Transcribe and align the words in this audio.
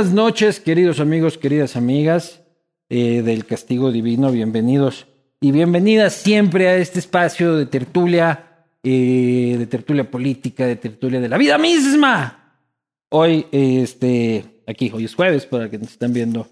buenas 0.00 0.14
noches, 0.14 0.60
queridos 0.60 0.98
amigos, 0.98 1.36
queridas 1.36 1.76
amigas 1.76 2.40
eh, 2.88 3.20
del 3.20 3.44
Castigo 3.44 3.92
Divino, 3.92 4.32
bienvenidos 4.32 5.06
y 5.42 5.52
bienvenidas 5.52 6.14
siempre 6.14 6.68
a 6.68 6.78
este 6.78 7.00
espacio 7.00 7.54
de 7.54 7.66
tertulia, 7.66 8.64
eh, 8.82 9.56
de 9.58 9.66
tertulia 9.66 10.10
política, 10.10 10.64
de 10.64 10.76
tertulia 10.76 11.20
de 11.20 11.28
la 11.28 11.36
vida 11.36 11.58
misma. 11.58 12.56
Hoy, 13.10 13.44
este, 13.52 14.62
aquí, 14.66 14.90
hoy 14.90 15.04
es 15.04 15.14
jueves, 15.14 15.44
para 15.44 15.68
que 15.68 15.76
nos 15.76 15.90
están 15.90 16.14
viendo 16.14 16.48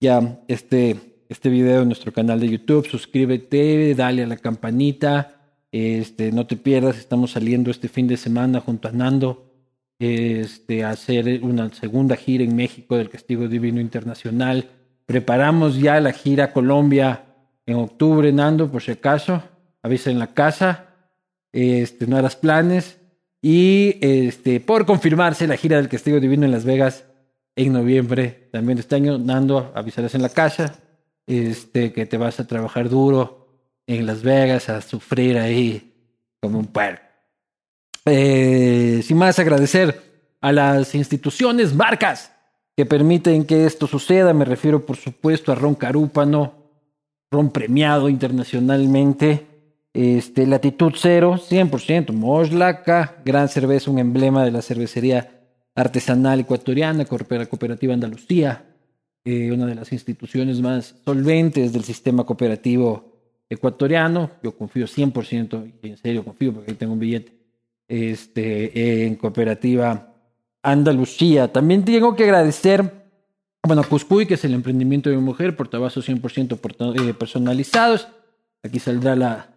ya 0.00 0.40
este, 0.48 0.96
este 1.28 1.50
video 1.50 1.82
en 1.82 1.86
nuestro 1.86 2.12
canal 2.12 2.40
de 2.40 2.48
YouTube, 2.48 2.88
suscríbete, 2.88 3.94
dale 3.94 4.24
a 4.24 4.26
la 4.26 4.38
campanita, 4.38 5.54
este, 5.70 6.32
no 6.32 6.48
te 6.48 6.56
pierdas, 6.56 6.98
estamos 6.98 7.30
saliendo 7.30 7.70
este 7.70 7.86
fin 7.86 8.08
de 8.08 8.16
semana 8.16 8.58
junto 8.58 8.88
a 8.88 8.90
Nando 8.90 9.51
este, 10.02 10.82
hacer 10.82 11.44
una 11.44 11.72
segunda 11.72 12.16
gira 12.16 12.42
en 12.42 12.56
México 12.56 12.96
del 12.96 13.08
Castigo 13.08 13.46
Divino 13.46 13.80
Internacional. 13.80 14.68
Preparamos 15.06 15.78
ya 15.78 16.00
la 16.00 16.12
gira 16.12 16.52
Colombia 16.52 17.24
en 17.66 17.76
octubre, 17.76 18.32
Nando, 18.32 18.68
por 18.68 18.82
si 18.82 18.90
acaso. 18.90 19.44
Avisa 19.80 20.10
en 20.10 20.18
la 20.18 20.34
casa. 20.34 20.88
Este, 21.52 22.08
no 22.08 22.16
harás 22.16 22.34
planes. 22.34 22.98
Y 23.40 23.98
este, 24.00 24.58
por 24.58 24.86
confirmarse 24.86 25.46
la 25.46 25.56
gira 25.56 25.76
del 25.76 25.88
Castigo 25.88 26.18
Divino 26.18 26.46
en 26.46 26.50
Las 26.50 26.64
Vegas 26.64 27.04
en 27.54 27.72
noviembre 27.72 28.48
también 28.50 28.76
de 28.76 28.80
este 28.80 28.96
año. 28.96 29.18
Nando, 29.18 29.70
avisarás 29.72 30.16
en 30.16 30.22
la 30.22 30.30
casa 30.30 30.80
este, 31.28 31.92
que 31.92 32.06
te 32.06 32.16
vas 32.16 32.40
a 32.40 32.46
trabajar 32.48 32.88
duro 32.88 33.46
en 33.86 34.04
Las 34.04 34.22
Vegas, 34.22 34.68
a 34.68 34.80
sufrir 34.80 35.38
ahí 35.38 35.94
como 36.40 36.58
un 36.58 36.66
puerco. 36.66 37.11
Eh, 38.04 39.00
sin 39.04 39.16
más, 39.16 39.38
agradecer 39.38 40.00
a 40.40 40.52
las 40.52 40.94
instituciones, 40.94 41.74
marcas 41.74 42.32
que 42.76 42.84
permiten 42.84 43.44
que 43.44 43.64
esto 43.64 43.86
suceda. 43.86 44.32
Me 44.34 44.44
refiero, 44.44 44.84
por 44.84 44.96
supuesto, 44.96 45.52
a 45.52 45.54
Ron 45.54 45.74
Carúpano, 45.74 46.54
Ron 47.30 47.50
premiado 47.50 48.08
internacionalmente. 48.08 49.46
Este, 49.94 50.46
latitud 50.46 50.94
cero, 50.96 51.36
100%, 51.38 52.12
Moslaca, 52.12 53.16
gran 53.26 53.50
cerveza, 53.50 53.90
un 53.90 53.98
emblema 53.98 54.42
de 54.42 54.50
la 54.50 54.62
cervecería 54.62 55.42
artesanal 55.74 56.40
ecuatoriana, 56.40 57.04
Cooperativa 57.04 57.92
Andalucía, 57.92 58.64
eh, 59.22 59.52
una 59.52 59.66
de 59.66 59.74
las 59.74 59.92
instituciones 59.92 60.62
más 60.62 60.94
solventes 61.04 61.74
del 61.74 61.84
sistema 61.84 62.24
cooperativo 62.24 63.12
ecuatoriano. 63.50 64.30
Yo 64.42 64.56
confío 64.56 64.86
100%, 64.86 65.72
y 65.82 65.88
en 65.90 65.98
serio 65.98 66.24
confío 66.24 66.54
porque 66.54 66.70
ahí 66.70 66.76
tengo 66.78 66.94
un 66.94 66.98
billete 66.98 67.41
este, 67.92 69.04
en 69.04 69.16
Cooperativa 69.16 70.14
Andalucía. 70.62 71.52
También 71.52 71.84
tengo 71.84 72.16
que 72.16 72.24
agradecer 72.24 73.02
bueno, 73.64 73.84
Cuscuy, 73.84 74.26
que 74.26 74.34
es 74.34 74.44
el 74.44 74.54
emprendimiento 74.54 75.08
de 75.08 75.16
mi 75.16 75.22
mujer, 75.22 75.54
portavasos 75.54 76.08
100% 76.08 77.00
eh, 77.00 77.14
personalizados. 77.14 78.08
Aquí 78.64 78.80
saldrá 78.80 79.14
la, 79.14 79.50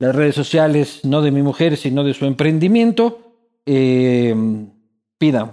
las 0.00 0.14
redes 0.14 0.34
sociales, 0.34 1.00
no 1.04 1.22
de 1.22 1.30
mi 1.30 1.42
mujer, 1.42 1.76
sino 1.76 2.02
de 2.02 2.14
su 2.14 2.26
emprendimiento. 2.26 3.36
Eh, 3.64 4.34
pidan, 5.18 5.52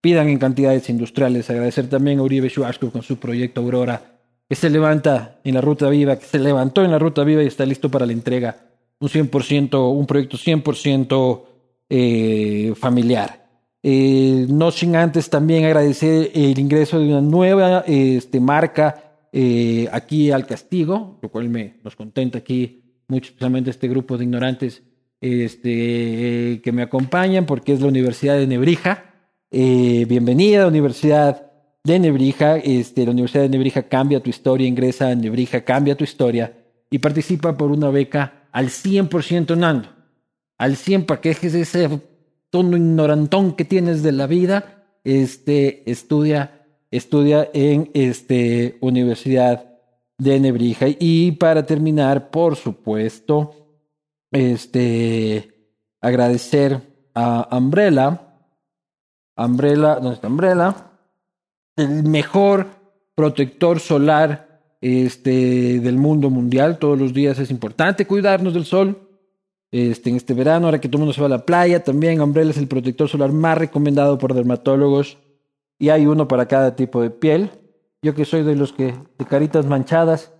pidan 0.00 0.28
en 0.30 0.38
cantidades 0.38 0.88
industriales. 0.88 1.50
Agradecer 1.50 1.90
también 1.90 2.20
a 2.20 2.22
Uribe 2.22 2.48
Shuashko 2.48 2.90
con 2.90 3.02
su 3.02 3.18
proyecto 3.18 3.60
Aurora, 3.60 4.00
que 4.48 4.54
se 4.54 4.70
levanta 4.70 5.40
en 5.44 5.54
la 5.56 5.60
Ruta 5.60 5.90
Viva, 5.90 6.18
que 6.18 6.24
se 6.24 6.38
levantó 6.38 6.82
en 6.82 6.90
la 6.90 6.98
Ruta 6.98 7.22
Viva 7.22 7.42
y 7.42 7.48
está 7.48 7.66
listo 7.66 7.90
para 7.90 8.06
la 8.06 8.12
entrega 8.12 8.56
un 9.04 9.10
100%, 9.10 9.92
un 9.92 10.06
proyecto 10.06 10.36
100% 10.36 11.42
eh, 11.90 12.72
familiar. 12.76 13.44
Eh, 13.82 14.46
no 14.48 14.70
sin 14.70 14.96
antes 14.96 15.28
también 15.28 15.64
agradecer 15.64 16.30
el 16.34 16.58
ingreso 16.58 16.98
de 16.98 17.08
una 17.08 17.20
nueva 17.20 17.84
este, 17.86 18.40
marca 18.40 19.28
eh, 19.30 19.88
aquí 19.92 20.30
al 20.30 20.46
castigo, 20.46 21.18
lo 21.20 21.28
cual 21.28 21.50
me 21.50 21.74
nos 21.84 21.94
contenta 21.94 22.38
aquí, 22.38 22.82
mucho 23.08 23.28
especialmente 23.28 23.70
este 23.70 23.88
grupo 23.88 24.16
de 24.16 24.24
ignorantes 24.24 24.82
este, 25.20 26.62
que 26.62 26.72
me 26.72 26.82
acompañan, 26.82 27.44
porque 27.44 27.74
es 27.74 27.80
la 27.80 27.88
Universidad 27.88 28.36
de 28.36 28.46
Nebrija. 28.46 29.04
bienvenida 29.50 30.58
a 30.58 30.62
la 30.62 30.68
Universidad 30.68 31.52
de 31.84 31.98
Nebrija. 31.98 32.56
Este, 32.56 33.04
la 33.04 33.10
Universidad 33.10 33.42
de 33.42 33.50
Nebrija 33.50 33.82
cambia 33.82 34.20
tu 34.20 34.30
historia, 34.30 34.66
ingresa 34.66 35.10
a 35.10 35.14
Nebrija, 35.14 35.62
cambia 35.62 35.94
tu 35.94 36.04
historia 36.04 36.56
y 36.90 36.98
participa 36.98 37.56
por 37.56 37.70
una 37.70 37.90
beca 37.90 38.43
al 38.54 38.68
100% 38.68 39.56
Nando, 39.56 39.88
al 40.58 40.76
100 40.76 41.06
para 41.06 41.20
que 41.20 41.30
dejes 41.30 41.54
ese 41.54 42.00
tono 42.50 42.76
ignorantón 42.76 43.56
que 43.56 43.64
tienes 43.64 44.04
de 44.04 44.12
la 44.12 44.28
vida, 44.28 44.84
este, 45.02 45.82
estudia, 45.90 46.64
estudia 46.92 47.50
en 47.52 47.90
este, 47.94 48.78
Universidad 48.80 49.74
de 50.18 50.38
Nebrija. 50.38 50.86
Y 50.88 51.32
para 51.32 51.66
terminar, 51.66 52.30
por 52.30 52.54
supuesto, 52.54 53.50
este, 54.30 55.72
agradecer 56.00 56.80
a 57.12 57.48
Umbrella, 57.58 58.36
Umbrella, 59.36 59.96
¿dónde 59.96 60.14
está 60.14 60.28
Umbrella? 60.28 60.76
El 61.74 62.04
mejor 62.04 62.68
protector 63.16 63.80
solar 63.80 64.53
este, 64.84 65.80
del 65.80 65.96
mundo 65.96 66.28
mundial. 66.28 66.78
Todos 66.78 66.98
los 66.98 67.14
días 67.14 67.38
es 67.38 67.50
importante 67.50 68.06
cuidarnos 68.06 68.52
del 68.52 68.66
sol. 68.66 68.98
Este, 69.72 70.10
en 70.10 70.16
este 70.16 70.34
verano, 70.34 70.66
ahora 70.66 70.78
que 70.78 70.88
todo 70.88 70.98
el 70.98 71.00
mundo 71.00 71.14
se 71.14 71.22
va 71.22 71.26
a 71.26 71.30
la 71.30 71.46
playa, 71.46 71.82
también 71.82 72.20
Umbrella 72.20 72.50
es 72.50 72.58
el 72.58 72.68
protector 72.68 73.08
solar 73.08 73.32
más 73.32 73.56
recomendado 73.56 74.18
por 74.18 74.34
dermatólogos 74.34 75.16
y 75.78 75.88
hay 75.88 76.06
uno 76.06 76.28
para 76.28 76.46
cada 76.46 76.76
tipo 76.76 77.00
de 77.00 77.08
piel. 77.08 77.50
Yo 78.02 78.14
que 78.14 78.26
soy 78.26 78.42
de 78.42 78.56
los 78.56 78.74
que 78.74 78.94
de 79.18 79.24
caritas 79.24 79.64
manchadas, 79.64 80.34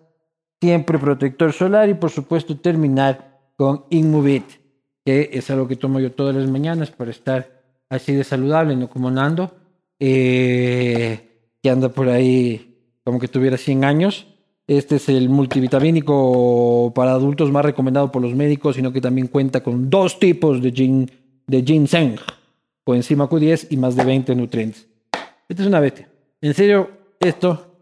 siempre 0.61 0.99
protector 0.99 1.55
solar 1.55 1.89
y 1.89 1.95
por 1.95 2.11
supuesto 2.11 2.59
terminar 2.59 3.41
con 3.57 3.87
Inmovit, 3.89 4.45
que 5.07 5.31
es 5.33 5.51
algo 5.51 5.67
que 5.67 5.77
tomo 5.77 6.01
yo 6.01 6.13
todas 6.13 6.37
las 6.37 6.51
mañanas 6.51 6.91
para 6.91 7.11
estar 7.11 7.63
así 7.89 8.13
de 8.13 8.25
saludable, 8.25 8.77
no 8.77 8.91
como 8.91 9.11
Nando, 9.11 9.55
eh, 9.99 11.57
que 11.63 11.71
anda 11.71 11.89
por 11.89 12.11
ahí 12.11 13.01
como 13.05 13.19
que 13.19 13.29
tuviera 13.29 13.57
100 13.57 13.85
años. 13.85 14.27
Este 14.67 14.97
es 14.97 15.11
el 15.11 15.29
multivitamínico 15.29 16.91
para 16.95 17.13
adultos 17.13 17.51
más 17.51 17.65
recomendado 17.65 18.11
por 18.11 18.23
los 18.23 18.35
médicos, 18.35 18.77
sino 18.77 18.93
que 18.93 19.01
también 19.01 19.29
cuenta 19.29 19.63
con 19.63 19.91
dos 19.91 20.19
tipos 20.19 20.63
de, 20.63 20.73
gin, 20.73 21.11
de 21.47 21.63
ginseng, 21.63 22.17
coenzima 22.83 23.29
Q10 23.29 23.67
y 23.71 23.77
más 23.77 23.95
de 23.95 24.05
20 24.05 24.35
nutrientes. 24.35 24.87
Esta 25.49 25.63
es 25.63 25.69
una 25.69 25.81
bestia. 25.81 26.09
En 26.41 26.55
serio, 26.55 26.91
esto 27.21 27.77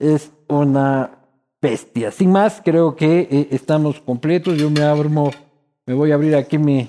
es 0.00 0.32
una 0.48 1.16
bestia. 1.62 2.10
Sin 2.10 2.32
más, 2.32 2.60
creo 2.64 2.96
que 2.96 3.28
eh, 3.30 3.48
estamos 3.52 4.00
completos. 4.00 4.58
Yo 4.58 4.68
me 4.68 4.82
abro, 4.82 5.08
me 5.08 5.94
voy 5.94 6.10
a 6.10 6.14
abrir 6.16 6.34
aquí 6.34 6.58
mi, 6.58 6.88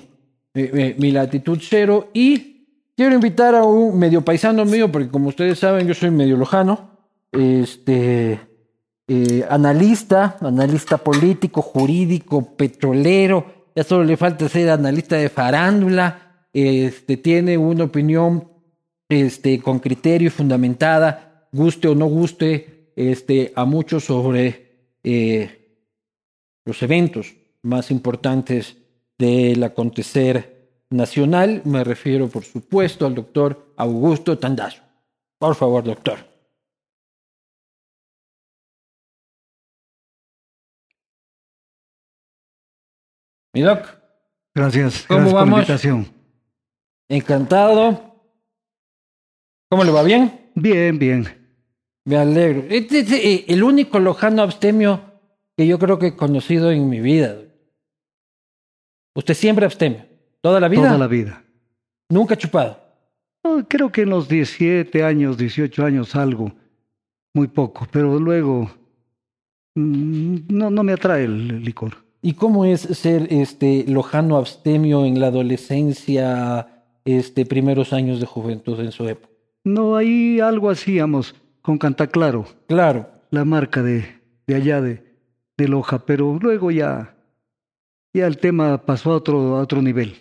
mi, 0.52 0.94
mi 0.98 1.12
latitud 1.12 1.60
cero 1.62 2.08
y 2.12 2.66
quiero 2.96 3.14
invitar 3.14 3.54
a 3.54 3.62
un 3.62 3.96
medio 3.96 4.24
paisano 4.24 4.64
mío, 4.64 4.90
porque 4.90 5.08
como 5.08 5.28
ustedes 5.28 5.60
saben, 5.60 5.86
yo 5.86 5.94
soy 5.94 6.10
medio 6.10 6.36
lojano. 6.36 6.98
Este 7.30 8.47
eh, 9.08 9.44
analista, 9.48 10.36
analista 10.40 10.98
político, 10.98 11.62
jurídico, 11.62 12.54
petrolero, 12.56 13.70
ya 13.74 13.82
solo 13.82 14.04
le 14.04 14.18
falta 14.18 14.48
ser 14.48 14.68
analista 14.68 15.16
de 15.16 15.30
farándula, 15.30 16.46
este, 16.52 17.16
tiene 17.16 17.56
una 17.56 17.84
opinión 17.84 18.52
este, 19.08 19.60
con 19.60 19.78
criterio 19.78 20.28
y 20.28 20.30
fundamentada, 20.30 21.48
guste 21.52 21.88
o 21.88 21.94
no 21.94 22.04
guste 22.06 22.92
este, 22.96 23.52
a 23.56 23.64
muchos 23.64 24.04
sobre 24.04 24.98
eh, 25.02 25.78
los 26.66 26.82
eventos 26.82 27.34
más 27.62 27.90
importantes 27.90 28.76
del 29.16 29.62
acontecer 29.64 30.82
nacional. 30.90 31.62
Me 31.64 31.82
refiero, 31.82 32.28
por 32.28 32.44
supuesto, 32.44 33.06
al 33.06 33.14
doctor 33.14 33.72
Augusto 33.76 34.36
Tandazo. 34.36 34.82
Por 35.38 35.54
favor, 35.54 35.84
doctor. 35.84 36.27
Mi 43.58 43.64
doc. 43.64 43.88
Gracias. 44.54 45.04
¿Cómo 45.08 45.18
gracias 45.18 45.34
vamos? 45.34 45.50
por 45.50 45.50
la 45.50 45.56
invitación. 45.56 46.06
Encantado. 47.08 48.14
¿Cómo 49.68 49.82
le 49.82 49.90
va? 49.90 50.04
¿Bien? 50.04 50.50
Bien, 50.54 50.96
bien. 50.96 51.26
Me 52.04 52.18
alegro. 52.18 52.66
Este 52.70 53.00
es 53.00 53.44
el 53.48 53.64
único 53.64 53.98
lojano 53.98 54.42
abstemio 54.42 55.00
que 55.56 55.66
yo 55.66 55.80
creo 55.80 55.98
que 55.98 56.06
he 56.06 56.16
conocido 56.16 56.70
en 56.70 56.88
mi 56.88 57.00
vida. 57.00 57.36
Usted 59.16 59.34
siempre 59.34 59.66
abstemio. 59.66 60.06
¿Toda 60.40 60.60
la 60.60 60.68
vida? 60.68 60.82
Toda 60.82 60.98
la 60.98 61.08
vida. 61.08 61.42
Nunca 62.10 62.36
chupado. 62.36 62.78
Creo 63.66 63.90
que 63.90 64.02
en 64.02 64.10
los 64.10 64.28
17 64.28 65.02
años, 65.02 65.36
18 65.36 65.84
años 65.84 66.14
algo, 66.14 66.52
muy 67.34 67.48
poco, 67.48 67.88
pero 67.90 68.20
luego 68.20 68.70
mm, 69.74 70.36
no, 70.48 70.70
no 70.70 70.84
me 70.84 70.92
atrae 70.92 71.24
el 71.24 71.64
licor. 71.64 72.07
¿Y 72.20 72.34
cómo 72.34 72.64
es 72.64 72.80
ser 72.80 73.28
este 73.30 73.84
lojano 73.86 74.36
abstemio 74.36 75.04
en 75.04 75.20
la 75.20 75.28
adolescencia, 75.28 76.66
este 77.04 77.46
primeros 77.46 77.92
años 77.92 78.20
de 78.20 78.26
juventud 78.26 78.78
en 78.80 78.92
su 78.92 79.08
época? 79.08 79.32
No, 79.64 79.96
ahí 79.96 80.40
algo 80.40 80.70
hacíamos 80.70 81.34
con 81.62 81.78
Cantaclaro, 81.78 82.46
Claro. 82.66 83.08
la 83.30 83.44
marca 83.44 83.82
de, 83.82 84.04
de 84.46 84.54
allá 84.54 84.80
de, 84.80 85.04
de 85.56 85.68
Loja, 85.68 86.04
pero 86.06 86.38
luego 86.40 86.70
ya, 86.70 87.14
ya 88.14 88.26
el 88.26 88.38
tema 88.38 88.78
pasó 88.84 89.12
a 89.12 89.16
otro, 89.16 89.56
a 89.56 89.60
otro 89.62 89.80
nivel. 89.82 90.14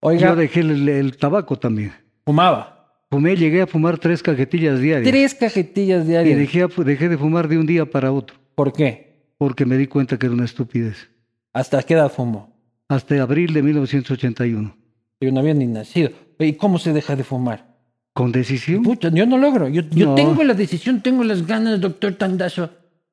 Oiga, 0.00 0.30
Yo 0.30 0.36
dejé 0.36 0.60
el, 0.60 0.88
el 0.88 1.16
tabaco 1.16 1.58
también. 1.58 1.92
fumaba. 2.26 2.68
Fumé, 3.10 3.36
llegué 3.36 3.60
a 3.62 3.66
fumar 3.66 3.98
tres 3.98 4.22
cajetillas 4.22 4.80
diarias. 4.80 5.10
Tres 5.10 5.34
cajetillas 5.34 6.04
Y 6.04 6.08
diarias. 6.08 6.38
dejé, 6.38 6.62
a- 6.62 6.68
dejé 6.84 7.08
de 7.10 7.18
fumar 7.18 7.46
de 7.46 7.58
un 7.58 7.66
día 7.66 7.84
para 7.86 8.10
otro, 8.10 8.36
¿Por 8.54 8.72
qué? 8.72 9.32
porque 9.38 9.64
me 9.66 9.76
di 9.76 9.86
cuenta 9.86 10.18
que 10.18 10.26
era 10.26 10.34
una 10.34 10.44
estupidez. 10.46 11.08
¿Hasta 11.52 11.82
qué 11.82 11.94
edad 11.94 12.10
fumó? 12.10 12.50
Hasta 12.88 13.20
abril 13.22 13.52
de 13.52 13.62
1981. 13.62 14.76
Yo 15.20 15.32
no 15.32 15.40
había 15.40 15.54
ni 15.54 15.66
nacido. 15.66 16.10
¿Y 16.38 16.54
cómo 16.54 16.78
se 16.78 16.92
deja 16.92 17.14
de 17.16 17.24
fumar? 17.24 17.72
¿Con 18.12 18.32
decisión? 18.32 18.82
Pucha, 18.82 19.08
yo 19.10 19.24
no 19.26 19.38
logro. 19.38 19.68
Yo, 19.68 19.82
yo 19.90 20.06
No. 20.08 20.14
tengo 20.14 20.42
la 20.44 20.54
decisión, 20.54 21.02
tengo 21.02 21.24
las 21.24 21.46
ganas, 21.46 21.80
doctor 21.80 22.14
Tandazo, 22.14 22.70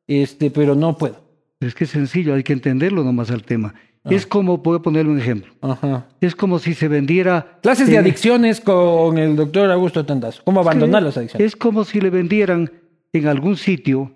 este, 0.08 0.52
pero 0.52 0.76
no 0.76 0.98
puedo. 0.98 1.22
Es 1.62 1.76
que 1.76 1.84
es 1.86 1.90
sencillo, 1.92 2.34
hay 2.34 2.44
que 2.44 2.54
entenderlo 2.54 3.04
nomás 3.04 3.32
al 3.32 3.44
tema. 3.44 3.76
Ah. 4.04 4.10
Es 4.14 4.26
como, 4.26 4.58
voy 4.58 4.78
a 4.78 4.82
ponerle 4.82 5.12
un 5.12 5.20
ejemplo, 5.20 5.54
Ajá. 5.62 6.08
es 6.22 6.36
como 6.36 6.58
si 6.60 6.74
se 6.74 6.88
vendiera... 6.88 7.60
Clases 7.62 7.88
de 7.90 7.98
adicciones 7.98 8.60
con 8.62 9.18
el 9.18 9.36
doctor 9.36 9.70
Augusto 9.72 10.06
Tandazo. 10.06 10.42
¿Cómo 10.46 10.62
abandonar 10.62 11.04
las 11.04 11.18
adicciones? 11.18 11.46
Es 11.48 11.56
como 11.56 11.84
si 11.84 12.00
le 12.02 12.10
vendieran 12.10 12.72
en 13.14 13.28
algún 13.28 13.56
sitio 13.58 14.12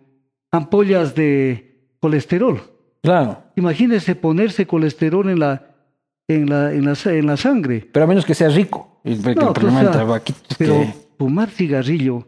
ampollas 0.51 1.15
de 1.15 1.87
colesterol. 1.99 2.61
Claro. 3.03 3.43
Imagínese 3.55 4.15
ponerse 4.15 4.65
colesterol 4.65 5.29
en 5.29 5.39
la, 5.39 5.75
en 6.27 6.49
la, 6.49 6.73
en 6.73 6.85
la, 6.85 6.93
en 7.05 7.25
la 7.27 7.37
sangre. 7.37 7.87
Pero 7.91 8.05
a 8.05 8.07
menos 8.07 8.25
que 8.25 8.33
sea 8.33 8.49
rico. 8.49 9.01
No, 9.03 9.11
pues, 9.21 9.35
problema 9.53 9.81
o 9.81 9.83
del 9.83 9.93
sea, 9.93 10.21
Pero 10.57 10.73
que- 10.79 10.93
fumar 11.17 11.49
cigarrillo 11.49 12.25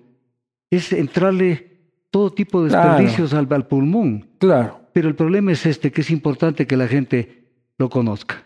es 0.69 0.91
entrarle 0.91 1.71
todo 2.11 2.31
tipo 2.33 2.61
de 2.63 2.69
Claro. 2.69 2.89
desperdicios 2.91 3.33
al, 3.33 3.47
al 3.51 3.67
pulmón. 3.67 4.27
Claro. 4.37 4.81
Pero 4.93 5.07
el 5.07 5.15
problema 5.15 5.51
es 5.53 5.65
este, 5.65 5.91
que 5.91 6.01
es 6.01 6.11
importante 6.11 6.67
que 6.67 6.75
la 6.77 6.87
gente 6.87 7.47
lo 7.77 7.89
conozca. 7.89 8.43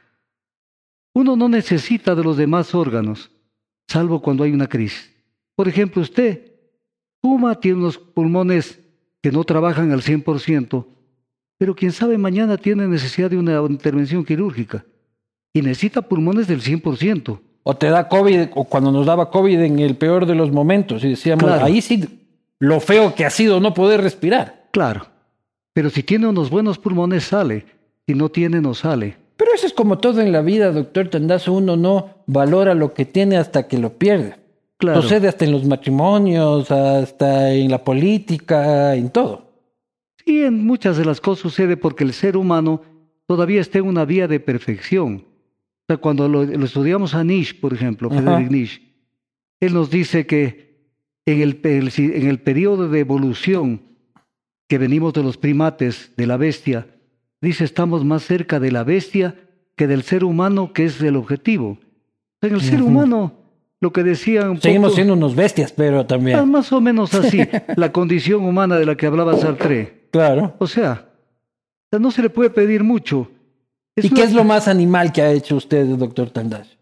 Uno 1.15 1.35
no 1.35 1.49
necesita 1.49 2.13
de 2.15 2.23
los 2.23 2.37
demás 2.37 2.73
órganos, 2.75 3.31
salvo 3.87 4.21
cuando 4.21 4.43
hay 4.43 4.51
una 4.51 4.67
crisis. 4.67 5.11
Por 5.55 5.67
ejemplo, 5.67 6.01
usted 6.01 6.53
fuma, 7.21 7.59
tiene 7.59 7.79
unos 7.79 7.97
pulmones 7.97 8.79
que 9.21 9.31
no 9.31 9.43
trabajan 9.43 9.91
al 9.91 10.01
100%, 10.01 10.85
pero 11.59 11.75
quién 11.75 11.91
sabe 11.91 12.17
mañana 12.17 12.57
tiene 12.57 12.87
necesidad 12.87 13.29
de 13.29 13.37
una 13.37 13.61
intervención 13.69 14.25
quirúrgica 14.25 14.85
y 15.53 15.61
necesita 15.61 16.01
pulmones 16.01 16.47
del 16.47 16.61
100%. 16.61 17.39
O 17.63 17.75
te 17.75 17.89
da 17.89 18.07
COVID, 18.07 18.47
o 18.55 18.63
cuando 18.63 18.91
nos 18.91 19.05
daba 19.05 19.29
COVID 19.29 19.59
en 19.59 19.79
el 19.79 19.95
peor 19.97 20.25
de 20.25 20.33
los 20.33 20.51
momentos, 20.51 21.03
y 21.03 21.09
decíamos, 21.09 21.43
Claro. 21.43 21.65
ahí 21.65 21.81
sí, 21.81 22.03
lo 22.59 22.79
feo 22.79 23.13
que 23.13 23.25
ha 23.25 23.29
sido 23.29 23.59
no 23.59 23.73
poder 23.73 24.01
respirar. 24.01 24.67
Claro, 24.71 25.05
pero 25.73 25.89
si 25.89 26.01
tiene 26.01 26.27
unos 26.27 26.49
buenos 26.49 26.79
pulmones 26.79 27.25
sale, 27.25 27.65
si 28.07 28.15
no 28.15 28.29
tiene 28.29 28.61
no 28.61 28.73
sale. 28.73 29.17
Pero 29.35 29.51
eso 29.53 29.67
es 29.67 29.73
como 29.73 29.97
todo 29.97 30.21
en 30.21 30.31
la 30.31 30.41
vida, 30.41 30.71
doctor 30.71 31.09
Tandazo. 31.09 31.53
Uno 31.53 31.75
no 31.75 32.09
valora 32.25 32.73
lo 32.73 32.93
que 32.93 33.05
tiene 33.05 33.37
hasta 33.37 33.67
que 33.67 33.77
lo 33.77 33.91
pierde. 33.93 34.35
Claro. 34.77 35.01
Sucede 35.01 35.27
hasta 35.27 35.45
en 35.45 35.51
los 35.51 35.65
matrimonios, 35.65 36.71
hasta 36.71 37.51
en 37.51 37.69
la 37.69 37.83
política, 37.83 38.95
en 38.95 39.09
todo. 39.09 39.48
Sí, 40.29 40.43
en 40.43 40.63
muchas 40.63 40.95
de 40.95 41.05
las 41.05 41.19
cosas 41.19 41.41
sucede 41.41 41.75
porque 41.75 42.03
el 42.03 42.13
ser 42.13 42.37
humano 42.37 42.83
todavía 43.25 43.61
está 43.61 43.79
en 43.79 43.87
una 43.87 44.05
vía 44.05 44.27
de 44.27 44.39
perfección. 44.39 45.25
O 45.25 45.83
sea, 45.87 45.97
cuando 45.97 46.29
lo, 46.29 46.43
lo 46.45 46.65
estudiamos 46.65 47.15
a 47.15 47.23
Nietzsche, 47.23 47.55
por 47.59 47.73
ejemplo, 47.73 48.09
Ajá. 48.11 48.21
Friedrich 48.21 48.51
Nietzsche, 48.51 48.81
él 49.59 49.73
nos 49.73 49.89
dice 49.89 50.27
que 50.27 50.83
en 51.25 51.41
el, 51.41 51.59
en 51.63 52.27
el 52.27 52.39
periodo 52.41 52.87
de 52.89 52.99
evolución 52.99 53.81
que 54.67 54.77
venimos 54.77 55.13
de 55.13 55.23
los 55.23 55.37
primates, 55.37 56.11
de 56.15 56.27
la 56.27 56.37
bestia, 56.37 56.85
dice 57.41 57.63
estamos 57.63 58.05
más 58.05 58.21
cerca 58.23 58.59
de 58.59 58.71
la 58.71 58.83
bestia 58.83 59.33
que 59.75 59.87
del 59.87 60.03
ser 60.03 60.23
humano, 60.23 60.73
que 60.73 60.85
es 60.85 61.01
el 61.01 61.15
objetivo. 61.15 61.79
En 62.43 62.53
el 62.53 62.61
ser 62.61 62.83
humano, 62.83 63.33
lo 63.81 63.91
que 63.91 64.03
decían... 64.03 64.61
Seguimos 64.61 64.89
poco- 64.89 64.95
siendo 64.95 65.13
unos 65.15 65.35
bestias, 65.35 65.71
pero 65.71 66.01
Ah, 66.01 66.05
también. 66.07 66.51
Más 66.51 66.71
o 66.71 66.79
menos 66.81 67.15
así, 67.15 67.39
la 67.75 67.91
condición 67.91 68.43
humana 68.43 68.77
de 68.77 68.85
la 68.85 68.95
que 68.95 69.07
hablaba 69.07 69.35
Sartre. 69.35 69.97
Claro. 70.11 70.55
O 70.59 70.67
sea, 70.67 71.07
no 71.91 72.11
se 72.11 72.21
le 72.21 72.29
puede 72.29 72.49
pedir 72.49 72.83
mucho. 72.83 73.29
Es 73.95 74.05
¿Y 74.05 74.09
qué 74.11 74.23
es 74.23 74.33
lo 74.33 74.43
más 74.43 74.67
animal 74.67 75.11
que 75.11 75.21
ha 75.21 75.31
hecho 75.31 75.55
usted, 75.55 75.85
doctor 75.97 76.29
Tandazo? 76.31 76.75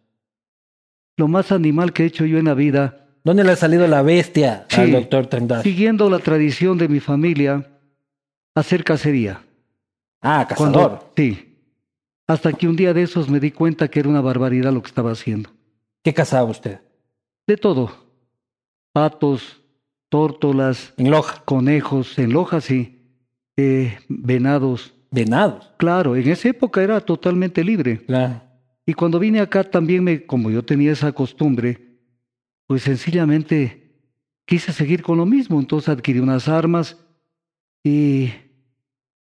lo 1.20 1.28
más 1.28 1.52
animal 1.52 1.94
que 1.94 2.04
he 2.04 2.06
hecho 2.06 2.26
yo 2.26 2.38
en 2.38 2.46
la 2.46 2.54
vida? 2.54 3.08
¿Dónde 3.24 3.44
le 3.44 3.52
ha 3.52 3.56
salido 3.56 3.88
la 3.88 4.04
bestia 4.04 4.68
al 4.70 4.92
doctor 4.92 5.26
Tandazo? 5.26 5.64
Siguiendo 5.64 6.10
la 6.12 6.20
tradición 6.20 6.78
de 6.78 6.88
mi 6.88 7.00
familia, 7.00 7.68
hacer 8.56 8.84
cacería. 8.84 9.42
Ah, 10.22 10.48
Cuando- 10.56 10.80
cazador. 10.80 11.12
sí. 11.16 11.44
Hasta 12.28 12.54
que 12.54 12.68
un 12.68 12.76
día 12.76 12.94
de 12.94 13.02
esos 13.04 13.30
me 13.30 13.40
di 13.40 13.52
cuenta 13.52 13.88
que 13.88 14.00
era 14.02 14.10
una 14.10 14.22
barbaridad 14.22 14.72
lo 14.74 14.82
que 14.82 14.90
estaba 14.90 15.12
haciendo. 15.12 15.50
¿Qué 16.04 16.14
cazaba 16.14 16.50
usted? 16.50 16.82
De 17.48 17.58
todo. 17.58 17.90
Patos, 18.94 19.62
tórtolas, 20.10 20.94
En 20.98 21.10
Loja. 21.10 21.42
conejos, 21.46 22.18
en 22.20 22.34
Loja 22.34 22.62
sí, 22.62 22.97
eh, 23.57 23.98
venados. 24.07 24.94
Venados. 25.12 25.71
Claro, 25.78 26.16
en 26.16 26.28
esa 26.30 26.49
época 26.49 26.81
era 26.81 26.99
totalmente 27.02 27.64
libre. 27.64 28.06
Claro. 28.06 28.42
Y 28.85 28.94
cuando 28.94 29.19
vine 29.19 29.40
acá 29.42 29.64
también 29.64 30.04
me, 30.04 30.26
como 30.26 30.49
yo 30.49 30.64
tenía 30.64 30.92
esa 30.92 31.11
costumbre, 31.11 31.97
pues 32.68 32.83
sencillamente 32.83 33.92
quise 34.45 34.71
seguir 34.71 35.02
con 35.02 35.18
lo 35.18 35.26
mismo. 35.26 35.59
Entonces 35.59 35.90
adquirí 35.90 36.19
unas 36.19 36.47
armas 36.47 36.97
y, 37.83 38.31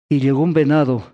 y 0.08 0.20
llegó 0.20 0.42
un 0.42 0.52
venado. 0.52 1.12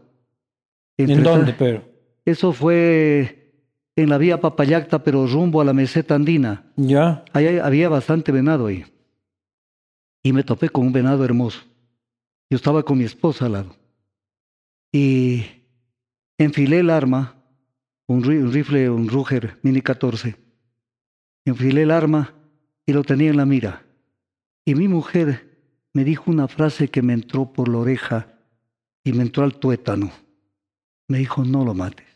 ¿En 0.99 1.23
dónde, 1.23 1.53
pero? 1.53 1.85
Eso 2.25 2.53
fue 2.53 3.53
en 3.95 4.09
la 4.09 4.19
vía 4.19 4.41
Papayacta, 4.41 5.03
pero 5.03 5.27
rumbo 5.27 5.61
a 5.61 5.65
la 5.65 5.73
meseta 5.73 6.15
andina. 6.15 6.65
Ya. 6.77 7.25
Ahí 7.33 7.47
hay- 7.47 7.59
había 7.59 7.89
bastante 7.89 8.33
venado 8.33 8.67
ahí. 8.67 8.85
Y 10.23 10.33
me 10.33 10.43
topé 10.43 10.69
con 10.69 10.87
un 10.87 10.93
venado 10.93 11.25
hermoso. 11.25 11.61
Yo 12.51 12.57
estaba 12.57 12.83
con 12.85 12.99
mi 12.99 13.05
esposa 13.05 13.47
al 13.47 13.53
lado. 13.53 13.77
Y 14.93 15.45
enfilé 16.39 16.81
el 16.81 16.91
arma, 16.91 17.37
un, 18.07 18.23
ri- 18.23 18.41
un 18.43 18.53
rifle, 18.53 18.89
un 18.91 19.09
Ruger 19.09 19.59
Mini 19.63 19.83
14. 19.83 20.37
Enfilé 21.45 21.83
el 21.83 21.91
arma 21.91 22.35
y 22.87 22.93
lo 22.93 23.03
tenía 23.03 23.31
en 23.31 23.37
la 23.37 23.47
mira. 23.47 23.85
Y 24.65 24.75
mi 24.75 24.89
mujer 24.89 25.59
me 25.93 26.05
dijo 26.05 26.31
una 26.31 26.49
frase 26.49 26.89
que 26.89 27.03
me 27.03 27.13
entró 27.13 27.53
por 27.53 27.69
la 27.69 27.79
oreja 27.79 28.29
y 29.05 29.13
me 29.13 29.23
entró 29.23 29.45
al 29.45 29.59
tuétano. 29.59 30.11
Me 31.09 31.19
dijo, 31.19 31.45
no 31.45 31.65
lo 31.65 31.75
mates. 31.75 32.07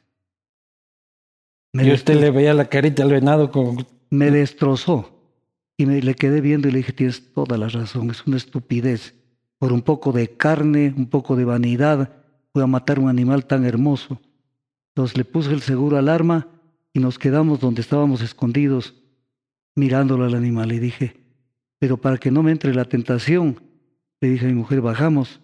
Me 1.72 1.84
Y 1.86 1.92
usted 1.92 2.20
le 2.20 2.30
veía 2.30 2.52
la 2.54 2.68
carita 2.68 3.04
al 3.04 3.10
venado 3.10 3.50
con... 3.52 3.86
me 4.10 4.30
destrozó. 4.30 5.16
Y 5.76 5.86
me 5.86 6.02
le 6.02 6.14
quedé 6.14 6.40
viendo 6.40 6.68
y 6.68 6.72
le 6.72 6.78
dije, 6.78 6.92
tienes 6.92 7.32
toda 7.32 7.56
la 7.56 7.68
razón, 7.68 8.10
es 8.10 8.26
una 8.26 8.36
estupidez. 8.36 9.14
Por 9.60 9.74
un 9.74 9.82
poco 9.82 10.10
de 10.10 10.36
carne, 10.38 10.94
un 10.96 11.06
poco 11.06 11.36
de 11.36 11.44
vanidad, 11.44 12.14
voy 12.54 12.62
a 12.62 12.66
matar 12.66 12.98
un 12.98 13.10
animal 13.10 13.44
tan 13.44 13.66
hermoso. 13.66 14.18
Entonces 14.88 15.18
le 15.18 15.26
puse 15.26 15.52
el 15.52 15.60
seguro 15.60 15.98
al 15.98 16.08
arma 16.08 16.48
y 16.94 16.98
nos 16.98 17.18
quedamos 17.18 17.60
donde 17.60 17.82
estábamos 17.82 18.22
escondidos, 18.22 18.94
mirándolo 19.74 20.24
al 20.24 20.34
animal. 20.34 20.72
Y 20.72 20.78
dije, 20.78 21.20
pero 21.78 21.98
para 21.98 22.16
que 22.16 22.30
no 22.30 22.42
me 22.42 22.52
entre 22.52 22.74
la 22.74 22.86
tentación, 22.86 23.60
le 24.22 24.30
dije 24.30 24.46
a 24.46 24.48
mi 24.48 24.54
mujer, 24.54 24.80
bajamos 24.80 25.40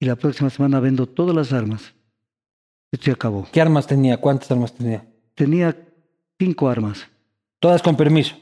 y 0.00 0.06
la 0.06 0.16
próxima 0.16 0.48
semana 0.48 0.80
vendo 0.80 1.06
todas 1.06 1.36
las 1.36 1.52
armas. 1.52 1.94
Esto 2.90 3.04
se 3.04 3.10
acabó. 3.10 3.46
¿Qué 3.52 3.60
armas 3.60 3.86
tenía? 3.86 4.16
¿Cuántas 4.16 4.50
armas 4.50 4.72
tenía? 4.72 5.06
Tenía 5.34 5.76
cinco 6.38 6.70
armas. 6.70 7.06
Todas 7.60 7.82
con 7.82 7.98
permiso. 7.98 8.34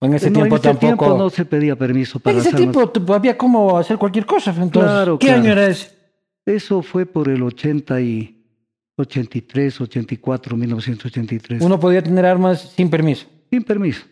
En 0.00 0.14
ese 0.14 0.30
No, 0.30 0.34
tiempo 0.40 0.56
en 0.56 0.60
ese 0.60 0.68
tampoco... 0.68 1.04
tiempo 1.04 1.18
no 1.18 1.30
se 1.30 1.44
pedía 1.44 1.76
permiso 1.76 2.18
para 2.18 2.34
en 2.34 2.40
ese 2.40 2.56
tiempo 2.56 2.90
había 3.14 3.36
como 3.36 3.76
hacer 3.76 3.98
cualquier 3.98 4.24
cosa. 4.26 4.50
Entonces, 4.50 4.90
Claro, 4.90 5.18
¿Qué 5.18 5.26
claro. 5.26 5.42
año 5.42 5.52
era 5.52 5.66
ese? 5.68 5.90
Eso 6.46 6.82
fue 6.82 7.04
por 7.06 7.28
el 7.28 7.42
80 7.42 8.00
y 8.00 8.42
83, 8.96 9.80
84, 9.80 10.56
1983. 10.56 11.62
Uno 11.62 11.78
podía 11.78 12.02
tener 12.02 12.24
armas 12.24 12.72
sin 12.76 12.88
permiso. 12.88 13.26
Sin 13.50 13.62
permiso. 13.62 14.02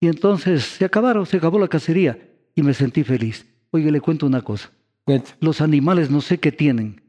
Y 0.00 0.08
entonces 0.08 0.64
se 0.64 0.84
acabaron, 0.84 1.26
se 1.26 1.36
acabó 1.36 1.58
la 1.58 1.68
cacería 1.68 2.18
y 2.54 2.62
me 2.62 2.72
sentí 2.72 3.04
feliz. 3.04 3.46
Oye, 3.70 3.90
le 3.90 4.00
cuento 4.00 4.26
una 4.26 4.42
cosa. 4.42 4.70
Cuente. 5.04 5.32
Los 5.40 5.60
animales 5.60 6.10
no 6.10 6.20
sé 6.20 6.38
qué 6.38 6.50
tienen. 6.50 7.02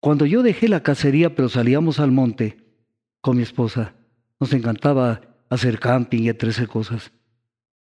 Cuando 0.00 0.26
yo 0.26 0.42
dejé 0.42 0.68
la 0.68 0.82
cacería, 0.82 1.34
pero 1.34 1.48
salíamos 1.48 2.00
al 2.00 2.12
monte 2.12 2.58
con 3.20 3.36
mi 3.36 3.42
esposa, 3.42 3.94
nos 4.40 4.52
encantaba 4.52 5.20
hacer 5.48 5.78
camping 5.78 6.22
y 6.22 6.28
entre 6.28 6.52
cosas. 6.66 7.12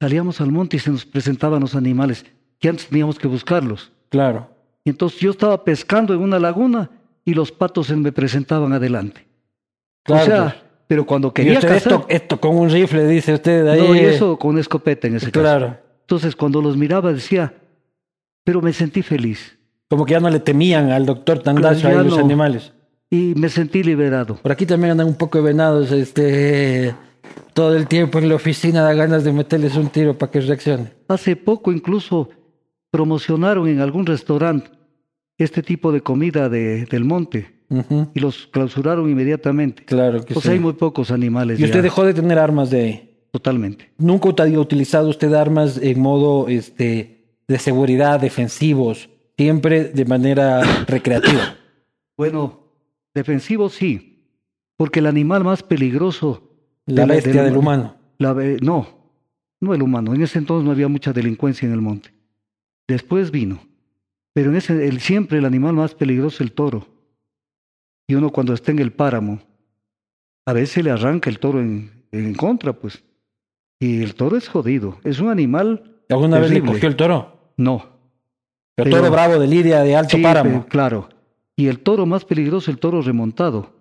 Salíamos 0.05 0.39
al 0.39 0.51
monte 0.51 0.75
y 0.77 0.79
se 0.79 0.91
nos 0.91 1.03
presentaban 1.03 1.61
los 1.61 1.73
animales, 1.73 2.27
que 2.59 2.69
antes 2.69 2.85
teníamos 2.89 3.17
que 3.17 3.27
buscarlos. 3.27 3.91
Claro. 4.09 4.47
Y 4.83 4.91
entonces 4.91 5.19
yo 5.19 5.31
estaba 5.31 5.63
pescando 5.63 6.13
en 6.13 6.19
una 6.21 6.37
laguna 6.37 6.91
y 7.25 7.33
los 7.33 7.51
patos 7.51 7.87
se 7.87 7.95
me 7.95 8.11
presentaban 8.11 8.71
adelante. 8.71 9.25
Claro, 10.03 10.21
o 10.21 10.25
sea, 10.27 10.43
pues. 10.43 10.55
pero 10.85 11.07
cuando 11.07 11.29
Y 11.29 11.31
quería 11.31 11.53
usted 11.53 11.69
cazar... 11.69 11.93
esto, 11.93 12.05
esto 12.07 12.39
con 12.39 12.55
un 12.55 12.69
rifle, 12.69 13.07
dice 13.07 13.33
usted 13.33 13.65
ahí. 13.67 13.79
No, 13.81 13.95
y 13.95 13.99
eso 14.01 14.37
con 14.37 14.59
escopeta 14.59 15.07
en 15.07 15.15
ese 15.15 15.31
caso. 15.31 15.41
Claro. 15.41 15.77
Entonces 16.01 16.35
cuando 16.35 16.61
los 16.61 16.77
miraba 16.77 17.11
decía, 17.11 17.55
pero 18.43 18.61
me 18.61 18.73
sentí 18.73 19.01
feliz 19.01 19.57
Como 19.89 20.05
que 20.05 20.11
ya 20.11 20.19
no 20.19 20.29
le 20.29 20.39
temían 20.39 20.91
al 20.91 21.07
doctor 21.07 21.39
Tandazo 21.39 21.81
Claro, 21.81 22.01
a 22.01 22.03
los 22.03 22.13
no. 22.19 22.23
animales. 22.23 22.73
y 23.09 23.33
me 23.35 23.49
sentí 23.49 23.81
liberado. 23.81 24.35
Por 24.35 24.51
aquí 24.51 24.67
también 24.67 24.91
andan 24.91 25.07
un 25.07 25.15
poco 25.15 25.39
de 25.39 25.45
venados, 25.45 25.91
este. 25.91 26.93
Todo 27.55 27.73
el 27.77 27.87
tiempo 27.87 28.19
en 28.19 28.27
la 28.27 28.35
oficina 28.35 28.81
da 28.81 28.93
ganas 28.93 29.23
de 29.23 29.31
meterles 29.31 29.77
un 29.77 29.87
tiro 29.87 30.17
para 30.17 30.29
que 30.29 30.41
reaccione. 30.41 30.91
Hace 31.07 31.37
poco 31.37 31.71
incluso 31.71 32.29
promocionaron 32.91 33.69
en 33.69 33.79
algún 33.79 34.05
restaurante 34.05 34.69
este 35.37 35.63
tipo 35.63 35.93
de 35.93 36.01
comida 36.01 36.49
de, 36.49 36.83
del 36.83 37.05
monte 37.05 37.55
y 38.13 38.19
los 38.19 38.47
clausuraron 38.47 39.09
inmediatamente. 39.09 39.85
Claro 39.85 40.25
que 40.25 40.33
O 40.33 40.41
sí. 40.41 40.43
sea, 40.43 40.51
hay 40.51 40.59
muy 40.59 40.73
pocos 40.73 41.11
animales. 41.11 41.57
Y 41.57 41.63
usted 41.63 41.81
dejó 41.81 42.03
de 42.03 42.13
tener 42.13 42.37
armas 42.37 42.71
de 42.71 42.81
ahí. 42.81 43.27
Totalmente. 43.31 43.89
Nunca 43.97 44.43
ha 44.43 44.59
utilizado 44.59 45.07
usted 45.07 45.33
armas 45.33 45.77
en 45.81 46.01
modo 46.01 46.49
este, 46.49 47.39
de 47.47 47.57
seguridad, 47.57 48.19
defensivos, 48.19 49.09
siempre 49.37 49.85
de 49.85 50.03
manera 50.03 50.61
recreativa. 50.87 51.55
Bueno, 52.17 52.67
defensivo 53.13 53.69
sí, 53.69 54.27
porque 54.75 54.99
el 54.99 55.05
animal 55.07 55.45
más 55.45 55.63
peligroso... 55.63 56.51
La 56.85 57.05
de 57.05 57.15
bestia 57.15 57.43
del 57.43 57.57
humano. 57.57 57.95
La 58.17 58.33
no, 58.61 58.87
no 59.59 59.73
el 59.73 59.81
humano. 59.81 60.13
En 60.13 60.21
ese 60.21 60.39
entonces 60.39 60.65
no 60.65 60.71
había 60.71 60.87
mucha 60.87 61.13
delincuencia 61.13 61.65
en 61.65 61.73
el 61.73 61.81
monte. 61.81 62.13
Después 62.87 63.31
vino. 63.31 63.59
Pero 64.33 64.51
en 64.51 64.57
ese, 64.57 64.87
el, 64.87 64.99
siempre 64.99 65.37
el 65.39 65.45
animal 65.45 65.73
más 65.73 65.95
peligroso 65.95 66.35
es 66.37 66.41
el 66.41 66.51
toro. 66.51 66.87
Y 68.07 68.15
uno 68.15 68.29
cuando 68.31 68.53
está 68.53 68.71
en 68.71 68.79
el 68.79 68.91
páramo, 68.91 69.39
a 70.45 70.53
veces 70.53 70.83
le 70.83 70.91
arranca 70.91 71.29
el 71.29 71.39
toro 71.39 71.59
en, 71.59 72.03
en 72.11 72.35
contra, 72.35 72.73
pues. 72.73 73.03
Y 73.79 74.03
el 74.03 74.13
toro 74.15 74.37
es 74.37 74.47
jodido. 74.47 74.99
Es 75.03 75.19
un 75.19 75.29
animal... 75.29 75.91
¿Alguna 76.09 76.39
vez 76.39 76.51
le 76.51 76.61
cogió 76.61 76.87
el 76.87 76.95
toro? 76.95 77.51
No. 77.57 77.95
El 78.77 78.89
toro 78.91 79.09
bravo 79.09 79.39
de 79.39 79.47
Lidia 79.47 79.81
de 79.81 79.95
Alto 79.95 80.17
Sí, 80.17 80.21
Páramo. 80.23 80.65
claro. 80.67 81.09
Y 81.55 81.67
el 81.67 81.79
toro 81.79 82.05
más 82.05 82.25
peligroso, 82.25 82.69
el 82.69 82.77
toro 82.77 83.01
remontado. 83.01 83.73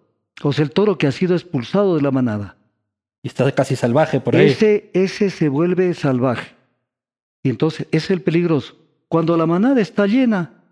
O 0.42 0.52
sea, 0.52 0.64
el 0.64 0.70
toro 0.70 0.96
que 0.96 1.06
ha 1.06 1.12
sido 1.12 1.34
expulsado 1.34 1.96
de 1.96 2.02
la 2.02 2.10
manada. 2.10 2.56
Y 3.24 3.28
está 3.28 3.50
casi 3.52 3.74
salvaje 3.74 4.20
por 4.20 4.36
ahí. 4.36 4.48
Ese, 4.48 4.90
ese 4.92 5.30
se 5.30 5.48
vuelve 5.48 5.94
salvaje. 5.94 6.54
Y 7.42 7.48
entonces 7.48 7.86
es 7.90 8.10
el 8.10 8.20
peligroso. 8.20 8.76
Cuando 9.08 9.34
la 9.38 9.46
manada 9.46 9.80
está 9.80 10.06
llena, 10.06 10.62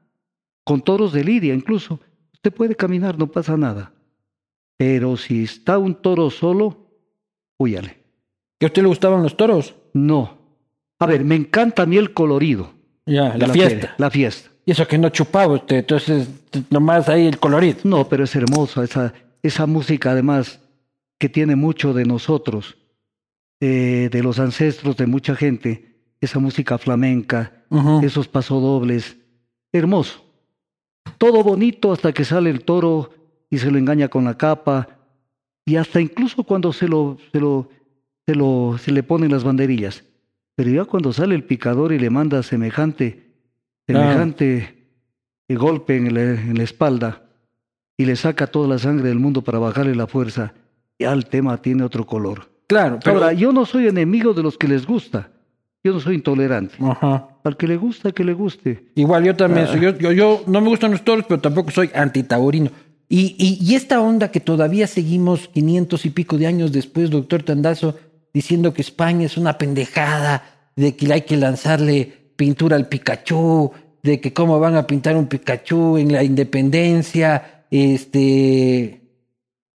con 0.63 0.83
toros 0.83 1.15
de 1.15 1.25
lidia 1.25 1.55
incluso, 1.55 1.99
usted 2.35 2.53
puede 2.53 2.77
caminar, 2.77 3.19
no 3.19 3.27
pasa 3.27 3.57
nada. 3.57 3.93
Pero 4.77 5.17
si 5.17 5.45
está 5.45 5.79
un 5.79 5.95
toro 5.95 6.29
solo, 6.29 6.77
huyale. 7.59 7.97
¿Que 8.61 8.67
a 8.67 8.69
usted 8.69 8.83
le 8.83 8.89
gustaban 8.89 9.23
los 9.23 9.35
toros? 9.35 9.75
No. 9.95 10.37
A 10.99 11.07
ver, 11.07 11.25
me 11.25 11.37
encanta 11.37 11.85
a 11.85 11.87
mí 11.87 11.97
el 11.97 12.13
colorido. 12.13 12.71
Ya, 13.07 13.35
la, 13.35 13.49
fiesta. 13.49 13.71
feria, 13.71 13.95
la 13.97 14.11
fiesta. 14.11 14.51
Y 14.67 14.73
eso 14.73 14.87
que 14.87 14.99
no 14.99 15.09
chupaba 15.09 15.55
usted, 15.55 15.77
entonces 15.77 16.29
nomás 16.69 17.09
ahí 17.09 17.27
el 17.27 17.39
colorido. 17.39 17.79
No, 17.85 18.07
pero 18.11 18.25
es 18.25 18.37
hermosa 18.37 18.85
esa, 18.85 19.15
esa 19.43 19.65
música 19.65 20.11
además 20.11 20.61
que 21.23 21.29
tiene 21.29 21.55
mucho 21.55 21.95
de 21.95 22.05
nosotros, 22.05 22.77
eh, 23.61 24.09
de 24.11 24.23
los 24.25 24.41
ancestros 24.41 24.97
de 24.97 25.07
mucha 25.07 25.37
gente, 25.37 25.95
esa 26.21 26.41
música 26.41 26.79
flamenca, 26.79 27.65
esos 28.03 28.27
pasodobles, 28.27 29.19
hermoso. 29.71 30.25
Todo 31.19 31.45
bonito 31.45 31.93
hasta 31.93 32.13
que 32.13 32.25
sale 32.25 32.51
el 32.51 32.65
toro 32.65 33.11
y 33.49 33.59
se 33.59 33.71
lo 33.71 33.79
engaña 33.79 34.09
con 34.09 34.25
la 34.25 34.37
capa 34.37 34.99
y 35.65 35.77
hasta 35.77 36.01
incluso 36.01 36.43
cuando 36.43 36.73
se 36.73 36.89
lo 36.89 37.19
se 37.31 37.39
lo 37.39 37.69
se 38.27 38.35
lo 38.35 38.77
se 38.79 38.91
le 38.91 39.05
ponen 39.05 39.31
las 39.31 39.45
banderillas. 39.45 40.03
Pero 40.57 40.71
ya 40.71 40.85
cuando 40.87 41.13
sale 41.13 41.37
el 41.37 41.45
picador 41.45 41.93
y 41.93 42.01
le 42.01 42.11
manda 42.11 42.43
semejante 42.43 43.33
semejante 43.87 44.89
eh, 45.47 45.55
golpe 45.55 45.97
en 45.97 46.15
la, 46.15 46.23
en 46.33 46.59
la 46.59 46.65
espalda 46.65 47.23
y 47.97 48.07
le 48.07 48.17
saca 48.17 48.49
toda 48.49 48.67
la 48.67 48.81
sangre 48.81 49.09
del 49.09 49.21
mundo 49.21 49.43
para 49.43 49.61
bajarle 49.61 49.95
la 49.95 50.09
fuerza, 50.09 50.55
ya 51.03 51.13
el 51.13 51.27
tema 51.27 51.57
tiene 51.61 51.85
otro 51.85 52.05
color. 52.07 52.51
Claro, 52.67 52.99
pero... 53.05 53.17
Ahora, 53.19 53.33
yo 53.33 53.53
no 53.53 53.65
soy 53.67 53.87
enemigo 53.87 54.33
de 54.35 54.43
los 54.43 54.57
que 54.59 54.67
les 54.67 54.87
gusta. 54.87 55.31
Yo 55.85 55.93
no 55.93 56.01
soy 56.01 56.15
intolerante. 56.17 56.75
Ajá. 56.81 57.29
Al 57.45 57.57
que 57.57 57.67
le 57.67 57.77
gusta, 57.77 58.13
que 58.13 58.25
le 58.25 58.33
guste. 58.33 58.87
Igual 58.95 59.25
yo 59.25 59.35
también, 59.37 59.67
Ah. 59.69 59.73
soy- 59.73 59.81
yo, 59.81 59.91
yo, 59.99 60.13
yo 60.13 60.43
no 60.47 60.61
me 60.61 60.69
gustan 60.69 60.93
los 60.93 61.03
toros, 61.05 61.25
pero 61.29 61.41
tampoco 61.41 61.71
soy 61.71 61.91
antitaurino. 61.95 62.71
Y, 63.09 63.37
y, 63.39 63.59
y 63.61 63.75
esta 63.75 64.01
onda 64.01 64.31
que 64.31 64.41
todavía 64.41 64.87
seguimos 64.87 65.49
500 65.49 66.07
y 66.07 66.11
pico 66.11 66.39
de 66.39 66.47
años 66.47 66.73
después, 66.73 67.11
doctor 67.11 67.43
Tandazo, 67.43 67.97
diciendo 68.33 68.73
que 68.73 68.81
España 68.81 69.27
es 69.27 69.37
una 69.37 69.59
pendejada, 69.59 70.43
de 70.77 70.97
que 70.97 71.13
hay 71.13 71.23
que 71.23 71.37
lanzarle 71.37 72.31
pintura 72.37 72.77
al 72.77 72.89
Pikachu, 72.89 73.73
de 74.03 74.21
que 74.21 74.33
cómo 74.33 74.59
van 74.59 74.77
a 74.77 74.87
pintar 74.87 75.17
un 75.17 75.27
Pikachu 75.27 75.99
en 75.99 76.11
la 76.13 76.23
independencia, 76.25 77.65
este... 77.71 79.02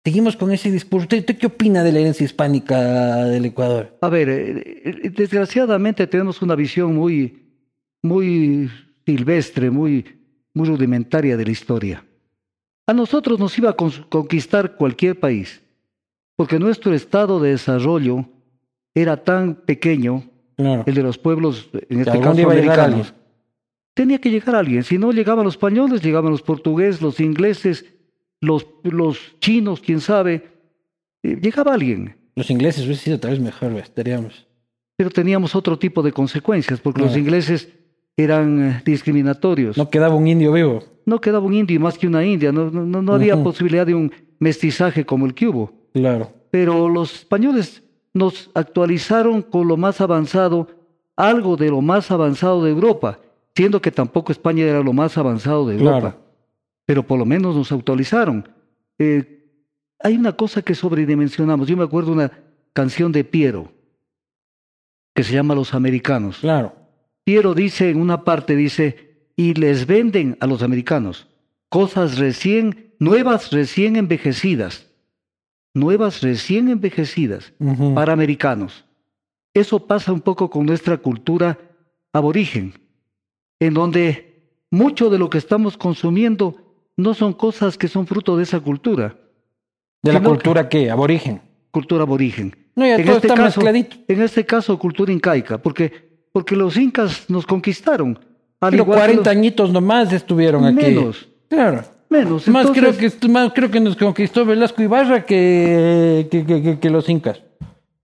Seguimos 0.05 0.36
con 0.36 0.51
ese 0.51 0.69
discurso. 0.69 1.05
¿Usted, 1.05 1.19
usted 1.19 1.38
qué 1.38 1.48
opina 1.48 1.81
de 1.81 1.91
la 1.93 2.00
herencia 2.00 2.25
hispánica 2.25 3.25
del 3.25 3.45
Ecuador? 3.45 3.98
A 4.01 4.10
ver, 4.10 4.27
eh, 4.29 4.81
eh, 4.83 5.10
desgraciadamente 5.15 6.05
tenemos 6.07 6.41
una 6.41 6.55
visión 6.55 6.93
muy, 6.93 7.41
muy 8.01 8.69
silvestre, 9.05 9.69
muy, 9.69 10.05
muy 10.53 10.67
rudimentaria 10.67 11.38
de 11.38 11.45
la 11.45 11.51
historia. 11.51 12.05
A 12.86 12.93
nosotros 12.93 13.39
nos 13.39 13.57
iba 13.57 13.69
a 13.69 13.75
conquistar 13.75 14.75
cualquier 14.75 15.17
país, 15.17 15.62
porque 16.36 16.60
nuestro 16.60 16.93
estado 16.93 17.39
de 17.39 17.51
desarrollo 17.51 18.25
era 18.93 19.17
tan 19.24 19.55
pequeño, 19.55 20.29
Claro. 20.55 20.83
el 20.86 20.93
de 20.93 21.01
los 21.01 21.17
pueblos, 21.17 21.69
en 21.89 22.01
este 22.01 22.19
caso 22.19 22.43
americanos. 22.43 23.13
Tenía 23.95 24.19
que 24.19 24.29
llegar 24.29 24.55
alguien. 24.55 24.83
Si 24.83 24.98
no 24.98 25.12
llegaban 25.12 25.45
los 25.45 25.55
españoles, 25.55 26.03
llegaban 26.03 26.31
los 26.31 26.41
portugueses, 26.41 27.01
los 27.01 27.19
ingleses, 27.19 27.86
los, 28.44 28.68
los 28.84 29.18
chinos, 29.40 29.80
quién 29.82 30.00
sabe. 30.02 30.50
Eh, 31.24 31.40
llegaba 31.42 31.74
alguien. 31.74 32.16
Los 32.36 32.50
ingleses 32.50 32.86
hubiese 32.86 33.04
sido 33.06 33.20
tal 33.20 33.32
vez 33.32 33.40
mejor, 33.40 33.72
estaríamos. 33.74 34.48
Pero 34.98 35.10
teníamos 35.10 35.56
otro 35.56 35.78
tipo 35.80 36.02
de 36.04 36.12
consecuencias, 36.12 36.80
porque 36.80 37.02
los 37.02 37.10
Claro. 37.12 37.22
ingleses 37.22 37.70
eran 38.18 38.64
eh, 38.64 38.82
discriminatorios. 38.86 39.78
No 39.78 39.90
quedaba 39.90 40.16
un 40.16 40.28
indio 40.28 40.52
vivo. 40.52 40.84
No 41.06 41.20
quedaba 41.20 41.46
un 41.46 41.54
indio 41.54 41.76
y 41.76 41.80
más 41.80 41.98
que 41.98 42.08
una 42.08 42.24
india, 42.26 42.52
no, 42.52 42.70
no, 42.70 42.86
no- 42.86 43.02
no 43.02 43.14
había 43.14 43.42
posibilidad 43.44 43.86
de 43.86 43.96
un 43.96 44.12
mestizaje 44.40 45.06
como 45.06 45.26
el 45.26 45.34
que 45.34 45.48
hubo. 45.48 45.72
Claro. 45.94 46.32
Pero 46.52 46.88
los 46.90 47.14
españoles 47.14 47.84
nos 48.14 48.50
actualizaron 48.54 49.42
con 49.42 49.68
lo 49.68 49.76
más 49.78 50.00
avanzado, 50.02 50.68
algo 51.16 51.56
de 51.58 51.70
lo 51.70 51.82
más 51.82 52.12
avanzado 52.12 52.64
de 52.64 52.72
Europa, 52.72 53.20
siendo 53.56 53.82
que 53.82 53.92
tampoco 53.92 54.32
España 54.32 54.64
era 54.66 54.82
lo 54.82 54.94
más 54.94 55.18
avanzado 55.18 55.68
de 55.68 55.76
Europa. 55.78 56.00
Claro. 56.00 56.23
Pero 56.86 57.04
por 57.04 57.20
lo 57.20 57.25
menos 57.25 57.56
nos 57.56 57.72
actualizaron. 57.72 58.50
Eh, 59.00 59.46
hay 60.00 60.16
una 60.16 60.34
cosa 60.34 60.62
que 60.62 60.75
sobredimensionamos. 60.75 61.68
Yo 61.68 61.78
me 61.78 61.84
acuerdo 61.84 62.12
una 62.12 62.32
canción 62.74 63.12
de 63.12 63.24
Piero, 63.24 63.72
que 65.13 65.24
se 65.24 65.34
llama 65.34 65.56
Los 65.56 65.74
Americanos. 65.74 66.40
Claro. 66.40 66.75
Piero 67.24 67.54
dice 67.54 67.90
en 67.90 68.02
una 68.02 68.24
parte, 68.24 68.56
dice, 68.56 69.30
y 69.36 69.54
les 69.54 69.88
venden 69.88 70.38
a 70.42 70.48
los 70.48 70.62
americanos 70.62 71.28
cosas 71.74 72.20
recién, 72.20 72.94
nuevas 73.00 73.52
recién 73.52 73.96
envejecidas, 73.96 74.92
nuevas 75.74 76.22
recién 76.22 76.70
envejecidas 76.70 77.52
para 77.96 78.13
americanos. 78.13 78.86
Eso 79.56 79.88
pasa 79.88 80.13
un 80.13 80.22
poco 80.22 80.52
con 80.52 80.68
nuestra 80.68 80.98
cultura 80.98 81.58
aborigen, 82.12 82.74
en 83.60 83.74
donde 83.74 84.60
mucho 84.70 85.10
de 85.10 85.18
lo 85.18 85.32
que 85.32 85.40
estamos 85.40 85.75
consumiendo 85.75 86.62
no 86.98 87.14
son 87.14 87.34
cosas 87.34 87.78
que 87.78 87.88
son 87.88 88.06
fruto 88.08 88.38
de 88.38 88.44
esa 88.44 88.60
cultura, 88.60 89.16
¿De 90.02 90.12
la 90.14 90.22
cultura 90.22 90.68
qué? 90.68 90.90
Aborigen. 90.92 91.42
cultura 91.72 92.04
aborigen. 92.04 92.56
No, 92.76 92.86
ya 92.86 92.96
En 92.96 93.06
todo 93.06 93.16
este 93.16 93.28
está 93.28 93.36
caso- 93.42 93.62
mezcladito. 93.62 93.96
En 94.08 94.22
este 94.22 94.46
caso, 94.46 94.78
cultura 94.78 95.12
incaica, 95.12 95.58
porque, 95.58 95.92
porque 96.32 96.56
los 96.56 96.76
incas 96.78 97.30
nos 97.30 97.46
conquistaron. 97.46 98.20
Al 98.60 98.72
Pero 98.72 98.84
igual 98.84 98.98
que 98.98 99.02
40 99.06 99.30
los- 99.30 99.38
añitos 99.38 99.72
nomás 99.72 100.12
estuvieron 100.14 100.66
aquí. 100.66 100.76
Menos, 100.86 101.28
Claro. 101.50 101.84
menos. 102.10 102.48
Más, 102.48 102.68
Entonces, 102.68 102.98
creo 102.98 103.12
que, 103.20 103.28
más 103.30 103.54
creo 103.54 103.72
que 103.72 103.80
nos 103.80 103.96
conquistó 103.96 104.46
Velasco 104.46 104.82
Ibarra 104.82 105.26
que, 105.26 106.28
que, 106.32 106.46
que, 106.46 106.62
que- 106.62 106.80
que 106.80 106.90
los 106.90 107.08
incas. 107.10 107.42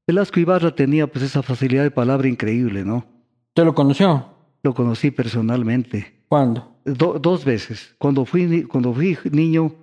Velasco 0.07 0.39
Ibarra 0.39 0.73
tenía 0.73 1.05
pues 1.07 1.23
esa 1.25 1.43
facilidad 1.43 1.83
de 1.83 1.91
palabra 1.91 2.27
increíble, 2.27 2.83
¿no? 2.83 3.05
¿Usted 3.49 3.65
lo 3.65 3.75
conoció? 3.75 4.25
Lo 4.63 4.73
conocí 4.73 5.11
personalmente. 5.11 6.21
¿Cuándo? 6.27 6.78
Do- 6.97 7.19
dos 7.19 7.45
veces. 7.45 7.95
Cuando 7.97 8.25
fui, 8.25 8.63
cuando 8.63 8.93
fui 8.93 9.17
niño, 9.31 9.73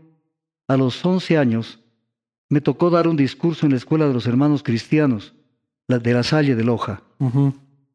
a 0.69 0.77
los 0.77 1.05
11 1.05 1.39
años, 1.39 1.81
me 2.49 2.61
tocó 2.61 2.91
dar 2.91 3.07
un 3.09 3.17
discurso 3.17 3.67
en 3.67 3.73
la 3.73 3.79
escuela 3.79 4.07
de 4.07 4.15
los 4.15 4.27
hermanos 4.27 4.63
cristianos, 4.63 5.35
la 5.89 5.99
de 5.99 6.13
la 6.13 6.23
Salle 6.23 6.55
de 6.57 6.65
Loja, 6.65 7.03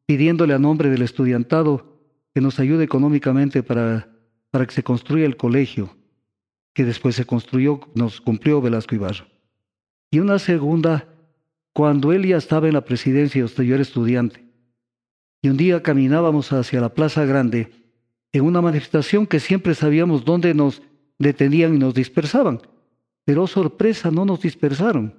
pidiéndole 0.06 0.54
a 0.54 0.58
nombre 0.58 0.88
del 0.90 1.02
estudiantado 1.02 1.98
que 2.34 2.40
nos 2.40 2.58
ayude 2.58 2.84
económicamente 2.84 3.62
para 3.62 4.08
para 4.50 4.66
que 4.66 4.74
se 4.74 4.82
construya 4.82 5.24
el 5.24 5.38
colegio, 5.38 5.96
que 6.74 6.84
después 6.84 7.14
se 7.16 7.24
construyó, 7.24 7.80
nos 7.94 8.20
cumplió 8.20 8.60
Velasco 8.60 8.94
Ibarra. 8.94 9.26
Y 10.10 10.18
una 10.18 10.38
segunda, 10.38 11.08
cuando 11.72 12.12
él 12.12 12.26
ya 12.26 12.36
estaba 12.36 12.68
en 12.68 12.74
la 12.74 12.84
presidencia, 12.84 13.46
yo 13.46 13.74
era 13.74 13.80
estudiante. 13.82 14.44
Y 15.40 15.48
un 15.48 15.56
día 15.56 15.82
caminábamos 15.82 16.52
hacia 16.52 16.82
la 16.82 16.90
Plaza 16.92 17.24
Grande 17.24 17.72
en 18.32 18.44
una 18.44 18.60
manifestación 18.60 19.26
que 19.26 19.40
siempre 19.40 19.74
sabíamos 19.74 20.24
dónde 20.24 20.54
nos 20.54 20.82
detenían 21.18 21.74
y 21.74 21.78
nos 21.78 21.94
dispersaban. 21.94 22.60
Pero 23.24 23.44
oh, 23.44 23.46
sorpresa, 23.46 24.10
no 24.10 24.24
nos 24.24 24.40
dispersaron. 24.40 25.14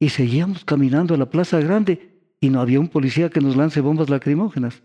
Y 0.00 0.08
seguíamos 0.08 0.64
caminando 0.64 1.14
a 1.14 1.18
la 1.18 1.30
Plaza 1.30 1.60
Grande 1.60 2.12
y 2.40 2.50
no 2.50 2.60
había 2.60 2.80
un 2.80 2.88
policía 2.88 3.30
que 3.30 3.40
nos 3.40 3.54
lance 3.54 3.80
bombas 3.80 4.10
lacrimógenas. 4.10 4.82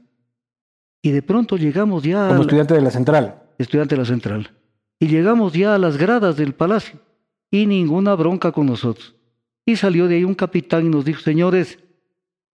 Y 1.02 1.12
de 1.12 1.22
pronto 1.22 1.58
llegamos 1.58 2.04
ya... 2.04 2.28
Como 2.28 2.42
estudiante 2.42 2.74
de 2.74 2.82
la 2.82 2.92
central. 2.92 3.42
Estudiante 3.58 3.96
de 3.96 4.02
la 4.02 4.06
central. 4.06 4.52
Y 5.00 5.08
llegamos 5.08 5.54
ya 5.54 5.74
a 5.74 5.80
las 5.80 5.98
gradas 5.98 6.38
del 6.38 6.54
palacio 6.54 7.00
y 7.50 7.66
ninguna 7.66 8.14
bronca 8.16 8.52
con 8.52 8.68
nosotros. 8.68 9.16
Y 9.66 9.76
salió 9.76 10.08
de 10.08 10.16
ahí 10.16 10.24
un 10.24 10.36
capitán 10.36 10.86
y 10.86 10.90
nos 10.90 11.06
dijo, 11.06 11.22
señores, 11.22 11.80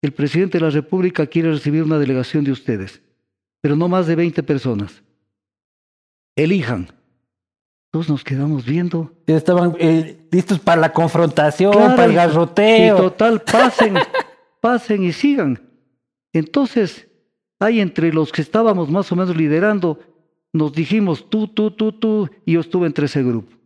el 0.03 0.13
presidente 0.13 0.59
de 0.59 0.65
la 0.65 0.71
República 0.71 1.27
quiere 1.27 1.51
recibir 1.51 1.83
una 1.83 1.99
delegación 1.99 2.45
de 2.45 2.53
ustedes, 2.53 3.03
pero 3.63 3.77
no 3.77 3.89
más 3.89 4.07
de 4.07 4.17
20 4.17 4.43
personas. 4.43 5.03
Elijan. 6.37 6.93
Todos 7.91 8.09
nos 8.09 8.25
quedamos 8.25 8.67
viendo. 8.67 9.13
Estaban 9.27 9.77
eh, 9.79 10.27
listos 10.31 10.59
para 10.59 10.81
la 10.81 10.93
confrontación, 10.93 11.73
para 11.73 12.05
el 12.07 12.13
garroteo. 12.13 12.97
Y 12.97 13.01
total, 13.01 13.41
pasen, 13.41 13.95
pasen 14.61 15.05
y 15.05 15.13
sigan. 15.13 15.63
Entonces, 16.33 17.07
hay 17.61 17.81
entre 17.81 18.13
los 18.13 18.33
que 18.33 18.43
estábamos 18.43 18.91
más 18.91 19.13
o 19.13 19.17
menos 19.17 19.37
liderando, 19.37 20.01
nos 20.53 20.73
dijimos 20.73 21.31
tú, 21.31 21.47
tú, 21.49 21.71
tú, 21.71 21.93
tú, 21.93 22.29
y 22.45 22.53
yo 22.53 22.61
estuve 22.61 22.87
entre 22.87 23.07
ese 23.07 23.23
grupo. 23.23 23.57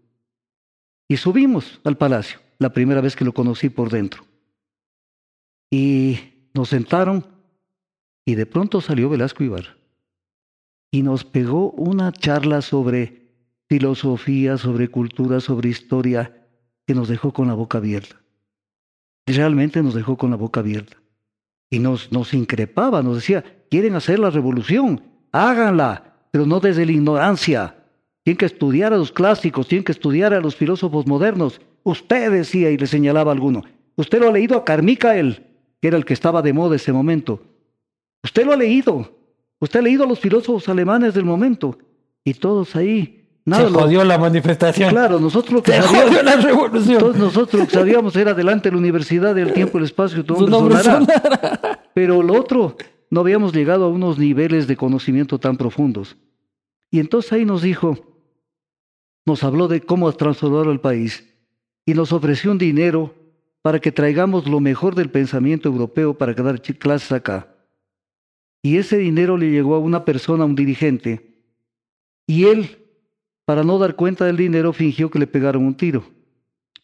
Y 1.09 1.17
subimos 1.17 1.81
al 1.85 1.97
palacio, 1.97 2.41
la 2.59 2.71
primera 2.71 3.01
vez 3.01 3.17
que 3.17 3.25
lo 3.25 3.33
conocí 3.33 3.71
por 3.71 3.91
dentro. 3.91 4.25
Y 5.71 6.49
nos 6.53 6.69
sentaron 6.69 7.25
y 8.25 8.35
de 8.35 8.45
pronto 8.45 8.81
salió 8.81 9.09
Velasco 9.09 9.45
Ibarra. 9.45 9.76
Y 10.97 11.03
nos 11.03 11.25
pegó 11.25 11.73
una 11.73 12.11
charla 12.11 12.63
sobre 12.63 13.29
filosofía, 13.69 14.57
sobre 14.57 14.89
cultura, 14.89 15.41
sobre 15.41 15.69
historia, 15.69 16.49
que 16.87 16.95
nos 16.95 17.09
dejó 17.09 17.35
con 17.35 17.49
la 17.49 17.53
boca 17.53 17.77
abierta. 17.77 18.17
Realmente 19.27 19.83
nos 19.83 19.93
dejó 19.93 20.17
con 20.17 20.31
la 20.31 20.39
boca 20.39 20.61
abierta. 20.61 20.97
Y 21.69 21.81
nos, 21.81 22.11
nos 22.13 22.33
increpaba, 22.33 23.03
nos 23.03 23.17
decía, 23.17 23.45
quieren 23.71 23.95
hacer 23.95 24.19
la 24.19 24.31
revolución, 24.31 25.03
háganla, 25.33 26.15
pero 26.31 26.47
no 26.47 26.61
desde 26.61 26.87
la 26.87 26.93
ignorancia. 26.93 27.77
Tienen 28.23 28.39
que 28.39 28.47
estudiar 28.47 28.95
a 28.95 28.97
los 28.97 29.13
clásicos, 29.13 29.69
tienen 29.69 29.85
que 29.85 29.93
estudiar 29.93 30.33
a 30.33 30.41
los 30.41 30.57
filósofos 30.57 31.07
modernos. 31.07 31.61
Usted 31.83 32.33
decía 32.33 32.71
y 32.71 32.79
le 32.79 32.87
señalaba 32.87 33.33
alguno, 33.33 33.65
usted 33.97 34.19
lo 34.19 34.31
ha 34.31 34.33
leído 34.33 34.57
a 34.57 34.65
Carmichael, 34.65 35.45
que 35.79 35.89
era 35.89 35.99
el 35.99 36.07
que 36.07 36.15
estaba 36.15 36.41
de 36.41 36.55
moda 36.55 36.77
ese 36.77 36.95
momento. 36.95 37.43
Usted 38.25 38.47
lo 38.47 38.55
ha 38.55 38.57
leído, 38.57 39.16
usted 39.61 39.81
ha 39.81 39.83
leído 39.83 40.05
a 40.05 40.07
los 40.07 40.21
filósofos 40.21 40.69
alemanes 40.69 41.15
del 41.15 41.25
momento. 41.25 41.79
Y 42.25 42.35
todos 42.35 42.75
ahí 42.77 43.27
Nada, 43.47 43.69
se 43.69 43.75
jodió 43.75 44.05
la 44.05 44.19
manifestación. 44.19 44.91
Claro, 44.91 45.21
nosotros 45.21 45.53
lo 45.53 45.63
que 45.63 45.71
se 45.71 45.81
sabíamos, 45.81 46.09
jodió 46.09 46.23
la 46.25 46.37
revolución. 46.37 47.13
nosotros 47.17 47.61
lo 47.63 47.69
que 47.69 47.75
sabíamos 47.75 48.17
era 48.17 48.35
delante 48.35 48.69
de 48.69 48.73
la 48.73 48.79
universidad 48.79 49.37
del 49.37 49.53
tiempo 49.53 49.79
y 49.79 49.83
el 49.83 49.85
espacio, 49.85 50.25
todo 50.25 50.49
nombre 50.49 50.77
Pero 51.95 52.25
lo 52.25 52.35
otro, 52.35 52.77
no 53.09 53.21
habíamos 53.21 53.53
llegado 53.53 53.85
a 53.85 53.89
unos 53.89 54.19
niveles 54.19 54.67
de 54.67 54.77
conocimiento 54.77 55.39
tan 55.39 55.57
profundos. 55.57 56.17
Y 56.91 56.99
entonces 56.99 57.33
ahí 57.33 57.45
nos 57.45 57.63
dijo, 57.63 57.97
nos 59.25 59.45
habló 59.45 59.69
de 59.69 59.81
cómo 59.81 60.11
transformar 60.13 60.67
el 60.67 60.81
país 60.81 61.25
y 61.85 61.95
nos 61.95 62.13
ofreció 62.13 62.51
un 62.51 62.59
dinero 62.59 63.15
para 63.63 63.79
que 63.79 63.93
traigamos 63.93 64.49
lo 64.49 64.59
mejor 64.59 64.97
del 64.97 65.11
pensamiento 65.11 65.69
europeo 65.69 66.15
para 66.15 66.35
dar 66.35 66.61
clases 66.61 67.13
acá. 67.13 67.56
Y 68.67 68.79
ese 68.79 68.99
dinero 68.99 69.37
le 69.37 69.51
llegó 69.51 69.77
a 69.77 69.79
una 69.79 70.05
persona, 70.05 70.43
a 70.43 70.47
un 70.47 70.57
dirigente, 70.57 71.21
y 72.27 72.47
él 72.47 72.87
para 73.47 73.63
no 73.63 73.79
dar 73.79 73.95
cuenta 73.95 74.25
del 74.25 74.37
dinero, 74.37 74.73
fingió 74.73 75.09
que 75.09 75.21
le 75.21 75.29
pegaron 75.29 75.65
un 75.65 75.77
tiro. 75.77 76.03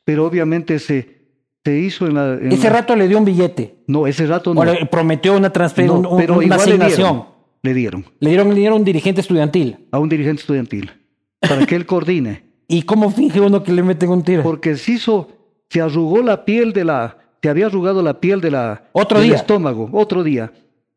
Pero 0.04 0.24
obviamente 0.24 0.78
se, 0.78 1.22
se 1.64 1.76
hizo 1.76 2.06
en 2.06 2.14
la... 2.14 2.34
ese 2.34 2.70
rato 2.70 2.94
le 2.94 3.08
dio 3.08 3.18
un 3.18 3.24
billete. 3.24 3.74
No, 3.88 4.06
ese 4.06 4.26
rato 4.26 4.54
no. 4.54 4.60
O 4.60 4.64
le 4.64 4.86
prometió 4.86 5.36
una 5.36 5.50
transferencia, 5.50 6.08
pero 6.16 6.38
una 6.38 6.54
asignación. 6.54 7.24
Le 7.62 7.74
dieron, 7.74 8.04
le 8.20 8.30
dieron. 8.30 8.48
Le 8.50 8.60
dieron 8.60 8.74
a 8.74 8.78
un 8.78 8.84
dirigente 8.84 9.20
estudiantil. 9.20 9.88
A 9.90 9.98
un 9.98 10.08
dirigente 10.08 10.40
estudiantil. 10.40 10.92
Para 11.40 11.66
que 11.66 11.74
él 11.74 11.84
coordine. 11.84 12.44
¿Y 12.68 12.82
cómo 12.82 13.10
finge 13.10 13.40
uno 13.40 13.64
que 13.64 13.72
le 13.72 13.82
meten 13.82 14.08
un 14.10 14.22
tiro? 14.22 14.44
Porque 14.44 14.76
se 14.76 14.92
hizo, 14.92 15.28
se 15.68 15.80
arrugó 15.80 16.22
la 16.22 16.44
piel 16.44 16.72
de 16.72 16.84
la, 16.84 17.18
se 17.42 17.48
había 17.48 17.66
arrugado 17.66 18.02
la 18.02 18.20
piel 18.20 18.40
de 18.40 18.52
la, 18.52 18.84
otro 18.92 19.18
del 19.18 19.30
día. 19.30 19.36
estómago, 19.36 19.90
otro 19.92 20.22
día, 20.22 20.52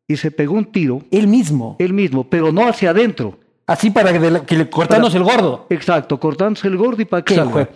y 0.08 0.16
se 0.16 0.30
pegó 0.30 0.54
un 0.54 0.66
tiro. 0.66 1.02
Él 1.10 1.28
mismo. 1.28 1.76
Él 1.78 1.92
mismo, 1.92 2.28
pero 2.28 2.52
no 2.52 2.68
hacia 2.68 2.90
adentro, 2.90 3.38
Así 3.66 3.90
para 3.90 4.12
que, 4.12 4.56
le 4.56 4.70
cortándose 4.70 5.16
el 5.16 5.24
gordo. 5.24 5.66
Exacto, 5.70 6.20
cortándose 6.20 6.68
el 6.68 6.76
gordo 6.76 7.02
y 7.02 7.04
para 7.04 7.24
que. 7.24 7.68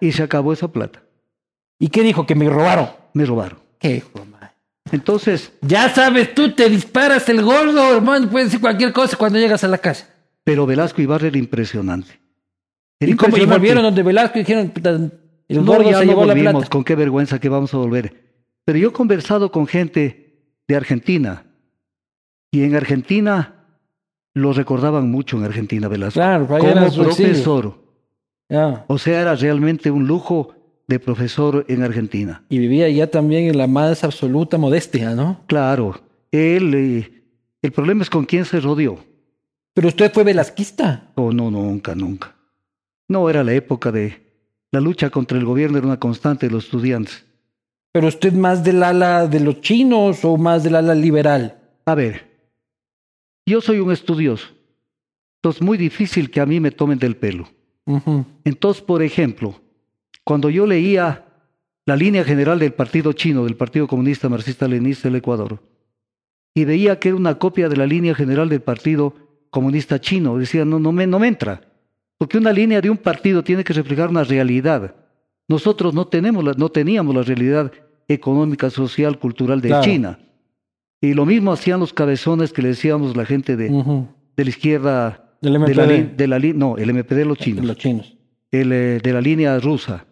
Y 0.00 0.12
se 0.12 0.22
acabó 0.22 0.52
esa 0.52 0.68
plata. 0.68 1.02
¿Y 1.78 1.88
qué 1.88 2.02
dijo? 2.02 2.26
Que 2.26 2.34
me 2.34 2.48
robaron. 2.48 2.88
Me 3.12 3.26
robaron. 3.26 3.58
Qué 3.78 4.02
Entonces. 4.90 5.52
Ya 5.60 5.90
sabes, 5.90 6.34
tú 6.34 6.52
te 6.52 6.70
disparas 6.70 7.28
el 7.28 7.42
gordo, 7.42 7.94
hermano. 7.94 8.30
Puedes 8.30 8.48
decir 8.48 8.60
cualquier 8.60 8.92
cosa 8.94 9.18
cuando 9.18 9.38
llegas 9.38 9.62
a 9.64 9.68
la 9.68 9.78
casa. 9.78 10.08
Pero 10.44 10.64
Velasco 10.64 11.02
Ibarra 11.02 11.26
era 11.26 11.36
impresionante. 11.36 12.18
¿Y 13.00 13.14
cómo? 13.14 13.36
Y 13.36 13.44
volvieron 13.44 13.82
donde 13.82 14.02
Velasco 14.02 14.38
y 14.38 14.42
dijeron, 14.42 14.72
el 15.48 15.62
gordo 15.62 15.92
se 15.92 16.06
llevó 16.06 16.24
la 16.24 16.34
plata. 16.34 16.66
Con 16.68 16.84
qué 16.84 16.94
vergüenza 16.94 17.38
que 17.38 17.50
vamos 17.50 17.74
a 17.74 17.76
volver. 17.76 18.14
Pero 18.64 18.78
yo 18.78 18.88
he 18.88 18.92
conversado 18.92 19.52
con 19.52 19.66
gente 19.66 20.40
de 20.66 20.76
Argentina. 20.76 21.44
Y 22.54 22.62
en 22.62 22.76
Argentina 22.76 23.66
lo 24.32 24.52
recordaban 24.52 25.10
mucho 25.10 25.36
en 25.36 25.42
Argentina, 25.42 25.88
Velasco. 25.88 26.20
Claro, 26.20 26.46
como 26.46 26.92
profesor. 26.92 27.74
O 28.86 28.96
sea, 28.96 29.22
era 29.22 29.34
realmente 29.34 29.90
un 29.90 30.06
lujo 30.06 30.54
de 30.86 31.00
profesor 31.00 31.64
en 31.66 31.82
Argentina. 31.82 32.44
Y 32.48 32.58
vivía 32.58 32.88
ya 32.90 33.08
también 33.10 33.48
en 33.48 33.58
la 33.58 33.66
más 33.66 34.04
absoluta 34.04 34.56
modestia, 34.56 35.16
¿no? 35.16 35.40
Claro. 35.48 36.00
Él, 36.30 36.72
eh, 36.74 37.24
el 37.60 37.72
problema 37.72 38.02
es 38.02 38.10
con 38.10 38.24
quién 38.24 38.44
se 38.44 38.60
rodeó. 38.60 38.98
¿Pero 39.72 39.88
usted 39.88 40.12
fue 40.12 40.22
velasquista? 40.22 41.10
Oh, 41.16 41.32
no, 41.32 41.50
nunca, 41.50 41.96
nunca. 41.96 42.36
No, 43.08 43.28
era 43.28 43.42
la 43.42 43.54
época 43.54 43.90
de... 43.90 44.22
La 44.70 44.80
lucha 44.80 45.10
contra 45.10 45.38
el 45.38 45.44
gobierno 45.44 45.78
era 45.78 45.88
una 45.88 45.98
constante 45.98 46.46
de 46.46 46.52
los 46.52 46.66
estudiantes. 46.66 47.24
¿Pero 47.90 48.06
usted 48.06 48.32
más 48.32 48.62
del 48.62 48.80
ala 48.84 49.26
de 49.26 49.40
los 49.40 49.60
chinos 49.60 50.24
o 50.24 50.36
más 50.36 50.62
del 50.62 50.76
ala 50.76 50.94
liberal? 50.94 51.58
A 51.86 51.96
ver, 51.96 52.33
yo 53.46 53.60
soy 53.60 53.80
un 53.80 53.92
estudioso, 53.92 54.48
entonces 55.36 55.60
es 55.60 55.66
muy 55.66 55.76
difícil 55.76 56.30
que 56.30 56.40
a 56.40 56.46
mí 56.46 56.60
me 56.60 56.70
tomen 56.70 56.98
del 56.98 57.16
pelo. 57.16 57.48
Entonces, 58.44 58.82
por 58.82 59.02
ejemplo, 59.02 59.60
cuando 60.24 60.48
yo 60.48 60.66
leía 60.66 61.26
la 61.84 61.96
línea 61.96 62.24
general 62.24 62.58
del 62.58 62.72
Partido 62.72 63.12
Chino, 63.12 63.44
del 63.44 63.56
Partido 63.56 63.86
Comunista 63.86 64.28
Marxista-Leninista 64.28 65.08
del 65.08 65.16
Ecuador, 65.16 65.62
y 66.54 66.64
veía 66.64 66.98
que 66.98 67.08
era 67.08 67.16
una 67.16 67.38
copia 67.38 67.68
de 67.68 67.76
la 67.76 67.86
línea 67.86 68.14
general 68.14 68.48
del 68.48 68.62
Partido 68.62 69.14
Comunista 69.50 70.00
Chino, 70.00 70.38
decía, 70.38 70.64
no, 70.64 70.78
no 70.78 70.92
me, 70.92 71.06
no 71.06 71.18
me 71.18 71.28
entra, 71.28 71.60
porque 72.16 72.38
una 72.38 72.52
línea 72.52 72.80
de 72.80 72.88
un 72.88 72.96
partido 72.96 73.44
tiene 73.44 73.64
que 73.64 73.72
reflejar 73.72 74.08
una 74.08 74.24
realidad. 74.24 74.94
Nosotros 75.46 75.92
no, 75.92 76.06
tenemos 76.06 76.56
no 76.56 76.68
teníamos 76.70 77.14
la 77.14 77.22
realidad 77.22 77.70
económica, 78.08 78.70
social, 78.70 79.18
cultural 79.18 79.60
de 79.60 79.78
China. 79.82 80.18
Y 81.04 81.12
lo 81.12 81.26
mismo 81.26 81.52
hacían 81.52 81.80
los 81.80 81.92
cabezones 81.92 82.52
que 82.52 82.62
le 82.62 82.68
decíamos 82.68 83.14
la 83.14 83.26
gente 83.26 83.56
de, 83.56 83.68
de 83.68 84.44
la 84.44 84.48
izquierda. 84.48 85.36
Del 85.42 85.58
MPD. 85.58 86.16
De 86.16 86.26
la, 86.26 86.38
no, 86.38 86.78
el 86.78 86.94
MPD 86.94 87.14
de 87.14 87.24
los 87.26 87.36
chinos. 87.36 87.64
Los 87.66 87.76
chinos. 87.76 88.16
El, 88.50 88.72
eh, 88.72 89.00
de 89.02 89.12
la 89.12 89.20
línea 89.20 89.58
rusa. 89.58 90.06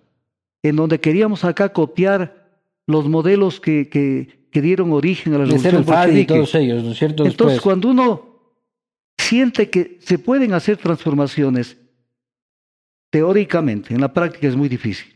En 0.62 0.76
donde 0.76 1.00
queríamos 1.00 1.44
acá 1.44 1.70
copiar 1.70 2.60
los 2.86 3.08
modelos 3.08 3.58
que, 3.58 3.88
que, 3.88 4.46
que 4.50 4.60
dieron 4.60 4.92
origen 4.92 5.32
a 5.32 5.38
la 5.38 5.44
revolución 5.46 5.82
bolchevique. 5.82 6.34
todos 6.34 6.54
ellos, 6.56 6.84
¿no 6.84 6.92
es 6.92 6.98
cierto? 6.98 7.24
Entonces, 7.24 7.62
cuando 7.62 7.88
uno 7.88 8.52
siente 9.16 9.70
que 9.70 9.98
se 10.00 10.18
pueden 10.18 10.52
hacer 10.52 10.76
transformaciones, 10.76 11.78
teóricamente, 13.08 13.94
en 13.94 14.00
la 14.02 14.12
práctica 14.12 14.46
es 14.46 14.56
muy 14.56 14.68
difícil. 14.68 15.10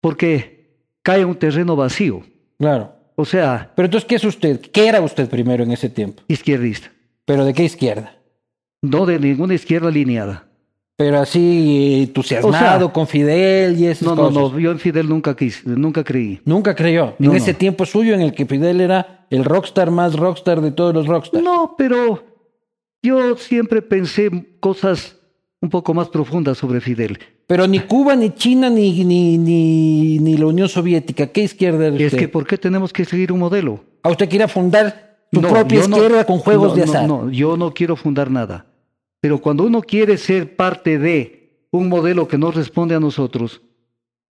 Porque 0.00 0.74
cae 1.02 1.24
un 1.24 1.36
terreno 1.36 1.76
vacío. 1.76 2.22
Claro. 2.58 2.97
O 3.20 3.24
sea... 3.24 3.72
Pero 3.74 3.86
entonces, 3.86 4.06
¿qué 4.06 4.14
es 4.14 4.22
usted? 4.22 4.60
¿Qué 4.60 4.86
era 4.86 5.00
usted 5.00 5.28
primero 5.28 5.64
en 5.64 5.72
ese 5.72 5.90
tiempo? 5.90 6.22
Izquierdista. 6.28 6.92
¿Pero 7.24 7.44
de 7.44 7.52
qué 7.52 7.64
izquierda? 7.64 8.14
No, 8.80 9.06
de 9.06 9.18
ninguna 9.18 9.54
izquierda 9.54 9.88
alineada. 9.88 10.46
Pero 10.96 11.18
así 11.18 12.04
entusiasmado 12.06 12.92
con 12.92 13.08
Fidel 13.08 13.76
y 13.76 13.88
eso. 13.88 14.04
No, 14.04 14.14
no, 14.14 14.30
no, 14.30 14.56
yo 14.56 14.70
en 14.70 14.78
Fidel 14.78 15.08
nunca 15.08 15.34
quise, 15.34 15.68
nunca 15.68 16.04
creí. 16.04 16.40
Nunca 16.44 16.76
creyó. 16.76 17.16
en 17.18 17.34
ese 17.34 17.54
tiempo 17.54 17.86
suyo 17.86 18.14
en 18.14 18.20
el 18.20 18.32
que 18.32 18.46
Fidel 18.46 18.80
era 18.80 19.26
el 19.30 19.44
rockstar 19.44 19.90
más 19.90 20.14
rockstar 20.14 20.60
de 20.60 20.70
todos 20.70 20.94
los 20.94 21.08
rockstars. 21.08 21.42
No, 21.42 21.74
pero 21.76 22.24
yo 23.02 23.36
siempre 23.36 23.82
pensé 23.82 24.30
cosas 24.60 25.17
un 25.60 25.70
poco 25.70 25.92
más 25.94 26.08
profunda 26.08 26.54
sobre 26.54 26.80
Fidel. 26.80 27.18
Pero 27.46 27.66
ni 27.66 27.80
Cuba, 27.80 28.14
ni 28.14 28.30
China, 28.30 28.70
ni, 28.70 29.04
ni, 29.04 29.38
ni, 29.38 30.18
ni 30.18 30.36
la 30.36 30.46
Unión 30.46 30.68
Soviética. 30.68 31.26
¿Qué 31.28 31.42
izquierda 31.42 31.88
es 31.88 31.94
Es 32.00 32.06
usted? 32.06 32.18
que 32.18 32.28
¿por 32.28 32.46
qué 32.46 32.58
tenemos 32.58 32.92
que 32.92 33.04
seguir 33.04 33.32
un 33.32 33.40
modelo? 33.40 33.80
¿A 34.02 34.10
usted 34.10 34.28
quiere 34.28 34.46
fundar 34.48 35.26
su 35.32 35.40
No, 35.40 35.48
propia 35.48 35.80
yo 35.80 35.88
no- 35.88 35.96
izquierda 35.96 36.24
con 36.24 36.38
juegos 36.38 36.68
no, 36.70 36.74
de 36.76 36.82
azar? 36.84 37.08
No, 37.08 37.30
yo 37.30 37.56
no 37.56 37.72
quiero 37.74 37.96
fundar 37.96 38.30
nada. 38.30 38.66
Pero 39.20 39.38
cuando 39.40 39.64
uno 39.64 39.80
quiere 39.82 40.16
ser 40.16 40.54
parte 40.54 40.98
de 40.98 41.66
un 41.72 41.88
modelo 41.88 42.28
que 42.28 42.38
no 42.38 42.50
responde 42.52 42.94
a 42.94 43.00
nosotros, 43.00 43.60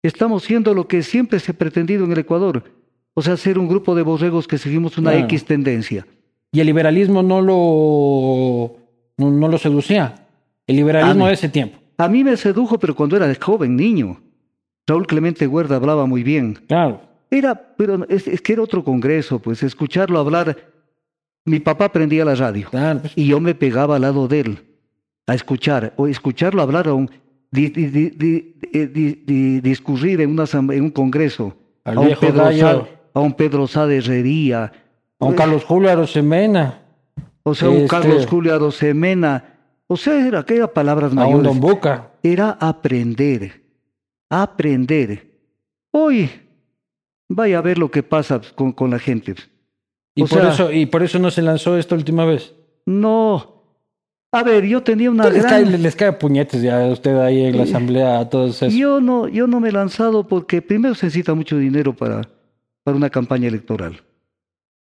estamos 0.02 0.42
siendo 0.42 0.74
lo 0.74 0.88
que 0.88 1.02
siempre 1.02 1.38
se 1.38 1.52
ha 1.52 1.54
pretendido 1.54 2.04
en 2.04 2.12
el 2.12 2.18
Ecuador. 2.18 2.64
O 3.14 3.22
sea, 3.22 3.36
ser 3.36 3.58
un 3.58 3.68
grupo 3.68 3.94
de 3.94 4.02
borregos 4.02 4.48
que 4.48 4.58
seguimos 4.58 4.98
una 4.98 5.10
Claro. 5.12 5.26
X 5.26 5.44
tendencia. 5.44 6.06
Y 6.50 6.60
el 6.60 6.66
liberalismo 6.66 7.22
no 7.22 7.40
lo, 7.40 8.76
no 9.18 9.48
lo 9.48 9.58
seducía. 9.58 10.21
El 10.72 10.76
liberalismo 10.76 11.26
de 11.26 11.32
ese 11.34 11.48
tiempo. 11.48 11.78
A 11.98 12.08
mí 12.08 12.24
me 12.24 12.36
sedujo, 12.36 12.78
pero 12.78 12.94
cuando 12.94 13.16
era 13.16 13.32
joven, 13.40 13.76
niño. 13.76 14.20
Raúl 14.86 15.06
Clemente 15.06 15.46
Huerta 15.46 15.76
hablaba 15.76 16.06
muy 16.06 16.22
bien. 16.22 16.54
Claro. 16.66 17.00
Era, 17.30 17.54
pero 17.76 18.04
es, 18.08 18.26
es 18.26 18.40
que 18.40 18.54
era 18.54 18.62
otro 18.62 18.82
congreso, 18.84 19.38
pues 19.38 19.62
escucharlo 19.62 20.18
hablar. 20.18 20.56
Mi 21.44 21.60
papá 21.60 21.90
prendía 21.92 22.24
la 22.24 22.34
radio. 22.34 22.68
Claro. 22.70 23.00
pues, 23.00 23.12
y 23.16 23.26
yo 23.26 23.40
me 23.40 23.54
pegaba 23.54 23.96
al 23.96 24.02
lado 24.02 24.28
de 24.28 24.40
él 24.40 24.58
a 25.26 25.34
escuchar 25.34 25.92
o 25.96 26.06
escucharlo 26.08 26.62
hablar 26.62 26.88
a 26.88 26.94
un 26.94 27.10
di- 27.50 27.68
di- 27.68 27.86
di- 27.86 28.10
di- 28.10 28.54
di- 28.72 28.86
di- 28.86 29.22
di- 29.26 29.60
discurrir 29.60 30.20
en 30.20 30.30
una 30.30 30.44
asam- 30.44 30.72
en 30.74 30.82
un 30.82 30.90
congreso 30.90 31.54
Al 31.84 31.96
a 31.96 32.00
un 32.00 32.06
viejo 32.06 32.20
Pedro. 32.20 32.52
Sá- 32.52 32.82
a 33.14 33.20
un 33.20 33.32
Pedro 33.34 33.66
Sá 33.66 33.86
de 33.86 33.98
Herrería 33.98 34.72
a 35.20 35.24
un 35.24 35.34
Carlos 35.34 35.64
Julio 35.64 35.90
Arosemena. 35.90 36.80
o 37.44 37.54
sea 37.54 37.68
un 37.70 37.76
este- 37.76 37.88
Carlos 37.88 38.26
Julio 38.26 38.54
Arosemena 38.54 39.51
o 39.92 39.96
sea 39.96 40.26
era 40.26 40.42
que 40.44 40.56
era 40.56 40.66
palabras 40.72 41.10
A 41.10 41.14
un 41.14 41.16
mayores 41.20 41.44
Don 41.44 41.60
Buca. 41.60 42.10
era 42.22 42.50
aprender 42.60 43.62
aprender 44.30 45.30
hoy 45.90 46.30
vaya 47.28 47.58
a 47.58 47.62
ver 47.62 47.78
lo 47.78 47.90
que 47.90 48.02
pasa 48.02 48.40
con, 48.54 48.72
con 48.72 48.90
la 48.90 48.98
gente 48.98 49.34
Y 50.14 50.22
O 50.22 50.26
por, 50.26 50.40
sea- 50.40 50.50
eso, 50.52 50.72
y 50.72 50.86
por 50.86 51.02
eso 51.02 51.18
no 51.18 51.30
se 51.30 51.42
lanzó 51.42 51.76
esta 51.78 51.94
última 51.94 52.24
vez. 52.24 52.54
no 52.86 53.48
a 54.34 54.42
ver 54.42 54.64
yo 54.64 54.82
tenía 54.82 55.10
una 55.10 55.24
Pues 55.24 55.34
les, 55.34 55.44
cae, 55.44 55.64
les 55.66 55.94
cae 55.96 56.12
puñetes 56.14 56.62
ya 56.62 56.84
a 56.86 56.88
usted 56.88 57.14
ahí 57.18 57.44
en 57.44 57.56
la 57.58 57.64
asamblea 57.64 58.18
a 58.18 58.30
todos 58.30 58.62
esos. 58.62 58.72
Yo 58.72 58.98
no, 58.98 59.28
yo 59.28 59.46
no 59.46 59.60
me 59.60 59.68
he 59.68 59.72
lanzado 59.72 60.26
porque 60.26 60.62
primero 60.62 60.94
se 60.94 61.04
necesita 61.04 61.34
mucho 61.34 61.58
dinero 61.58 61.94
para, 61.94 62.22
para 62.82 62.96
una 62.96 63.10
campaña 63.10 63.48
electoral. 63.48 64.02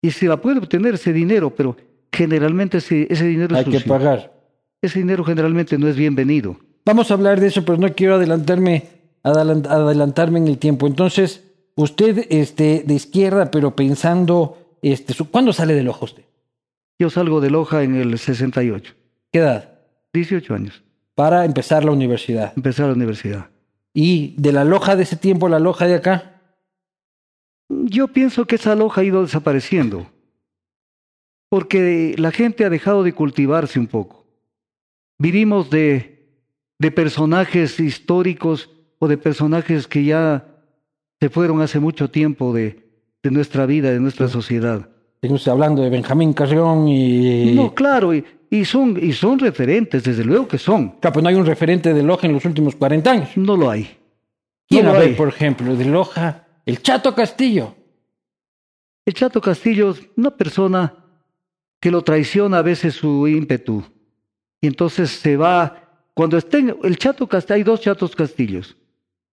Y 0.01 0.11
se 0.11 0.27
va 0.27 0.33
a 0.33 0.41
poder 0.41 0.57
obtener 0.57 0.95
ese 0.95 1.13
dinero, 1.13 1.49
pero 1.55 1.77
generalmente 2.11 2.79
ese, 2.79 3.07
ese 3.09 3.23
dinero 3.25 3.55
es 3.55 3.65
Hay 3.65 3.71
que 3.71 3.79
sucio. 3.79 3.93
pagar. 3.93 4.33
Ese 4.81 4.99
dinero 4.99 5.23
generalmente 5.23 5.77
no 5.77 5.87
es 5.87 5.95
bienvenido. 5.95 6.57
Vamos 6.85 7.09
a 7.11 7.15
hablar 7.15 7.39
de 7.39 7.47
eso, 7.47 7.65
pero 7.65 7.77
no 7.77 7.93
quiero 7.93 8.15
adelantarme, 8.15 8.87
adelant- 9.23 9.67
adelantarme 9.67 10.39
en 10.39 10.47
el 10.47 10.57
tiempo. 10.57 10.87
Entonces, 10.87 11.43
usted 11.75 12.25
este, 12.29 12.83
de 12.85 12.93
izquierda, 12.93 13.51
pero 13.51 13.75
pensando, 13.75 14.77
este, 14.81 15.13
¿cuándo 15.25 15.51
sale 15.53 15.73
del 15.73 15.89
ojo 15.89 16.05
usted? 16.05 16.23
Yo 16.99 17.09
salgo 17.09 17.41
de 17.41 17.49
Loja 17.51 17.83
en 17.83 17.95
el 17.95 18.17
68, 18.17 18.93
¿Qué 19.31 19.39
edad? 19.39 19.79
18 20.13 20.53
años. 20.55 20.83
Para 21.15 21.45
empezar 21.45 21.83
la 21.83 21.91
universidad. 21.91 22.53
Empecé 22.55 22.83
a 22.83 22.87
la 22.87 22.93
universidad. 22.93 23.49
Y 23.93 24.35
de 24.37 24.51
la 24.51 24.63
loja 24.63 24.95
de 24.95 25.03
ese 25.03 25.15
tiempo 25.15 25.47
a 25.47 25.49
la 25.49 25.59
loja 25.59 25.85
de 25.85 25.95
acá, 25.95 26.41
Yo 27.69 28.07
pienso 28.07 28.45
que 28.45 28.55
esa 28.55 28.75
Loja 28.75 29.01
ha 29.01 29.03
ido 29.03 29.21
desapareciendo. 29.23 30.07
Porque 31.49 32.15
la 32.17 32.31
gente 32.31 32.63
ha 32.65 32.69
dejado 32.69 33.03
de 33.03 33.13
cultivarse 33.13 33.77
un 33.79 33.87
poco. 33.87 34.16
Vivimos 35.19 35.69
de, 35.69 36.27
de 36.79 36.91
personajes 36.91 37.79
históricos 37.79 38.69
o 38.99 39.07
de 39.07 39.17
personajes 39.17 39.87
que 39.87 40.03
ya 40.03 40.45
se 41.19 41.29
fueron 41.29 41.61
hace 41.61 41.79
mucho 41.79 42.09
tiempo 42.09 42.53
de, 42.53 42.87
de 43.23 43.31
nuestra 43.31 43.65
vida, 43.65 43.91
de 43.91 43.99
nuestra 43.99 44.27
sociedad. 44.27 44.89
Estamos 45.21 45.47
hablando 45.47 45.81
de 45.81 45.89
Benjamín 45.89 46.33
Carrión 46.33 46.87
y... 46.87 47.55
No, 47.55 47.73
claro, 47.73 48.13
y, 48.13 48.23
y 48.51 48.65
son, 48.65 48.97
y 49.01 49.13
son 49.13 49.39
referentes, 49.39 50.03
desde 50.03 50.23
luego 50.23 50.47
que 50.47 50.59
son. 50.59 50.89
Claro, 50.99 51.13
pues 51.13 51.23
no 51.23 51.29
hay 51.29 51.35
un 51.35 51.45
referente 51.45 51.93
de 51.93 52.03
Loja 52.03 52.27
en 52.27 52.33
los 52.33 52.45
últimos 52.45 52.75
40 52.75 53.11
años. 53.11 53.29
No 53.35 53.57
lo 53.57 53.69
hay. 53.71 53.97
¿Quién 54.67 54.85
No 54.85 54.93
lo 54.93 54.99
hay. 54.99 55.13
por 55.15 55.29
ejemplo, 55.29 55.75
de 55.75 55.85
Loja? 55.85 56.45
El 56.65 56.81
Chato 56.83 57.15
Castillo. 57.15 57.75
El 59.05 59.13
Chato 59.15 59.41
Castillo 59.41 59.91
es 59.91 60.01
una 60.15 60.31
persona 60.35 60.93
que 61.79 61.89
lo 61.89 62.03
traiciona 62.03 62.59
a 62.59 62.61
veces 62.61 62.93
su 62.93 63.27
ímpetu. 63.27 63.83
Y 64.61 64.67
entonces 64.67 65.09
se 65.11 65.37
va. 65.37 65.83
Cuando 66.13 66.37
estén. 66.37 66.75
El 66.83 66.97
Chato 66.97 67.27
Castillo. 67.27 67.55
Hay 67.55 67.63
dos 67.63 67.81
Chatos 67.81 68.15
Castillos. 68.15 68.75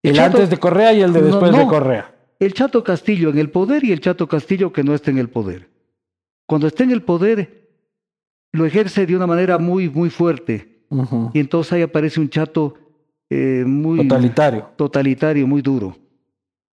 El 0.03 0.17
Chato- 0.17 0.37
antes 0.37 0.51
de 0.51 0.59
Correa 0.59 0.93
y 0.93 1.01
el 1.03 1.13
de 1.13 1.23
después 1.23 1.51
no. 1.53 1.59
de 1.59 1.67
Correa. 1.67 2.15
El 2.39 2.53
Chato 2.53 2.85
Castillo 2.85 3.31
en 3.31 3.39
el 3.39 3.51
poder 3.51 3.85
y 3.85 3.93
el 3.93 4.01
Chato 4.01 4.29
Castillo 4.29 4.73
que 4.73 4.83
no 4.85 4.95
está 4.95 5.11
en 5.11 5.19
el 5.19 5.29
poder. 5.29 5.71
Cuando 6.47 6.67
está 6.67 6.83
en 6.85 6.91
el 6.91 7.03
poder, 7.03 7.71
lo 8.53 8.67
ejerce 8.67 9.07
de 9.07 9.17
una 9.17 9.27
manera 9.27 9.57
muy, 9.59 9.89
muy 9.89 10.11
fuerte. 10.11 10.83
Y 11.33 11.41
entonces 11.41 11.73
ahí 11.73 11.83
aparece 11.83 12.21
un 12.21 12.29
Chato 12.29 12.75
eh, 13.31 13.65
muy 13.67 14.07
Totalitario. 14.07 14.69
totalitario, 14.77 15.47
muy 15.47 15.63
duro. 15.63 15.97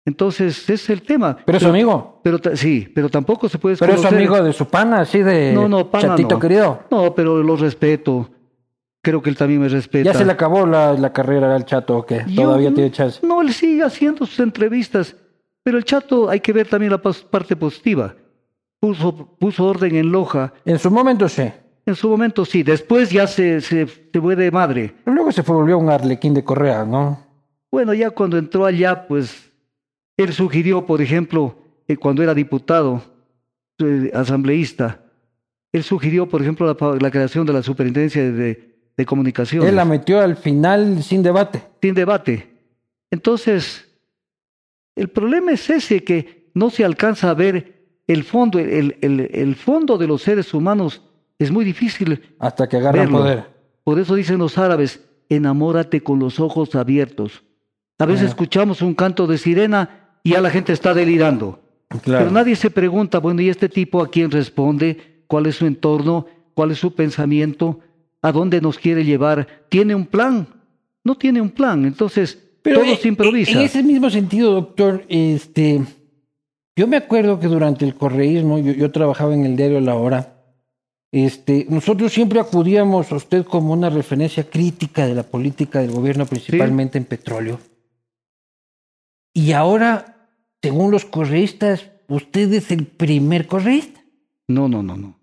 Entonces, 0.05 0.57
ese 0.63 0.73
es 0.73 0.89
el 0.89 1.01
tema. 1.03 1.37
Pero 1.45 1.57
es 1.57 1.63
su 1.63 1.69
amigo. 1.69 2.19
Pero 2.23 2.39
sí, 2.55 2.91
pero 2.93 3.07
tampoco 3.09 3.47
se 3.47 3.57
puede 3.59 3.77
Pero 3.77 3.93
es 3.93 4.03
amigo 4.03 4.41
de 4.43 4.51
su 4.51 4.65
pana, 4.67 5.01
así 5.01 5.19
de 5.19 5.53
No, 5.53 5.69
no, 5.69 5.89
pana 5.89 6.09
chatito 6.09 6.35
no. 6.35 6.39
querido. 6.39 6.83
No, 6.91 7.13
pero 7.15 7.41
lo 7.41 7.55
respeto. 7.55 8.29
Creo 9.03 9.21
que 9.21 9.29
él 9.31 9.37
también 9.37 9.61
me 9.61 9.67
respeta. 9.69 10.11
Ya 10.11 10.17
se 10.17 10.25
le 10.25 10.31
acabó 10.31 10.65
la, 10.65 10.93
la 10.93 11.11
carrera 11.11 11.55
al 11.55 11.65
chato, 11.65 11.97
¿o 11.97 12.05
qué? 12.05 12.23
Yo- 12.27 12.43
Todavía 12.43 12.73
tiene 12.73 12.91
chance. 12.91 13.19
No, 13.25 13.41
él 13.41 13.51
sigue 13.53 13.83
haciendo 13.83 14.25
sus 14.25 14.39
entrevistas. 14.39 15.15
Pero 15.63 15.77
el 15.77 15.83
chato 15.85 16.29
hay 16.29 16.39
que 16.39 16.53
ver 16.53 16.67
también 16.67 16.91
la 16.91 16.99
parte 17.01 17.55
positiva. 17.55 18.15
Puso, 18.79 19.35
puso 19.39 19.65
orden 19.65 19.95
en 19.95 20.11
Loja. 20.11 20.53
En 20.65 20.79
su 20.79 20.89
momento 20.89 21.29
sí. 21.29 21.51
En 21.85 21.95
su 21.95 22.09
momento 22.09 22.45
sí. 22.45 22.63
Después 22.63 23.09
ya 23.11 23.27
se, 23.27 23.61
se, 23.61 23.87
se 23.87 24.21
fue 24.21 24.35
de 24.35 24.49
madre. 24.51 24.93
Pero 25.03 25.15
luego 25.15 25.31
se 25.31 25.41
volvió 25.43 25.77
un 25.77 25.89
arlequín 25.89 26.33
de 26.33 26.43
Correa, 26.43 26.83
¿no? 26.85 27.25
Bueno, 27.71 27.93
ya 27.93 28.09
cuando 28.09 28.37
entró 28.37 28.65
allá, 28.65 29.07
pues 29.07 29.51
él 30.17 30.33
sugirió, 30.33 30.85
por 30.85 31.01
ejemplo, 31.01 31.55
que 31.87 31.95
cuando 31.97 32.21
era 32.23 32.33
diputado, 32.33 33.01
eh, 33.79 34.11
asambleísta, 34.13 34.99
él 35.71 35.83
sugirió, 35.83 36.27
por 36.27 36.41
ejemplo, 36.41 36.75
la 36.99 37.11
creación 37.11 37.45
de 37.45 37.53
la 37.53 37.63
superintendencia 37.63 38.31
de, 38.31 38.70
de 39.01 39.05
comunicaciones. 39.05 39.67
Él 39.69 39.75
la 39.75 39.85
metió 39.85 40.19
al 40.21 40.35
final 40.37 41.01
sin 41.03 41.21
debate. 41.23 41.61
sin 41.81 41.93
debate. 41.93 42.49
Entonces, 43.11 43.87
el 44.95 45.09
problema 45.09 45.51
es 45.51 45.69
ese 45.69 46.03
que 46.03 46.49
no 46.53 46.69
se 46.69 46.85
alcanza 46.85 47.29
a 47.29 47.33
ver 47.33 47.81
el 48.07 48.23
fondo, 48.23 48.59
el, 48.59 48.97
el, 49.01 49.29
el 49.33 49.55
fondo 49.55 49.97
de 49.97 50.07
los 50.07 50.21
seres 50.21 50.53
humanos 50.53 51.01
es 51.39 51.51
muy 51.51 51.63
difícil 51.65 52.21
Hasta 52.39 52.67
que 52.67 52.77
agarran 52.77 53.05
verlo. 53.05 53.19
poder. 53.19 53.45
Por 53.83 53.99
eso 53.99 54.15
dicen 54.15 54.37
los 54.37 54.57
árabes, 54.57 55.01
enamórate 55.29 56.01
con 56.01 56.19
los 56.19 56.39
ojos 56.39 56.75
abiertos. 56.75 57.43
A 57.99 58.05
veces 58.05 58.29
escuchamos 58.29 58.81
un 58.81 58.93
canto 58.95 59.27
de 59.27 59.37
sirena 59.37 60.17
y 60.23 60.31
ya 60.31 60.41
la 60.41 60.49
gente 60.49 60.73
está 60.73 60.93
delirando. 60.93 61.59
Claro. 62.03 62.25
Pero 62.25 62.31
nadie 62.31 62.55
se 62.55 62.69
pregunta, 62.69 63.19
bueno, 63.19 63.41
¿y 63.41 63.49
este 63.49 63.69
tipo 63.69 64.01
a 64.01 64.09
quién 64.09 64.31
responde? 64.31 65.23
¿Cuál 65.27 65.45
es 65.47 65.55
su 65.55 65.65
entorno? 65.65 66.25
¿Cuál 66.53 66.71
es 66.71 66.79
su 66.79 66.93
pensamiento? 66.93 67.79
¿A 68.21 68.31
dónde 68.31 68.61
nos 68.61 68.77
quiere 68.77 69.03
llevar? 69.03 69.47
¿Tiene 69.69 69.95
un 69.95 70.05
plan? 70.05 70.47
No 71.03 71.17
tiene 71.17 71.41
un 71.41 71.49
plan, 71.49 71.85
entonces 71.85 72.37
todo 72.63 72.83
eh, 72.83 72.97
se 73.01 73.07
improvisa. 73.07 73.53
En 73.53 73.61
ese 73.61 73.81
mismo 73.81 74.09
sentido, 74.09 74.51
doctor, 74.53 75.03
este, 75.09 75.81
yo 76.75 76.87
me 76.87 76.97
acuerdo 76.97 77.39
que 77.39 77.47
durante 77.47 77.85
el 77.85 77.95
correísmo, 77.95 78.59
yo, 78.59 78.73
yo 78.73 78.91
trabajaba 78.91 79.33
en 79.33 79.45
el 79.45 79.55
diario 79.55 79.81
La 79.81 79.95
Hora, 79.95 80.41
este, 81.11 81.65
nosotros 81.69 82.13
siempre 82.13 82.39
acudíamos 82.39 83.11
a 83.11 83.15
usted 83.15 83.43
como 83.45 83.73
una 83.73 83.89
referencia 83.89 84.49
crítica 84.49 85.05
de 85.05 85.15
la 85.15 85.23
política 85.23 85.79
del 85.81 85.91
gobierno, 85.91 86.25
principalmente 86.25 86.97
en 86.97 87.05
petróleo. 87.05 87.59
Y 89.33 89.51
ahora, 89.51 90.29
según 90.61 90.91
los 90.91 91.05
correístas, 91.05 91.89
usted 92.07 92.53
es 92.53 92.71
el 92.71 92.85
primer 92.85 93.47
correísta. 93.47 94.01
No, 94.47 94.69
no, 94.69 94.83
no, 94.83 94.95
no. 94.95 95.19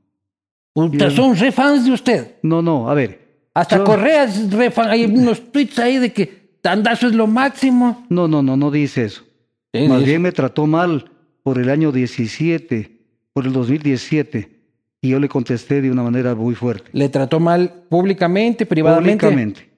Mira. 0.75 1.11
son 1.11 1.37
re 1.37 1.51
fans 1.53 1.85
de 1.85 1.93
usted. 1.93 2.37
No, 2.43 2.63
no, 2.63 2.89
a 2.91 2.95
ver. 2.95 3.27
Hasta 3.55 3.79
Yo- 3.79 3.85
Correa 3.85 4.25
es 4.25 4.53
re 4.53 4.71
fan. 4.71 4.89
Hay 4.91 5.05
unos 5.05 5.51
tweets 5.51 5.79
ahí 5.79 5.99
de 5.99 6.13
que 6.13 6.39
Tandazo 6.61 7.09
es 7.09 7.15
lo 7.15 7.27
máximo. 7.27 8.05
No, 8.09 8.29
no, 8.29 8.43
no, 8.43 8.57
no 8.57 8.71
dice 8.71 9.05
eso. 9.05 9.25
Sí, 9.73 9.89
Más 9.89 9.99
dice. 9.99 10.11
bien 10.11 10.23
me 10.23 10.33
trató 10.33 10.67
mal 10.67 11.11
por 11.43 11.59
el 11.59 11.69
año 11.71 11.91
17, 11.93 13.01
por 13.33 13.47
el 13.47 13.53
2017. 13.53 14.57
Y 15.01 15.11
yo 15.11 15.21
le 15.21 15.29
contesté 15.29 15.81
de 15.81 15.91
una 15.91 16.03
manera 16.03 16.35
muy 16.35 16.55
fuerte. 16.55 16.91
Le 16.93 17.09
trató 17.09 17.39
mal 17.41 17.85
públicamente, 17.89 18.67
privadamente. 18.67 19.25
Públicamente. 19.27 19.69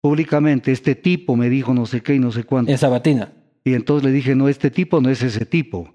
Públicamente, 0.00 0.72
este 0.72 0.94
tipo 0.94 1.36
me 1.36 1.48
dijo 1.50 1.74
no 1.74 1.84
sé 1.86 2.02
qué 2.02 2.14
y 2.14 2.18
no 2.18 2.30
sé 2.32 2.44
cuánto. 2.44 2.70
En 2.70 2.78
Sabatina. 2.78 3.32
Y 3.64 3.74
entonces 3.74 4.04
le 4.04 4.12
dije, 4.12 4.34
no, 4.36 4.48
este 4.48 4.70
tipo 4.70 5.00
no 5.00 5.10
es 5.10 5.22
ese 5.22 5.44
tipo. 5.44 5.92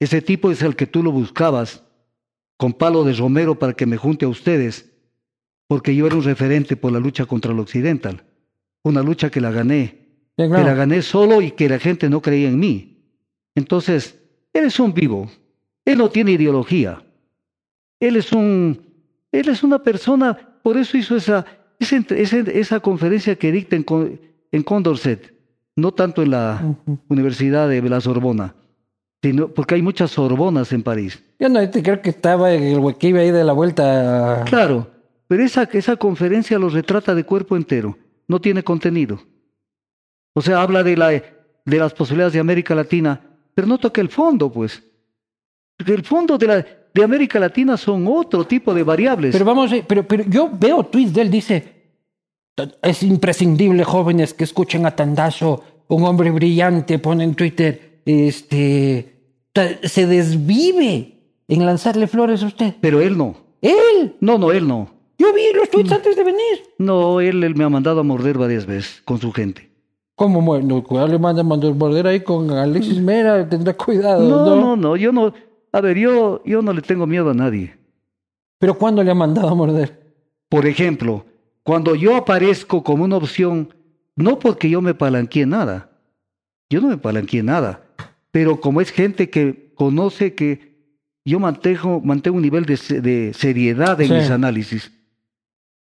Ese 0.00 0.22
tipo 0.22 0.50
es 0.50 0.62
el 0.62 0.76
que 0.76 0.86
tú 0.86 1.02
lo 1.02 1.12
buscabas 1.12 1.84
con 2.60 2.74
palo 2.74 3.04
de 3.04 3.14
romero 3.14 3.58
para 3.58 3.72
que 3.72 3.86
me 3.86 3.96
junte 3.96 4.26
a 4.26 4.28
ustedes. 4.28 4.92
porque 5.66 5.94
yo 5.94 6.06
era 6.06 6.16
un 6.16 6.24
referente 6.24 6.76
por 6.76 6.92
la 6.92 6.98
lucha 6.98 7.24
contra 7.24 7.52
el 7.52 7.58
occidental. 7.60 8.24
Una 8.82 9.02
lucha 9.02 9.30
que 9.30 9.40
la 9.40 9.50
gané, 9.50 10.08
que 10.36 10.46
la 10.48 10.74
gané 10.74 11.00
solo 11.00 11.40
y 11.40 11.52
que 11.52 11.68
la 11.70 11.78
gente 11.78 12.10
no 12.10 12.20
creía 12.20 12.48
en 12.48 12.58
mí. 12.58 12.98
Entonces, 13.54 14.18
él 14.52 14.64
es 14.64 14.78
un 14.78 14.92
vivo, 14.92 15.30
él 15.86 15.96
no 15.96 16.10
tiene 16.10 16.32
ideología. 16.32 17.02
Él 17.98 18.16
es 18.16 18.32
un, 18.32 18.78
él 19.32 19.48
es 19.48 19.62
una 19.62 19.78
persona, 19.82 20.36
por 20.62 20.76
eso 20.76 20.98
hizo 20.98 21.16
esa, 21.16 21.46
esa, 21.78 22.36
esa, 22.36 22.80
conferencia 22.80 23.36
que 23.36 23.52
dicta 23.52 23.76
en, 23.76 23.86
en 24.52 24.62
Condorcet, 24.64 25.32
no 25.76 25.92
tanto 25.92 26.22
en 26.22 26.30
la. 26.32 26.76
Universidad 27.08 27.70
de 27.70 27.80
la 27.80 28.00
Sorbona, 28.02 28.54
sino 29.22 29.48
porque 29.48 29.76
hay 29.76 29.82
muchas 29.82 30.10
Sorbonas 30.10 30.72
en 30.72 30.82
París. 30.82 31.22
Yo 31.40 31.48
no 31.48 31.70
te 31.70 31.82
creo 31.82 32.02
que 32.02 32.10
estaba 32.10 32.52
el 32.52 32.78
huequillo 32.78 33.18
ahí 33.18 33.30
de 33.30 33.42
la 33.42 33.54
vuelta. 33.54 34.44
Claro, 34.44 34.86
pero 35.26 35.42
esa, 35.42 35.62
esa 35.72 35.96
conferencia 35.96 36.58
lo 36.58 36.68
retrata 36.68 37.14
de 37.14 37.24
cuerpo 37.24 37.56
entero, 37.56 37.96
no 38.28 38.38
tiene 38.42 38.62
contenido. 38.62 39.18
O 40.34 40.42
sea, 40.42 40.60
habla 40.60 40.82
de, 40.82 40.98
la, 40.98 41.08
de 41.10 41.24
las 41.64 41.94
posibilidades 41.94 42.34
de 42.34 42.40
América 42.40 42.74
Latina, 42.74 43.18
pero 43.54 43.66
no 43.66 43.78
toca 43.78 44.02
el 44.02 44.10
fondo, 44.10 44.52
pues. 44.52 44.82
Porque 45.78 45.94
el 45.94 46.04
fondo 46.04 46.36
de, 46.36 46.46
la, 46.46 46.66
de 46.92 47.02
América 47.02 47.40
Latina 47.40 47.78
son 47.78 48.06
otro 48.06 48.46
tipo 48.46 48.74
de 48.74 48.82
variables. 48.82 49.32
Pero 49.32 49.46
vamos, 49.46 49.72
eh, 49.72 49.82
pero, 49.86 50.06
pero 50.06 50.24
yo 50.24 50.50
veo 50.52 50.84
tweets 50.84 51.14
de 51.14 51.22
él, 51.22 51.30
dice, 51.30 51.80
es 52.82 53.02
imprescindible, 53.02 53.82
jóvenes, 53.82 54.34
que 54.34 54.44
escuchen 54.44 54.84
a 54.84 54.94
Tandazo, 54.94 55.64
un 55.88 56.04
hombre 56.04 56.30
brillante, 56.30 56.98
pone 56.98 57.24
en 57.24 57.34
Twitter, 57.34 58.02
este, 58.04 59.40
se 59.84 60.06
desvive 60.06 61.19
en 61.50 61.66
lanzarle 61.66 62.06
flores 62.06 62.42
a 62.42 62.46
usted. 62.46 62.74
Pero 62.80 63.00
él 63.00 63.16
no. 63.18 63.34
Él, 63.60 64.16
No, 64.20 64.38
no, 64.38 64.52
él 64.52 64.66
no. 64.66 64.88
yo 65.18 65.32
vi 65.34 65.42
los 65.54 65.68
tweets 65.68 65.92
antes 65.92 66.16
de 66.16 66.24
venir. 66.24 66.62
No, 66.78 67.20
él, 67.20 67.44
él 67.44 67.54
me 67.54 67.64
ha 67.64 67.68
mandado 67.68 68.00
a 68.00 68.02
morder 68.02 68.38
varias 68.38 68.64
veces 68.66 69.02
con 69.04 69.18
su 69.20 69.32
gente. 69.32 69.68
¿Cómo? 70.14 70.40
Bueno, 70.42 70.82
cuidado, 70.82 71.08
le 71.08 71.18
manda 71.18 71.40
a 71.40 71.44
morder 71.44 72.06
ahí 72.06 72.20
con 72.20 72.50
Alexis 72.50 73.00
Mera, 73.00 73.48
tendrá 73.48 73.74
cuidado, 73.74 74.28
No, 74.28 74.44
¿no? 74.44 74.56
no, 74.56 74.76
no, 74.76 74.96
yo 74.96 75.12
no. 75.12 75.32
A 75.72 75.80
ver, 75.80 75.96
yo, 75.98 76.42
yo 76.44 76.62
no 76.62 76.72
le 76.72 76.82
tengo 76.82 77.06
miedo 77.06 77.30
a 77.30 77.34
nadie. 77.34 77.76
Pero 78.58 78.74
¿cuándo 78.76 79.02
le 79.02 79.10
ha 79.10 79.14
mandado 79.14 79.48
a 79.48 79.54
morder? 79.54 80.14
Por 80.48 80.66
ejemplo, 80.66 81.24
cuando 81.62 81.94
yo 81.94 82.16
aparezco 82.16 82.82
como 82.82 83.04
una 83.04 83.16
opción, 83.16 83.72
no 84.16 84.38
porque 84.38 84.68
yo 84.68 84.82
me 84.82 84.94
palanquee 84.94 85.46
nada, 85.46 85.90
yo 86.68 86.80
no 86.80 86.88
me 86.88 86.98
palanquee 86.98 87.42
nada, 87.42 87.82
pero 88.30 88.60
como 88.60 88.80
es 88.80 88.90
gente 88.90 89.30
que 89.30 89.72
conoce 89.74 90.34
que 90.34 90.69
yo 91.30 91.38
mantengo, 91.40 92.00
mantengo 92.00 92.36
un 92.36 92.42
nivel 92.42 92.64
de, 92.64 92.76
de 93.00 93.32
seriedad 93.34 94.00
en 94.00 94.08
Sí. 94.08 94.14
mis 94.14 94.30
análisis 94.30 94.92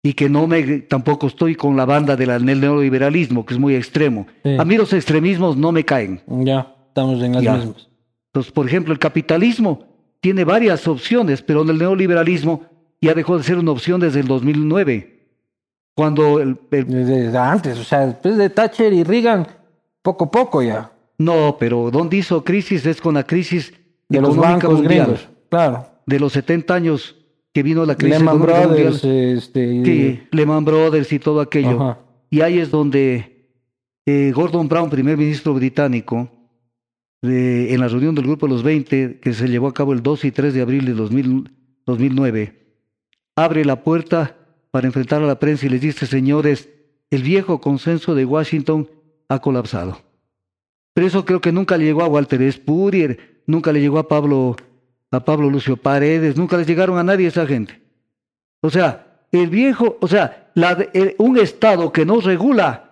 y 0.03 0.13
que 0.13 0.29
no 0.29 0.47
me 0.47 0.79
tampoco 0.81 1.27
estoy 1.27 1.55
con 1.55 1.75
la 1.77 1.85
banda 1.85 2.15
del 2.15 2.45
del 2.45 2.59
neoliberalismo, 2.61 3.45
que 3.45 3.53
es 3.53 3.59
muy 3.59 3.75
extremo. 3.75 4.27
Sí. 4.43 4.55
A 4.59 4.65
mí 4.65 4.75
los 4.77 4.91
extremismos 4.93 5.55
no 5.57 5.71
me 5.71 5.83
caen. 5.85 6.21
Ya, 6.27 6.75
estamos 6.87 7.21
en 7.23 7.33
las 7.33 7.43
Ya. 7.43 7.55
mismas. 7.55 7.87
Entonces, 8.27 8.51
por 8.51 8.67
ejemplo, 8.67 8.91
el 8.93 8.99
capitalismo 8.99 9.85
tiene 10.19 10.43
varias 10.43 10.87
opciones, 10.87 11.41
pero 11.41 11.61
el 11.63 11.77
neoliberalismo 11.77 12.63
ya 13.01 13.13
dejó 13.13 13.37
de 13.37 13.43
ser 13.43 13.57
una 13.57 13.71
opción 13.71 13.99
desde 14.01 14.19
el 14.21 14.27
2009, 14.27 15.27
cuando 15.95 16.39
el, 16.39 16.57
el- 16.71 16.87
Desde 16.87 17.37
antes, 17.37 17.77
o 17.77 17.83
sea, 17.83 18.05
después 18.07 18.37
de 18.37 18.49
Thatcher 18.49 18.91
y 18.93 19.03
Reagan, 19.03 19.47
poco 20.01 20.25
a 20.25 20.31
poco 20.31 20.61
ya. 20.63 20.91
no, 21.17 21.55
pero 21.59 21.91
donde 21.91 22.17
hizo 22.17 22.43
crisis 22.43 22.85
es 22.85 22.99
con 22.99 23.13
la 23.13 23.23
crisis 23.23 23.73
De 24.17 24.21
los 24.21 24.35
bancos 24.35 24.73
mundial 24.79 25.05
gringos. 25.05 25.29
Claro. 25.49 25.87
de 26.05 26.19
los 26.19 26.33
70 26.33 26.73
años 26.73 27.15
que 27.53 27.61
vino 27.63 27.85
la 27.85 27.95
crisis 27.95 28.17
Lehman 28.19 28.41
Brothers, 28.41 29.03
mundial, 29.03 29.37
este. 29.37 29.83
que 29.83 30.27
Lehman 30.31 30.65
Brothers 30.65 31.11
y 31.13 31.19
todo 31.19 31.39
aquello. 31.41 31.81
Ajá. 31.81 31.99
Y 32.29 32.41
ahí 32.41 32.57
es 32.59 32.71
donde 32.71 33.47
eh, 34.05 34.31
Gordon 34.33 34.67
Brown, 34.67 34.89
primer 34.89 35.17
ministro 35.17 35.53
británico, 35.53 36.29
de- 37.21 37.73
en 37.73 37.79
la 37.79 37.87
reunión 37.87 38.15
del 38.15 38.25
Grupo 38.25 38.47
de 38.47 38.53
los 38.53 38.63
20, 38.63 39.19
que 39.19 39.33
se 39.33 39.47
llevó 39.47 39.67
a 39.67 39.73
cabo 39.73 39.93
el 39.93 40.01
2 40.01 40.25
y 40.25 40.31
3 40.31 40.53
de 40.53 40.61
abril 40.61 40.85
de 40.85 40.93
2000 40.93 41.51
2009, 41.85 42.77
abre 43.35 43.65
la 43.65 43.83
puerta 43.83 44.37
para 44.71 44.87
enfrentar 44.87 45.21
a 45.21 45.27
la 45.27 45.37
prensa 45.37 45.65
y 45.65 45.69
les 45.69 45.81
dice, 45.81 46.05
señores, 46.05 46.69
el 47.11 47.21
viejo 47.23 47.59
consenso 47.61 48.15
de 48.15 48.25
Washington 48.25 48.89
ha 49.29 49.39
colapsado. 49.39 49.99
Pero 50.93 51.07
eso 51.07 51.25
creo 51.25 51.41
que 51.41 51.51
nunca 51.51 51.77
le 51.77 51.85
llegó 51.85 52.01
a 52.03 52.07
Walter 52.07 52.51
Spurrier, 52.51 53.32
nunca 53.47 53.71
le 53.71 53.81
llegó 53.81 53.99
a 53.99 54.07
Pablo, 54.07 54.55
a 55.11 55.19
Pablo 55.23 55.49
Lucio 55.49 55.77
Paredes, 55.77 56.37
nunca 56.37 56.57
les 56.57 56.67
llegaron 56.67 56.97
a 56.97 57.03
nadie 57.03 57.27
esa 57.27 57.45
gente. 57.45 57.81
O 58.61 58.69
sea, 58.69 59.25
el 59.31 59.49
viejo, 59.49 59.97
o 60.01 60.07
sea, 60.07 60.51
la 60.55 60.75
de- 60.75 60.89
el- 60.93 61.15
un 61.17 61.37
Estado 61.37 61.91
que 61.91 62.05
no 62.05 62.19
regula, 62.21 62.91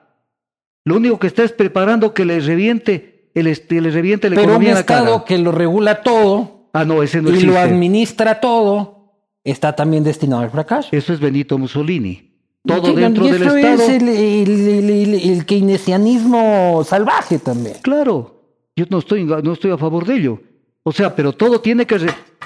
lo 0.85 0.95
único 0.97 1.19
que 1.19 1.27
está 1.27 1.43
es 1.43 1.51
preparando 1.51 2.13
que 2.13 2.25
le 2.25 2.39
reviente, 2.39 3.29
el, 3.35 3.47
est- 3.47 3.71
le 3.71 3.89
reviente 3.91 4.29
la 4.29 4.35
Pero 4.35 4.47
un 4.47 4.51
economía 4.53 4.73
la 4.73 4.79
Estado 4.81 5.13
cara. 5.13 5.25
que 5.25 5.37
lo 5.37 5.51
regula 5.51 6.01
todo 6.01 6.67
Ah, 6.73 6.85
no, 6.85 7.03
ese 7.03 7.21
no 7.21 7.29
y 7.31 7.41
lo 7.41 7.57
administra 7.59 8.39
todo, 8.39 9.13
está 9.43 9.75
también 9.75 10.03
destinado 10.05 10.41
al 10.41 10.49
fracaso. 10.51 10.89
Eso 10.93 11.11
es 11.13 11.19
Benito 11.19 11.57
Mussolini. 11.57 12.29
Todo 12.65 12.87
Sí, 12.87 12.95
dentro 12.95 13.25
del 13.25 13.41
Estado. 13.41 13.57
es 13.57 13.89
el, 13.89 14.07
el- 14.07 14.89
el- 14.89 15.13
el 15.31 15.45
keynesianismo 15.45 16.83
salvaje 16.85 17.39
también. 17.39 17.75
Claro, 17.81 18.40
yo 18.81 18.87
no 18.89 18.97
estoy, 18.99 19.23
no 19.23 19.53
estoy 19.53 19.71
a 19.71 19.77
favor 19.77 20.05
de 20.05 20.15
ello. 20.15 20.41
O 20.83 20.91
sea, 20.91 21.15
pero 21.15 21.31
todo 21.33 21.61
tiene 21.61 21.85
que 21.85 21.97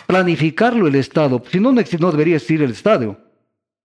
planificarlo 0.06 0.88
el 0.88 0.96
Estado. 0.96 1.42
Si 1.50 1.60
no, 1.60 1.72
no, 1.72 2.12
debería 2.12 2.36
existir 2.36 2.62
el 2.62 2.72
Estado. 2.72 3.18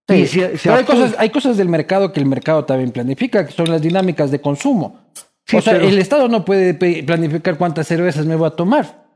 Sí, 0.08 0.26
Y 0.64 0.68
hay 0.68 0.84
cosas, 0.84 1.14
hay 1.18 1.30
cosas 1.30 1.56
del 1.56 1.68
mercado 1.68 2.12
que 2.12 2.18
el 2.18 2.26
mercado 2.26 2.64
también 2.64 2.90
planifica, 2.90 3.46
que 3.46 3.52
son 3.52 3.70
las 3.70 3.80
dinámicas 3.80 4.32
de 4.32 4.40
consumo. 4.40 4.98
Sí, 5.46 5.56
o 5.56 5.60
sea, 5.60 5.74
pero- 5.74 5.86
el 5.86 5.98
Estado 5.98 6.28
no 6.28 6.44
puede 6.44 6.74
planificar 6.74 7.56
cuántas 7.56 7.86
cervezas 7.86 8.26
me 8.26 8.34
voy 8.34 8.48
a 8.48 8.50
tomar, 8.50 9.06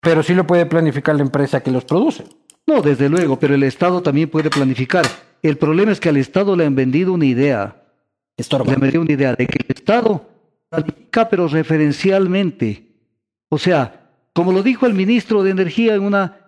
pero 0.00 0.22
sí 0.22 0.34
lo 0.34 0.46
puede 0.46 0.64
planificar 0.64 1.16
la 1.16 1.22
empresa 1.22 1.62
que 1.62 1.70
los 1.70 1.84
produce. 1.84 2.24
No, 2.66 2.80
desde 2.80 3.10
luego, 3.10 3.38
pero 3.38 3.54
el 3.54 3.62
Estado 3.62 4.02
también 4.02 4.30
puede 4.30 4.48
planificar. 4.48 5.04
El 5.42 5.58
problema 5.58 5.92
es 5.92 6.00
que 6.00 6.08
al 6.08 6.16
Estado 6.16 6.56
le 6.56 6.64
han 6.64 6.74
vendido 6.74 7.12
una 7.12 7.26
idea. 7.26 7.82
Estorba. 8.38 8.64
Le 8.66 8.72
han 8.72 8.80
vendido 8.80 9.02
una 9.02 9.12
idea 9.12 9.34
de 9.34 9.46
que 9.46 9.58
el 9.58 9.66
Estado 9.76 10.26
planifica, 10.70 11.28
pero 11.28 11.48
referencialmente. 11.48 12.86
O 13.48 13.58
sea, 13.58 14.10
como 14.32 14.52
lo 14.52 14.62
dijo 14.62 14.86
el 14.86 14.94
ministro 14.94 15.42
de 15.42 15.50
Energía 15.50 15.94
en 15.94 16.02
una 16.02 16.38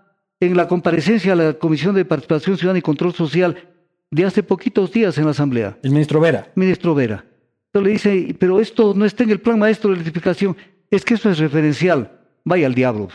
en 0.40 0.56
la 0.56 0.68
comparecencia 0.68 1.32
a 1.32 1.36
la 1.36 1.52
Comisión 1.54 1.94
de 1.96 2.04
Participación 2.04 2.56
Ciudadana 2.56 2.78
y 2.78 2.82
Control 2.82 3.12
Social 3.12 3.56
de 4.10 4.24
hace 4.24 4.42
poquitos 4.44 4.92
días 4.92 5.18
en 5.18 5.24
la 5.24 5.32
Asamblea. 5.32 5.76
El 5.82 5.90
ministro 5.90 6.20
Vera. 6.20 6.48
ministro 6.54 6.94
Vera. 6.94 7.24
Entonces 7.72 7.86
le 7.86 7.92
dice, 8.20 8.34
pero 8.38 8.60
esto 8.60 8.94
no 8.94 9.04
está 9.04 9.24
en 9.24 9.30
el 9.30 9.40
plan 9.40 9.58
maestro 9.58 9.90
de 9.90 9.94
electrificación, 9.96 10.56
es 10.90 11.04
que 11.04 11.14
eso 11.14 11.28
es 11.30 11.38
referencial. 11.38 12.12
Vaya 12.44 12.66
al 12.66 12.74
diablo. 12.74 13.08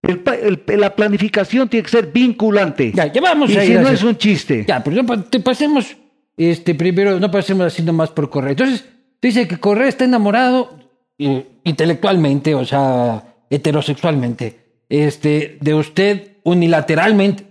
El 0.00 0.20
pa- 0.20 0.36
el- 0.36 0.62
la 0.78 0.94
planificación 0.94 1.68
tiene 1.68 1.82
que 1.84 1.90
ser 1.90 2.06
vinculante. 2.12 2.92
Ya, 2.94 3.12
ya 3.12 3.20
vamos 3.20 3.50
y 3.50 3.56
a 3.58 3.62
si 3.62 3.74
no 3.74 3.88
es 3.88 4.02
un 4.04 4.16
chiste. 4.16 4.64
Ya, 4.66 4.82
pero 4.82 4.96
no 4.96 5.06
pa- 5.06 5.22
te 5.22 5.40
pasemos, 5.40 5.96
este, 6.36 6.74
primero, 6.74 7.18
no 7.18 7.30
pasemos 7.30 7.66
así 7.66 7.82
nomás 7.82 8.10
por 8.10 8.30
Correa. 8.30 8.50
Entonces, 8.52 8.88
dice 9.28 9.48
que 9.48 9.58
Correa 9.58 9.88
está 9.88 10.04
enamorado 10.04 10.78
eh, 11.18 11.46
intelectualmente, 11.64 12.54
o 12.54 12.64
sea, 12.64 13.34
heterosexualmente, 13.50 14.60
este, 14.88 15.58
de 15.60 15.74
usted 15.74 16.36
unilateralmente. 16.44 17.46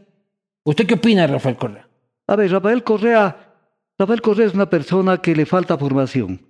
¿Usted 0.63 0.85
qué 0.85 0.93
opina, 0.95 1.27
Rafael 1.27 1.55
Correa? 1.57 1.87
A 2.27 2.35
ver, 2.35 2.51
Rafael 2.51 2.83
Correa, 2.83 3.53
Rafael 3.99 4.21
Correa 4.21 4.47
es 4.47 4.53
una 4.53 4.69
persona 4.69 5.17
que 5.17 5.35
le 5.35 5.45
falta 5.45 5.77
formación. 5.77 6.41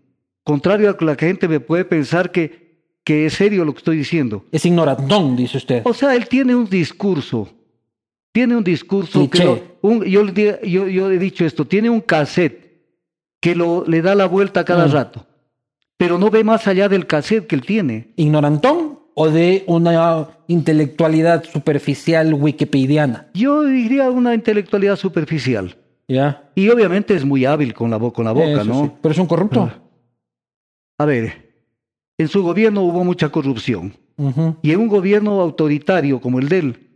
Contrario 0.43 0.89
a 0.89 0.97
que 0.97 1.05
la 1.05 1.15
gente 1.15 1.47
me 1.47 1.59
puede 1.59 1.86
pensar 1.86 2.31
que, 2.31 2.83
que 3.03 3.25
es 3.25 3.33
serio 3.33 3.65
lo 3.65 3.73
que 3.73 3.79
estoy 3.79 3.97
diciendo. 3.97 4.45
Es 4.51 4.65
ignorantón, 4.65 5.36
dice 5.36 5.57
usted. 5.57 5.81
O 5.86 5.93
sea, 5.93 6.15
él 6.15 6.27
tiene 6.27 6.53
un 6.55 6.69
discurso. 6.69 7.49
Tiene 8.31 8.55
un 8.55 8.63
discurso 8.63 9.21
que 9.29 9.29
Cliché. 9.39 9.45
lo- 9.45 9.62
un- 9.89 10.03
yo, 10.03 10.23
le 10.23 10.31
di- 10.31 10.69
yo, 10.71 10.88
yo 10.88 11.12
he 11.12 11.17
dicho 11.17 11.45
esto, 11.45 11.65
tiene 11.65 11.89
un 11.89 12.01
cassette 12.01 12.62
que 13.43 13.56
lo, 13.56 13.84
le 13.86 14.01
da 14.01 14.15
la 14.15 14.25
vuelta 14.25 14.63
cada 14.63 14.88
Mm. 14.88 14.91
rato, 14.93 15.25
pero 15.97 16.17
no 16.17 16.29
ve 16.29 16.45
más 16.45 16.65
allá 16.65 16.88
del 16.88 17.06
cassette 17.08 17.45
que 17.45 17.56
él 17.56 17.65
tiene. 17.65 18.13
¿Ignorantón 18.15 18.99
o 19.15 19.27
de 19.29 19.65
una 19.67 20.29
intelectualidad 20.47 21.43
superficial 21.43 22.34
wikipediana? 22.34 23.27
Yo 23.34 23.63
diría 23.63 24.10
una 24.10 24.34
intelectualidad 24.34 24.95
superficial. 24.95 25.75
¿Ya? 26.08 26.49
Y 26.56 26.69
obviamente 26.69 27.15
es 27.15 27.25
muy 27.25 27.43
hábil 27.43 27.73
con 27.73 27.89
la, 27.91 27.99
con 27.99 28.23
la 28.23 28.32
boca, 28.32 28.62
Eso 28.62 28.63
¿no? 28.63 28.86
sí. 28.86 28.91
Pero 29.01 29.12
es 29.12 29.19
un 29.19 29.27
corrupto. 29.27 29.69
Ah. 29.69 29.79
A 30.99 31.06
ver, 31.06 31.53
en 32.17 32.27
su 32.29 32.43
gobierno 32.43 32.82
hubo 32.84 33.03
mucha 33.03 33.27
corrupción. 33.29 33.93
Y 34.62 34.71
en 34.71 34.79
un 34.79 34.88
gobierno 34.88 35.41
autoritario 35.41 36.21
como 36.21 36.39
el 36.39 36.47
de 36.47 36.60
él, 36.60 36.89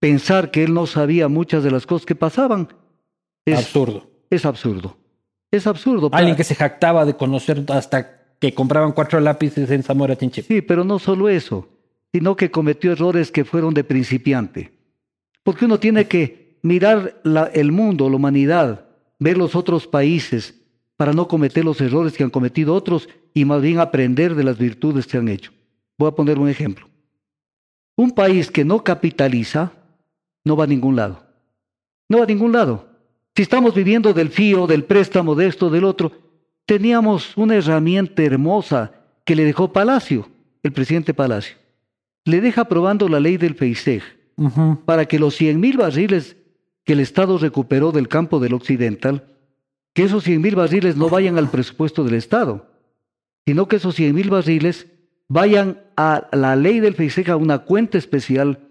pensar 0.00 0.50
que 0.50 0.64
él 0.64 0.72
no 0.72 0.86
sabía 0.86 1.28
muchas 1.28 1.62
de 1.64 1.70
las 1.70 1.84
cosas 1.86 2.06
que 2.06 2.14
pasaban 2.14 2.68
es 3.44 3.58
Absurdo. 3.58 4.06
Es 4.30 4.46
absurdo. 4.46 4.96
Es 5.52 5.66
absurdo. 5.66 6.08
Alguien 6.12 6.34
que 6.34 6.44
se 6.44 6.54
jactaba 6.54 7.04
de 7.04 7.14
conocer 7.14 7.64
hasta 7.68 8.22
que 8.40 8.54
compraban 8.54 8.92
cuatro 8.92 9.20
lápices 9.20 9.70
en 9.70 9.82
Zamora 9.82 10.16
Chinchip. 10.16 10.46
Sí, 10.46 10.62
pero 10.62 10.82
no 10.82 10.98
solo 10.98 11.28
eso, 11.28 11.68
sino 12.12 12.34
que 12.34 12.50
cometió 12.50 12.92
errores 12.92 13.30
que 13.30 13.44
fueron 13.44 13.74
de 13.74 13.84
principiante. 13.84 14.72
Porque 15.44 15.66
uno 15.66 15.78
tiene 15.78 16.08
que 16.08 16.58
mirar 16.62 17.20
la- 17.22 17.46
el 17.52 17.70
mundo, 17.70 18.08
la 18.08 18.16
humanidad, 18.16 18.86
ver 19.18 19.36
los 19.38 19.54
otros 19.54 19.86
países 19.86 20.58
para 20.96 21.12
no 21.12 21.28
cometer 21.28 21.64
los 21.64 21.80
errores 21.80 22.14
que 22.14 22.24
han 22.24 22.30
cometido 22.30 22.74
otros 22.74 23.08
y 23.34 23.44
más 23.44 23.60
bien 23.62 23.78
aprender 23.78 24.34
de 24.34 24.44
las 24.44 24.58
virtudes 24.58 25.06
que 25.06 25.18
han 25.18 25.28
hecho. 25.28 25.52
Voy 25.98 26.08
a 26.08 26.12
poner 26.14 26.38
un 26.38 26.48
ejemplo. 26.48 26.88
Un 27.96 28.12
país 28.12 28.50
que 28.50 28.64
no 28.64 28.82
capitaliza 28.82 29.72
no 30.44 30.56
va 30.56 30.64
a 30.64 30.68
ningún 30.68 30.96
lado. 30.96 31.22
No 32.08 32.18
va 32.18 32.24
a 32.24 32.26
ningún 32.26 32.52
lado. 32.52 32.88
Si 33.34 33.42
estamos 33.42 33.74
viviendo 33.74 34.12
del 34.12 34.28
fío, 34.28 34.66
del 34.66 34.84
préstamo, 34.84 35.34
de 35.34 35.46
esto, 35.46 35.70
del 35.70 35.84
otro, 35.84 36.12
teníamos 36.66 37.34
una 37.36 37.56
herramienta 37.56 38.22
hermosa 38.22 38.92
que 39.24 39.34
le 39.34 39.44
dejó 39.44 39.72
Palacio, 39.72 40.28
el 40.62 40.72
presidente 40.72 41.14
Palacio. 41.14 41.56
Le 42.24 42.40
deja 42.42 42.62
aprobando 42.62 43.08
la 43.08 43.20
ley 43.20 43.38
del 43.38 43.54
FEISEG 43.54 44.02
para 44.84 45.06
que 45.06 45.18
los 45.18 45.34
100 45.36 45.58
mil 45.58 45.78
barriles 45.78 46.36
que 46.84 46.92
el 46.92 47.00
Estado 47.00 47.38
recuperó 47.38 47.90
del 47.90 48.08
campo 48.08 48.38
del 48.38 48.54
Occidental, 48.54 49.24
que 49.94 50.04
esos 50.04 50.24
100 50.24 50.40
mil 50.40 50.56
barriles 50.56 50.96
no 50.96 51.08
vayan 51.08 51.38
al 51.38 51.50
presupuesto 51.50 52.04
del 52.04 52.14
Estado, 52.14 52.66
sino 53.46 53.66
que 53.66 53.76
esos 53.76 53.94
100 53.94 54.14
mil 54.14 54.30
barriles 54.30 54.88
vayan 55.28 55.80
a 55.96 56.28
la 56.32 56.54
ley 56.54 56.80
del 56.80 56.94
FEISEG, 56.94 57.30
a 57.30 57.36
una 57.36 57.60
cuenta 57.60 57.96
especial 57.96 58.68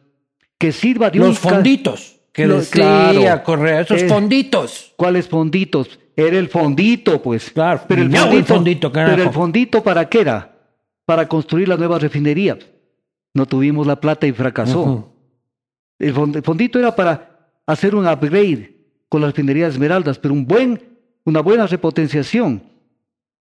que 0.60 0.71
sirva 0.71 1.10
de 1.10 1.19
un... 1.19 1.28
Los 1.30 1.39
fonditos 1.39 2.20
que 2.31 2.47
Los- 2.47 2.69
decía 2.71 3.11
claro. 3.13 3.43
Correa, 3.43 3.81
esos 3.81 4.01
Eh, 4.03 4.07
fonditos. 4.09 4.93
¿Cuáles 4.95 5.27
fonditos? 5.27 5.99
Era 6.15 6.37
el 6.37 6.49
fondito, 6.49 7.21
pues. 7.21 7.49
Claro, 7.51 7.81
pero 7.87 8.01
el 8.03 8.09
ya, 8.09 8.23
el 8.23 8.43
fondito, 8.45 8.53
fondito, 8.55 8.91
pero 8.91 9.23
el 9.23 9.29
fondito 9.31 9.83
para 9.83 10.07
qué 10.09 10.21
era? 10.21 10.55
Para 11.05 11.27
construir 11.27 11.67
la 11.67 11.77
nueva 11.77 11.99
refinería. 11.99 12.57
No 13.33 13.45
tuvimos 13.45 13.87
la 13.87 13.99
plata 13.99 14.27
y 14.27 14.31
fracasó. 14.33 15.13
El 15.99 16.13
fond- 16.13 16.35
el 16.35 16.43
fondito 16.43 16.79
era 16.79 16.95
para 16.95 17.49
hacer 17.65 17.95
un 17.95 18.07
upgrade 18.07 18.75
con 19.09 19.21
las 19.21 19.31
refinerías 19.31 19.73
Esmeraldas, 19.73 20.19
pero 20.19 20.33
un 20.33 20.45
buen, 20.45 20.81
una 21.25 21.41
buena 21.41 21.67
repotenciación. 21.67 22.63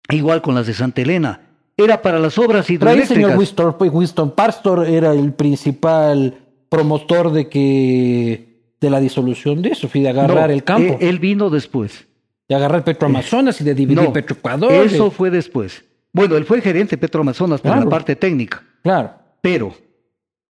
Igual 0.09 0.43
con 0.43 0.55
las 0.55 0.67
de 0.67 0.75
Santa 0.75 1.03
Elena. 1.03 1.41
Era 1.77 2.03
para 2.03 2.19
las 2.19 2.37
obras 2.39 2.67
Pero 2.69 2.91
ahí 2.91 2.99
el 2.99 3.07
señor 3.07 3.31
hidroeléctricas. 3.31 3.39
Winston, 3.79 3.97
Winston 3.99 4.31
Pastor 4.33 4.87
era 4.87 5.13
el 5.13 5.33
principal 5.33 6.39
promotor 6.69 7.33
de 7.33 7.49
que 7.49 8.52
de 8.83 8.91
la 8.91 9.01
disolución 9.01 9.63
de 9.63 9.71
eso, 9.71 9.89
y 9.95 10.01
de 10.01 10.11
agarrar 10.11 10.49
No, 10.49 10.55
el 10.55 10.63
campo, 10.65 10.95
eh, 11.01 11.09
Él 11.09 11.19
vino 11.19 11.49
después. 11.49 12.07
de 12.49 12.55
agarrar 12.55 12.85
Petroamazonas 12.85 13.59
y 13.63 13.65
de 13.65 13.75
dividir 13.75 14.03
No, 14.03 14.13
Petroecuador. 14.13 14.71
eso 14.73 15.11
fue 15.11 15.31
después. 15.31 15.83
Bueno, 16.13 16.37
él 16.37 16.45
fue 16.45 16.61
gerente 16.61 16.97
de 16.97 16.99
Petroamazonas, 16.99 17.63
Claro. 17.63 17.85
la 17.85 17.89
parte 17.89 18.15
técnica. 18.17 18.63
Claro. 18.83 19.13
Pero, 19.41 19.75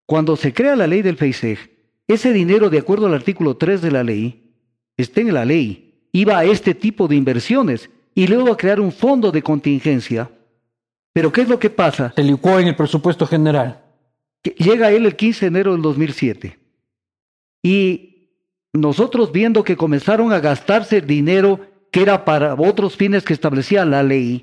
cuando 0.07 0.35
se 0.37 0.53
crea 0.53 0.75
la 0.75 0.89
ley 0.89 1.03
del 1.03 1.17
FEISEG, 1.17 1.59
ese 2.09 2.33
dinero, 2.33 2.69
de 2.71 2.79
acuerdo 2.79 3.07
al 3.07 3.15
artículo 3.15 3.57
3 3.57 3.81
de 3.83 3.91
la 3.93 4.03
ley, 4.03 4.51
está 4.97 5.21
en 5.21 5.33
la 5.33 5.45
ley, 5.45 6.09
iba 6.13 6.37
a 6.39 6.45
este 6.45 6.75
tipo 6.75 7.07
de 7.07 7.15
inversiones 7.17 7.89
y 8.15 8.27
luego 8.27 8.51
a 8.53 8.57
crear 8.57 8.81
un 8.81 8.91
fondo 8.93 9.31
de 9.31 9.43
contingencia. 9.43 10.29
Pero, 11.13 11.31
¿qué 11.31 11.43
es 11.43 11.49
lo 11.49 11.59
que 11.59 11.71
pasa? 11.71 12.13
Se 12.17 12.25
licuó 12.25 12.59
en 12.59 12.67
el 12.69 12.75
presupuesto 12.77 13.27
general. 13.27 13.81
Llega 14.57 14.91
él 14.91 15.07
el 15.07 15.15
15 15.15 15.45
de 15.45 15.47
enero 15.49 15.73
del 15.73 15.83
2007 15.83 16.59
y 17.63 18.12
nosotros 18.73 19.33
viendo 19.33 19.65
que 19.65 19.77
comenzaron 19.77 20.33
a 20.33 20.41
gastarse 20.41 21.01
dinero 21.01 21.61
que 21.91 22.03
era 22.03 22.25
para 22.25 22.55
otros 22.55 22.97
fines 22.97 23.23
que 23.23 23.35
establecía 23.35 23.85
la 23.85 24.03
ley, 24.03 24.43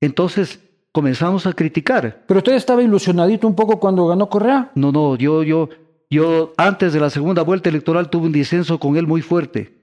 entonces 0.00 0.60
comenzamos 0.92 1.46
a 1.46 1.52
criticar. 1.52 2.24
Pero 2.28 2.38
usted 2.38 2.54
estaba 2.54 2.82
ilusionadito 2.82 3.48
un 3.48 3.56
poco 3.56 3.80
cuando 3.80 4.06
ganó 4.06 4.28
Correa. 4.28 4.70
No, 4.76 4.92
no, 4.92 5.16
yo, 5.16 5.42
yo, 5.42 5.68
yo 6.08 6.52
antes 6.56 6.92
de 6.92 7.00
la 7.00 7.10
segunda 7.10 7.42
vuelta 7.42 7.68
electoral 7.68 8.08
tuve 8.08 8.26
un 8.26 8.32
disenso 8.32 8.78
con 8.78 8.96
él 8.96 9.06
muy 9.06 9.20
fuerte, 9.20 9.74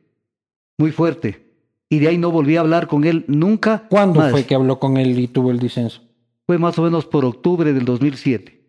muy 0.77 0.91
fuerte. 0.91 1.51
Y 1.89 1.99
de 1.99 2.07
ahí 2.07 2.17
no 2.17 2.31
volví 2.31 2.55
a 2.55 2.61
hablar 2.61 2.87
con 2.87 3.03
él 3.03 3.25
nunca. 3.27 3.85
¿Cuándo 3.89 4.21
más. 4.21 4.31
fue 4.31 4.45
que 4.45 4.55
habló 4.55 4.79
con 4.79 4.95
él 4.95 5.19
y 5.19 5.27
tuvo 5.27 5.51
el 5.51 5.59
disenso? 5.59 6.01
Fue 6.45 6.57
más 6.57 6.79
o 6.79 6.83
menos 6.83 7.05
por 7.05 7.25
octubre 7.25 7.73
del 7.73 7.83
2007. 7.83 8.61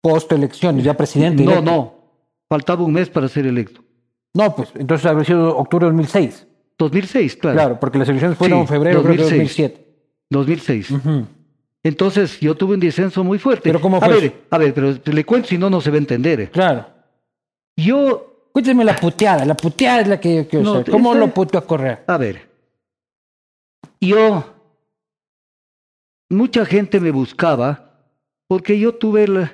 Post 0.00 0.32
elecciones, 0.32 0.82
ya 0.82 0.96
presidente. 0.96 1.44
No, 1.44 1.62
no, 1.62 1.94
faltaba 2.48 2.82
un 2.82 2.92
mes 2.92 3.08
para 3.08 3.28
ser 3.28 3.46
electo. 3.46 3.82
No, 4.38 4.54
pues 4.54 4.70
entonces 4.76 5.04
habría 5.04 5.24
sido 5.24 5.56
octubre 5.56 5.84
de 5.86 5.90
2006. 5.92 6.46
2006, 6.78 7.36
claro. 7.36 7.56
Claro, 7.56 7.80
porque 7.80 7.98
las 7.98 8.08
elecciones 8.08 8.38
fueron 8.38 8.58
Sí, 8.58 8.62
en 8.62 8.68
febrero 8.68 9.02
de 9.02 9.16
2006. 9.16 9.30
2007. 9.30 9.88
2006. 10.30 10.90
Ujú. 10.92 11.26
Entonces 11.82 12.38
yo 12.40 12.54
tuve 12.56 12.74
un 12.74 12.80
disenso 12.80 13.24
muy 13.24 13.38
fuerte. 13.38 13.62
¿Pero 13.64 13.80
cómo 13.80 13.96
a 13.96 14.00
fue 14.00 14.08
ver, 14.14 14.24
eso? 14.24 14.34
a 14.50 14.58
ver, 14.58 14.72
pero 14.74 14.94
le 15.04 15.24
cuento 15.24 15.48
si 15.48 15.58
no, 15.58 15.68
no 15.68 15.80
se 15.80 15.90
va 15.90 15.96
a 15.96 15.98
entender. 15.98 16.50
Claro. 16.50 16.86
Yo, 17.76 18.24
Cuénteme 18.52 18.84
la 18.84 18.96
puteada. 18.96 19.44
La 19.44 19.54
puteada 19.56 20.00
es 20.00 20.08
la 20.08 20.18
que 20.20 20.36
yo 20.36 20.48
quiero 20.48 20.64
No, 20.64 20.72
saber. 20.72 20.90
¿Cómo 20.90 21.14
lo 21.14 21.28
puteó 21.34 21.58
a 21.60 21.66
Correa? 21.66 22.02
a 22.06 22.16
ver, 22.16 22.48
yo, 24.00 24.54
mucha 26.30 26.64
gente 26.64 27.00
me 27.00 27.10
buscaba 27.10 28.02
porque 28.46 28.78
yo 28.78 28.94
tuve 28.94 29.24
el, 29.24 29.50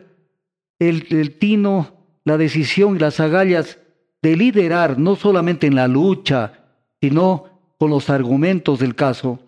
el, 0.78 1.06
el 1.10 1.38
tino, 1.38 1.94
la 2.24 2.36
decisión 2.38 2.96
y 2.96 2.98
las 2.98 3.20
agallas 3.20 3.78
de 4.24 4.36
liderar, 4.36 4.98
no 4.98 5.16
solamente 5.16 5.66
en 5.66 5.74
la 5.74 5.86
lucha, 5.86 6.52
sino 6.98 7.44
con 7.78 7.90
los 7.90 8.08
argumentos 8.08 8.78
del 8.78 8.94
caso, 8.94 9.38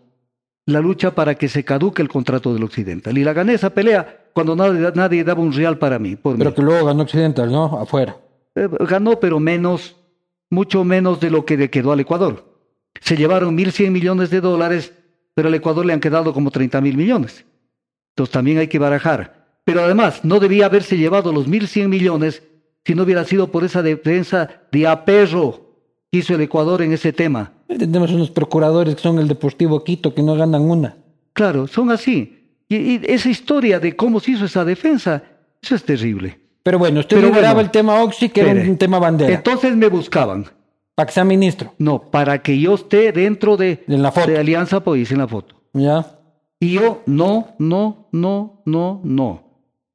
la 0.67 0.81
lucha 0.81 1.15
para 1.15 1.35
que 1.35 1.49
se 1.49 1.65
caduque 1.65 2.03
el 2.03 2.09
contrato 2.09 2.53
del 2.53 2.63
Occidental. 2.63 3.17
Y 3.17 3.25
la 3.25 3.33
gané 3.33 3.55
esa 3.55 3.71
pelea 3.71 4.27
cuando 4.35 4.55
nadie, 4.55 4.93
nadie 4.95 5.25
daba 5.25 5.41
un 5.41 5.55
real 5.55 5.79
para 5.79 5.99
mí. 5.99 6.15
Por 6.15 6.37
Pero 6.37 6.51
mí. 6.51 6.57
que 6.57 6.61
luego 6.61 6.85
ganó 6.85 7.05
Occidental, 7.05 7.51
¿no? 7.51 7.81
Afuera. 7.81 8.19
Eh, 8.55 8.69
ganó, 8.81 9.19
pero 9.19 9.41
menos, 9.41 9.97
mucho 10.51 10.85
menos 10.85 11.21
de 11.21 11.31
lo 11.31 11.47
que 11.47 11.57
le 11.57 11.71
quedó 11.71 11.93
al 11.93 12.01
Ecuador. 12.01 12.45
Se 13.01 13.17
llevaron 13.17 13.57
1.100 13.57 13.91
millones 13.91 14.29
de 14.29 14.43
dólares, 14.43 14.93
pero 15.33 15.49
al 15.49 15.55
Ecuador 15.55 15.87
le 15.87 15.95
han 15.95 16.01
quedado 16.01 16.35
como 16.35 16.51
30 16.51 16.83
mil 16.83 16.99
millones. 16.99 17.47
Entonces 18.11 18.31
también 18.31 18.59
hay 18.59 18.69
que 18.69 18.79
barajar. 18.79 19.47
Pero 19.65 19.83
además, 19.83 20.23
no 20.23 20.39
debía 20.39 20.67
haberse 20.67 20.99
llevado 20.99 21.33
los 21.33 21.49
1.100 21.49 21.89
millones 21.89 22.43
si 22.87 22.95
no 22.95 23.03
hubiera 23.03 23.25
sido 23.25 23.51
por 23.51 23.65
esa 23.65 23.83
defensa 23.83 24.49
de 24.71 24.87
aperro 24.87 25.73
que 26.13 26.19
hizo 26.19 26.37
el 26.37 26.41
Ecuador 26.43 26.83
en 26.83 26.93
ese 26.93 27.13
tema. 27.13 27.53
Tenemos 27.67 28.13
unos 28.13 28.31
procuradores 28.31 28.95
que 28.95 29.03
son 29.03 29.19
el 29.19 29.27
Deportivo 29.27 29.83
Quito 29.83 30.15
que 30.15 30.23
no 30.23 30.37
ganan 30.37 30.63
una. 30.63 30.97
Claro, 31.33 31.67
son 31.67 31.91
así. 31.91 32.49
Y, 32.69 32.77
y 32.77 33.01
esa 33.05 33.29
historia 33.29 33.81
de 33.81 33.97
cómo 33.97 34.21
se 34.21 34.33
hizo 34.33 34.45
esa 34.45 34.65
defensa, 34.65 35.21
eso 35.61 35.75
es 35.75 35.83
terrible. 35.83 36.39
Pero 36.63 36.79
bueno, 36.79 37.01
usted 37.01 37.17
Pero 37.17 37.29
lideraba 37.29 37.55
bueno, 37.55 37.67
el 37.67 37.71
tema 37.73 38.03
Oxy, 38.03 38.29
que 38.29 38.43
era 38.43 38.53
un 38.53 38.79
tema 38.79 39.01
bandera. 39.01 39.35
Entonces 39.35 39.75
me 39.75 39.89
buscaban. 39.89 40.47
para 40.95 41.07
que 41.07 41.13
sea 41.13 41.25
ministro. 41.25 41.75
No, 41.79 42.01
para 42.11 42.41
que 42.41 42.57
yo 42.59 42.75
esté 42.75 43.11
dentro 43.11 43.57
de, 43.57 43.85
En 43.89 44.01
la 44.01 44.13
foto. 44.13 44.29
de 44.31 44.39
Alianza 44.39 44.79
País 44.79 45.11
en 45.11 45.19
la 45.19 45.27
foto. 45.27 45.57
¿Ya? 45.75 46.07
Y 46.61 46.73
yo, 46.75 47.03
no, 47.07 47.49
no, 47.59 48.09
no, 48.13 48.63
no, 48.65 49.01
no. 49.03 49.43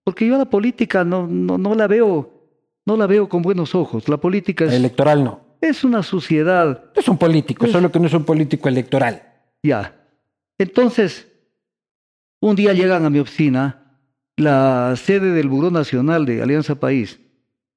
Porque 0.03 0.27
yo 0.27 0.37
la 0.37 0.45
política 0.45 1.05
no, 1.05 1.25
no, 1.25 1.57
no 1.57 1.73
la 1.73 1.87
veo, 1.87 2.40
no 2.85 2.97
la 2.97 3.07
veo 3.07 3.29
con 3.29 3.41
buenos 3.41 3.75
ojos. 3.75 4.07
La 4.09 4.17
política 4.17 4.65
es, 4.65 4.73
Electoral 4.73 5.23
no. 5.23 5.41
es 5.61 5.83
una 5.83 6.03
suciedad, 6.03 6.85
Es 6.95 7.07
un 7.07 7.17
político, 7.17 7.67
solo 7.67 7.91
que 7.91 7.99
no 7.99 8.07
es 8.07 8.13
un 8.13 8.23
político 8.25 8.67
electoral. 8.69 9.21
ya. 9.63 9.97
Entonces, 10.57 11.27
un 12.39 12.55
día 12.55 12.73
llegan 12.73 13.05
a 13.05 13.09
mi 13.09 13.19
oficina, 13.19 13.97
la 14.37 14.93
sede 14.95 15.31
del 15.31 15.47
Buró 15.47 15.71
Nacional 15.71 16.25
de 16.25 16.41
Alianza 16.41 16.75
País, 16.75 17.19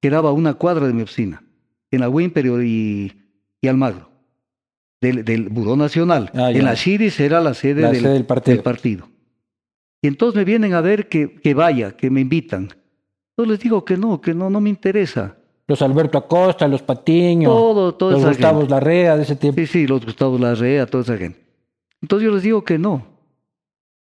que 0.01 0.09
daba 0.09 0.31
una 0.31 0.53
cuadra 0.55 0.85
de 0.87 0.93
mi 0.93 1.01
oficina, 1.01 1.43
en 1.91 1.99
la 2.01 2.09
Wimperio 2.09 2.61
y, 2.63 3.23
y 3.61 3.67
Almagro, 3.67 4.09
del, 5.01 5.23
del 5.25 5.49
Buró 5.49 5.75
Nacional. 5.75 6.29
Ah, 6.35 6.51
en 6.51 6.63
la 6.65 6.75
Chiris 6.75 7.19
era 7.19 7.41
la 7.41 7.53
sede, 7.53 7.81
La 7.81 7.91
del, 7.91 8.01
sede 8.01 8.13
del 8.13 8.25
partido. 8.25 8.63
partido. 8.63 9.09
Y 10.01 10.07
entonces 10.07 10.35
me 10.37 10.45
vienen 10.45 10.73
a 10.73 10.81
ver 10.81 11.09
que, 11.09 11.33
que 11.35 11.53
vaya, 11.55 11.95
que 11.97 12.09
me 12.11 12.21
invitan. 12.21 12.69
Yo 13.37 13.45
les 13.45 13.59
digo 13.59 13.83
que 13.83 13.97
no, 13.97 14.21
que 14.21 14.33
no, 14.33 14.49
no 14.49 14.61
me 14.61 14.69
interesa. 14.69 15.37
Los 15.67 15.81
Alberto 15.81 16.17
Acosta, 16.17 16.67
los 16.67 16.81
Patiño, 16.83 17.49
Todo, 17.49 18.11
los 18.11 18.19
esa 18.19 18.29
Gustavos 18.29 18.61
gente. 18.63 18.71
Larrea, 18.75 19.17
de 19.17 19.23
ese 19.23 19.35
tiempo. 19.35 19.59
Sí, 19.61 19.67
sí, 19.67 19.87
los 19.87 20.05
Gustavo 20.05 20.37
Larrea, 20.37 20.85
toda 20.85 21.03
esa 21.03 21.17
gente. 21.17 21.43
Entonces 22.01 22.25
yo 22.27 22.33
les 22.33 22.43
digo 22.43 22.63
que 22.63 22.77
no. 22.77 23.05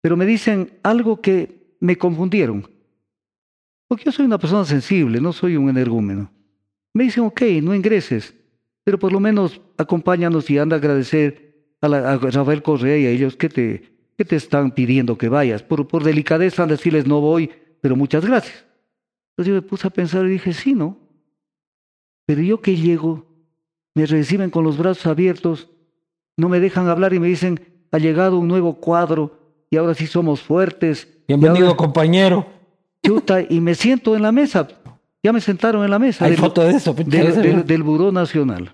Pero 0.01 0.17
me 0.17 0.25
dicen 0.25 0.77
algo 0.83 1.21
que 1.21 1.75
me 1.79 1.97
confundieron. 1.97 2.69
Porque 3.87 4.03
yo 4.05 4.11
soy 4.11 4.25
una 4.25 4.37
persona 4.37 4.65
sensible, 4.65 5.21
no 5.21 5.31
soy 5.31 5.55
un 5.55 5.69
energúmeno. 5.69 6.29
Me 6.93 7.05
dicen, 7.05 7.23
ok, 7.23 7.41
no 7.63 7.73
ingreses, 7.73 8.33
pero 8.83 8.99
por 8.99 9.13
lo 9.13 9.19
menos 9.19 9.61
acompáñanos 9.77 10.49
y 10.49 10.57
anda 10.57 10.75
a 10.75 10.79
agradecer 10.79 11.71
a, 11.81 11.87
la- 11.87 12.11
a 12.13 12.17
Rafael 12.17 12.61
Correa 12.61 12.97
y 12.97 13.05
a 13.05 13.09
ellos 13.09 13.35
que 13.37 13.47
te, 13.49 13.83
que 14.17 14.25
te 14.25 14.35
están 14.35 14.71
pidiendo 14.71 15.17
que 15.17 15.29
vayas. 15.29 15.63
Por, 15.63 15.87
por 15.87 16.03
delicadeza, 16.03 16.65
decirles 16.65 17.07
no 17.07 17.21
voy, 17.21 17.49
pero 17.81 17.95
muchas 17.95 18.25
gracias. 18.25 18.65
Entonces 19.37 19.49
yo 19.53 19.53
me 19.55 19.61
puse 19.61 19.85
a 19.85 19.91
pensar 19.91 20.25
y 20.25 20.29
dije, 20.29 20.51
sí, 20.51 20.73
¿no? 20.73 20.97
Pero 22.25 22.41
yo 22.41 22.59
que 22.59 22.75
llego, 22.75 23.25
me 23.93 24.07
reciben 24.07 24.49
con 24.49 24.63
los 24.63 24.77
brazos 24.77 25.05
abiertos, 25.05 25.69
no 26.37 26.49
me 26.49 26.59
dejan 26.59 26.87
hablar 26.87 27.13
y 27.13 27.19
me 27.19 27.27
dicen, 27.27 27.59
ha 27.91 27.99
llegado 27.99 28.39
un 28.39 28.47
nuevo 28.47 28.73
cuadro 28.75 29.37
y 29.69 29.77
ahora 29.77 29.93
sí 29.93 30.07
somos 30.07 30.41
fuertes. 30.41 31.07
Bienvenido, 31.27 31.67
ahora- 31.67 31.77
compañero. 31.77 32.47
chuta, 33.05 33.41
y 33.47 33.61
me 33.61 33.75
siento 33.75 34.15
en 34.15 34.23
la 34.23 34.31
mesa. 34.31 34.67
Ya 35.23 35.31
me 35.31 35.39
sentaron 35.41 35.83
en 35.83 35.91
la 35.91 35.99
mesa. 35.99 36.25
Hay 36.25 36.31
del, 36.31 36.39
foto 36.39 36.63
de 36.63 36.71
eso. 36.71 36.93
del, 36.95 37.05
pinche, 37.05 37.31
del- 37.41 37.65
del 37.65 37.83
Buró 37.83 38.11
Nacional. 38.11 38.73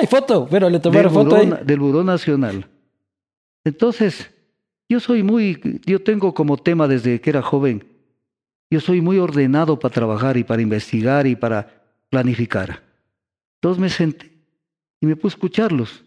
Hay 0.00 0.06
foto, 0.06 0.46
pero 0.48 0.70
le 0.70 0.78
tomaron 0.78 1.12
foto 1.12 1.34
ahí. 1.36 1.52
Del 1.64 1.80
Buró 1.80 2.04
Nacional. 2.04 2.68
Entonces, 3.64 4.30
yo 4.88 5.00
soy 5.00 5.22
muy, 5.24 5.80
yo 5.86 6.00
tengo 6.02 6.34
como 6.34 6.56
tema 6.56 6.86
desde 6.88 7.20
que 7.20 7.30
era 7.30 7.42
joven, 7.42 7.84
yo 8.70 8.80
soy 8.80 9.00
muy 9.00 9.18
ordenado 9.18 9.78
para 9.78 9.94
trabajar 9.94 10.36
y 10.36 10.44
para 10.44 10.62
investigar 10.62 11.26
y 11.26 11.36
para 11.36 11.82
planificar. 12.10 12.82
Entonces 13.56 13.80
me 13.80 13.88
senté 13.88 14.32
y 15.00 15.06
me 15.06 15.16
puse 15.16 15.34
a 15.34 15.36
escucharlos 15.36 16.04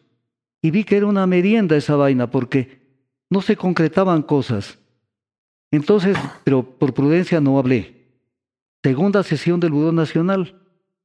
y 0.62 0.72
vi 0.72 0.84
que 0.84 0.97
era 0.97 1.05
una 1.05 1.28
merienda 1.28 1.76
esa 1.76 1.95
vaina 1.95 2.30
porque 2.30 2.82
no 3.30 3.41
se 3.41 3.55
concretaban 3.55 4.22
cosas. 4.22 4.80
Entonces, 5.72 6.18
pero 6.43 6.64
por 6.64 6.93
prudencia 6.93 7.41
no 7.41 7.60
hablé. 7.60 8.08
Segunda 8.84 9.24
sesión 9.24 9.60
del 9.60 9.72
Buró 9.72 9.91
Nacional, 9.91 10.55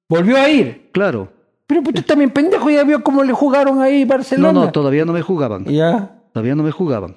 Volvió 0.09 0.37
a 0.37 0.49
ir. 0.49 0.91
claro. 0.93 1.33
Pero 1.67 1.83
pues, 1.83 1.95
tú 1.97 2.03
también, 2.03 2.31
pendejo, 2.31 2.69
ya 2.69 2.85
vio 2.85 3.03
cómo 3.03 3.25
le 3.25 3.33
jugaron 3.33 3.81
ahí 3.81 4.05
Barcelona. 4.05 4.53
No, 4.53 4.65
no, 4.67 4.73
todavía 4.73 5.07
no 5.07 5.13
me 5.15 5.23
jugaban. 5.23 5.65
Ya. 5.65 6.23
Todavía 6.33 6.55
no 6.55 6.63
me 6.63 6.71
jugaban. 6.71 7.17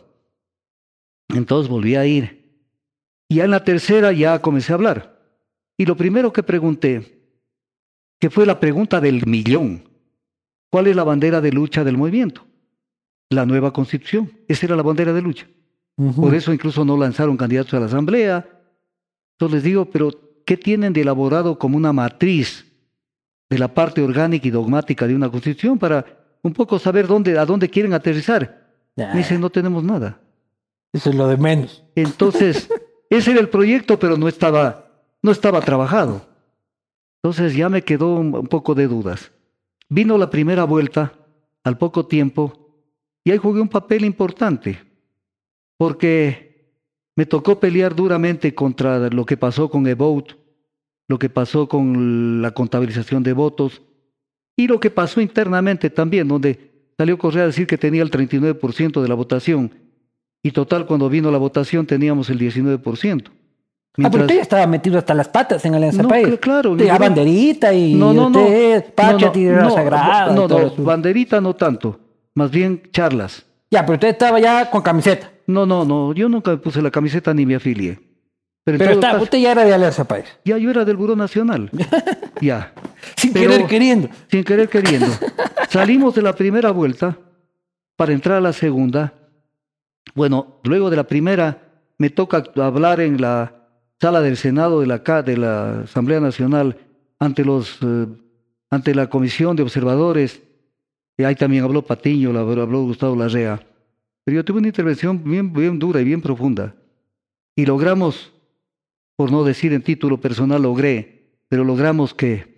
Entonces 1.27 1.69
volví 1.69 1.95
a 1.95 2.05
ir. 2.05 2.44
Y 3.27 3.35
ya 3.35 3.45
en 3.45 3.51
la 3.51 3.63
tercera 3.63 4.11
ya 4.11 4.39
comencé 4.39 4.71
a 4.71 4.75
hablar. 4.75 5.19
Y 5.77 5.85
lo 5.85 5.97
primero 5.97 6.31
que 6.31 6.43
pregunté, 6.43 7.21
que 8.19 8.29
fue 8.29 8.45
la 8.45 8.59
pregunta 8.59 9.01
del 9.01 9.25
millón, 9.25 9.89
¿cuál 10.69 10.87
es 10.87 10.95
la 10.95 11.03
bandera 11.03 11.41
de 11.41 11.51
lucha 11.51 11.83
del 11.83 11.97
movimiento? 11.97 12.45
La 13.29 13.45
nueva 13.45 13.73
constitución. 13.73 14.31
Esa 14.47 14.67
era 14.67 14.75
la 14.75 14.83
bandera 14.83 15.13
de 15.13 15.21
lucha. 15.21 15.47
Por 15.95 16.35
eso 16.35 16.53
incluso 16.53 16.83
no 16.83 16.97
lanzaron 16.97 17.37
candidatos 17.37 17.73
a 17.73 17.79
la 17.79 17.85
asamblea. 17.85 18.47
Entonces 19.33 19.55
les 19.55 19.63
digo, 19.63 19.85
pero 19.85 20.11
¿qué 20.45 20.57
tienen 20.57 20.93
de 20.93 21.01
elaborado 21.01 21.57
como 21.57 21.77
una 21.77 21.93
matriz 21.93 22.65
de 23.49 23.57
la 23.57 23.73
parte 23.73 24.01
orgánica 24.01 24.47
y 24.47 24.51
dogmática 24.51 25.07
de 25.07 25.15
una 25.15 25.29
constitución 25.29 25.79
para 25.79 26.05
un 26.41 26.53
poco 26.53 26.79
saber 26.79 27.07
dónde, 27.07 27.37
a 27.37 27.45
dónde 27.45 27.69
quieren 27.69 27.93
aterrizar? 27.93 28.65
Me 28.95 29.17
dicen, 29.17 29.41
no 29.41 29.49
tenemos 29.49 29.83
nada. 29.83 30.19
Eso 30.93 31.09
es 31.09 31.15
lo 31.15 31.27
de 31.27 31.37
menos. 31.37 31.83
Entonces, 31.95 32.69
ese 33.09 33.31
era 33.31 33.39
el 33.39 33.49
proyecto, 33.49 33.99
pero 33.99 34.17
no 34.17 34.27
estaba, 34.27 34.87
no 35.21 35.31
estaba 35.31 35.61
trabajado. 35.61 36.25
Entonces 37.23 37.55
ya 37.55 37.69
me 37.69 37.83
quedó 37.83 38.15
un, 38.15 38.47
poco 38.47 38.75
de 38.75 38.87
dudas. 38.87 39.31
Vino 39.89 40.17
la 40.17 40.29
primera 40.29 40.63
vuelta, 40.63 41.13
al 41.63 41.77
poco 41.77 42.05
tiempo, 42.05 42.53
y 43.23 43.31
ahí 43.31 43.37
jugué 43.37 43.61
un 43.61 43.69
papel 43.69 44.05
importante, 44.05 44.79
porque 45.77 46.75
me 47.15 47.25
tocó 47.25 47.59
pelear 47.59 47.95
duramente 47.95 48.53
contra 48.53 49.09
lo 49.09 49.25
que 49.25 49.37
pasó 49.37 49.69
con 49.69 49.87
E-Vote, 49.87 50.35
lo 51.07 51.17
que 51.17 51.29
pasó 51.29 51.67
con 51.67 52.41
la 52.41 52.51
contabilización 52.51 53.23
de 53.23 53.33
votos, 53.33 53.81
y 54.55 54.67
lo 54.67 54.79
que 54.79 54.89
pasó 54.89 55.21
internamente 55.21 55.89
también, 55.89 56.27
donde 56.27 56.91
salió 56.97 57.17
Correa 57.17 57.43
a 57.43 57.47
decir 57.47 57.67
que 57.67 57.77
tenía 57.77 58.03
el 58.03 58.11
39% 58.11 59.01
de 59.01 59.07
la 59.07 59.15
votación, 59.15 59.71
y 60.47 60.51
total, 60.51 60.85
cuando 60.85 61.09
vino 61.09 61.31
la 61.31 61.39
votación 61.39 61.87
teníamos 61.87 62.29
el 62.29 62.37
19%. 62.37 63.23
Ah, 63.27 63.31
pero 63.95 64.09
Mientras- 64.09 64.21
usted 64.23 64.35
ya 64.35 64.41
estaba 64.41 64.67
metido 64.67 64.97
hasta 64.99 65.13
las 65.15 65.27
patas 65.29 65.65
en 65.65 65.73
Alianza 65.73 66.03
No, 66.03 66.09
País. 66.09 66.27
cl- 66.27 66.39
claro, 66.39 66.71
Usted, 66.73 66.85
yo- 66.85 66.93
a 66.93 66.97
banderita 66.99 67.73
y 67.73 67.95
no, 67.95 68.13
no, 68.13 68.29
no. 68.29 68.41
usted, 68.43 68.93
Pacha, 68.93 69.25
no, 69.27 69.31
tierra 69.31 69.63
no, 69.63 69.69
sagrada. 69.71 70.33
No, 70.33 70.47
no, 70.47 70.59
eso. 70.59 70.83
banderita 70.83 71.41
no 71.41 71.55
tanto, 71.55 71.99
más 72.35 72.51
bien 72.51 72.81
charlas. 72.91 73.43
Ya, 73.71 73.83
pero 73.85 73.93
usted 73.95 74.09
estaba 74.09 74.39
ya 74.39 74.69
con 74.69 74.81
camiseta. 74.83 75.31
No, 75.47 75.65
no, 75.65 75.83
no, 75.85 76.13
yo 76.13 76.29
nunca 76.29 76.51
me 76.51 76.57
puse 76.57 76.81
la 76.81 76.91
camiseta 76.91 77.33
ni 77.33 77.45
me 77.45 77.55
afilié. 77.55 77.99
Pero, 78.65 78.77
Pero 78.77 78.91
está- 78.91 79.11
caso, 79.13 79.23
usted 79.23 79.37
ya 79.39 79.51
era 79.51 79.63
de 79.63 79.73
Alianza 79.73 80.03
País. 80.05 80.25
ya 80.45 80.57
yo 80.57 80.69
era 80.69 80.85
del 80.85 80.97
Buró 80.97 81.15
Nacional. 81.15 81.69
ya. 82.41 82.73
Sin 83.15 83.31
Pero- 83.33 83.49
querer 83.51 83.67
queriendo. 83.67 84.09
Sin 84.29 84.43
querer 84.43 84.69
queriendo. 84.69 85.07
Salimos 85.69 86.13
de 86.15 86.21
la 86.21 86.33
primera 86.33 86.69
vuelta 86.71 87.17
para 87.95 88.11
entrar 88.13 88.37
a 88.37 88.41
la 88.41 88.53
segunda. 88.53 89.13
Bueno, 90.13 90.59
luego 90.63 90.89
de 90.89 90.95
la 90.95 91.05
primera 91.05 91.83
me 91.97 92.09
toca 92.09 92.43
hablar 92.55 92.99
en 92.99 93.19
la 93.21 93.67
sala 93.99 94.21
del 94.21 94.37
Senado 94.37 94.81
de 94.81 94.87
la, 94.87 94.99
de 95.23 95.37
la 95.37 95.81
Asamblea 95.81 96.19
Nacional 96.19 96.77
ante, 97.19 97.43
los, 97.43 97.79
eh, 97.81 98.07
ante 98.69 98.93
la 98.93 99.09
Comisión 99.09 99.55
de 99.55 99.63
Observadores. 99.63 100.41
Y 101.17 101.23
ahí 101.23 101.35
también 101.35 101.63
habló 101.63 101.81
Patiño, 101.81 102.37
habló 102.37 102.83
Gustavo 102.83 103.15
Larrea. 103.15 103.65
Pero 104.23 104.35
yo 104.35 104.45
tuve 104.45 104.59
una 104.59 104.67
intervención 104.67 105.23
bien, 105.23 105.53
bien 105.53 105.79
dura 105.79 106.01
y 106.01 106.03
bien 106.03 106.21
profunda. 106.21 106.75
Y 107.55 107.65
logramos, 107.65 108.33
por 109.15 109.31
no 109.31 109.43
decir 109.43 109.71
en 109.71 109.81
título 109.81 110.19
personal, 110.19 110.61
logré, 110.61 111.39
pero 111.47 111.63
logramos 111.63 112.13
que 112.13 112.55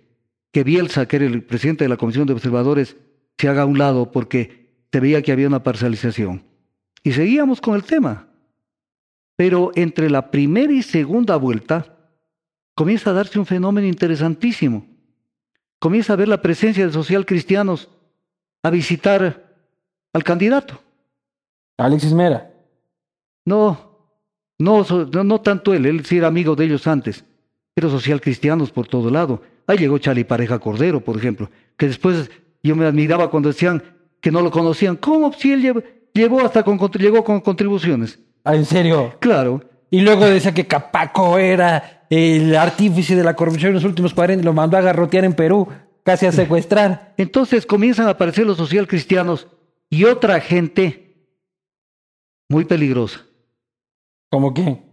que 0.52 0.64
Bielsa, 0.64 1.06
que 1.06 1.16
era 1.16 1.26
el 1.26 1.42
presidente 1.42 1.84
de 1.84 1.88
la 1.88 1.96
Comisión 1.96 2.26
de 2.26 2.32
Observadores, 2.32 2.96
se 3.36 3.48
haga 3.48 3.62
a 3.62 3.66
un 3.66 3.78
lado 3.78 4.10
porque 4.10 4.86
se 4.90 5.00
veía 5.00 5.22
que 5.22 5.32
había 5.32 5.46
una 5.46 5.62
parcialización. 5.62 6.42
Y 7.02 7.12
seguíamos 7.12 7.60
con 7.60 7.74
el 7.74 7.84
tema. 7.84 8.28
Pero 9.36 9.70
entre 9.74 10.10
la 10.10 10.30
primera 10.30 10.72
y 10.72 10.82
segunda 10.82 11.36
vuelta 11.36 11.96
comienza 12.74 13.10
a 13.10 13.14
darse 13.14 13.38
un 13.38 13.46
fenómeno 13.46 13.86
interesantísimo. 13.86 14.86
Comienza 15.78 16.12
a 16.12 16.16
ver 16.16 16.28
la 16.28 16.42
presencia 16.42 16.86
de 16.86 16.92
social 16.92 17.24
cristianos 17.24 17.88
a 18.62 18.70
visitar 18.70 19.54
al 20.12 20.24
candidato. 20.24 20.80
Alexis 21.76 22.12
Mera. 22.12 22.52
No, 23.44 23.88
no, 24.58 24.84
no, 24.84 25.24
no 25.24 25.40
tanto 25.40 25.72
él, 25.72 25.86
él 25.86 26.04
sí 26.04 26.18
era 26.18 26.26
amigo 26.26 26.56
de 26.56 26.64
ellos 26.64 26.86
antes, 26.86 27.24
pero 27.74 27.88
social 27.88 28.20
cristianos 28.20 28.72
por 28.72 28.88
todo 28.88 29.10
lado. 29.10 29.42
Ahí 29.66 29.78
llegó 29.78 29.98
Charlie 29.98 30.24
Pareja 30.24 30.58
Cordero, 30.58 31.00
por 31.00 31.16
ejemplo, 31.16 31.50
que 31.76 31.86
después 31.86 32.30
yo 32.62 32.74
me 32.74 32.86
admiraba 32.86 33.30
cuando 33.30 33.50
decían 33.50 33.82
que 34.20 34.32
no 34.32 34.40
lo 34.40 34.50
conocían. 34.50 34.96
¿Cómo? 34.96 35.32
Si 35.32 35.52
él 35.52 35.62
llevó, 35.62 35.82
llevó 36.14 36.40
hasta 36.44 36.62
con, 36.62 36.78
llegó 36.92 37.24
con 37.24 37.40
contribuciones. 37.40 38.18
Ah, 38.44 38.54
en 38.54 38.64
serio. 38.64 39.14
Claro, 39.20 39.62
Y 39.90 40.00
luego 40.00 40.26
decía 40.26 40.52
que 40.54 40.66
Capaco 40.66 41.38
era 41.38 42.06
el 42.10 42.54
artífice 42.56 43.14
de 43.16 43.24
la 43.24 43.34
corrupción 43.34 43.68
en 43.68 43.74
los 43.74 43.84
últimos 43.84 44.14
40 44.14 44.42
y 44.42 44.44
lo 44.44 44.52
mandó 44.52 44.76
a 44.76 44.80
garrotear 44.80 45.24
en 45.24 45.34
Perú, 45.34 45.68
casi 46.02 46.26
a 46.26 46.32
secuestrar. 46.32 47.14
entonces 47.16 47.66
comienzan 47.66 48.06
a 48.06 48.10
aparecer 48.10 48.46
los 48.46 48.56
social 48.56 48.86
cristianos 48.86 49.46
y 49.90 50.04
otra 50.04 50.40
gente 50.40 51.16
muy 52.48 52.64
peligrosa, 52.64 53.20
¿Cómo 54.30 54.52
quién? 54.54 54.84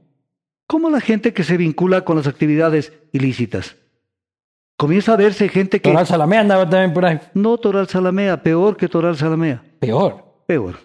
como 0.67 0.89
la 0.89 0.99
gente 0.99 1.33
que 1.33 1.43
se 1.43 1.57
vincula 1.57 2.01
con 2.03 2.17
las 2.17 2.27
actividades 2.27 2.91
ilícitas. 3.11 3.75
Comienza 4.77 5.13
a 5.13 5.15
verse 5.15 5.47
gente 5.47 5.79
que... 5.79 5.89
Toral 5.89 6.07
Salamé 6.07 6.37
andaba 6.37 6.69
también 6.69 6.93
por 6.93 7.05
ahí. 7.05 7.19
No 7.33 7.57
Toral 7.57 7.87
Salamea, 7.87 8.41
peor 8.41 8.75
que 8.75 8.89
Toral 8.89 9.15
Salamea. 9.15 9.63
Peor. 9.79 10.43
peor. 10.47 10.75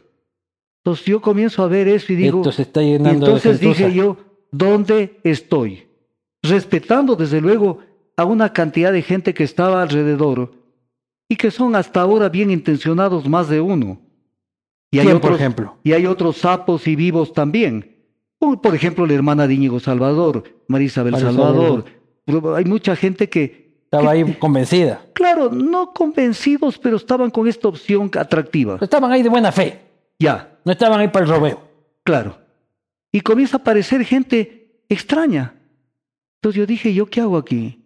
Entonces 0.84 1.04
yo 1.04 1.20
comienzo 1.20 1.62
a 1.62 1.68
ver 1.68 1.88
eso 1.88 2.12
y 2.12 2.16
digo, 2.16 2.38
Esto 2.38 2.52
se 2.52 2.62
está 2.62 2.82
y 2.82 2.92
llenando 2.92 3.26
entonces 3.26 3.60
de 3.60 3.66
dije 3.68 3.92
yo, 3.92 4.16
¿dónde 4.50 5.20
estoy? 5.24 5.86
Respetando 6.42 7.16
desde 7.16 7.40
luego 7.40 7.80
a 8.16 8.24
una 8.24 8.52
cantidad 8.52 8.92
de 8.92 9.02
gente 9.02 9.34
que 9.34 9.44
estaba 9.44 9.82
alrededor 9.82 10.52
y 11.28 11.36
que 11.36 11.50
son 11.50 11.76
hasta 11.76 12.00
ahora 12.00 12.30
bien 12.30 12.50
intencionados 12.50 13.28
más 13.28 13.48
de 13.48 13.60
uno. 13.60 14.00
Y 14.90 14.98
hay 14.98 15.04
¿Quién, 15.04 15.16
otros, 15.18 15.30
por 15.30 15.38
ejemplo? 15.38 15.76
Y 15.84 15.92
hay 15.92 16.06
otros 16.06 16.38
sapos 16.38 16.88
y 16.88 16.96
vivos 16.96 17.32
también. 17.32 17.96
Por 18.38 18.74
ejemplo, 18.74 19.06
la 19.06 19.12
hermana 19.14 19.46
de 19.46 19.54
Íñigo 19.54 19.80
Salvador, 19.80 20.44
María 20.66 20.86
Isabel 20.86 21.12
María 21.12 21.26
Salvador. 21.26 21.84
Hay 22.56 22.64
mucha 22.64 22.96
gente 22.96 23.28
que, 23.28 23.60
Estaba 23.84 24.12
ahí 24.12 24.24
convencida. 24.34 25.02
claro, 25.12 25.50
no 25.50 25.92
convencidos, 25.92 26.78
pero 26.78 26.96
estaban 26.96 27.30
con 27.30 27.48
esta 27.48 27.68
opción 27.68 28.10
atractiva. 28.16 28.78
Estaban 28.80 29.10
ahí 29.10 29.22
de 29.22 29.28
buena 29.28 29.50
fe. 29.52 29.80
Ya, 30.18 30.49
No 30.64 30.72
estaban 30.72 31.00
ahí 31.00 31.08
para 31.08 31.24
el 31.24 31.30
robeo. 31.30 31.68
Claro. 32.02 32.38
Y 33.12 33.20
comienza 33.20 33.56
a 33.56 33.60
aparecer 33.60 34.04
gente 34.04 34.82
extraña. 34.88 35.54
Entonces 36.36 36.58
yo 36.58 36.66
dije, 36.66 36.94
¿yo 36.94 37.06
qué 37.06 37.20
hago 37.20 37.36
aquí? 37.36 37.82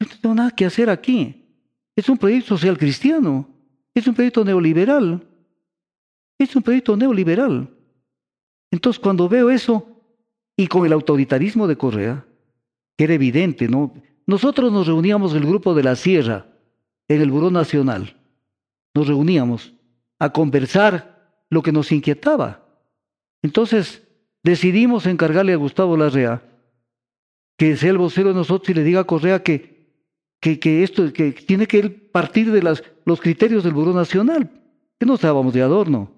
Yo 0.00 0.08
no 0.08 0.20
tengo 0.20 0.34
nada 0.34 0.50
que 0.50 0.66
hacer 0.66 0.90
aquí. 0.90 1.44
Es 1.96 2.08
un 2.08 2.18
proyecto 2.18 2.48
social 2.48 2.76
cristiano. 2.78 3.48
Es 3.94 4.06
un 4.06 4.14
proyecto 4.14 4.44
neoliberal. 4.44 5.26
Es 6.38 6.54
un 6.54 6.62
proyecto 6.62 6.96
neoliberal. 6.96 7.70
Entonces 8.70 9.00
cuando 9.00 9.28
veo 9.28 9.50
eso, 9.50 9.94
y 10.56 10.66
con 10.66 10.86
el 10.86 10.92
autoritarismo 10.92 11.66
de 11.66 11.76
Correa, 11.76 12.24
que 12.96 13.04
era 13.04 13.14
evidente, 13.14 13.68
¿no? 13.68 13.92
Nosotros 14.26 14.72
nos 14.72 14.86
reuníamos 14.86 15.34
el 15.34 15.44
grupo 15.44 15.74
de 15.74 15.82
la 15.82 15.96
Sierra 15.96 16.46
en 17.08 17.20
el 17.20 17.30
Buró 17.30 17.50
Nacional. 17.50 18.16
Nos 18.94 19.08
reuníamos 19.08 19.74
a 20.18 20.32
conversar 20.32 21.13
lo 21.54 21.62
que 21.62 21.72
nos 21.72 21.90
inquietaba. 21.92 22.66
Entonces 23.42 24.02
decidimos 24.42 25.06
encargarle 25.06 25.52
a 25.52 25.56
Gustavo 25.56 25.96
Larrea 25.96 26.42
que 27.56 27.76
sea 27.76 27.90
el 27.90 27.98
vocero 27.98 28.30
de 28.30 28.34
nosotros 28.34 28.68
y 28.70 28.74
le 28.74 28.82
diga 28.82 29.00
a 29.00 29.04
Correa 29.04 29.42
que, 29.42 29.88
que, 30.40 30.82
esto 30.82 31.12
que 31.12 31.32
tiene 31.32 31.66
que 31.66 31.88
partir 31.88 32.50
de 32.50 32.62
los 32.62 33.20
criterios 33.20 33.62
del 33.62 33.72
Buró 33.72 33.92
Nacional, 33.92 34.50
que 34.98 35.06
no 35.06 35.14
estábamos 35.14 35.54
de 35.54 35.62
adorno. 35.62 36.10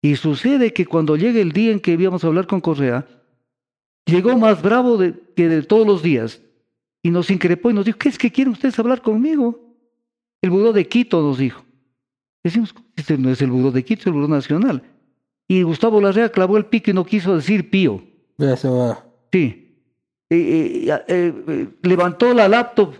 Y 0.00 0.14
sucede 0.14 0.72
que 0.72 0.86
cuando 0.86 1.16
llega 1.16 1.40
el 1.40 1.52
día 1.52 1.72
en 1.72 1.80
que 1.80 1.92
íbamos 1.92 2.22
a 2.22 2.28
hablar 2.28 2.46
con 2.46 2.60
Correa, 2.60 3.06
llegó 4.06 4.38
más 4.38 4.62
bravo 4.62 4.98
que 5.34 5.48
de 5.48 5.62
todos 5.62 5.86
los 5.86 6.02
días. 6.02 6.40
y 7.02 7.10
nos 7.10 7.30
increpó 7.30 7.70
y 7.70 7.74
nos 7.74 7.84
dijo, 7.84 7.98
¿qué 7.98 8.08
es 8.08 8.18
que 8.18 8.30
quieren 8.30 8.52
ustedes 8.52 8.78
hablar 8.78 9.02
conmigo? 9.02 9.60
El 10.42 10.50
Buró 10.50 10.72
de 10.72 10.86
Quito 10.86 11.22
nos 11.22 11.38
dijo. 11.38 11.64
Decimos, 12.48 12.74
este 12.96 13.18
no 13.18 13.30
es 13.30 13.42
el 13.42 13.50
Buró 13.50 13.70
de 13.70 13.84
Quito, 13.84 14.00
es 14.00 14.06
el 14.06 14.14
Buró 14.14 14.26
Nacional. 14.26 14.82
Y 15.46 15.62
Gustavo 15.62 16.00
Larrea 16.00 16.30
clavó 16.30 16.56
el 16.56 16.64
pico 16.64 16.90
y 16.90 16.94
no 16.94 17.04
quiso 17.04 17.36
decir 17.36 17.68
pío. 17.68 18.02
Sí. 19.30 19.76
Eh, 20.30 20.88
eh, 20.88 21.04
eh, 21.08 21.68
levantó 21.82 22.32
la 22.32 22.48
laptop, 22.48 22.94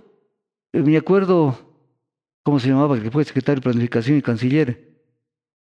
me 0.72 0.98
acuerdo, 0.98 1.58
¿cómo 2.42 2.60
se 2.60 2.68
llamaba? 2.68 3.00
Que 3.00 3.10
fue 3.10 3.24
secretario 3.24 3.60
de 3.60 3.70
Planificación 3.70 4.18
y 4.18 4.22
Canciller. 4.22 4.86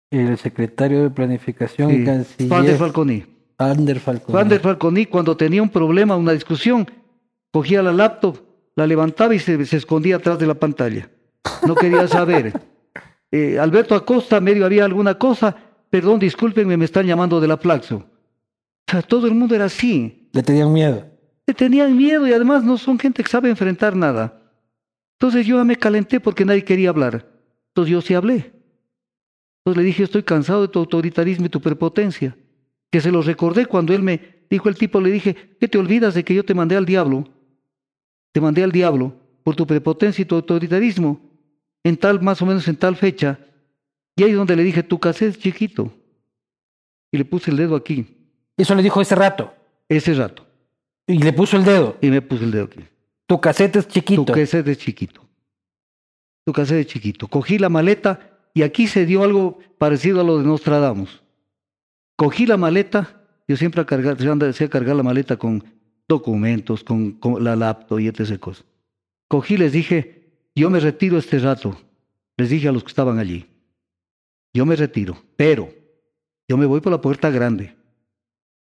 El 0.09 0.37
secretario 0.37 1.03
de 1.03 1.09
Planificación 1.09 1.91
y 1.91 2.05
Canciller. 2.05 2.49
Fander 2.49 2.77
Falconi. 2.77 3.25
Fander 3.57 3.99
Falconi. 3.99 4.33
Fander 4.33 4.59
Falconi, 4.61 5.05
cuando 5.07 5.35
tenía 5.35 5.61
un 5.61 5.69
problema, 5.69 6.15
una 6.15 6.31
discusión, 6.31 6.89
cogía 7.51 7.83
la 7.83 7.91
laptop, 7.91 8.37
la 8.77 8.87
levantaba 8.87 9.35
y 9.35 9.39
se, 9.39 9.65
se 9.65 9.75
escondía 9.75 10.15
atrás 10.15 10.39
de 10.39 10.47
la 10.47 10.53
pantalla. 10.53 11.09
No 11.67 11.75
quería 11.75 12.07
saber. 12.07 12.53
Alberto 13.59 13.95
Acosta, 13.95 14.39
medio 14.39 14.65
había 14.65 14.85
alguna 14.85 15.17
cosa, 15.17 15.55
perdón, 15.89 16.19
discúlpenme, 16.19 16.77
me 16.77 16.85
están 16.85 17.07
llamando 17.07 17.41
de 17.41 17.47
la 17.47 17.57
Plaxo. 17.57 17.95
O 18.87 18.91
sea, 18.91 19.01
todo 19.01 19.25
el 19.25 19.33
mundo 19.33 19.55
era 19.55 19.65
así. 19.65 20.29
Le 20.33 20.43
tenían 20.43 20.71
miedo. 20.71 21.05
Le 21.47 21.53
tenían 21.53 21.97
miedo 21.97 22.27
y 22.27 22.33
además 22.33 22.63
no 22.63 22.77
son 22.77 22.99
gente 22.99 23.23
que 23.23 23.29
sabe 23.29 23.49
enfrentar 23.49 23.95
nada. 23.95 24.39
Entonces 25.19 25.47
yo 25.47 25.63
me 25.65 25.75
calenté 25.75 26.19
porque 26.19 26.45
nadie 26.45 26.63
quería 26.63 26.89
hablar. 26.89 27.27
Entonces 27.69 27.91
yo 27.91 28.01
sí 28.01 28.13
hablé. 28.13 28.53
Entonces 29.59 29.81
le 29.81 29.87
dije, 29.87 30.03
estoy 30.03 30.23
cansado 30.23 30.61
de 30.61 30.67
tu 30.67 30.79
autoritarismo 30.79 31.45
y 31.45 31.49
tu 31.49 31.61
prepotencia. 31.61 32.37
Que 32.91 33.01
se 33.01 33.11
lo 33.11 33.21
recordé 33.21 33.65
cuando 33.65 33.93
él 33.93 34.03
me 34.03 34.45
dijo 34.49 34.69
el 34.69 34.75
tipo, 34.75 35.01
le 35.01 35.09
dije, 35.09 35.55
¿qué 35.59 35.67
te 35.67 35.77
olvidas 35.77 36.13
de 36.13 36.23
que 36.23 36.35
yo 36.35 36.45
te 36.45 36.53
mandé 36.53 36.75
al 36.75 36.85
diablo? 36.85 37.23
Te 38.31 38.41
mandé 38.41 38.63
al 38.63 38.71
diablo 38.71 39.15
por 39.43 39.55
tu 39.55 39.65
prepotencia 39.65 40.21
y 40.21 40.25
tu 40.25 40.35
autoritarismo. 40.35 41.32
En 41.83 41.97
tal, 41.97 42.21
más 42.21 42.41
o 42.41 42.45
menos 42.45 42.67
en 42.67 42.77
tal 42.77 42.95
fecha, 42.95 43.39
y 44.15 44.23
ahí 44.23 44.31
es 44.31 44.37
donde 44.37 44.55
le 44.55 44.63
dije, 44.63 44.83
tu 44.83 44.99
cassette 44.99 45.35
es 45.35 45.39
chiquito. 45.39 45.91
Y 47.11 47.17
le 47.17 47.25
puse 47.25 47.51
el 47.51 47.57
dedo 47.57 47.75
aquí. 47.75 48.05
Eso 48.57 48.75
le 48.75 48.83
dijo 48.83 49.01
ese 49.01 49.15
rato. 49.15 49.53
Ese 49.89 50.13
rato. 50.13 50.45
Y 51.07 51.19
le 51.19 51.33
puso 51.33 51.57
el 51.57 51.63
dedo. 51.63 51.97
Y 52.01 52.09
me 52.09 52.21
puse 52.21 52.43
el 52.43 52.51
dedo 52.51 52.65
aquí. 52.65 52.81
Tu 53.27 53.39
cassette 53.41 53.77
es 53.77 53.87
chiquito. 53.87 54.25
Tu 54.25 54.33
cassette 54.33 54.67
es 54.67 54.77
chiquito. 54.77 55.21
Tu 56.45 56.53
cassette 56.53 56.79
es 56.81 56.87
chiquito. 56.87 57.27
Cogí 57.27 57.57
la 57.57 57.69
maleta 57.69 58.39
y 58.53 58.61
aquí 58.61 58.87
se 58.87 59.05
dio 59.05 59.23
algo 59.23 59.59
parecido 59.77 60.21
a 60.21 60.23
lo 60.23 60.37
de 60.37 60.45
Nostradamus. 60.45 61.23
Cogí 62.15 62.45
la 62.45 62.57
maleta, 62.57 63.21
yo 63.47 63.57
siempre 63.57 63.81
a 63.81 63.85
cargar, 63.85 64.17
decía 64.17 64.69
cargar 64.69 64.95
la 64.95 65.03
maleta 65.03 65.37
con 65.37 65.63
documentos, 66.07 66.83
con, 66.83 67.13
con 67.13 67.43
la 67.43 67.55
laptop 67.55 67.99
y 67.99 68.07
etc. 68.07 68.39
cosas. 68.39 68.65
Cogí, 69.27 69.57
les 69.57 69.71
dije, 69.71 70.22
yo 70.55 70.69
me 70.69 70.79
retiro 70.79 71.17
este 71.17 71.39
rato. 71.39 71.77
Les 72.37 72.49
dije 72.49 72.67
a 72.67 72.71
los 72.71 72.83
que 72.83 72.89
estaban 72.89 73.19
allí 73.19 73.47
yo 74.53 74.65
me 74.65 74.75
retiro, 74.75 75.17
pero 75.35 75.69
yo 76.47 76.57
me 76.57 76.65
voy 76.65 76.79
por 76.79 76.91
la 76.91 77.01
puerta 77.01 77.31
grande. 77.31 77.75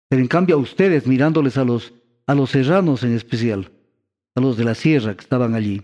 Pero 0.10 0.22
en 0.22 0.28
cambio 0.28 0.56
a 0.56 0.60
ustedes, 0.60 1.08
mirándoles 1.08 1.58
a 1.58 1.64
los, 1.64 1.94
a 2.26 2.36
los 2.36 2.52
serranos 2.52 3.04
en 3.04 3.16
especial, 3.16 3.72
a 4.36 4.42
los 4.42 4.58
de 4.58 4.66
la 4.66 4.76
sierra 4.76 5.16
que 5.16 5.22
estaban 5.22 5.56
allí, 5.56 5.82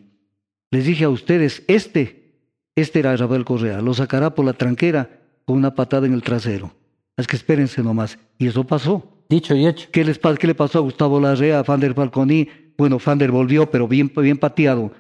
les 0.72 0.86
dije 0.86 1.06
a 1.06 1.10
ustedes, 1.10 1.64
este, 1.68 2.36
este 2.76 3.00
era 3.00 3.16
Rafael 3.16 3.46
Correa, 3.46 3.82
lo 3.82 3.94
sacará 3.94 4.36
por 4.36 4.46
la 4.46 4.54
tranquera 4.54 5.22
con 5.46 5.58
una 5.58 5.74
patada 5.74 6.06
en 6.06 6.14
el 6.14 6.24
trasero. 6.24 6.74
Es 7.16 7.28
que 7.28 7.36
espérense 7.36 7.84
nomás. 7.84 8.18
Y 8.40 8.48
eso 8.48 8.64
pasó. 8.66 9.24
Dicho 9.30 9.56
y 9.56 9.68
hecho. 9.68 9.88
¿Qué, 9.92 10.04
les, 10.04 10.18
qué 10.18 10.48
le 10.48 10.56
pasó 10.56 10.80
a 10.80 10.82
Gustavo 10.82 11.20
Larrea, 11.20 11.60
a 11.60 11.64
Fander 11.64 11.94
Falconi? 11.94 12.50
Bueno, 12.76 12.98
Fander 12.98 13.30
volvió, 13.30 13.70
pero 13.70 13.88
bien, 13.88 14.12
bien 14.16 14.38
pateado. 14.38 14.92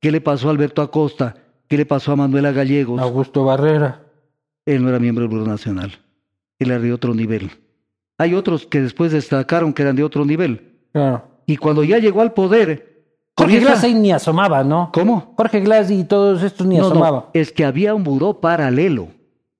¿Qué 0.00 0.10
le 0.10 0.20
pasó 0.20 0.48
a 0.48 0.50
Alberto 0.52 0.82
Acosta? 0.82 1.36
¿Qué 1.68 1.76
le 1.76 1.86
pasó 1.86 2.12
a 2.12 2.16
Manuela 2.16 2.52
Gallegos? 2.52 3.00
Augusto 3.00 3.44
Barrera. 3.44 4.02
Él 4.64 4.82
no 4.82 4.88
era 4.88 4.98
miembro 4.98 5.22
del 5.22 5.30
Buró 5.30 5.46
Nacional. 5.46 5.92
Él 6.58 6.70
era 6.70 6.80
de 6.80 6.92
otro 6.92 7.14
nivel. 7.14 7.50
Hay 8.18 8.34
otros 8.34 8.66
que 8.66 8.80
después 8.80 9.12
destacaron 9.12 9.72
que 9.72 9.82
eran 9.82 9.96
de 9.96 10.02
otro 10.02 10.24
nivel. 10.24 10.78
Y 11.46 11.56
cuando 11.56 11.84
ya 11.84 11.98
llegó 11.98 12.20
al 12.22 12.32
poder. 12.32 13.04
Jorge 13.36 13.60
Glass 13.60 13.84
ahí 13.84 13.94
ni 13.94 14.12
asomaba, 14.12 14.64
¿no? 14.64 14.90
¿Cómo? 14.92 15.34
Jorge 15.36 15.60
Glass 15.60 15.90
y 15.90 16.04
todos 16.04 16.42
estos 16.42 16.66
ni 16.66 16.78
asomaban. 16.78 17.24
es 17.32 17.52
que 17.52 17.64
había 17.64 17.94
un 17.94 18.04
buró 18.04 18.40
paralelo. 18.40 19.08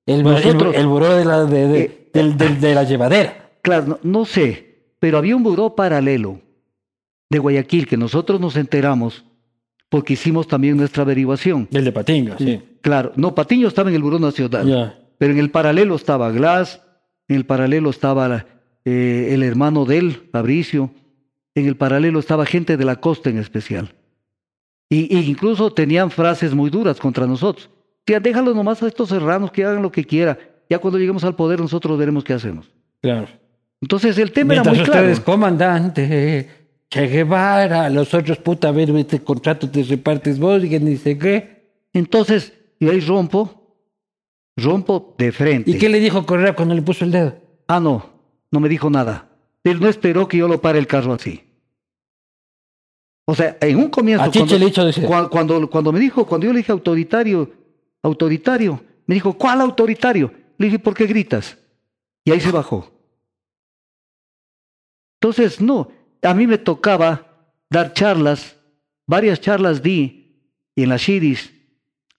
El, 0.05 0.25
el, 0.27 0.87
buró 0.87 1.15
de 1.15 1.25
la, 1.25 1.45
de, 1.45 2.09
eh, 2.13 2.73
la 2.73 2.83
llevadera. 2.83 3.49
Claro, 3.61 3.99
no, 4.03 4.25
sé, 4.25 4.93
pero 4.99 5.17
había 5.17 5.35
un 5.35 5.43
buró 5.43 5.75
paralelo 5.75 6.39
de 7.29 7.39
Guayaquil 7.39 7.87
que 7.87 7.97
nosotros 7.97 8.39
nos 8.41 8.55
enteramos 8.55 9.23
porque 9.91 10.13
hicimos 10.13 10.47
también 10.47 10.77
nuestra 10.77 11.03
averiguación. 11.03 11.67
El 11.69 11.83
de 11.83 11.91
Patiño, 11.91 12.35
sí. 12.37 12.61
Claro, 12.79 13.11
no, 13.17 13.35
Patiño 13.35 13.67
estaba 13.67 13.89
en 13.89 13.97
el 13.97 14.01
Buró 14.01 14.19
Nacional. 14.19 14.95
Pero 15.17 15.33
en 15.33 15.37
el 15.37 15.51
paralelo 15.51 15.95
estaba 15.95 16.31
Glass, 16.31 16.81
en 17.27 17.35
el 17.35 17.45
paralelo 17.45 17.89
estaba 17.89 18.45
eh, 18.85 19.27
el 19.31 19.43
hermano 19.43 19.83
de 19.83 19.97
él, 19.97 20.29
Fabricio, 20.31 20.91
en 21.55 21.67
el 21.67 21.75
paralelo 21.75 22.19
estaba 22.19 22.45
gente 22.45 22.77
de 22.77 22.85
la 22.85 22.95
costa 22.95 23.29
en 23.29 23.37
especial. 23.37 23.93
Y, 24.87 25.13
incluso 25.29 25.73
tenían 25.73 26.09
frases 26.09 26.53
muy 26.53 26.69
duras 26.69 26.97
contra 26.97 27.27
nosotros. 27.27 27.69
Tía, 28.05 28.21
déjalo 28.21 28.53
nomás 28.53 28.81
a 28.81 28.87
estos 28.87 29.09
serranos 29.09 29.51
que 29.51 29.65
hagan 29.65 29.81
lo 29.81 29.91
que 29.91 30.05
quieran. 30.05 30.37
Ya 30.69 30.79
cuando 30.79 30.99
lleguemos 30.99 31.25
al 31.25 31.35
poder 31.35 31.59
nosotros 31.59 31.99
veremos 31.99 32.23
qué 32.23 32.31
hacemos. 32.31 32.71
Claro. 33.01 33.27
Entonces 33.81 34.17
el 34.17 34.31
tema 34.31 34.53
era 34.53 34.63
muy 34.63 34.75
claro. 34.75 34.91
ustedes, 34.91 35.19
comandante, 35.19 36.60
Che 36.91 37.07
Guevara, 37.07 37.89
los 37.89 38.13
otros, 38.13 38.37
puta, 38.39 38.67
a 38.67 38.71
ver, 38.73 38.89
este 38.97 39.23
contrato 39.23 39.71
te 39.71 39.81
repartes 39.81 40.37
vos 40.37 40.61
y 40.61 40.69
que 40.69 40.77
ni 40.77 40.97
sé 40.97 41.17
qué. 41.17 41.87
Entonces, 41.93 42.51
y 42.79 42.89
ahí 42.89 42.99
rompo, 42.99 43.77
rompo 44.57 45.15
de 45.17 45.31
frente. 45.31 45.71
¿Y 45.71 45.77
qué 45.77 45.87
le 45.87 46.01
dijo 46.01 46.25
Correa 46.25 46.53
cuando 46.53 46.75
le 46.75 46.81
puso 46.81 47.05
el 47.05 47.11
dedo? 47.11 47.37
Ah, 47.65 47.79
no, 47.79 48.09
no 48.51 48.59
me 48.59 48.67
dijo 48.67 48.89
nada. 48.89 49.29
Él 49.63 49.79
no 49.79 49.87
esperó 49.87 50.27
que 50.27 50.35
yo 50.35 50.49
lo 50.49 50.59
pare 50.59 50.79
el 50.79 50.87
carro 50.87 51.13
así. 51.13 51.41
O 53.23 53.35
sea, 53.35 53.57
en 53.61 53.77
un 53.77 53.89
comienzo. 53.89 54.25
A 54.25 54.29
cuando, 54.29 54.57
le 54.57 54.65
hecho 54.65 54.83
cuando, 55.29 55.69
cuando, 55.69 55.93
me 55.93 55.99
dijo, 56.01 56.25
cuando 56.25 56.47
yo 56.47 56.51
le 56.51 56.57
dije 56.57 56.73
autoritario, 56.73 57.53
autoritario, 58.03 58.83
me 59.05 59.15
dijo, 59.15 59.37
¿cuál 59.37 59.61
autoritario? 59.61 60.33
Le 60.57 60.65
dije, 60.65 60.79
¿por 60.79 60.93
qué 60.93 61.05
gritas? 61.05 61.57
Y 62.25 62.31
ahí 62.31 62.41
se 62.41 62.51
bajó. 62.51 62.91
Entonces, 65.21 65.61
no, 65.61 66.00
a 66.21 66.33
mí 66.33 66.47
me 66.47 66.57
tocaba 66.57 67.27
dar 67.69 67.93
charlas, 67.93 68.55
varias 69.07 69.41
charlas 69.41 69.81
di 69.81 70.21
en 70.75 70.89
las 70.89 71.01
Shiris 71.01 71.51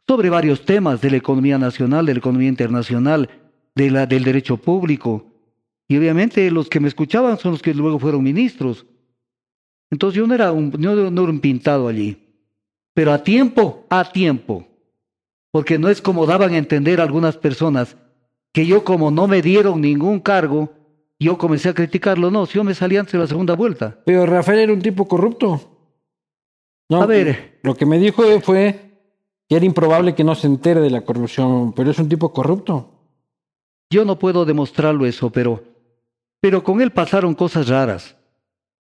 sobre 0.07 0.30
varios 0.30 0.64
temas 0.64 1.00
de 1.00 1.11
la 1.11 1.16
economía 1.16 1.59
nacional, 1.59 2.07
de 2.07 2.14
la 2.14 2.18
economía 2.18 2.48
internacional, 2.48 3.30
de 3.74 3.90
la, 3.90 4.07
del 4.07 4.24
derecho 4.24 4.57
público. 4.57 5.26
Y 5.88 5.96
obviamente 5.96 6.50
los 6.50 6.68
que 6.68 6.80
me 6.80 6.88
escuchaban 6.88 7.38
son 7.38 7.53
los 7.53 7.62
que 7.62 7.74
luego 7.74 7.98
fueron 7.98 8.22
ministros. 8.22 8.86
Entonces 9.90 10.18
yo 10.18 10.26
no 10.26 10.34
era 10.34 10.53
un, 10.53 10.70
no, 10.78 11.11
no 11.11 11.22
era 11.22 11.32
un 11.32 11.40
pintado 11.40 11.88
allí. 11.88 12.16
Pero 12.94 13.12
a 13.12 13.22
tiempo, 13.22 13.86
a 13.88 14.11
tiempo. 14.11 14.66
Porque 15.50 15.78
no 15.78 15.88
es 15.88 16.00
como 16.00 16.26
daban 16.26 16.55
a 16.55 16.59
entender 16.59 17.00
algunas 17.00 17.36
personas 17.36 17.96
que 18.53 18.66
yo 18.66 18.84
como 18.84 19.11
no 19.11 19.28
me 19.28 19.40
dieron 19.42 19.80
ningún 19.80 20.20
cargo, 20.20 20.72
yo 21.23 21.39
comencé 21.39 21.68
a 21.68 21.75
criticarlo. 21.75 22.31
No, 22.31 22.47
si 22.47 22.55
yo 22.55 22.64
me 22.64 22.75
salí 22.75 22.97
antes 22.97 23.12
de 23.12 23.18
la 23.18 23.27
segunda 23.27 23.55
vuelta. 23.55 23.99
Pero 24.05 24.27
Rafael 24.27 24.61
era 24.61 24.73
un 24.73 24.83
tipo 24.83 25.07
corrupto. 25.07 25.61
No, 26.89 27.03
a 27.03 27.07
ver. 27.07 27.59
Lo 27.62 27.75
que 27.75 27.87
me 27.87 27.99
dijo 27.99 28.23
fue 28.41 28.93
que 29.49 29.57
era 29.57 29.64
improbable 29.64 30.14
que 30.14 30.25
no 30.25 30.35
se 30.35 30.47
entere 30.47 30.81
de 30.81 30.91
la 30.91 31.03
corrupción, 31.03 31.73
pero 31.73 31.91
es 31.91 31.99
un 31.99 32.09
tipo 32.09 32.33
corrupto. 32.33 32.93
Yo 33.91 34.05
no 34.05 34.18
puedo 34.18 34.45
demostrarlo 34.45 35.07
eso, 35.07 35.31
pero, 35.31 35.62
pero 36.41 36.64
con 36.64 36.81
él 36.81 36.91
pasaron 36.91 37.35
cosas 37.35 37.68
raras. 37.68 38.16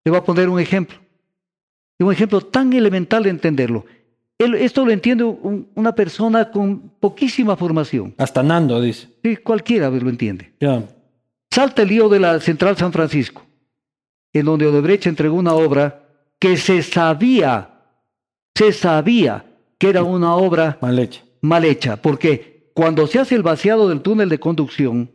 Le 0.04 0.10
voy 0.10 0.18
a 0.18 0.24
poner 0.24 0.48
un 0.48 0.58
ejemplo. 0.58 0.98
Un 2.00 2.12
ejemplo 2.12 2.40
tan 2.40 2.72
elemental 2.72 3.22
de 3.22 3.30
entenderlo. 3.30 3.84
esto 4.38 4.84
lo 4.84 4.90
entiende 4.90 5.24
una 5.24 5.94
persona 5.94 6.50
con 6.50 6.90
poquísima 6.98 7.56
formación. 7.56 8.14
Hasta 8.18 8.42
Nando 8.42 8.80
dice. 8.80 9.08
Sí, 9.22 9.36
cualquiera 9.36 9.88
lo 9.88 10.08
entiende. 10.08 10.52
Ya. 10.58 10.82
Salta 11.52 11.82
el 11.82 11.88
lío 11.88 12.08
de 12.08 12.18
la 12.18 12.40
Central 12.40 12.78
San 12.78 12.94
Francisco, 12.94 13.42
en 14.32 14.46
donde 14.46 14.66
Odebrecht 14.66 15.06
entregó 15.06 15.36
una 15.36 15.52
obra 15.52 16.08
que 16.38 16.56
se 16.56 16.82
sabía, 16.82 17.74
se 18.56 18.72
sabía 18.72 19.44
que 19.76 19.90
era 19.90 20.02
una 20.02 20.34
obra 20.34 20.78
mal 20.80 20.98
hecha. 20.98 21.22
Mal 21.42 21.66
hecha, 21.66 22.00
porque 22.00 22.70
cuando 22.72 23.06
se 23.06 23.18
hace 23.18 23.34
el 23.34 23.42
vaciado 23.42 23.90
del 23.90 24.00
túnel 24.00 24.30
de 24.30 24.40
conducción, 24.40 25.10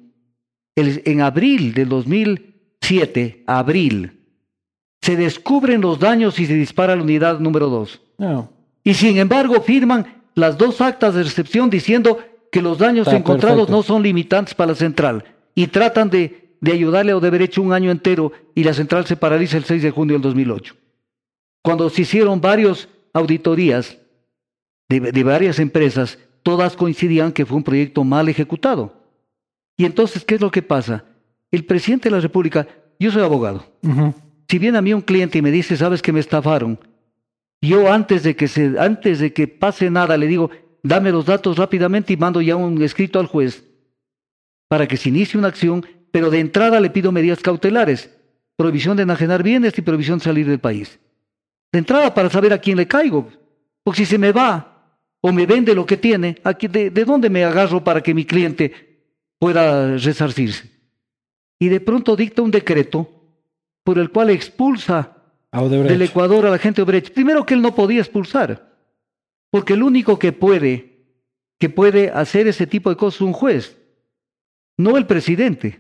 en 0.75 1.21
abril 1.21 1.73
del 1.73 1.89
2007, 1.89 3.43
abril, 3.47 4.21
se 5.01 5.15
descubren 5.15 5.81
los 5.81 5.97
daños 5.97 6.39
y 6.39 6.45
se 6.45 6.53
dispara 6.53 6.95
la 6.95 7.01
unidad 7.01 7.39
número 7.39 7.67
2. 7.67 8.01
Y 8.83 8.93
sin 8.93 9.17
embargo 9.17 9.59
firman 9.61 10.21
las 10.35 10.55
dos 10.55 10.81
actas 10.81 11.15
de 11.15 11.23
recepción 11.23 11.71
diciendo 11.71 12.19
que 12.51 12.61
los 12.61 12.77
daños 12.77 13.07
encontrados 13.07 13.69
no 13.69 13.81
son 13.81 14.03
limitantes 14.03 14.53
para 14.53 14.73
la 14.73 14.75
central 14.75 15.33
y 15.57 15.65
tratan 15.65 16.11
de, 16.11 16.55
de 16.61 16.71
ayudarle 16.71 17.13
a 17.13 17.17
Odebrecht 17.17 17.57
un 17.57 17.73
año 17.73 17.89
entero 17.89 18.31
y 18.53 18.63
la 18.63 18.75
central 18.75 19.07
se 19.07 19.15
paraliza 19.17 19.57
el 19.57 19.63
6 19.63 19.81
de 19.81 19.89
junio 19.89 20.13
del 20.13 20.21
2008. 20.21 20.75
cuando 21.63 21.89
se 21.89 22.03
hicieron 22.03 22.39
varias 22.39 22.87
auditorías 23.11 23.97
de, 24.87 24.99
de 25.11 25.23
varias 25.23 25.57
empresas, 25.57 26.19
todas 26.43 26.75
coincidían 26.75 27.31
que 27.31 27.43
fue 27.43 27.57
un 27.57 27.63
proyecto 27.63 28.03
mal 28.03 28.29
ejecutado. 28.29 28.93
Y 29.75 29.85
entonces, 29.85 30.23
¿qué 30.23 30.35
es 30.35 30.41
lo 30.41 30.51
que 30.51 30.61
pasa? 30.61 31.05
El 31.51 31.65
presidente 31.65 32.07
de 32.07 32.15
la 32.15 32.21
República, 32.21 32.67
yo 32.99 33.11
soy 33.11 33.23
abogado. 33.23 33.65
Si 34.47 34.59
viene 34.59 34.77
a 34.77 34.81
mí 34.83 34.93
un 34.93 35.01
cliente 35.01 35.39
y 35.39 35.41
me 35.41 35.51
dice, 35.51 35.75
sabes 35.75 36.03
que 36.03 36.13
me 36.13 36.19
estafaron, 36.19 36.79
yo 37.61 37.91
antes 37.91 38.21
de 38.21 38.35
que 38.35 38.47
se, 38.47 38.75
antes 38.79 39.17
de 39.17 39.33
que 39.33 39.47
pase 39.47 39.89
nada 39.89 40.17
le 40.17 40.27
digo, 40.27 40.51
dame 40.83 41.11
los 41.11 41.25
datos 41.25 41.57
rápidamente 41.57 42.13
y 42.13 42.17
mando 42.17 42.41
ya 42.41 42.55
un 42.55 42.81
escrito 42.83 43.19
al 43.19 43.25
juez 43.25 43.66
para 44.67 44.87
que 44.87 44.97
se 44.97 45.09
inicie 45.09 45.37
una 45.37 45.47
acción, 45.47 45.85
pero 46.11 46.29
de 46.29 46.39
entrada 46.39 46.79
le 46.79 46.89
pido 46.89 47.11
medidas 47.11 47.39
cautelares, 47.39 48.09
prohibición 48.55 48.97
de 48.97 49.03
enajenar 49.03 49.43
bienes 49.43 49.77
y 49.77 49.81
prohibición 49.81 50.19
de 50.19 50.25
salir 50.25 50.47
del 50.47 50.59
país. 50.59 50.99
De 51.71 51.79
entrada 51.79 52.13
para 52.13 52.29
saber 52.29 52.53
a 52.53 52.59
quién 52.59 52.77
le 52.77 52.87
caigo, 52.87 53.29
porque 53.83 53.99
si 53.99 54.05
se 54.05 54.17
me 54.17 54.31
va 54.31 54.99
o 55.21 55.31
me 55.31 55.45
vende 55.45 55.75
lo 55.75 55.85
que 55.85 55.97
tiene, 55.97 56.37
aquí, 56.43 56.67
de, 56.67 56.89
¿de 56.89 57.05
dónde 57.05 57.29
me 57.29 57.43
agarro 57.43 57.83
para 57.83 58.01
que 58.01 58.13
mi 58.13 58.25
cliente 58.25 59.05
pueda 59.39 59.97
resarcirse? 59.97 60.69
Y 61.59 61.69
de 61.69 61.79
pronto 61.79 62.15
dicta 62.15 62.41
un 62.41 62.51
decreto 62.51 63.09
por 63.83 63.97
el 63.99 64.11
cual 64.11 64.29
expulsa 64.29 65.17
del 65.51 66.01
Ecuador 66.01 66.45
a 66.45 66.49
la 66.49 66.57
gente 66.57 66.83
de. 66.83 67.01
Primero 67.03 67.45
que 67.45 67.53
él 67.53 67.61
no 67.61 67.73
podía 67.73 68.01
expulsar, 68.01 68.75
porque 69.49 69.73
el 69.73 69.83
único 69.83 70.19
que 70.19 70.33
puede, 70.33 71.05
que 71.57 71.69
puede 71.69 72.09
hacer 72.09 72.47
ese 72.47 72.67
tipo 72.67 72.89
de 72.89 72.97
cosas 72.97 73.15
es 73.15 73.21
un 73.21 73.33
juez, 73.33 73.76
no 74.77 74.97
el 74.97 75.05
presidente. 75.05 75.79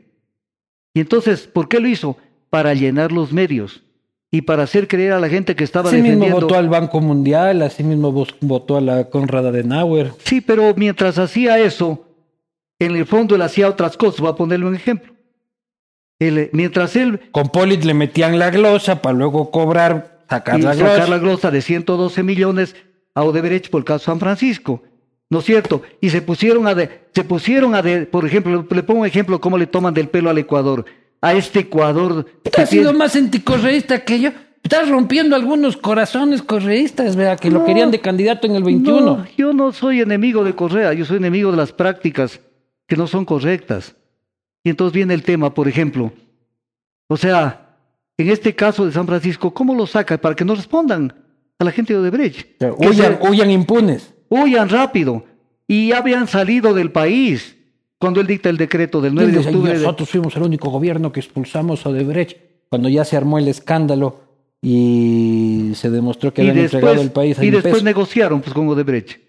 Y 0.93 0.99
entonces, 0.99 1.47
¿por 1.47 1.69
qué 1.69 1.79
lo 1.79 1.87
hizo? 1.87 2.17
Para 2.49 2.73
llenar 2.73 3.11
los 3.11 3.31
medios 3.31 3.83
y 4.31 4.41
para 4.41 4.63
hacer 4.63 4.87
creer 4.87 5.13
a 5.13 5.19
la 5.19 5.29
gente 5.29 5.55
que 5.55 5.63
estaba 5.63 5.89
Así 5.89 5.97
mismo 5.97 6.09
defendiendo. 6.09 6.41
votó 6.47 6.55
al 6.55 6.69
Banco 6.69 6.99
Mundial, 6.99 7.61
así 7.61 7.83
mismo 7.83 8.11
votó 8.41 8.77
a 8.77 8.81
la 8.81 9.09
Conrad 9.09 9.47
Adenauer. 9.47 10.11
Sí, 10.23 10.41
pero 10.41 10.73
mientras 10.75 11.17
hacía 11.17 11.59
eso, 11.59 12.05
en 12.79 12.95
el 12.95 13.05
fondo 13.05 13.35
él 13.35 13.41
hacía 13.41 13.69
otras 13.69 13.95
cosas. 13.95 14.19
Voy 14.19 14.31
a 14.31 14.35
ponerle 14.35 14.65
un 14.65 14.75
ejemplo. 14.75 15.13
Él, 16.19 16.49
mientras 16.51 16.95
él 16.95 17.21
Con 17.31 17.49
Polit 17.49 17.83
le 17.83 17.93
metían 17.93 18.39
la 18.39 18.49
glosa 18.49 19.01
para 19.03 19.15
luego 19.15 19.51
cobrar, 19.51 20.23
sacar 20.29 20.59
y 20.59 20.63
la 20.63 20.73
sacar 20.73 20.95
glosa. 20.95 21.09
la 21.11 21.17
glosa 21.19 21.51
de 21.51 21.61
112 21.61 22.23
millones 22.23 22.75
a 23.13 23.23
Odebrecht 23.23 23.69
por 23.69 23.79
el 23.81 23.85
caso 23.85 24.05
San 24.05 24.19
Francisco. 24.19 24.81
¿No 25.29 25.39
es 25.39 25.45
cierto? 25.45 25.81
Y 25.99 26.09
se 26.09 26.21
pusieron 26.21 26.67
a, 26.67 26.75
de- 26.75 27.07
se 27.13 27.23
pusieron 27.23 27.75
a, 27.75 27.81
de- 27.81 28.05
por 28.05 28.25
ejemplo, 28.25 28.65
le 28.69 28.83
pongo 28.83 29.01
un 29.01 29.05
ejemplo 29.07 29.41
cómo 29.41 29.57
le 29.57 29.67
toman 29.67 29.93
del 29.93 30.07
pelo 30.09 30.29
al 30.29 30.37
Ecuador. 30.37 30.85
A 31.21 31.33
este 31.33 31.59
Ecuador. 31.61 32.25
Tú 32.43 32.61
has 32.61 32.69
sido 32.69 32.83
tiene- 32.91 32.97
más 32.99 33.15
anticorreísta 33.15 34.03
que 34.05 34.19
yo. 34.19 34.29
Estás 34.63 34.89
rompiendo 34.89 35.35
algunos 35.35 35.77
corazones 35.77 36.41
correístas, 36.41 37.15
vea, 37.15 37.37
que 37.37 37.49
lo 37.49 37.63
querían 37.63 37.89
de 37.89 37.99
candidato 38.01 38.47
en 38.47 38.55
el 38.55 38.63
21. 38.63 38.99
No, 39.01 39.25
yo 39.37 39.53
no 39.53 39.71
soy 39.71 40.01
enemigo 40.01 40.43
de 40.43 40.55
Correa, 40.55 40.91
yo 40.93 41.05
soy 41.05 41.17
enemigo 41.17 41.51
de 41.51 41.57
las 41.57 41.71
prácticas 41.71 42.39
que 42.85 42.97
no 42.97 43.07
son 43.07 43.23
correctas. 43.23 43.95
Y 44.65 44.69
entonces 44.69 44.93
viene 44.93 45.13
el 45.13 45.23
tema, 45.23 45.53
por 45.53 45.69
ejemplo. 45.69 46.11
O 47.07 47.15
sea, 47.15 47.77
en 48.17 48.29
este 48.29 48.55
caso 48.55 48.85
de 48.85 48.91
San 48.91 49.07
Francisco, 49.07 49.53
¿cómo 49.53 49.73
lo 49.73 49.87
saca 49.87 50.17
para 50.17 50.35
que 50.35 50.43
no 50.43 50.53
respondan 50.55 51.13
a 51.59 51.63
la 51.63 51.71
gente 51.71 51.93
de 51.93 51.99
Odebrecht? 51.99 52.55
O 52.55 52.57
sea, 52.59 52.75
Que 52.75 52.87
Huyan, 52.89 53.17
se- 53.21 53.29
huyan 53.29 53.51
impunes. 53.51 54.13
Huyan 54.29 54.69
rápido. 54.69 55.23
Y 55.67 55.91
habían 55.91 56.27
salido 56.27 56.73
del 56.73 56.91
país 56.91 57.55
cuando 57.99 58.21
él 58.21 58.27
dicta 58.27 58.49
el 58.49 58.57
decreto 58.57 59.01
del 59.01 59.13
9 59.15 59.31
de 59.31 59.39
octubre. 59.39 59.73
de- 59.73 59.79
Nosotros 59.79 60.09
fuimos 60.09 60.35
el 60.35 60.43
único 60.43 60.69
gobierno 60.69 61.11
que 61.11 61.19
expulsamos 61.19 61.85
a 61.85 61.89
Odebrecht 61.89 62.37
cuando 62.69 62.87
ya 62.89 63.03
se 63.05 63.17
armó 63.17 63.37
el 63.37 63.47
escándalo 63.47 64.21
y 64.61 65.71
se 65.75 65.89
demostró 65.89 66.33
que 66.33 66.43
y 66.43 66.49
habían 66.49 66.65
entregado 66.65 66.93
después, 66.93 67.07
el 67.07 67.11
país 67.13 67.39
a 67.39 67.45
y 67.45 67.49
después 67.51 67.73
peso. 67.75 67.85
negociaron 67.85 68.41
pues, 68.41 68.53
con 68.53 68.67
Odebrecht. 68.69 69.19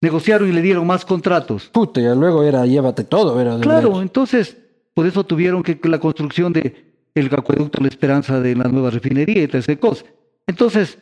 Negociaron 0.00 0.48
y 0.48 0.52
le 0.52 0.62
dieron 0.62 0.86
más 0.86 1.04
contratos. 1.04 1.68
Puta, 1.72 2.00
ya 2.00 2.14
luego 2.14 2.42
era 2.42 2.66
llévate 2.66 3.04
todo, 3.04 3.40
era 3.40 3.54
Odebrecht. 3.54 3.62
Claro, 3.70 4.02
entonces, 4.02 4.56
por 4.94 5.06
eso 5.06 5.24
tuvieron 5.24 5.62
que 5.62 5.78
la 5.84 5.98
construcción 5.98 6.52
de 6.52 6.84
el 7.14 7.26
acueducto 7.34 7.80
La 7.80 7.88
Esperanza 7.88 8.40
de 8.40 8.54
la 8.54 8.64
nueva 8.64 8.90
refinería 8.90 9.42
y 9.42 9.48
tal 9.48 9.78
cosa. 9.78 10.04
Entonces, 10.46 10.98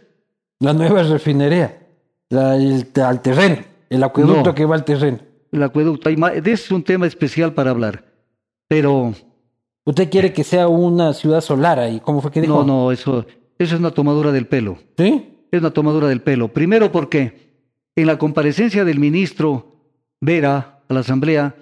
La 0.60 0.72
nueva 0.72 1.02
refinería, 1.02 1.83
la, 2.34 2.56
el, 2.56 2.86
al 3.02 3.22
terreno, 3.22 3.56
el 3.90 4.02
acueducto 4.02 4.44
No. 4.50 4.54
que 4.54 4.64
va 4.64 4.74
al 4.74 4.84
terreno. 4.84 5.18
el 5.52 5.62
acueducto, 5.62 6.08
hay 6.08 6.16
es 6.44 6.70
un 6.70 6.82
tema 6.82 7.06
especial 7.06 7.52
para 7.54 7.70
hablar. 7.70 8.04
Pero 8.68 9.14
Usted 9.86 10.08
quiere 10.10 10.32
que 10.32 10.44
sea 10.44 10.66
una 10.68 11.12
ciudad 11.12 11.40
solar 11.42 11.78
ahí, 11.78 12.00
¿cómo 12.00 12.20
fue 12.22 12.30
que 12.30 12.40
dijo? 12.40 12.64
no, 12.64 12.84
no, 12.84 12.92
eso, 12.92 13.26
eso 13.58 13.74
es 13.74 13.80
una 13.80 13.90
tomadura 13.90 14.32
del 14.32 14.46
pelo. 14.46 14.78
¿Sí? 14.96 15.46
Es 15.52 15.60
una 15.60 15.70
tomadura 15.70 16.08
del 16.08 16.22
pelo. 16.22 16.48
Primero 16.48 16.90
porque 16.90 17.52
en 17.94 18.06
la 18.06 18.16
comparecencia 18.18 18.84
del 18.84 18.98
ministro 18.98 19.76
Vera 20.20 20.80
a 20.88 20.94
la 20.94 21.00
Asamblea 21.00 21.54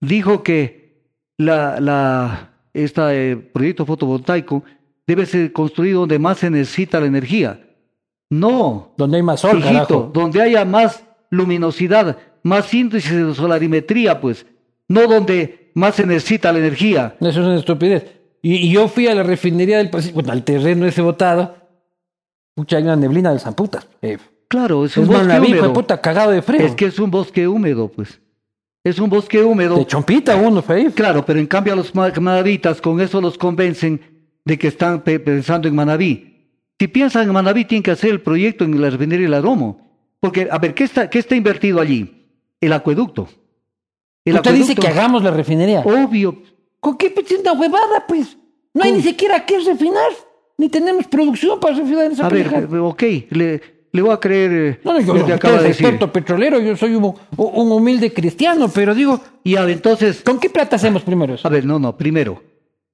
dijo 0.00 0.42
que 0.44 1.02
la, 1.36 1.80
la, 1.80 2.52
este 2.72 3.36
proyecto 3.36 3.84
fotovoltaico 3.84 4.62
debe 5.06 5.26
ser 5.26 5.52
construido 5.52 6.00
donde 6.00 6.18
más 6.20 6.38
se 6.38 6.50
necesita 6.50 7.00
la 7.00 7.06
energía. 7.06 7.65
No, 8.30 8.92
Donde 8.96 9.18
hay 9.18 9.22
más 9.22 9.40
sol, 9.40 9.58
hijito, 9.58 9.72
carajo. 9.72 10.10
donde 10.12 10.42
haya 10.42 10.64
más 10.64 11.04
luminosidad, 11.30 12.16
más 12.42 12.72
índice 12.74 13.24
de 13.24 13.34
solarimetría, 13.34 14.20
pues, 14.20 14.46
no 14.88 15.06
donde 15.06 15.70
más 15.74 15.94
se 15.96 16.06
necesita 16.06 16.52
la 16.52 16.58
energía. 16.58 17.16
Eso 17.20 17.28
es 17.40 17.46
una 17.46 17.56
estupidez. 17.56 18.04
Y, 18.42 18.54
y 18.56 18.70
yo 18.72 18.88
fui 18.88 19.06
a 19.08 19.14
la 19.14 19.22
refinería 19.22 19.78
del 19.78 19.90
Pacífico, 19.90 20.16
bueno, 20.16 20.32
al 20.32 20.42
terreno 20.44 20.86
ese 20.86 21.02
botado. 21.02 21.56
Pucha, 22.54 22.76
hay 22.78 22.84
una 22.84 22.96
neblina 22.96 23.30
del 23.30 23.40
Zamputas. 23.40 23.86
Eh, 24.02 24.18
Claro, 24.48 24.84
es 24.84 24.92
es 24.92 24.98
un 24.98 25.08
bosque 25.08 25.22
Manaví, 25.24 25.46
hijo 25.46 25.54
de 25.54 25.58
húmedo. 25.62 25.72
puta, 25.72 26.00
cagado 26.00 26.30
de 26.30 26.40
frío. 26.40 26.60
Es 26.60 26.76
que 26.76 26.84
es 26.86 26.98
un 27.00 27.10
bosque 27.10 27.48
húmedo, 27.48 27.88
pues. 27.88 28.20
Es 28.84 29.00
un 29.00 29.10
bosque 29.10 29.42
húmedo. 29.42 29.74
De 29.74 29.84
chompita 29.86 30.36
uno, 30.36 30.62
fue 30.62 30.92
Claro, 30.92 31.26
pero 31.26 31.40
en 31.40 31.46
cambio 31.48 31.72
a 31.72 31.76
los 31.76 31.92
ma- 31.96 32.12
manavitas 32.20 32.80
con 32.80 33.00
eso 33.00 33.20
los 33.20 33.36
convencen 33.36 34.00
de 34.44 34.56
que 34.56 34.68
están 34.68 35.00
pe- 35.02 35.18
pensando 35.18 35.66
en 35.66 35.74
Manaví. 35.74 36.35
Si 36.78 36.88
piensan 36.88 37.26
en 37.26 37.32
Manaví, 37.32 37.64
tienen 37.64 37.82
que 37.82 37.90
hacer 37.90 38.10
el 38.10 38.20
proyecto 38.20 38.64
en 38.64 38.80
la 38.80 38.90
refinería 38.90 39.24
del 39.26 39.34
Aromo. 39.34 39.80
Porque, 40.20 40.48
a 40.50 40.58
ver, 40.58 40.74
¿qué 40.74 40.84
está, 40.84 41.08
qué 41.08 41.18
está 41.18 41.34
invertido 41.34 41.80
allí? 41.80 42.26
El 42.60 42.72
acueducto. 42.72 43.28
El 44.24 44.34
Usted 44.36 44.52
dice 44.54 44.72
acueducto- 44.72 44.80
que 44.82 44.88
hagamos 44.88 45.22
la 45.22 45.30
refinería. 45.30 45.80
Obvio. 45.80 46.42
¿Con 46.80 46.96
qué 46.96 47.12
una 47.40 47.52
huevada, 47.52 48.04
pues? 48.06 48.36
No 48.74 48.82
hay 48.82 48.90
¿Cómo? 48.90 49.02
ni 49.02 49.08
siquiera 49.08 49.44
qué 49.46 49.58
refinar. 49.60 50.10
Ni 50.58 50.68
tenemos 50.68 51.06
producción 51.06 51.58
para 51.60 51.76
refinar 51.76 52.10
esa 52.10 52.26
A 52.26 52.28
ver, 52.30 52.46
eh, 52.72 52.78
ok, 52.78 53.02
le, 53.30 53.60
le 53.92 54.02
voy 54.02 54.10
a 54.12 54.18
creer 54.18 54.52
eh, 54.52 54.80
No, 54.84 54.94
no, 54.94 55.00
yo 55.00 55.14
usted 55.14 55.32
acaba 55.34 55.56
es 55.56 55.62
de 55.62 55.68
decir. 55.68 55.86
experto 55.86 56.12
petrolero, 56.12 56.58
yo 56.60 56.76
soy 56.76 56.94
un, 56.94 57.14
un 57.36 57.72
humilde 57.72 58.12
cristiano, 58.12 58.68
pero 58.74 58.94
digo, 58.94 59.20
Y 59.44 59.56
a 59.56 59.62
ver, 59.64 59.76
entonces, 59.76 60.22
¿con 60.22 60.38
qué 60.38 60.48
plata 60.50 60.76
hacemos 60.76 61.02
primero 61.02 61.34
eso? 61.34 61.46
a 61.46 61.50
ver, 61.50 61.64
no, 61.66 61.78
no, 61.78 61.96
primero, 61.96 62.42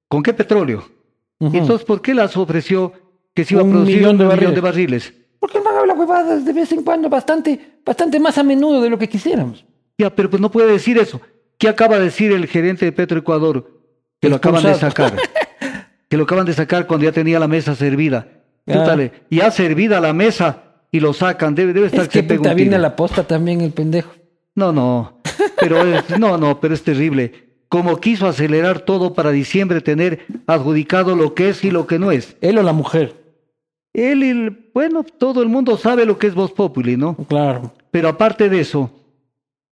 ¿con 0.09 0.21
qué 0.23 0.33
petróleo? 0.33 0.83
Entonces, 1.39 1.85
¿por 1.85 2.01
qué 2.01 2.13
las 2.13 2.35
ofreció 2.37 2.93
que 3.33 3.45
se 3.45 3.53
iba 3.53 3.63
a 3.63 3.65
producir 3.65 3.97
millón 3.97 4.21
un 4.21 4.27
millón 4.27 4.53
de 4.53 4.61
barriles? 4.61 5.13
Porque 5.39 5.57
el 5.57 5.63
man 5.65 5.75
habla 5.77 5.93
huevadas 5.93 6.45
de 6.45 6.53
vez 6.53 6.71
en 6.71 6.83
cuando, 6.83 7.09
bastante, 7.09 7.79
bastante 7.85 8.19
más 8.19 8.37
a 8.37 8.43
menudo 8.43 8.81
de 8.81 8.89
lo 8.89 8.97
que 8.97 9.09
quisiéramos. 9.09 9.65
Ya, 9.97 10.09
pero 10.09 10.29
pues 10.29 10.41
no 10.41 10.49
puede 10.49 10.71
decir 10.71 10.97
eso. 10.97 11.19
¿Qué 11.57 11.67
acaba 11.67 11.97
de 11.97 12.05
decir 12.05 12.31
el 12.31 12.47
gerente 12.47 12.85
de 12.85 12.91
Petroecuador? 12.91 13.69
Que 14.21 14.29
lo 14.29 14.37
acaban 14.37 14.63
de 14.63 14.73
sacar. 14.75 15.13
que 16.09 16.17
lo 16.17 16.23
acaban 16.23 16.45
de 16.45 16.53
sacar 16.53 16.87
cuando 16.87 17.05
ya 17.05 17.11
tenía 17.11 17.39
la 17.39 17.47
mesa 17.47 17.75
servida. 17.75 18.27
Ya. 18.65 18.79
Pútale, 18.79 19.11
ya 19.29 19.51
servida 19.51 19.99
la 19.99 20.13
mesa 20.13 20.63
y 20.91 21.01
lo 21.01 21.11
sacan. 21.11 21.55
Debe, 21.55 21.73
debe 21.73 21.87
estar 21.87 22.03
Es 22.03 22.07
que 22.07 22.19
un 22.19 22.27
puta, 22.27 22.53
viene 22.53 22.77
a 22.77 22.79
la 22.79 22.95
posta 22.95 23.27
también 23.27 23.61
el 23.61 23.71
pendejo. 23.71 24.13
No, 24.55 24.71
no. 24.71 25.21
Pero 25.59 25.81
es, 25.85 26.19
no, 26.19 26.37
no, 26.37 26.59
pero 26.59 26.73
es 26.73 26.83
terrible. 26.83 27.49
Como 27.67 27.97
quiso 27.97 28.27
acelerar 28.27 28.81
todo 28.81 29.13
para 29.13 29.31
diciembre 29.31 29.81
tener 29.81 30.25
adjudicado 30.47 31.15
lo 31.15 31.33
que 31.33 31.49
es 31.49 31.63
y 31.63 31.71
lo 31.71 31.87
que 31.87 31.99
no 31.99 32.11
es. 32.11 32.37
Él 32.39 32.57
o 32.57 32.63
la 32.63 32.73
mujer. 32.73 33.22
Él, 33.93 34.23
el- 34.23 34.69
bueno, 34.73 35.03
todo 35.03 35.43
el 35.43 35.49
mundo 35.49 35.77
sabe 35.77 36.05
lo 36.05 36.17
que 36.17 36.27
es 36.27 36.33
Voz 36.35 36.51
Populi, 36.51 36.97
¿no? 36.97 37.15
Claro. 37.27 37.73
Pero 37.91 38.09
aparte 38.09 38.49
de 38.49 38.59
eso, 38.61 38.89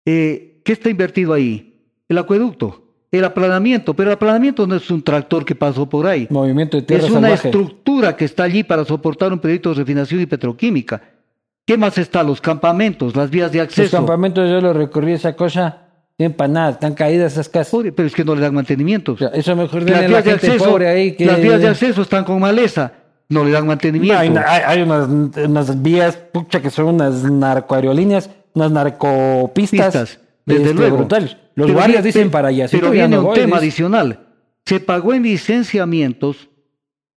eh, 0.06 0.62
¿qué 0.64 0.74
está 0.74 0.90
invertido 0.90 1.34
ahí? 1.34 1.76
El 2.10 2.18
acueducto, 2.18 2.84
el 3.12 3.24
aplanamiento, 3.26 3.94
pero 3.94 4.10
el 4.10 4.16
aplanamiento 4.16 4.66
no 4.66 4.76
es 4.76 4.90
un 4.90 5.02
tractor 5.04 5.46
que 5.46 5.56
pasó 5.56 5.88
por 5.88 6.08
ahí. 6.08 6.28
Movimiento 6.30 6.78
de 6.78 6.84
tierra 6.84 7.04
Es 7.06 7.10
una 7.12 7.22
salvaje. 7.30 7.48
estructura 7.50 8.16
que 8.16 8.26
está 8.26 8.44
allí 8.44 8.64
para 8.64 8.86
soportar 8.86 9.32
un 9.34 9.40
proyecto 9.40 9.70
de 9.70 9.76
refinación 9.76 10.22
y 10.22 10.26
petroquímica. 10.26 11.02
¿Qué 11.66 11.78
más 11.78 11.98
está? 11.98 12.24
Los 12.24 12.40
campamentos, 12.42 13.16
las 13.16 13.30
vías 13.30 13.52
de 13.52 13.58
Los 13.60 13.68
acceso. 13.68 13.98
campamentos 13.98 14.50
yo 14.50 14.62
lo 14.62 14.72
recorrí 14.74 15.12
esa 15.12 15.36
cosa, 15.36 15.82
tienen 16.16 16.36
para 16.36 16.48
nada, 16.48 16.70
están 16.72 16.94
caídas 16.96 17.34
esas 17.34 17.50
casas. 17.50 17.72
Pobre, 17.72 17.92
pero 17.92 18.08
es 18.08 18.16
que 18.16 18.24
no 18.24 18.34
le 18.36 18.42
dan 18.42 18.56
mantenimiento. 18.56 19.12
O 19.12 19.18
sea, 19.18 19.28
eso 19.30 19.54
mejor 19.56 19.84
las 19.84 20.02
la 20.02 20.08
vías 20.08 20.24
de 20.24 20.32
acceso, 20.32 20.66
pobre 20.66 20.88
ahí 20.88 21.12
que... 21.16 21.26
las 21.26 21.42
vías 21.42 21.60
de 21.60 21.68
acceso 21.68 22.02
están 22.02 22.24
con 22.24 22.40
maleza, 22.40 22.94
no 23.30 23.44
le 23.44 23.52
dan 23.52 23.68
mantenimiento. 23.68 24.40
hay, 24.46 24.82
unas, 24.82 25.08
unas 25.10 25.82
vías, 25.82 26.16
pucha, 26.16 26.62
que 26.62 26.70
son 26.70 26.96
unas 26.96 27.24
narcoaerolíneas, 27.24 28.30
unas 28.54 28.72
narcopistas. 28.72 29.86
Pistas, 29.86 30.20
desde 30.46 30.62
este, 30.64 30.74
luego. 30.74 31.08
Los 31.10 31.36
Pero 31.56 31.74
guardias 31.74 31.88
viene- 31.88 32.02
dicen 32.04 32.32
para 32.32 32.48
allá. 32.50 32.68
Pero 32.72 32.92
viene 32.92 33.18
un 33.20 33.34
tema 33.34 33.58
adicional. 33.58 34.28
Se 34.66 34.80
pagó 34.80 35.14
en 35.14 35.24
licenciamientos, 35.24 36.50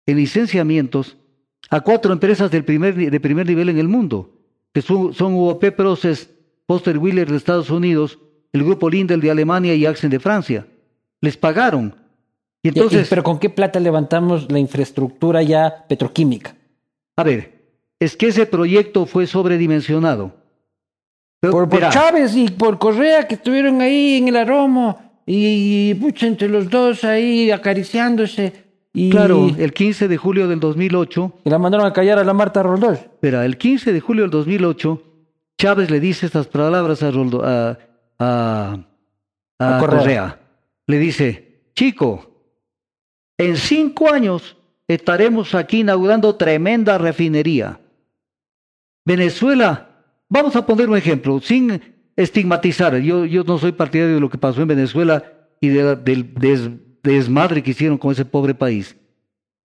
en 0.06 0.16
licenciamientos, 0.16 1.16
a 1.68 1.80
cuatro 1.80 2.12
empresas 2.12 2.50
del 2.50 2.64
primer, 2.64 2.94
de 2.94 3.20
primer 3.20 3.46
nivel 3.46 3.68
en 3.68 3.78
el 3.78 3.88
mundo, 3.88 4.32
que 4.72 4.82
son, 4.82 5.14
son 5.14 5.34
UOP 5.34 5.70
Process, 5.72 6.30
Poster 6.66 6.98
Wheeler 6.98 7.30
de 7.30 7.36
Estados 7.36 7.70
Unidos, 7.70 8.18
el 8.52 8.64
grupo 8.64 8.88
Lindel 8.90 9.20
de 9.20 9.30
Alemania 9.30 9.74
y 9.74 9.86
Axen 9.86 10.10
de 10.10 10.18
Francia. 10.20 10.66
Les 11.20 11.36
pagaron. 11.36 11.94
Y 12.62 12.68
entonces, 12.68 13.08
pero 13.08 13.22
¿con 13.22 13.38
qué 13.38 13.48
plata 13.48 13.80
levantamos 13.80 14.50
la 14.50 14.58
infraestructura 14.58 15.42
ya 15.42 15.86
petroquímica? 15.88 16.54
A 17.16 17.22
ver, 17.22 17.60
es 17.98 18.16
que 18.16 18.28
ese 18.28 18.46
proyecto 18.46 19.06
fue 19.06 19.26
sobredimensionado. 19.26 20.34
Pero, 21.40 21.52
por, 21.52 21.68
por 21.68 21.88
Chávez 21.88 22.36
y 22.36 22.48
por 22.48 22.78
Correa 22.78 23.26
que 23.26 23.36
estuvieron 23.36 23.80
ahí 23.80 24.18
en 24.18 24.28
el 24.28 24.36
aromo 24.36 25.22
y, 25.26 25.94
pucha, 25.94 26.26
entre 26.26 26.48
los 26.48 26.68
dos 26.68 27.04
ahí 27.04 27.50
acariciándose. 27.50 28.52
Y... 28.92 29.10
Claro, 29.10 29.48
el 29.56 29.72
15 29.72 30.08
de 30.08 30.16
julio 30.16 30.48
del 30.48 30.60
2008. 30.60 31.32
Y 31.44 31.50
la 31.50 31.58
mandaron 31.58 31.86
a 31.86 31.92
callar 31.92 32.18
a 32.18 32.24
la 32.24 32.34
Marta 32.34 32.62
Roldós. 32.62 32.98
Espera, 32.98 33.44
el 33.44 33.56
15 33.56 33.92
de 33.92 34.00
julio 34.00 34.24
del 34.24 34.30
2008, 34.32 35.02
Chávez 35.56 35.90
le 35.90 36.00
dice 36.00 36.26
estas 36.26 36.46
palabras 36.46 37.02
a, 37.02 37.10
Roldo, 37.10 37.42
a, 37.44 37.78
a, 38.18 38.78
a, 39.58 39.78
Correa. 39.78 40.40
Le 40.86 40.98
dice, 40.98 41.70
chico, 41.74 42.29
en 43.40 43.56
cinco 43.56 44.12
años 44.12 44.54
estaremos 44.86 45.54
aquí 45.54 45.80
inaugurando 45.80 46.36
tremenda 46.36 46.98
refinería. 46.98 47.80
Venezuela, 49.06 50.04
vamos 50.28 50.56
a 50.56 50.66
poner 50.66 50.90
un 50.90 50.98
ejemplo, 50.98 51.40
sin 51.40 51.80
estigmatizar. 52.16 52.98
Yo, 52.98 53.24
yo 53.24 53.42
no 53.44 53.56
soy 53.56 53.72
partidario 53.72 54.16
de 54.16 54.20
lo 54.20 54.28
que 54.28 54.36
pasó 54.36 54.60
en 54.60 54.68
Venezuela 54.68 55.24
y 55.58 55.68
del 55.68 56.34
desmadre 57.02 57.62
que 57.62 57.70
hicieron 57.70 57.96
con 57.96 58.12
ese 58.12 58.26
pobre 58.26 58.54
país. 58.54 58.94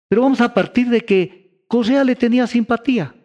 Pero 0.10 0.24
vamos 0.24 0.42
a 0.42 0.54
partir 0.54 0.90
de 0.90 1.06
que 1.06 1.64
Correa 1.70 2.04
le 2.04 2.18
tenía 2.18 2.48
simpatía, 2.48 3.16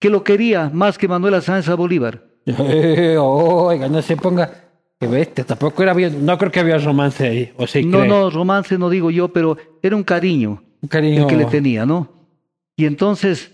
que 0.00 0.08
lo 0.08 0.24
quería 0.24 0.70
más 0.72 0.96
que 0.96 1.08
Manuel 1.08 1.42
Sáenz 1.42 1.68
a 1.68 1.74
Bolívar. 1.74 2.24
oiga, 2.46 3.86
no 3.88 4.00
se 4.00 4.16
ponga. 4.16 4.63
Bestia, 5.00 5.44
tampoco 5.44 5.82
era 5.82 5.92
bien. 5.92 6.24
No 6.24 6.38
creo 6.38 6.50
que 6.50 6.60
había 6.60 6.78
romance 6.78 7.26
ahí. 7.26 7.52
¿o 7.56 7.66
sí 7.66 7.84
no, 7.84 8.04
no, 8.04 8.30
romance 8.30 8.78
no 8.78 8.88
digo 8.88 9.10
yo, 9.10 9.28
pero 9.28 9.56
era 9.82 9.96
un 9.96 10.02
cariño. 10.02 10.62
Un 10.80 10.88
cariño. 10.88 11.22
El 11.22 11.26
que 11.28 11.36
le 11.36 11.44
tenía, 11.46 11.84
¿no? 11.84 12.10
Y 12.76 12.86
entonces, 12.86 13.52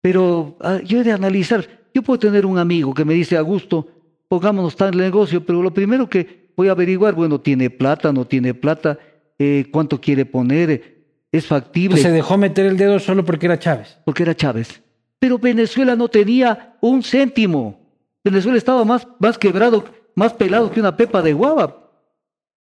pero 0.00 0.56
ah, 0.60 0.80
yo 0.84 1.00
he 1.00 1.04
de 1.04 1.12
analizar. 1.12 1.66
Yo 1.94 2.02
puedo 2.02 2.18
tener 2.18 2.46
un 2.46 2.58
amigo 2.58 2.94
que 2.94 3.04
me 3.04 3.14
dice, 3.14 3.36
Augusto, 3.36 3.86
pongámonos 4.28 4.76
tal 4.76 4.96
negocio, 4.96 5.44
pero 5.44 5.62
lo 5.62 5.72
primero 5.72 6.08
que 6.08 6.50
voy 6.56 6.68
a 6.68 6.72
averiguar, 6.72 7.14
bueno, 7.14 7.40
tiene 7.40 7.70
plata, 7.70 8.12
no 8.12 8.26
tiene 8.26 8.54
plata, 8.54 8.98
eh, 9.38 9.66
cuánto 9.70 10.00
quiere 10.00 10.24
poner, 10.24 11.02
es 11.30 11.46
factible. 11.46 12.00
se 12.00 12.10
dejó 12.10 12.36
meter 12.36 12.66
el 12.66 12.76
dedo 12.76 12.98
solo 12.98 13.24
porque 13.24 13.46
era 13.46 13.58
Chávez. 13.58 13.98
Porque 14.04 14.22
era 14.22 14.34
Chávez. 14.34 14.82
Pero 15.18 15.38
Venezuela 15.38 15.96
no 15.96 16.08
tenía 16.08 16.76
un 16.80 17.02
céntimo. 17.02 17.80
Venezuela 18.24 18.58
estaba 18.58 18.84
más, 18.84 19.06
más 19.18 19.38
quebrado, 19.38 19.84
más 20.14 20.32
pelado 20.34 20.70
que 20.70 20.80
una 20.80 20.96
pepa 20.96 21.22
de 21.22 21.32
guava. 21.32 21.90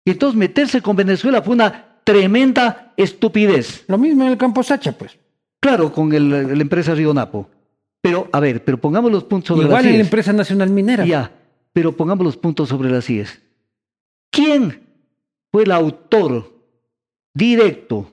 Y 0.05 0.11
entonces 0.13 0.39
meterse 0.39 0.81
con 0.81 0.97
Venezuela 0.97 1.43
fue 1.43 1.55
una 1.55 2.01
tremenda 2.05 2.93
estupidez. 2.97 3.85
Lo 3.89 3.99
mismo 3.99 4.25
en 4.25 4.31
el 4.31 4.39
campo 4.39 4.63
Sacha, 4.63 4.93
pues. 4.93 5.19
Claro, 5.61 5.93
con 5.93 6.13
el, 6.13 6.31
la 6.31 6.63
empresa 6.63 6.95
Río 6.95 7.13
Napo. 7.13 7.51
Pero, 8.01 8.29
a 8.31 8.39
ver, 8.39 8.65
pero 8.65 8.79
pongamos 8.79 9.11
los 9.11 9.25
puntos 9.25 9.49
sobre 9.49 9.67
Igual 9.67 9.83
las 9.83 9.91
en 9.91 9.99
la 9.99 10.05
empresa 10.05 10.33
Nacional 10.33 10.71
Minera. 10.71 11.05
Ya, 11.05 11.33
pero 11.73 11.93
pongamos 11.93 12.25
los 12.25 12.37
puntos 12.37 12.69
sobre 12.69 12.91
las 12.91 13.11
IES. 13.11 13.43
¿Quién 14.31 14.87
fue 15.51 15.65
el 15.65 15.73
autor 15.73 16.53
directo, 17.35 18.13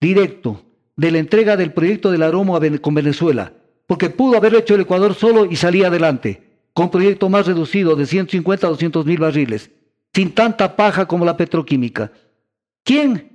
directo, 0.00 0.62
de 0.96 1.10
la 1.10 1.18
entrega 1.18 1.56
del 1.56 1.72
proyecto 1.72 2.10
del 2.10 2.22
Aromo 2.22 2.58
con 2.80 2.94
Venezuela? 2.94 3.52
Porque 3.86 4.08
pudo 4.08 4.38
haberlo 4.38 4.58
hecho 4.58 4.74
el 4.74 4.82
Ecuador 4.82 5.14
solo 5.14 5.44
y 5.44 5.56
salía 5.56 5.88
adelante, 5.88 6.51
con 6.74 6.90
proyecto 6.90 7.28
más 7.28 7.46
reducido 7.46 7.96
de 7.96 8.06
150 8.06 8.66
a 8.66 8.70
200 8.70 9.06
mil 9.06 9.18
barriles, 9.18 9.70
sin 10.14 10.32
tanta 10.32 10.76
paja 10.76 11.06
como 11.06 11.24
la 11.24 11.36
petroquímica. 11.36 12.12
¿Quién? 12.84 13.32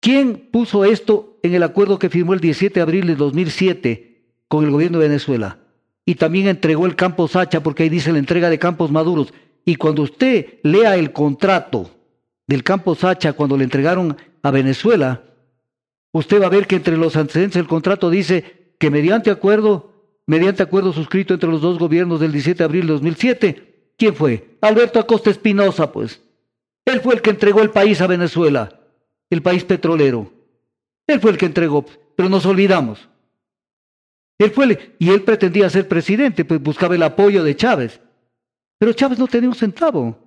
¿Quién 0.00 0.48
puso 0.50 0.84
esto 0.84 1.38
en 1.42 1.54
el 1.54 1.62
acuerdo 1.62 1.98
que 1.98 2.10
firmó 2.10 2.34
el 2.34 2.40
17 2.40 2.74
de 2.74 2.80
abril 2.80 3.06
de 3.06 3.16
2007 3.16 4.24
con 4.48 4.64
el 4.64 4.70
gobierno 4.70 4.98
de 4.98 5.08
Venezuela? 5.08 5.58
y 6.08 6.14
también 6.14 6.48
entregó 6.48 6.86
el 6.86 6.96
campo 6.96 7.28
Sacha, 7.28 7.62
porque 7.62 7.82
ahí 7.82 7.90
dice 7.90 8.12
la 8.12 8.18
entrega 8.18 8.48
de 8.48 8.58
campos 8.58 8.90
maduros. 8.90 9.34
Y 9.66 9.76
cuando 9.76 10.00
usted 10.00 10.54
lea 10.62 10.96
el 10.96 11.12
contrato 11.12 11.90
del 12.46 12.64
campo 12.64 12.94
Sacha 12.94 13.34
cuando 13.34 13.58
le 13.58 13.64
entregaron 13.64 14.16
a 14.42 14.50
Venezuela, 14.50 15.22
usted 16.12 16.40
va 16.40 16.46
a 16.46 16.48
ver 16.48 16.66
que 16.66 16.76
entre 16.76 16.96
los 16.96 17.14
antecedentes 17.14 17.56
del 17.56 17.66
contrato 17.66 18.08
dice 18.08 18.72
que 18.78 18.90
mediante 18.90 19.30
acuerdo, 19.30 19.97
mediante 20.28 20.62
acuerdo 20.62 20.92
suscrito 20.92 21.32
entre 21.32 21.48
los 21.48 21.62
dos 21.62 21.78
gobiernos 21.78 22.20
del 22.20 22.32
17 22.32 22.58
de 22.58 22.64
abril 22.64 22.86
de 22.86 22.92
2007, 22.92 23.92
¿quién 23.96 24.14
fue? 24.14 24.58
Alberto 24.60 25.00
Acosta 25.00 25.30
Espinosa, 25.30 25.90
pues. 25.90 26.20
Él 26.84 27.00
fue 27.00 27.14
el 27.14 27.22
que 27.22 27.30
entregó 27.30 27.62
el 27.62 27.70
país 27.70 28.02
a 28.02 28.06
Venezuela, 28.06 28.78
el 29.30 29.40
país 29.40 29.64
petrolero. 29.64 30.30
Él 31.06 31.18
fue 31.18 31.30
el 31.30 31.38
que 31.38 31.46
entregó, 31.46 31.86
pero 32.14 32.28
nos 32.28 32.44
olvidamos. 32.44 33.08
Él 34.38 34.50
fue, 34.50 34.94
y 34.98 35.10
él 35.10 35.22
pretendía 35.22 35.70
ser 35.70 35.88
presidente, 35.88 36.44
pues 36.44 36.62
buscaba 36.62 36.94
el 36.94 37.02
apoyo 37.02 37.42
de 37.42 37.56
Chávez. 37.56 37.98
Pero 38.78 38.92
Chávez 38.92 39.18
no 39.18 39.28
tenía 39.28 39.48
un 39.48 39.54
centavo. 39.54 40.18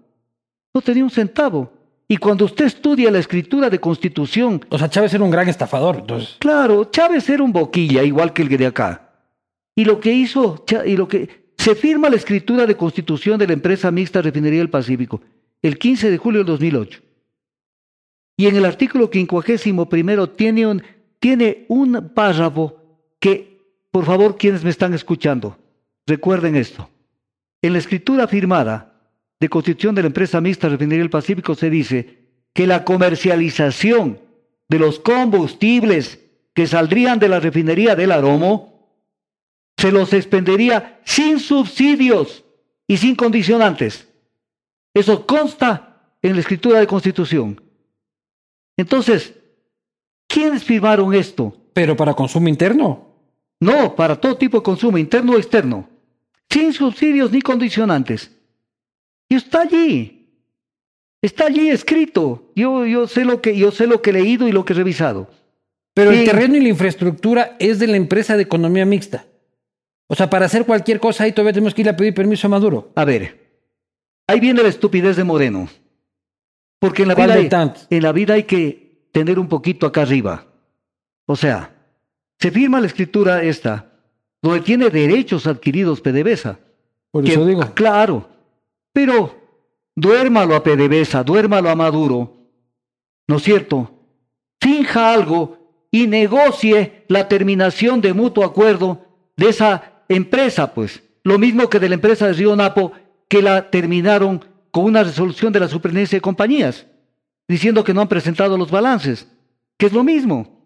No 0.74 0.82
tenía 0.82 1.04
un 1.04 1.12
centavo. 1.12 1.72
Y 2.08 2.18
cuando 2.18 2.46
usted 2.46 2.66
estudia 2.66 3.12
la 3.12 3.20
escritura 3.20 3.70
de 3.70 3.80
constitución. 3.80 4.66
O 4.70 4.80
sea, 4.80 4.90
Chávez 4.90 5.14
era 5.14 5.24
un 5.24 5.32
gran 5.32 5.48
estafador. 5.48 5.98
Entonces. 5.98 6.38
Claro, 6.40 6.86
Chávez 6.86 7.30
era 7.30 7.44
un 7.44 7.54
boquilla, 7.54 8.02
igual 8.02 8.34
que 8.34 8.42
el 8.42 8.50
de 8.50 8.66
acá. 8.66 9.11
Y 9.76 9.86
lo 9.86 10.00
que 10.00 10.12
hizo, 10.12 10.66
y 10.86 10.96
lo 10.96 11.08
que. 11.08 11.42
Se 11.58 11.76
firma 11.76 12.10
la 12.10 12.16
escritura 12.16 12.66
de 12.66 12.76
constitución 12.76 13.38
de 13.38 13.46
la 13.46 13.54
empresa 13.54 13.92
mixta 13.92 14.22
Refinería 14.22 14.60
del 14.60 14.70
Pacífico 14.70 15.22
el 15.62 15.78
15 15.78 16.10
de 16.10 16.18
julio 16.18 16.40
del 16.40 16.48
2008. 16.48 17.02
Y 18.36 18.48
en 18.48 18.56
el 18.56 18.66
artículo 18.66 19.12
51 19.12 20.30
tiene 20.30 20.66
un, 20.66 20.82
tiene 21.20 21.66
un 21.68 22.12
párrafo 22.16 22.78
que 23.20 23.52
por 23.92 24.06
favor, 24.06 24.38
quienes 24.38 24.64
me 24.64 24.70
están 24.70 24.94
escuchando, 24.94 25.58
recuerden 26.08 26.56
esto. 26.56 26.90
En 27.62 27.74
la 27.74 27.80
escritura 27.80 28.28
firmada 28.28 28.94
de 29.40 29.50
constitución 29.50 29.94
de 29.94 30.02
la 30.02 30.08
empresa 30.08 30.40
mixta 30.40 30.70
Refinería 30.70 31.04
del 31.04 31.10
Pacífico 31.10 31.54
se 31.54 31.70
dice 31.70 32.22
que 32.54 32.66
la 32.66 32.86
comercialización 32.86 34.20
de 34.70 34.80
los 34.80 35.00
combustibles 35.00 36.20
que 36.54 36.68
saldrían 36.68 37.20
de 37.20 37.28
la 37.28 37.40
refinería 37.40 37.96
del 37.96 38.14
Aromo 38.14 38.71
se 39.82 39.92
los 39.92 40.14
expendería 40.14 41.02
sin 41.04 41.40
subsidios 41.40 42.46
y 42.88 42.98
sin 42.98 43.16
condicionantes. 43.16 44.08
Eso 44.94 45.26
consta 45.26 46.14
en 46.22 46.36
la 46.36 46.42
escritura 46.42 46.80
de 46.80 46.86
constitución. 46.86 47.60
Entonces, 48.78 49.34
¿quiénes 50.28 50.64
firmaron 50.64 51.16
esto? 51.16 51.58
Pero 51.74 51.98
para 51.98 52.14
consumo 52.14 52.48
interno. 52.48 53.08
No, 53.60 53.96
para 53.96 54.16
todo 54.16 54.38
tipo 54.38 54.58
de 54.58 54.64
consumo, 54.64 55.00
interno 55.00 55.34
o 55.34 55.38
externo, 55.38 55.90
sin 56.48 56.74
subsidios 56.74 57.32
ni 57.32 57.42
condicionantes. 57.42 58.32
Y 59.30 59.36
está 59.36 59.62
allí. 59.62 60.30
Está 61.24 61.46
allí 61.46 61.70
escrito. 61.70 62.52
Yo, 62.56 62.86
yo, 62.86 63.08
sé 63.08 63.26
lo 63.26 63.42
que, 63.42 63.58
yo 63.58 63.72
sé 63.72 63.88
lo 63.88 64.04
que 64.04 64.12
he 64.12 64.14
leído 64.14 64.48
y 64.48 64.52
lo 64.52 64.64
que 64.64 64.74
he 64.74 64.76
revisado. 64.76 65.28
Pero 65.96 66.12
el 66.12 66.24
terreno 66.24 66.56
y 66.58 66.62
la 66.62 66.70
infraestructura 66.70 67.56
es 67.60 67.80
de 67.80 67.88
la 67.88 67.98
empresa 67.98 68.38
de 68.38 68.44
economía 68.44 68.86
mixta. 68.86 69.26
O 70.12 70.16
sea, 70.16 70.30
para 70.30 70.46
hacer 70.46 70.66
cualquier 70.66 71.00
cosa 71.00 71.24
ahí 71.24 71.32
todavía 71.32 71.54
tenemos 71.54 71.74
que 71.74 71.84
ir 71.84 71.90
a 71.90 71.96
pedir 71.96 72.14
permiso 72.14 72.46
a 72.46 72.50
Maduro. 72.50 72.92
A 72.96 73.06
ver, 73.06 73.64
ahí 74.28 74.42
viene 74.42 74.62
la 74.62 74.68
estupidez 74.68 75.16
de 75.16 75.24
Moreno. 75.24 75.70
Porque 76.80 77.04
en 77.04 77.08
la, 77.08 77.16
vida 77.16 77.34
hay, 77.34 77.50
en 77.90 78.04
la 78.04 78.12
vida 78.12 78.34
hay 78.34 78.44
que 78.44 79.08
tener 79.14 79.40
un 79.40 79.48
poquito 79.48 79.86
acá 79.86 80.02
arriba. 80.02 80.48
O 81.28 81.38
sea, 81.38 81.74
se 82.38 82.52
firma 82.52 82.82
la 82.82 82.88
escritura 82.88 83.42
esta, 83.42 83.90
donde 84.42 84.60
tiene 84.60 84.90
derechos 84.90 85.48
adquiridos 85.48 86.02
PDVSA. 86.02 86.60
Por 87.10 87.26
eso 87.26 87.46
digo. 87.46 87.74
Claro, 87.74 88.28
pero 88.92 89.34
duérmalo 89.96 90.58
a 90.58 90.64
PDVSA, 90.64 91.24
duérmalo 91.24 91.70
a 91.70 91.76
Maduro, 91.76 92.36
¿no 93.30 93.38
es 93.38 93.44
cierto? 93.44 93.90
Finja 94.60 95.14
algo 95.14 95.88
y 95.90 96.06
negocie 96.08 97.06
la 97.08 97.30
terminación 97.30 98.02
de 98.02 98.14
mutuo 98.14 98.44
acuerdo 98.44 99.06
de 99.38 99.48
esa 99.48 100.01
empresa, 100.16 100.74
pues. 100.74 101.04
Lo 101.24 101.38
mismo 101.38 101.70
que 101.70 101.80
de 101.80 101.90
la 101.90 101.96
empresa 101.96 102.28
de 102.28 102.34
Río 102.34 102.56
Napo, 102.56 102.94
que 103.28 103.42
la 103.42 103.70
terminaron 103.70 104.44
con 104.72 104.86
una 104.86 105.04
resolución 105.04 105.54
de 105.54 105.60
la 105.60 105.68
superintendencia 105.68 106.18
de 106.18 106.22
compañías, 106.22 106.88
diciendo 107.48 107.84
que 107.84 107.94
no 107.94 108.02
han 108.02 108.08
presentado 108.08 108.58
los 108.58 108.72
balances, 108.72 109.28
que 109.78 109.86
es 109.86 109.94
lo 109.94 110.04
mismo. 110.04 110.62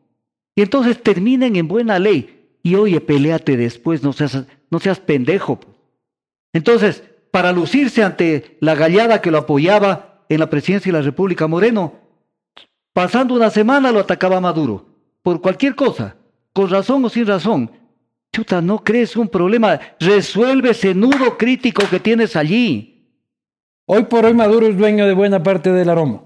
Y 0.55 0.61
entonces 0.61 1.01
terminen 1.01 1.55
en 1.55 1.67
buena 1.67 1.99
ley. 1.99 2.57
Y 2.63 2.75
oye, 2.75 3.01
peleate 3.01 3.57
después, 3.57 4.01
no 4.01 4.13
seas, 4.13 4.45
no 4.69 4.79
seas 4.79 4.99
pendejo. 4.99 5.59
Entonces, 6.53 7.03
para 7.31 7.51
lucirse 7.51 8.01
ante 8.01 8.57
la 8.61 8.75
gallada 8.75 9.21
que 9.21 9.29
lo 9.29 9.39
apoyaba 9.39 10.23
en 10.29 10.39
la 10.39 10.49
presidencia 10.49 10.91
de 10.91 10.97
la 10.97 11.03
República 11.03 11.47
Moreno, 11.47 11.95
pasando 12.93 13.33
una 13.33 13.49
semana 13.49 13.91
lo 13.91 13.99
atacaba 13.99 14.39
Maduro, 14.39 14.85
por 15.21 15.41
cualquier 15.41 15.75
cosa. 15.75 16.15
con 16.53 16.69
razón 16.69 17.03
o 17.03 17.09
sin 17.09 17.27
razón. 17.27 17.69
Chuta, 18.35 18.61
no 18.61 18.83
crees 18.83 19.15
un 19.15 19.29
problema. 19.29 19.79
Resuelve 19.97 20.71
ese 20.71 20.93
nudo 20.93 21.37
crítico 21.37 21.83
que 21.89 22.01
tienes 22.01 22.35
allí. 22.35 23.07
Hoy 23.85 24.03
por 24.03 24.25
hoy 24.25 24.33
Maduro 24.33 24.67
es 24.67 24.77
dueño 24.77 25.07
de 25.07 25.13
buena 25.13 25.41
parte 25.41 25.71
del 25.71 25.87
aroma. 25.87 26.23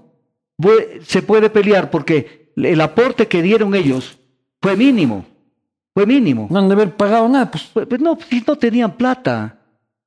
Se 1.04 1.22
puede 1.22 1.50
pelear 1.50 1.88
porque 1.88 2.50
el 2.56 2.80
aporte 2.80 3.28
que 3.28 3.42
dieron 3.42 3.76
ellos 3.76 4.18
fue 4.60 4.76
mínimo. 4.76 5.24
Fue 5.94 6.04
mínimo. 6.04 6.48
No 6.50 6.58
han 6.58 6.66
de 6.66 6.74
haber 6.74 6.96
pagado 6.96 7.28
nada. 7.28 7.48
Pues, 7.48 7.70
pues, 7.72 7.86
pues 7.86 8.00
no, 8.00 8.18
si 8.28 8.42
no 8.44 8.56
tenían 8.56 8.96
plata. 8.96 9.60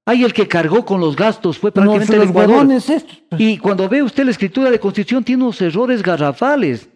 Ahí 0.06 0.26
el 0.26 0.34
que 0.34 0.46
cargó 0.46 0.84
con 0.84 1.00
los 1.00 1.16
gastos 1.16 1.58
fue 1.58 1.72
prácticamente 1.72 2.18
no, 2.18 2.24
el 2.24 2.30
Ecuador. 2.32 2.70
Estos, 2.70 3.24
pues. 3.30 3.42
Y 3.42 3.58
cuando 3.60 3.88
ve 3.88 4.04
usted 4.04 4.26
la 4.26 4.32
escritura 4.32 4.70
de 4.70 4.78
Constitución 4.78 5.24
tiene 5.24 5.44
unos 5.44 5.62
errores 5.62 6.04
garrafales. 6.04 6.90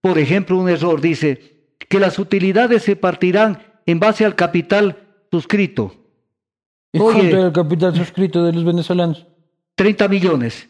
Por 0.00 0.20
ejemplo, 0.20 0.56
un 0.56 0.68
error 0.68 1.00
dice 1.00 1.74
que 1.88 1.98
las 1.98 2.16
utilidades 2.20 2.84
se 2.84 2.94
partirán 2.94 3.71
en 3.86 4.00
base 4.00 4.24
al 4.24 4.34
capital 4.34 4.96
suscrito. 5.30 5.94
¿Y 6.92 6.98
cuánto 6.98 7.24
era 7.24 7.46
el 7.46 7.52
capital 7.52 7.96
suscrito 7.96 8.44
de 8.44 8.52
los 8.52 8.64
venezolanos? 8.64 9.26
30 9.74 10.08
millones. 10.08 10.68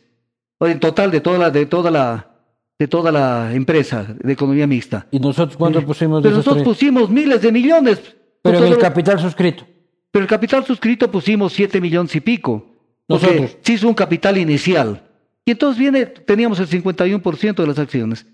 En 0.61 0.79
total 0.79 1.11
de 1.11 1.21
toda 1.21 1.39
la, 1.39 1.51
de 1.51 1.67
toda 1.67 1.91
la, 1.91 2.31
de 2.79 2.87
toda 2.87 3.11
la 3.11 3.53
empresa 3.53 4.07
de 4.23 4.33
economía 4.33 4.67
mixta. 4.67 5.07
¿Y 5.11 5.19
nosotros 5.19 5.57
cuánto 5.57 5.85
pusimos? 5.85 6.23
Pero 6.23 6.37
nosotros 6.37 6.63
pusimos 6.63 7.11
miles 7.11 7.43
de 7.43 7.51
millones. 7.51 8.17
Pero 8.43 8.59
en 8.59 8.73
el 8.73 8.79
capital 8.79 9.19
suscrito. 9.21 9.67
Pero 10.11 10.23
el 10.23 10.29
capital 10.29 10.65
suscrito 10.65 11.11
pusimos 11.11 11.53
7 11.53 11.81
millones 11.81 12.15
y 12.15 12.21
pico. 12.21 12.67
Nosotros. 13.09 13.57
Se 13.63 13.73
hizo 13.73 13.89
un 13.89 13.95
capital 13.95 14.39
inicial. 14.39 15.03
Y 15.45 15.53
entonces 15.53 15.79
viene, 15.79 16.07
teníamos 16.07 16.61
el 16.61 16.69
51% 16.69 17.55
de 17.55 17.67
las 17.67 17.79
acciones. 17.79 18.27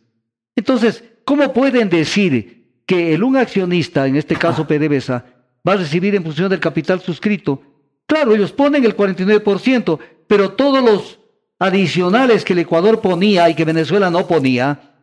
Entonces, 0.55 1.05
¿cómo 1.25 1.53
pueden 1.53 1.89
decir 1.89 2.58
que 2.89 3.13
el 3.13 3.23
un 3.23 3.37
accionista, 3.37 4.07
en 4.07 4.17
este 4.17 4.35
caso 4.35 4.67
PDVSA, 4.67 5.23
va 5.67 5.75
a 5.75 5.77
recibir 5.77 6.15
en 6.15 6.25
función 6.25 6.49
del 6.49 6.59
capital 6.59 7.03
suscrito? 7.03 7.61
Claro, 8.07 8.35
ellos 8.35 8.51
ponen 8.51 8.83
el 8.87 8.97
49%, 8.97 9.99
pero 10.27 10.53
todos 10.53 10.83
los 10.83 11.21
adicionales 11.59 12.47
que 12.47 12.55
el 12.55 12.61
Ecuador 12.61 13.03
ponía 13.03 13.51
y 13.51 13.55
que 13.55 13.67
Venezuela 13.67 14.09
no 14.09 14.27
ponía, 14.27 14.95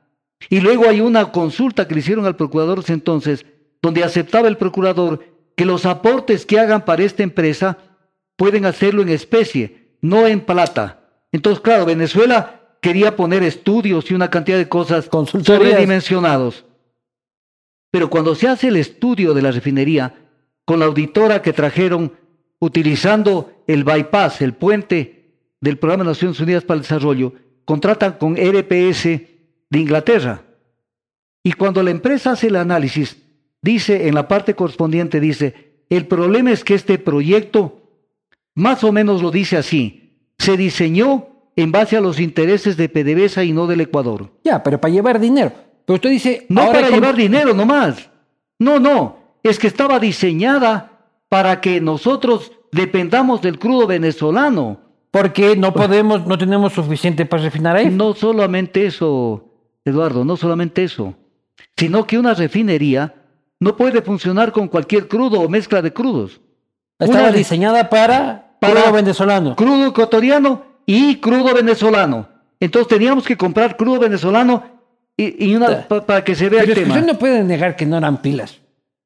y 0.49 0.61
luego 0.61 0.89
hay 0.89 0.99
una 0.99 1.31
consulta 1.31 1.87
que 1.87 1.93
le 1.93 1.99
hicieron 1.99 2.25
al 2.25 2.35
procurador 2.35 2.83
entonces, 2.87 3.45
donde 3.83 4.03
aceptaba 4.03 4.47
el 4.47 4.57
procurador 4.57 5.23
que 5.55 5.65
los 5.65 5.85
aportes 5.85 6.43
que 6.47 6.59
hagan 6.59 6.85
para 6.85 7.03
esta 7.03 7.21
empresa 7.21 7.77
pueden 8.35 8.65
hacerlo 8.65 9.03
en 9.03 9.09
especie, 9.09 9.91
no 10.01 10.25
en 10.25 10.41
plata. 10.41 11.01
Entonces, 11.31 11.61
claro, 11.61 11.85
Venezuela 11.85 12.61
quería 12.81 13.15
poner 13.15 13.43
estudios 13.43 14.09
y 14.09 14.15
una 14.15 14.31
cantidad 14.31 14.57
de 14.57 14.69
cosas 14.69 15.07
sobredimensionados. 15.43 16.65
Pero 17.95 18.09
cuando 18.09 18.35
se 18.35 18.49
hace 18.49 18.67
el 18.67 18.75
estudio 18.75 19.33
de 19.33 19.41
la 19.41 19.51
refinería, 19.51 20.13
con 20.65 20.79
la 20.79 20.85
auditora 20.85 21.41
que 21.41 21.53
trajeron 21.53 22.11
utilizando 22.59 23.63
el 23.67 23.85
bypass, 23.85 24.41
el 24.41 24.53
puente 24.53 25.53
del 25.61 25.77
Programa 25.77 26.03
de 26.03 26.09
Naciones 26.09 26.37
Unidas 26.41 26.65
para 26.65 26.75
el 26.75 26.81
Desarrollo, 26.81 27.31
contratan 27.63 28.17
con 28.17 28.35
RPS 28.35 29.03
de 29.05 29.79
Inglaterra. 29.79 30.43
Y 31.41 31.53
cuando 31.53 31.81
la 31.83 31.91
empresa 31.91 32.31
hace 32.31 32.47
el 32.47 32.57
análisis, 32.57 33.15
dice 33.61 34.09
en 34.09 34.15
la 34.15 34.27
parte 34.27 34.55
correspondiente, 34.55 35.21
dice, 35.21 35.85
el 35.89 36.05
problema 36.05 36.51
es 36.51 36.65
que 36.65 36.73
este 36.73 36.97
proyecto, 36.97 37.81
más 38.55 38.83
o 38.83 38.91
menos 38.91 39.21
lo 39.21 39.31
dice 39.31 39.55
así, 39.55 40.33
se 40.37 40.57
diseñó 40.57 41.27
en 41.55 41.71
base 41.71 41.95
a 41.95 42.01
los 42.01 42.19
intereses 42.19 42.75
de 42.75 42.89
PDVSA 42.89 43.45
y 43.45 43.53
no 43.53 43.67
del 43.67 43.79
Ecuador. 43.79 44.33
Ya, 44.43 44.61
pero 44.61 44.81
para 44.81 44.93
llevar 44.93 45.17
dinero. 45.17 45.53
Pero 45.85 45.95
usted 45.95 46.09
dice... 46.09 46.45
No 46.49 46.71
para 46.71 46.89
llevar 46.89 47.15
dinero 47.15 47.53
nomás. 47.53 48.09
No, 48.59 48.79
no. 48.79 49.17
Es 49.43 49.59
que 49.59 49.67
estaba 49.67 49.99
diseñada 49.99 50.91
para 51.29 51.61
que 51.61 51.81
nosotros 51.81 52.51
dependamos 52.71 53.41
del 53.41 53.59
crudo 53.59 53.87
venezolano. 53.87 54.79
Porque 55.11 55.55
no 55.55 55.73
podemos, 55.73 56.25
no 56.25 56.37
tenemos 56.37 56.73
suficiente 56.73 57.25
para 57.25 57.43
refinar 57.43 57.75
ahí. 57.75 57.89
No 57.89 58.13
solamente 58.13 58.85
eso, 58.85 59.45
Eduardo, 59.85 60.25
no 60.25 60.35
solamente 60.35 60.83
eso. 60.83 61.13
Sino 61.77 62.05
que 62.05 62.17
una 62.17 62.33
refinería 62.33 63.15
no 63.59 63.77
puede 63.77 64.01
funcionar 64.01 64.51
con 64.51 64.67
cualquier 64.67 65.07
crudo 65.07 65.39
o 65.39 65.47
mezcla 65.47 65.81
de 65.81 65.93
crudos. 65.93 66.41
Estaba 66.99 67.31
diseñada 67.31 67.89
para, 67.89 68.57
para 68.59 68.81
crudo 68.81 68.93
venezolano. 68.93 69.55
Crudo 69.55 69.87
ecuatoriano 69.87 70.63
y 70.85 71.17
crudo 71.17 71.53
venezolano. 71.53 72.27
Entonces 72.59 72.87
teníamos 72.89 73.25
que 73.25 73.37
comprar 73.37 73.77
crudo 73.77 73.99
venezolano 73.99 74.63
y, 75.17 75.55
una 75.55 75.87
para 75.87 76.23
que 76.23 76.35
se 76.35 76.49
vea 76.49 76.63
el 76.63 76.73
tema. 76.73 76.93
Usted 76.93 77.05
no 77.05 77.17
puede 77.17 77.43
negar 77.43 77.75
que 77.75 77.85
no 77.85 77.97
eran 77.97 78.21
pilas. 78.21 78.59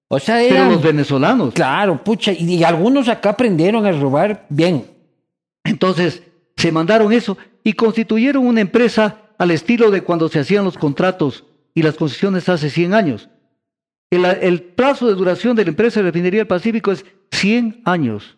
O 0.07 0.19
sea, 0.19 0.41
eran... 0.41 0.67
Pero 0.67 0.71
los 0.71 0.83
venezolanos. 0.83 1.53
Claro, 1.53 2.03
pucha, 2.03 2.33
y, 2.33 2.63
algunos 2.63 3.07
acá 3.09 3.31
aprendieron 3.31 3.85
a 3.85 3.91
robar 3.91 4.45
bien. 4.49 4.85
Entonces, 5.63 6.23
se 6.57 6.71
mandaron 6.71 7.13
eso 7.13 7.37
y 7.63 7.73
constituyeron 7.73 8.45
una 8.45 8.61
empresa 8.61 9.17
al 9.37 9.51
estilo 9.51 9.91
de 9.91 10.01
cuando 10.01 10.27
se 10.29 10.39
hacían 10.39 10.65
los 10.65 10.77
contratos 10.77 11.45
y 11.75 11.83
las 11.83 11.95
concesiones 11.95 12.49
hace 12.49 12.69
100 12.69 12.93
años. 12.93 13.29
El, 14.09 14.25
el 14.25 14.63
plazo 14.63 15.07
de 15.07 15.13
duración 15.13 15.55
de 15.55 15.63
la 15.63 15.69
empresa 15.69 15.99
de 15.99 16.07
refinería 16.07 16.39
del 16.39 16.47
Pacífico 16.47 16.91
es 16.91 17.05
100 17.31 17.81
años. 17.85 18.37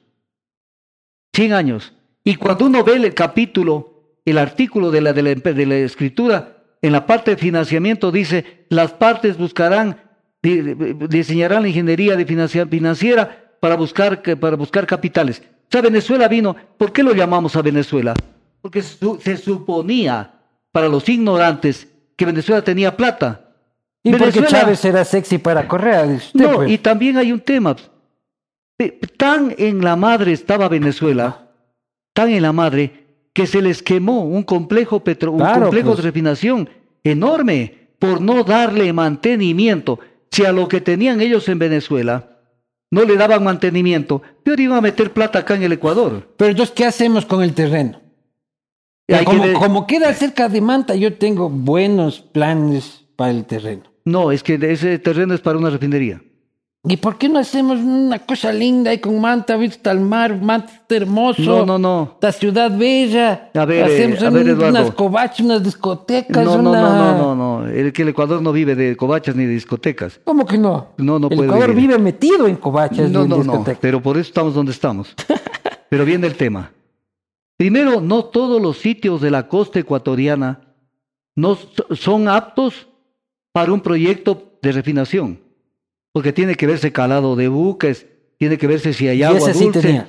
100 1.33 1.53
años. 1.53 1.93
Y 2.23 2.35
cuando 2.35 2.65
uno 2.65 2.83
ve 2.83 2.95
el 2.95 3.13
capítulo, 3.13 3.91
el 4.25 4.37
artículo 4.37 4.91
de 4.91 5.01
la, 5.01 5.13
de 5.13 5.65
la, 5.65 5.75
escritura, 5.77 6.50
en 6.81 6.91
la 6.91 7.05
parte 7.05 7.31
de 7.31 7.37
financiamiento 7.37 8.11
dice, 8.11 8.65
las 8.69 8.93
partes 8.93 9.37
buscarán, 9.37 9.97
diseñarán 10.41 11.63
la 11.63 11.67
ingeniería 11.69 12.15
de 12.15 12.25
financiera 12.25 13.55
para 13.59 13.75
buscar, 13.75 14.21
para 14.39 14.55
buscar 14.55 14.87
capitales. 14.87 15.41
O 15.45 15.71
sea, 15.71 15.81
Venezuela 15.81 16.27
vino, 16.27 16.55
¿por 16.77 16.91
qué 16.91 17.03
lo 17.03 17.13
llamamos 17.13 17.55
a 17.55 17.61
Venezuela? 17.61 18.13
Porque 18.61 18.81
se 18.81 19.37
suponía 19.37 20.33
para 20.71 20.87
los 20.87 21.07
ignorantes 21.07 21.87
que 22.15 22.25
Venezuela 22.25 22.63
tenía 22.63 22.95
plata. 22.95 23.53
Y 24.03 24.13
porque 24.13 24.43
Chávez 24.45 24.83
era 24.83 25.05
sexy 25.05 25.37
para 25.37 25.67
Correa. 25.67 26.05
no, 26.33 26.53
pues. 26.55 26.71
y 26.71 26.77
también 26.79 27.17
hay 27.17 27.31
un 27.31 27.39
tema. 27.39 27.75
Tan 29.17 29.53
en 29.57 29.83
la 29.83 29.95
madre 29.95 30.33
estaba 30.33 30.67
Venezuela 30.67 31.51
tan 32.13 32.29
en 32.29 32.41
la 32.41 32.51
madre 32.51 33.00
que 33.33 33.47
se 33.47 33.61
les 33.61 33.81
quemó 33.81 34.23
un 34.25 34.43
complejo, 34.43 35.03
petro, 35.03 35.31
un 35.31 35.39
complejo 35.39 35.89
de 35.89 35.95
pues. 35.95 36.03
refinación 36.03 36.69
enorme 37.03 37.89
por 37.99 38.21
no 38.21 38.43
darle 38.43 38.91
mantenimiento. 38.93 39.99
Si 40.31 40.45
a 40.45 40.51
lo 40.51 40.67
que 40.67 40.81
tenían 40.81 41.21
ellos 41.21 41.47
en 41.49 41.59
Venezuela 41.59 42.39
no 42.89 43.05
le 43.05 43.15
daban 43.15 43.43
mantenimiento, 43.43 44.21
peor 44.43 44.59
iban 44.59 44.77
a 44.77 44.81
meter 44.81 45.13
plata 45.13 45.39
acá 45.39 45.55
en 45.55 45.63
el 45.63 45.71
Ecuador. 45.71 46.33
Pero 46.37 46.51
entonces, 46.51 46.75
¿qué 46.75 46.85
hacemos 46.85 47.25
con 47.25 47.41
el 47.41 47.53
terreno? 47.53 48.01
Como, 49.25 49.53
como, 49.59 49.87
queda 49.87 50.13
cerca 50.13 50.47
de 50.47 50.61
Manta, 50.61 50.95
yo 50.95 51.13
tengo 51.15 51.49
buenos 51.49 52.21
planes 52.21 53.05
para 53.15 53.31
el 53.31 53.45
terreno. 53.45 53.83
No, 54.05 54.31
es 54.31 54.41
que 54.41 54.55
ese 54.61 54.99
terreno 54.99 55.33
es 55.33 55.41
para 55.41 55.57
una 55.57 55.69
refinería. 55.69 56.21
¿Y 56.83 56.97
por 56.97 57.19
qué 57.19 57.29
no 57.29 57.37
hacemos 57.37 57.79
una 57.79 58.17
cosa 58.25 58.51
linda 58.51 58.89
ahí 58.89 58.97
con 58.97 59.21
Manta, 59.21 59.55
vista 59.55 59.91
al 59.91 59.99
mar, 59.99 60.41
Manta 60.41 60.71
hermoso? 60.89 61.43
No, 61.43 61.63
no, 61.63 61.77
no. 61.77 62.17
La 62.19 62.31
ciudad 62.31 62.75
bella. 62.75 63.51
A 63.53 63.65
ver, 63.65 63.83
hacemos 63.83 64.23
a 64.23 64.31
ver, 64.31 64.51
unas 64.55 64.89
covachas, 64.91 65.41
unas 65.41 65.63
discotecas. 65.63 66.43
No, 66.43 66.59
no, 66.59 66.73
no, 66.73 67.17
no, 67.17 67.35
no, 67.35 67.67
El 67.67 67.93
que 67.93 68.01
el 68.01 68.09
Ecuador 68.09 68.41
no 68.41 68.51
vive 68.51 68.73
de 68.73 68.97
covachas 68.97 69.35
ni 69.35 69.45
de 69.45 69.51
discotecas. 69.51 70.19
¿Cómo 70.23 70.43
que 70.43 70.57
no? 70.57 70.87
No, 70.97 71.19
no 71.19 71.27
el 71.27 71.35
puede 71.35 71.49
Ecuador 71.49 71.75
vive 71.75 71.99
metido 71.99 72.47
en 72.47 72.55
covachas 72.55 73.11
no, 73.11 73.19
y 73.19 73.23
en 73.25 73.29
no, 73.29 73.37
discotecas. 73.37 73.75
No, 73.75 73.79
pero 73.79 74.01
por 74.01 74.17
eso 74.17 74.29
estamos 74.29 74.55
donde 74.55 74.71
estamos. 74.71 75.13
pero 75.89 76.03
viene 76.03 76.25
el 76.25 76.35
tema. 76.35 76.71
Primero, 77.57 78.01
no 78.01 78.25
todos 78.25 78.59
los 78.59 78.79
sitios 78.79 79.21
de 79.21 79.29
la 79.29 79.47
costa 79.47 79.77
ecuatoriana 79.77 80.61
no 81.35 81.59
son 81.91 82.27
aptos 82.27 82.87
para 83.51 83.71
un 83.71 83.81
proyecto 83.81 84.57
de 84.63 84.71
refinación 84.71 85.50
porque 86.11 86.33
tiene 86.33 86.55
que 86.55 86.67
verse 86.67 86.91
calado 86.91 87.35
de 87.35 87.47
buques, 87.47 88.07
tiene 88.37 88.57
que 88.57 88.67
verse 88.67 88.93
si 88.93 89.07
hay 89.07 89.23
agua 89.23 89.51
dulce. 89.51 90.05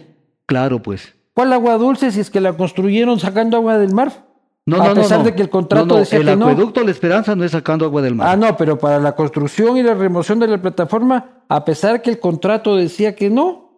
Claro, 0.46 0.82
pues. 0.82 1.14
¿Cuál 1.34 1.52
agua 1.52 1.78
dulce 1.78 2.10
si 2.10 2.20
es 2.20 2.30
que 2.30 2.40
la 2.40 2.52
construyeron 2.56 3.18
sacando 3.18 3.56
agua 3.56 3.78
del 3.78 3.92
mar? 3.92 4.26
No, 4.64 4.80
a 4.80 4.94
pesar 4.94 5.24
de 5.24 5.34
que 5.34 5.42
el 5.42 5.48
contrato 5.48 5.96
decía 5.96 6.20
el 6.20 6.28
acueducto 6.28 6.84
La 6.84 6.92
Esperanza 6.92 7.34
no 7.34 7.42
es 7.42 7.50
sacando 7.50 7.84
agua 7.84 8.00
del 8.00 8.14
mar. 8.14 8.28
Ah, 8.28 8.36
no, 8.36 8.56
pero 8.56 8.78
para 8.78 9.00
la 9.00 9.16
construcción 9.16 9.76
y 9.76 9.82
la 9.82 9.94
remoción 9.94 10.38
de 10.38 10.46
la 10.46 10.62
plataforma, 10.62 11.42
a 11.48 11.64
pesar 11.64 12.00
que 12.00 12.10
el 12.10 12.20
contrato 12.20 12.76
decía 12.76 13.16
que 13.16 13.28
no, 13.28 13.72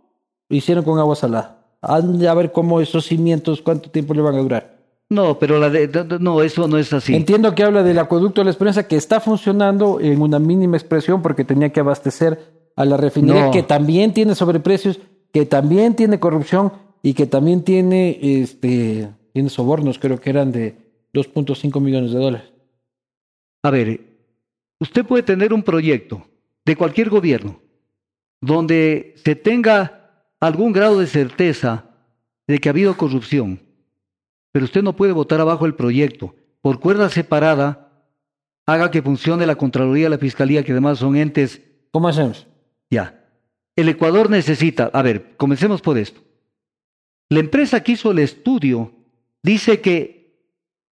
lo 0.48 0.56
hicieron 0.56 0.84
con 0.84 0.98
agua 0.98 1.16
salada. 1.16 1.64
A 1.80 2.00
ver 2.00 2.52
cómo 2.52 2.80
esos 2.80 3.06
cimientos, 3.06 3.62
cuánto 3.62 3.90
tiempo 3.90 4.14
le 4.14 4.22
van 4.22 4.34
a 4.34 4.38
durar. 4.38 4.73
No, 5.10 5.38
pero 5.38 5.58
la 5.58 5.70
de, 5.70 5.88
no, 6.20 6.42
eso 6.42 6.66
no 6.66 6.78
es 6.78 6.92
así. 6.92 7.14
Entiendo 7.14 7.54
que 7.54 7.62
habla 7.62 7.82
del 7.82 7.98
acueducto 7.98 8.40
de 8.40 8.46
la 8.46 8.50
Esperanza 8.50 8.88
que 8.88 8.96
está 8.96 9.20
funcionando 9.20 10.00
en 10.00 10.20
una 10.20 10.38
mínima 10.38 10.76
expresión 10.76 11.22
porque 11.22 11.44
tenía 11.44 11.70
que 11.70 11.80
abastecer 11.80 12.54
a 12.76 12.84
la 12.84 12.96
refinería 12.96 13.50
que 13.50 13.62
también 13.62 14.12
tiene 14.12 14.34
sobreprecios, 14.34 15.00
que 15.32 15.46
también 15.46 15.94
tiene 15.94 16.18
corrupción 16.18 16.72
y 17.02 17.14
que 17.14 17.26
también 17.26 17.62
tiene 17.62 18.18
este 18.20 19.10
tiene 19.32 19.50
sobornos, 19.50 19.98
creo 19.98 20.20
que 20.20 20.30
eran 20.30 20.52
de 20.52 20.76
2.5 21.12 21.80
millones 21.80 22.12
de 22.12 22.18
dólares. 22.18 22.52
A 23.62 23.70
ver, 23.70 24.00
usted 24.80 25.04
puede 25.04 25.22
tener 25.22 25.52
un 25.52 25.62
proyecto 25.62 26.24
de 26.64 26.76
cualquier 26.76 27.10
gobierno 27.10 27.60
donde 28.40 29.14
se 29.24 29.34
tenga 29.34 30.26
algún 30.38 30.72
grado 30.72 31.00
de 31.00 31.06
certeza 31.06 31.86
de 32.46 32.58
que 32.58 32.68
ha 32.68 32.72
habido 32.72 32.96
corrupción, 32.96 33.60
pero 34.54 34.66
usted 34.66 34.84
no 34.84 34.94
puede 34.94 35.10
votar 35.10 35.40
abajo 35.40 35.66
el 35.66 35.74
proyecto 35.74 36.36
por 36.60 36.78
cuerda 36.78 37.08
separada, 37.08 37.90
haga 38.66 38.92
que 38.92 39.02
funcione 39.02 39.46
la 39.46 39.56
Contraloría 39.56 40.06
y 40.06 40.10
la 40.10 40.16
Fiscalía, 40.16 40.62
que 40.62 40.70
además 40.70 41.00
son 41.00 41.16
entes. 41.16 41.60
¿Cómo 41.90 42.06
hacemos? 42.06 42.46
Ya. 42.88 43.20
El 43.74 43.88
Ecuador 43.88 44.30
necesita, 44.30 44.92
a 44.92 45.02
ver, 45.02 45.36
comencemos 45.38 45.82
por 45.82 45.98
esto. 45.98 46.20
La 47.30 47.40
empresa 47.40 47.82
que 47.82 47.92
hizo 47.92 48.12
el 48.12 48.20
estudio 48.20 48.92
dice 49.42 49.80
que 49.80 50.38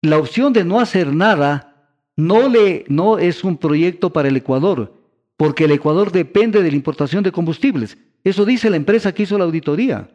la 0.02 0.18
opción 0.18 0.52
de 0.52 0.64
no 0.64 0.80
hacer 0.80 1.14
nada 1.14 1.86
no, 2.16 2.48
le, 2.48 2.84
no 2.88 3.20
es 3.20 3.44
un 3.44 3.58
proyecto 3.58 4.12
para 4.12 4.26
el 4.26 4.36
Ecuador, 4.36 4.92
porque 5.36 5.66
el 5.66 5.70
Ecuador 5.70 6.10
depende 6.10 6.64
de 6.64 6.70
la 6.70 6.76
importación 6.76 7.22
de 7.22 7.30
combustibles. 7.30 7.96
Eso 8.24 8.44
dice 8.44 8.70
la 8.70 8.76
empresa 8.76 9.14
que 9.14 9.22
hizo 9.22 9.38
la 9.38 9.44
auditoría. 9.44 10.10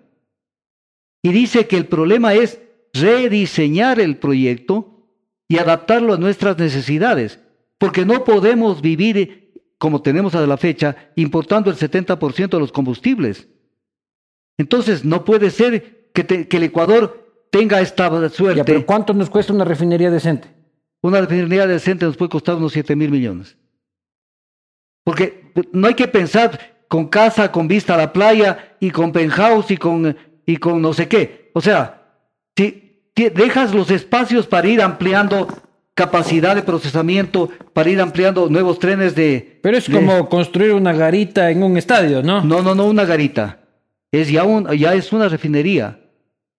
Y 1.24 1.30
dice 1.30 1.66
que 1.66 1.78
el 1.78 1.86
problema 1.86 2.34
es 2.34 2.60
rediseñar 3.02 4.00
el 4.00 4.18
proyecto 4.18 5.08
y 5.48 5.58
adaptarlo 5.58 6.14
a 6.14 6.18
nuestras 6.18 6.58
necesidades, 6.58 7.39
porque 7.78 8.06
no 8.06 8.24
podemos 8.24 8.82
vivir 8.82 9.48
como 9.78 10.02
tenemos 10.02 10.34
a 10.36 10.45
la 10.45 10.58
fecha, 10.58 11.12
importando 11.16 11.70
el 11.70 11.78
70% 11.78 12.50
de 12.50 12.60
los 12.60 12.72
combustibles. 12.72 13.48
Entonces, 14.58 15.06
no 15.06 15.24
puede 15.24 15.52
ser 15.52 16.10
que, 16.14 16.48
el 16.50 16.64
Ecuador 16.64 17.48
tenga 17.52 17.80
esta 17.80 18.30
suerte. 18.30 18.64
pero 18.64 18.86
¿cuánto 18.86 19.14
nos 19.14 19.30
cuesta 19.30 19.54
una 19.54 19.66
refinería 19.66 20.10
decente? 20.10 20.48
Una 21.02 21.22
refinería 21.22 21.68
decente 21.68 22.06
nos 22.06 22.18
puede 22.18 22.30
costar 22.30 22.56
unos 22.56 22.74
7 22.74 22.95
mil 22.95 23.12
millones. 23.12 23.56
Porque 25.04 25.52
no 25.72 25.88
hay 25.88 25.93
que 25.93 26.08
pensar 26.08 26.84
con 26.88 27.08
casa, 27.08 27.52
con 27.52 27.68
vista 27.68 27.93
a 27.93 27.98
la 27.98 28.12
playa 28.12 28.76
y 28.80 28.89
con 28.89 29.12
penthouse 29.12 29.72
y 29.72 29.78
con, 29.78 30.18
y 30.45 30.58
con 30.58 30.82
no 30.82 30.93
sé 30.93 31.08
qué. 31.08 31.52
O 31.54 31.62
sea, 31.62 32.24
si 32.58 32.87
dejas 33.26 33.74
los 33.74 33.91
espacios 33.91 34.47
para 34.47 34.68
ir 34.68 34.82
ampliando 34.82 35.47
capacidad 35.97 36.55
de 36.55 36.61
procesamiento 36.61 37.49
para 37.74 37.89
ir 37.89 37.99
ampliando 37.99 38.49
nuevos 38.49 38.78
trenes 38.78 39.15
de... 39.15 39.59
Pero 39.63 39.78
es 39.78 39.89
como 39.89 40.30
construir 40.30 40.74
una 40.74 40.93
garita 40.93 41.49
en 41.49 41.63
un 41.63 41.76
estadio, 41.76 42.22
¿no? 42.22 42.43
No, 42.43 42.61
no, 42.61 42.76
no, 42.76 42.86
una 42.86 43.03
garita. 43.03 43.61
Es 44.11 44.30
ya, 44.30 44.43
un, 44.43 44.72
ya 44.78 44.93
es 44.93 45.11
una 45.11 45.28
refinería. 45.28 45.99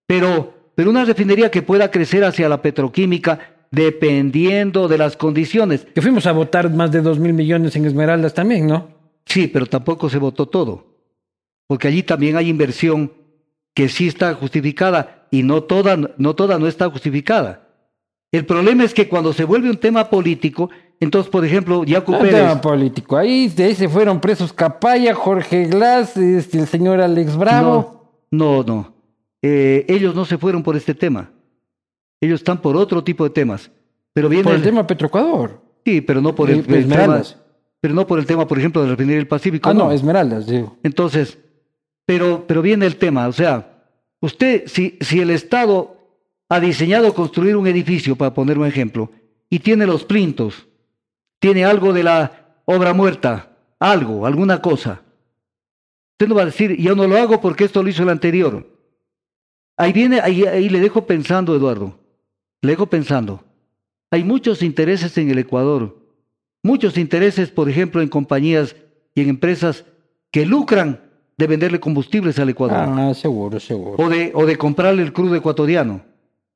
Pero, 0.08 0.72
pero 0.74 0.90
una 0.90 1.04
refinería 1.04 1.52
que 1.52 1.62
pueda 1.62 1.90
crecer 1.92 2.24
hacia 2.24 2.48
la 2.48 2.60
petroquímica 2.60 3.38
dependiendo 3.70 4.88
de 4.88 4.98
las 4.98 5.16
condiciones. 5.16 5.86
Que 5.94 6.02
fuimos 6.02 6.26
a 6.26 6.32
votar 6.32 6.68
más 6.70 6.90
de 6.90 7.00
dos 7.00 7.20
mil 7.20 7.32
millones 7.32 7.76
en 7.76 7.86
Esmeraldas 7.86 8.34
también, 8.34 8.66
¿no? 8.66 8.88
Sí, 9.24 9.46
pero 9.46 9.66
tampoco 9.66 10.10
se 10.10 10.18
votó 10.18 10.46
todo. 10.46 10.96
Porque 11.68 11.86
allí 11.86 12.02
también 12.02 12.36
hay 12.36 12.48
inversión 12.48 13.12
que 13.78 13.88
sí 13.88 14.08
está 14.08 14.34
justificada 14.34 15.28
y 15.30 15.44
no 15.44 15.62
toda 15.62 15.96
no, 15.96 16.34
toda 16.34 16.58
no 16.58 16.66
está 16.66 16.90
justificada. 16.90 17.68
El 18.32 18.44
problema 18.44 18.82
es 18.82 18.92
que 18.92 19.08
cuando 19.08 19.32
se 19.32 19.44
vuelve 19.44 19.70
un 19.70 19.76
tema 19.76 20.10
político, 20.10 20.68
entonces, 20.98 21.30
por 21.30 21.44
ejemplo, 21.44 21.84
Jaco 21.86 22.18
Pérez... 22.18 22.34
tema 22.34 22.60
político. 22.60 23.16
Ahí, 23.16 23.46
de 23.46 23.66
ahí 23.66 23.76
se 23.76 23.88
fueron 23.88 24.20
presos 24.20 24.52
Capaya, 24.52 25.14
Jorge 25.14 25.66
Glass, 25.66 26.16
este, 26.16 26.58
el 26.58 26.66
señor 26.66 27.00
Alex 27.00 27.36
Bravo. 27.36 28.18
No, 28.32 28.64
no, 28.64 28.64
no. 28.64 28.94
Eh, 29.42 29.86
ellos 29.86 30.12
no 30.12 30.24
se 30.24 30.38
fueron 30.38 30.64
por 30.64 30.74
este 30.74 30.92
tema. 30.92 31.30
Ellos 32.20 32.40
están 32.40 32.60
por 32.60 32.76
otro 32.76 33.04
tipo 33.04 33.22
de 33.22 33.30
temas. 33.30 33.70
Pero 34.12 34.28
viene 34.28 34.42
por 34.42 34.54
el, 34.54 34.62
tema 34.62 34.88
Petroecuador. 34.88 35.62
Sí, 35.84 36.00
pero 36.00 36.20
no 36.20 36.34
por 36.34 36.50
el, 36.50 36.68
Esmeraldas. 36.68 37.34
tema... 37.34 37.44
Pero 37.80 37.94
no 37.94 38.08
por 38.08 38.18
el 38.18 38.26
tema, 38.26 38.44
por 38.48 38.58
ejemplo, 38.58 38.82
de 38.82 38.88
la 38.88 38.94
refinería 38.94 39.18
del 39.18 39.28
Pacífico. 39.28 39.70
Ah, 39.70 39.72
no, 39.72 39.92
Esmeraldas, 39.92 40.48
digo. 40.48 40.76
Entonces, 40.82 41.38
pero, 42.08 42.46
pero 42.46 42.62
viene 42.62 42.86
el 42.86 42.96
tema. 42.96 43.28
O 43.28 43.32
sea, 43.34 43.84
usted, 44.20 44.66
si, 44.66 44.96
si 45.02 45.20
el 45.20 45.28
Estado 45.28 45.94
ha 46.48 46.58
diseñado 46.58 47.12
construir 47.12 47.54
un 47.54 47.66
edificio, 47.66 48.16
para 48.16 48.32
poner 48.32 48.56
un 48.56 48.64
ejemplo, 48.64 49.10
y 49.50 49.58
tiene 49.58 49.84
los 49.84 50.04
plintos, 50.04 50.66
tiene 51.38 51.66
algo 51.66 51.92
de 51.92 52.04
la 52.04 52.62
obra 52.64 52.94
muerta, 52.94 53.50
algo, 53.78 54.24
alguna 54.24 54.62
cosa. 54.62 55.02
Usted 56.12 56.28
no 56.28 56.34
va 56.34 56.42
a 56.42 56.46
decir, 56.46 56.78
yo 56.78 56.96
no 56.96 57.06
lo 57.06 57.18
hago 57.18 57.42
porque 57.42 57.64
esto 57.64 57.82
lo 57.82 57.90
hizo 57.90 58.04
el 58.04 58.08
anterior. 58.08 58.66
Ahí 59.76 59.92
viene, 59.92 60.20
ahí, 60.20 60.44
ahí 60.44 60.70
le 60.70 60.80
dejo 60.80 61.06
pensando, 61.06 61.54
Eduardo, 61.54 62.00
le 62.62 62.70
dejo 62.70 62.86
pensando. 62.86 63.44
Hay 64.10 64.24
muchos 64.24 64.62
intereses 64.62 65.18
en 65.18 65.28
el 65.28 65.40
Ecuador, 65.40 65.98
muchos 66.62 66.96
intereses, 66.96 67.50
por 67.50 67.68
ejemplo, 67.68 68.00
en 68.00 68.08
compañías 68.08 68.76
y 69.14 69.20
en 69.20 69.28
empresas 69.28 69.84
que 70.30 70.46
lucran 70.46 71.06
de 71.38 71.46
venderle 71.46 71.80
combustibles 71.80 72.38
al 72.38 72.48
Ecuador. 72.50 72.76
Ah, 72.76 73.14
seguro, 73.14 73.60
seguro. 73.60 73.94
O 73.96 74.08
de, 74.10 74.32
o 74.34 74.44
de 74.44 74.56
comprarle 74.56 75.02
el 75.02 75.12
crudo 75.12 75.36
ecuatoriano. 75.36 76.02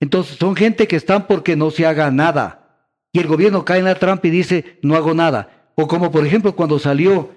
Entonces 0.00 0.36
son 0.36 0.56
gente 0.56 0.88
que 0.88 0.96
están 0.96 1.28
porque 1.28 1.54
no 1.54 1.70
se 1.70 1.86
haga 1.86 2.10
nada. 2.10 2.88
Y 3.12 3.20
el 3.20 3.28
gobierno 3.28 3.64
cae 3.64 3.78
en 3.78 3.84
la 3.84 3.94
trampa 3.94 4.26
y 4.26 4.30
dice, 4.30 4.78
no 4.82 4.96
hago 4.96 5.14
nada. 5.14 5.70
O 5.76 5.86
como 5.86 6.10
por 6.10 6.26
ejemplo 6.26 6.56
cuando 6.56 6.80
salió 6.80 7.30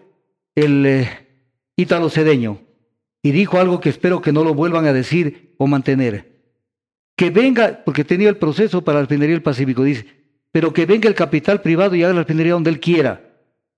el 0.56 0.86
eh, 0.86 1.10
Ítalo 1.76 2.10
Cedeño 2.10 2.60
y 3.22 3.32
dijo 3.32 3.60
algo 3.60 3.80
que 3.80 3.90
espero 3.90 4.22
que 4.22 4.32
no 4.32 4.44
lo 4.44 4.56
vuelvan 4.56 4.88
a 4.88 4.94
decir 4.94 5.54
o 5.58 5.68
mantener. 5.68 6.42
Que 7.16 7.30
venga, 7.30 7.84
porque 7.86 8.04
tenía 8.04 8.30
el 8.30 8.38
proceso 8.38 8.84
para 8.84 9.00
la 9.00 9.02
refinería 9.04 9.36
del 9.36 9.44
Pacífico, 9.44 9.84
dice, 9.84 10.06
pero 10.52 10.74
que 10.74 10.86
venga 10.86 11.08
el 11.08 11.16
capital 11.16 11.62
privado 11.62 11.96
y 11.96 12.04
haga 12.04 12.14
la 12.14 12.22
refinería 12.22 12.54
donde 12.54 12.72
él 12.72 12.80
quiera. 12.80 13.22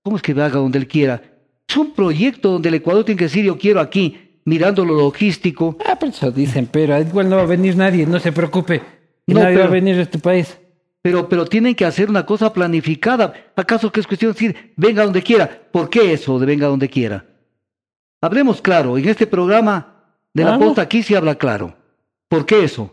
¿Cómo 0.02 0.16
es 0.16 0.22
que 0.22 0.32
haga 0.32 0.48
donde 0.48 0.78
él 0.78 0.88
quiera? 0.88 1.22
Es 1.68 1.76
un 1.76 1.92
proyecto 1.92 2.50
donde 2.52 2.70
el 2.70 2.76
Ecuador 2.76 3.04
tiene 3.04 3.18
que 3.18 3.24
decir, 3.24 3.44
yo 3.44 3.58
quiero 3.58 3.80
aquí 3.80 4.40
mirando 4.44 4.84
lo 4.84 4.94
logístico. 4.94 5.76
Ah, 5.86 5.96
pero 6.00 6.10
eso 6.10 6.30
dicen, 6.30 6.66
pero 6.70 6.98
igual 6.98 7.28
no 7.28 7.36
va 7.36 7.42
a 7.42 7.46
venir 7.46 7.76
nadie, 7.76 8.06
no 8.06 8.18
se 8.18 8.32
preocupe. 8.32 8.80
nadie 9.26 9.58
va 9.58 9.64
a 9.64 9.68
venir 9.68 9.98
a 9.98 10.02
este 10.02 10.18
país. 10.18 10.58
Pero, 11.02 11.28
pero 11.28 11.44
tienen 11.44 11.74
que 11.74 11.84
hacer 11.84 12.08
una 12.08 12.24
cosa 12.24 12.52
planificada. 12.52 13.32
¿Acaso 13.54 13.92
que 13.92 14.00
es 14.00 14.06
cuestión 14.06 14.32
de 14.32 14.34
decir, 14.34 14.72
venga 14.76 15.04
donde 15.04 15.22
quiera? 15.22 15.68
¿Por 15.70 15.90
qué 15.90 16.12
eso 16.12 16.38
de 16.38 16.46
venga 16.46 16.66
donde 16.66 16.88
quiera? 16.88 17.26
Hablemos 18.20 18.60
claro, 18.60 18.98
en 18.98 19.08
este 19.08 19.26
programa 19.26 19.94
de 20.34 20.44
la 20.44 20.58
posta 20.58 20.82
aquí 20.82 21.02
se 21.02 21.16
habla 21.16 21.36
claro. 21.36 21.76
¿Por 22.28 22.46
qué 22.46 22.64
eso? 22.64 22.92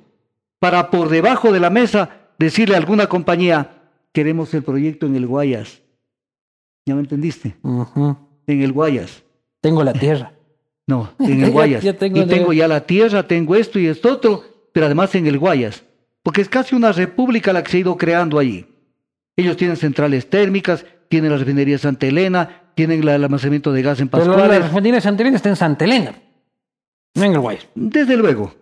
Para 0.60 0.92
por 0.92 1.10
debajo 1.10 1.52
de 1.52 1.60
la 1.60 1.70
mesa 1.70 2.30
decirle 2.38 2.76
a 2.76 2.78
alguna 2.78 3.08
compañía, 3.08 3.90
queremos 4.12 4.54
el 4.54 4.64
proyecto 4.64 5.08
en 5.08 5.16
el 5.16 5.26
Guayas. 5.26 5.82
¿Ya 6.86 6.94
me 6.96 7.02
entendiste? 7.02 7.56
En 8.48 8.62
el 8.62 8.72
Guayas. 8.72 9.24
Tengo 9.62 9.84
la 9.84 9.94
tierra. 9.94 10.32
No, 10.88 11.10
en 11.20 11.44
el 11.44 11.50
Guayas. 11.50 11.84
y 11.84 11.94
tengo 11.94 12.54
ya 12.54 12.68
la 12.68 12.82
tierra, 12.82 13.28
tengo 13.28 13.56
esto 13.56 13.80
y 13.80 13.88
esto 13.88 14.14
otro, 14.14 14.44
pero 14.72 14.86
además 14.86 15.16
en 15.16 15.26
el 15.26 15.40
Guayas. 15.40 15.84
Porque 16.22 16.42
es 16.42 16.48
casi 16.48 16.76
una 16.76 16.92
república 16.92 17.52
la 17.54 17.64
que 17.64 17.72
se 17.72 17.78
ha 17.78 17.80
ido 17.80 17.98
creando 17.98 18.38
allí. 18.38 18.68
Ellos 19.36 19.58
tienen 19.58 19.78
centrales 19.78 20.30
térmicas, 20.30 20.86
tienen 21.10 21.32
la 21.32 21.38
refinería 21.38 21.80
Santa 21.80 22.06
Elena, 22.06 22.70
tienen 22.76 23.02
el 23.02 23.10
almacenamiento 23.10 23.72
de 23.72 23.82
gas 23.82 24.00
en 24.00 24.10
Pascuales. 24.10 24.44
Pero 24.44 24.60
la 24.60 24.68
refinería 24.68 25.02
Santa 25.02 25.24
Elena 25.24 25.38
está 25.38 25.50
en 25.50 25.56
Santa 25.56 25.86
Elena, 25.86 26.14
no 27.16 27.24
en 27.24 27.32
el 27.32 27.40
Guayas. 27.40 27.68
Desde 27.74 28.16
luego. 28.16 28.54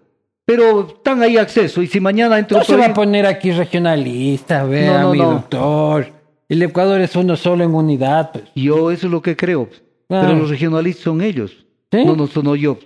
Pero 0.45 0.87
están 0.87 1.21
ahí 1.23 1.37
acceso 1.37 1.81
y 1.81 1.87
si 1.87 1.99
mañana 1.99 2.37
entro... 2.39 2.57
No 2.57 2.63
se 2.63 2.75
va 2.75 2.87
a 2.87 2.93
poner 2.93 3.25
aquí 3.25 3.51
regionalista, 3.51 4.63
vea, 4.63 5.07
mi 5.07 5.17
doctor. 5.17 6.07
El 6.53 6.61
Ecuador 6.61 7.01
es 7.01 7.15
uno 7.15 7.35
solo 7.35 7.63
en 7.63 7.73
unidad. 7.73 8.31
Pues. 8.31 8.43
Yo 8.53 8.91
eso 8.91 9.07
es 9.07 9.11
lo 9.11 9.23
que 9.23 9.35
creo. 9.35 9.69
Pero 10.07 10.35
los 10.35 10.51
regionalistas 10.51 11.03
son 11.03 11.19
ellos. 11.23 11.65
No, 11.91 12.15
no 12.15 12.27
son 12.27 12.55
yo. 12.57 12.77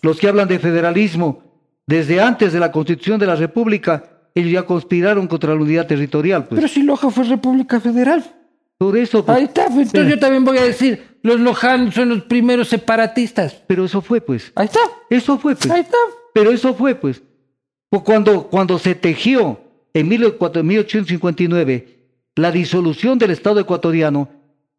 Los 0.00 0.20
que 0.20 0.28
hablan 0.28 0.46
de 0.46 0.60
federalismo, 0.60 1.42
desde 1.88 2.20
antes 2.20 2.52
de 2.52 2.60
la 2.60 2.70
constitución 2.70 3.18
de 3.18 3.26
la 3.26 3.34
República, 3.34 4.04
ellos 4.32 4.52
ya 4.52 4.62
conspiraron 4.62 5.26
contra 5.26 5.56
la 5.56 5.60
unidad 5.60 5.88
territorial. 5.88 6.46
Pues. 6.46 6.60
Pero 6.60 6.68
si 6.68 6.84
Loja 6.84 7.10
fue 7.10 7.24
República 7.24 7.80
Federal. 7.80 8.22
Por 8.78 8.96
eso. 8.96 9.24
Pues, 9.24 9.38
Ahí 9.38 9.44
está, 9.46 9.66
pues, 9.66 9.88
entonces 9.88 10.08
yo 10.08 10.20
también 10.20 10.44
voy 10.44 10.58
a 10.58 10.62
decir, 10.62 11.18
los 11.22 11.40
lojanos 11.40 11.96
son 11.96 12.10
los 12.10 12.22
primeros 12.22 12.68
separatistas. 12.68 13.60
Pero 13.66 13.86
eso 13.86 14.02
fue, 14.02 14.20
pues. 14.20 14.52
Ahí 14.54 14.66
está. 14.66 14.78
Eso 15.10 15.36
fue, 15.36 15.56
pues. 15.56 15.68
Ahí 15.68 15.80
está. 15.80 15.98
Pero 16.32 16.52
eso 16.52 16.74
fue, 16.74 16.94
pues. 16.94 17.20
pues 17.90 18.04
cuando, 18.04 18.46
cuando 18.46 18.78
se 18.78 18.94
tejió 18.94 19.58
en 19.94 20.06
1859 20.06 21.95
la 22.36 22.52
disolución 22.52 23.18
del 23.18 23.32
Estado 23.32 23.58
ecuatoriano, 23.60 24.28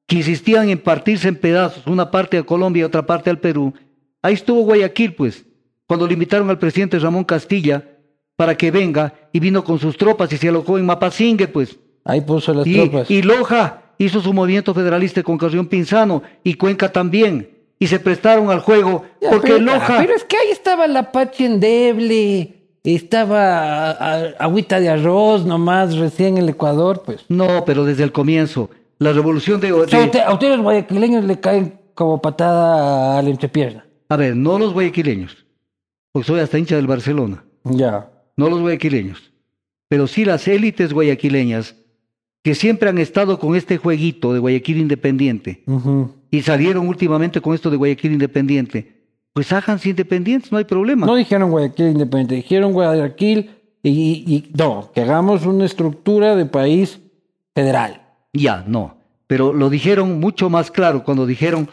que 0.05 0.17
insistían 0.17 0.69
en 0.69 0.77
partirse 0.77 1.27
en 1.27 1.35
pedazos, 1.35 1.85
una 1.87 2.09
parte 2.09 2.37
a 2.37 2.43
Colombia 2.43 2.81
y 2.81 2.83
otra 2.83 3.05
parte 3.05 3.29
al 3.29 3.39
Perú. 3.39 3.73
Ahí 4.21 4.35
estuvo 4.35 4.61
Guayaquil, 4.61 5.15
pues, 5.15 5.45
cuando 5.85 6.07
le 6.07 6.13
invitaron 6.13 6.49
al 6.49 6.59
presidente 6.59 6.99
Ramón 6.99 7.25
Castilla 7.25 7.83
para 8.35 8.55
que 8.55 8.71
venga 8.71 9.13
y 9.33 9.39
vino 9.39 9.63
con 9.63 9.79
sus 9.79 9.97
tropas 9.97 10.31
y 10.31 10.37
se 10.37 10.47
alojó 10.47 10.77
en 10.77 10.85
Mapasingue, 10.85 11.47
pues. 11.47 11.77
Ahí 12.05 12.21
puso 12.21 12.53
las 12.53 12.65
tropas. 12.65 13.09
Y 13.11 13.21
Loja 13.23 13.81
hizo 13.97 14.21
su 14.21 14.31
movimiento 14.31 14.73
federalista 14.73 15.23
con 15.23 15.37
Carrión 15.37 15.67
Pinzano 15.67 16.21
y 16.43 16.53
Cuenca 16.53 16.91
también. 16.91 17.49
Y 17.79 17.87
se 17.87 17.99
prestaron 17.99 18.49
al 18.49 18.59
juego 18.59 19.03
porque 19.29 19.53
pero, 19.53 19.59
Loja... 19.59 19.97
Pero 19.97 20.15
es 20.15 20.23
que 20.23 20.37
ahí 20.37 20.51
estaba 20.51 20.87
la 20.87 21.11
Pachi 21.11 21.45
endeble 21.45 22.56
estaba 22.95 23.91
agüita 24.39 24.79
de 24.79 24.89
arroz 24.89 25.45
nomás 25.45 25.95
recién 25.97 26.37
en 26.37 26.43
el 26.43 26.49
Ecuador, 26.49 27.03
pues. 27.05 27.25
No, 27.29 27.63
pero 27.65 27.83
desde 27.85 28.03
el 28.03 28.11
comienzo. 28.11 28.69
La 28.99 29.13
revolución 29.13 29.59
de... 29.61 29.71
O 29.73 29.87
sea, 29.87 29.99
de- 29.99 30.05
usted- 30.05 30.19
a 30.21 30.33
ustedes 30.33 30.53
los 30.55 30.63
guayaquileños 30.63 31.23
le 31.25 31.39
caen 31.39 31.79
como 31.93 32.21
patada 32.21 33.17
al 33.19 33.27
entrepierna. 33.27 33.85
a 34.09 34.15
ver, 34.17 34.35
no 34.35 34.57
los 34.59 34.73
guayaquileños, 34.73 35.45
porque 36.11 36.27
soy 36.27 36.39
hasta 36.39 36.57
hincha 36.57 36.75
del 36.77 36.87
Barcelona, 36.87 37.43
Ya. 37.63 38.09
no 38.37 38.49
los 38.49 38.61
guayaquileños, 38.61 39.31
pero 39.89 40.07
sí 40.07 40.23
las 40.25 40.47
élites 40.47 40.93
guayaquileñas 40.93 41.75
que 42.43 42.55
siempre 42.55 42.89
han 42.89 42.97
estado 42.99 43.37
con 43.39 43.55
este 43.55 43.77
jueguito 43.77 44.31
de 44.33 44.39
Guayaquil 44.39 44.77
Independiente 44.77 45.63
y 46.31 46.41
salieron 46.43 46.87
últimamente 46.87 47.41
con 47.41 47.53
esto 47.53 47.69
de 47.69 47.75
Guayaquil 47.77 48.13
Independiente, 48.13 48.96
pues 49.37 49.53
háganse 49.53 49.89
independientes, 49.89 50.51
no 50.51 50.57
hay 50.57 50.63
problema. 50.63 51.05
No 51.05 51.13
dijeron 51.13 51.51
Guayaquil 51.51 51.89
independiente, 51.89 52.33
dijeron 52.33 52.73
Guayaquil 52.73 53.51
y, 53.83 54.49
no, 54.57 54.91
que 54.95 55.01
hagamos 55.01 55.45
una 55.45 55.63
estructura 55.63 56.35
de 56.35 56.47
país 56.47 56.99
federal. 57.53 58.01
Ya, 58.33 58.63
no. 58.65 58.97
Pero 59.27 59.53
lo 59.53 59.69
dijeron 59.69 60.19
mucho 60.19 60.49
más 60.49 60.71
claro 60.71 61.03
cuando 61.03 61.27
dijeron 61.27 61.69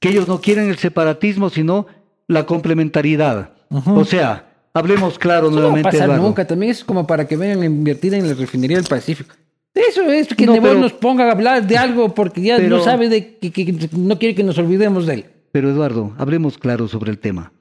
que 0.00 0.08
ellos 0.08 0.28
no 0.28 0.40
quieren 0.40 0.70
el 0.70 0.78
separatismo, 0.78 1.50
sino 1.50 1.88
la 2.26 2.46
complementariedad. 2.46 3.50
O 3.84 4.06
sea, 4.06 4.46
hablemos 4.72 5.18
claro 5.18 5.48
Eso 5.48 5.56
no 5.56 5.60
va 5.60 5.66
a 5.66 5.70
nuevamente, 5.72 5.98
pasar 5.98 6.18
nunca, 6.18 6.46
también 6.46 6.72
es 6.72 6.82
como 6.84 7.06
para 7.06 7.28
que 7.28 7.36
vengan 7.36 7.60
a 7.60 7.66
invertir 7.66 8.14
en 8.14 8.26
la 8.26 8.32
refinería 8.32 8.78
del 8.78 8.86
Pacífico. 8.86 9.34
Eso 9.74 10.10
es 10.10 10.28
que 10.28 10.46
No, 10.46 10.54
pero- 10.54 10.78
nos 10.78 10.94
ponga 10.94 11.28
a 11.28 11.32
hablar 11.32 11.66
de 11.66 11.76
algo 11.76 12.14
porque 12.14 12.40
ya 12.40 12.56
Pero- 12.56 12.78
no 12.78 12.82
sabe 12.82 13.10
de 13.10 13.36
que 13.36 13.90
no 13.92 14.18
quiere 14.18 14.34
que 14.34 14.42
nos 14.42 14.56
olvidemos 14.56 15.04
de 15.04 15.12
él. 15.12 15.26
Pero 15.54 15.70
Eduardo, 15.70 16.12
hablemos 16.18 16.58
claro 16.58 16.88
sobre 16.88 17.12
el 17.12 17.20
tema. 17.20 17.52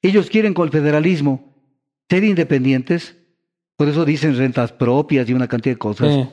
Ellos 0.00 0.30
quieren 0.30 0.54
con 0.54 0.66
el 0.66 0.70
federalismo 0.70 1.52
ser 2.08 2.22
independientes, 2.22 3.16
por 3.74 3.88
eso 3.88 4.04
dicen 4.04 4.36
rentas 4.36 4.70
propias 4.70 5.28
y 5.28 5.32
una 5.32 5.48
cantidad 5.48 5.74
de 5.74 5.78
cosas. 5.78 6.14
Sí. 6.14 6.28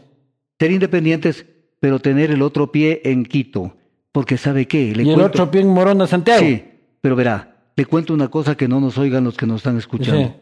Ser 0.60 0.70
independientes, 0.70 1.47
pero 1.80 1.97
tener 1.97 2.30
el 2.30 2.43
otro 2.43 2.72
pie 2.72 3.01
en 3.05 3.26
Quito. 3.26 3.76
Porque 4.12 4.38
¿sabe 4.38 4.68
qué? 4.68 4.95
Le 4.95 5.01
y 5.01 5.10
el 5.10 5.22
otro 5.22 5.49
pie 5.49 5.62
en 5.62 5.70
Morona, 5.70 6.05
Santiago. 6.05 6.45
Sí, 6.45 6.64
pero 7.01 7.16
verá, 7.16 7.72
le 7.76 7.86
cuento 7.88 8.14
una 8.14 8.28
cosa 8.28 8.55
que 8.55 8.68
no 8.68 8.80
nos 8.80 8.99
oigan 8.99 9.24
los 9.24 9.36
que 9.36 9.47
nos 9.47 9.62
están 9.62 9.80
escuchando. 9.80 10.28
Sí. 10.28 10.34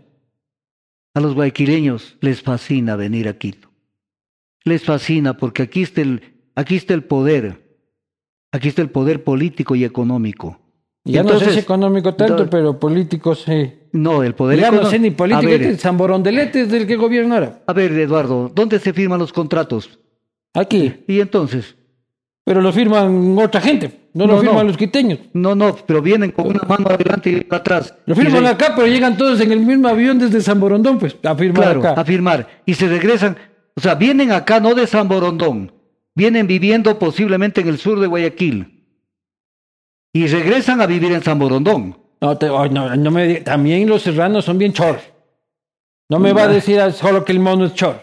A 1.13 1.21
los 1.21 1.33
guayaquileños 1.33 2.17
les 2.19 2.41
fascina 2.41 2.97
venir 2.97 3.29
a 3.29 3.37
Quito. 3.37 3.71
Les 4.65 4.83
fascina 4.83 5.37
porque 5.37 5.61
aquí 5.61 5.83
está 5.83 6.01
el, 6.01 6.23
aquí 6.55 6.75
está 6.75 6.93
el 6.93 7.05
poder. 7.05 7.66
Aquí 8.51 8.69
está 8.69 8.81
el 8.81 8.89
poder 8.89 9.23
político 9.23 9.75
y 9.75 9.83
económico. 9.83 10.59
Ya 11.03 11.23
no 11.23 11.39
sé 11.39 11.51
si 11.53 11.59
económico 11.59 12.15
tanto, 12.15 12.49
pero 12.49 12.77
político 12.79 13.33
sí. 13.33 13.73
No, 13.93 14.23
el 14.23 14.35
poder 14.35 14.59
Ya 14.59 14.71
no 14.71 14.85
sé 14.89 14.99
ni 14.99 15.11
político, 15.11 15.49
ver, 15.49 15.61
este 15.61 15.77
San 15.77 15.97
Borondelete 15.97 16.61
es 16.61 16.69
del 16.71 16.85
que 16.85 16.97
gobierna 16.97 17.35
ahora. 17.35 17.59
a 17.65 17.73
ver, 17.73 17.93
Eduardo, 17.93 18.51
¿dónde 18.53 18.77
se 18.79 18.91
firman 18.93 19.19
los 19.19 19.31
contratos? 19.31 19.99
Aquí. 20.53 20.93
Y 21.07 21.19
entonces, 21.21 21.75
Pero 22.43 22.61
lo 22.61 22.71
firman 22.73 23.37
otra 23.39 23.61
gente, 23.61 24.09
no, 24.13 24.27
lo 24.27 24.39
firman 24.39 24.57
no. 24.57 24.63
los 24.65 24.77
quiteños. 24.77 25.19
no, 25.33 25.55
no, 25.55 25.75
pero 25.85 26.01
vienen 26.01 26.31
con 26.31 26.47
una 26.47 26.61
mano 26.67 26.89
adelante 26.89 27.29
y 27.29 27.35
otra 27.37 27.57
atrás. 27.57 27.93
Lo 28.05 28.15
firman 28.15 28.45
acá, 28.45 28.73
pero 28.75 28.87
llegan 28.87 29.15
todos 29.17 29.39
en 29.39 29.51
el 29.53 29.59
mismo 29.61 29.87
avión 29.87 30.19
desde 30.19 30.41
San 30.41 30.59
Borondón, 30.59 30.97
pues, 30.99 31.15
a 31.23 31.35
firmar 31.35 31.63
Claro, 31.63 31.79
acá. 31.81 32.01
a 32.01 32.03
firmar. 32.05 32.47
Y 32.65 32.73
se 32.73 32.87
regresan, 32.87 33.37
o 33.75 33.79
sea, 33.81 33.95
vienen 33.95 34.31
acá 34.33 34.59
no 34.59 34.73
de 34.75 34.87
San 34.87 35.07
Borondón, 35.07 35.71
vienen 36.17 36.47
viviendo 36.47 36.97
posiblemente 36.97 37.61
en 37.61 37.67
el 37.67 37.77
sur 37.77 37.99
de 37.99 38.07
Guayaquil. 38.07 38.83
Y 40.13 40.25
regresan 40.25 40.81
a 40.81 40.87
vivir 40.87 41.11
en 41.11 41.21
San 41.21 41.37
Borondón. 41.37 41.95
No, 42.19 42.35
te- 42.35 42.47
ay, 42.47 42.71
no, 42.71 42.95
no 42.95 43.11
me 43.11 43.27
diga- 43.27 43.43
también 43.43 43.87
los 43.87 44.01
serranos 44.01 44.43
son 44.45 44.57
bien 44.57 44.73
choros. 44.73 45.03
No 46.09 46.17
me 46.17 46.33
va 46.33 46.43
a 46.43 46.47
decir 46.47 46.81
solo 46.93 47.23
que 47.23 47.33
el 47.33 47.39
mono 47.39 47.65
es 47.65 47.75
chor. 47.75 48.01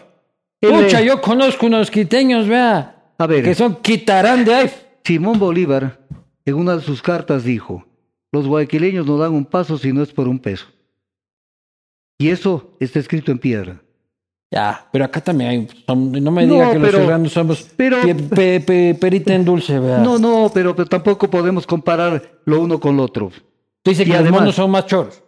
Pucha, 0.61 1.01
yo 1.01 1.19
conozco 1.19 1.65
unos 1.65 1.91
quiteños, 1.91 2.47
vea, 2.47 3.11
A 3.17 3.27
ver, 3.27 3.43
que 3.43 3.53
son 3.53 3.81
quitarán 3.81 4.45
de 4.45 4.53
ahí. 4.55 4.71
Simón 5.03 5.37
Bolívar, 5.37 5.99
en 6.45 6.55
una 6.55 6.77
de 6.77 6.81
sus 6.83 7.01
cartas 7.01 7.43
dijo, 7.43 7.85
los 8.31 8.47
guayaquileños 8.47 9.05
no 9.05 9.17
dan 9.17 9.33
un 9.33 9.43
paso 9.45 9.77
si 9.77 9.91
no 9.91 10.01
es 10.01 10.13
por 10.13 10.29
un 10.29 10.39
peso. 10.39 10.67
Y 12.17 12.29
eso 12.29 12.77
está 12.79 12.99
escrito 12.99 13.31
en 13.33 13.39
piedra. 13.39 13.81
Ya, 14.55 14.87
pero 14.89 15.03
acá 15.03 15.19
también 15.19 15.49
hay, 15.49 15.67
son- 15.85 16.13
no 16.13 16.31
me 16.31 16.45
No, 16.45 16.53
diga 16.53 16.71
que 16.71 16.79
los 16.79 16.89
pero- 16.89 16.99
serranos 17.03 17.31
somos 17.33 17.67
pero- 17.75 18.01
pie- 18.01 18.15
pe- 18.15 18.61
pe- 18.61 18.95
perita 18.97 19.33
en 19.35 19.43
dulce, 19.43 19.77
vea. 19.79 19.97
No, 19.97 20.17
no, 20.17 20.49
pero, 20.53 20.73
pero 20.73 20.87
tampoco 20.87 21.29
podemos 21.29 21.67
comparar 21.67 22.39
lo 22.45 22.61
uno 22.61 22.79
con 22.79 22.95
lo 22.95 23.03
otro. 23.03 23.31
Tú 23.83 23.91
dices 23.91 24.03
y 24.07 24.09
que 24.09 24.13
los 24.15 24.21
además- 24.21 24.39
monos 24.41 24.55
son 24.55 24.71
más 24.71 24.85
choros. 24.85 25.21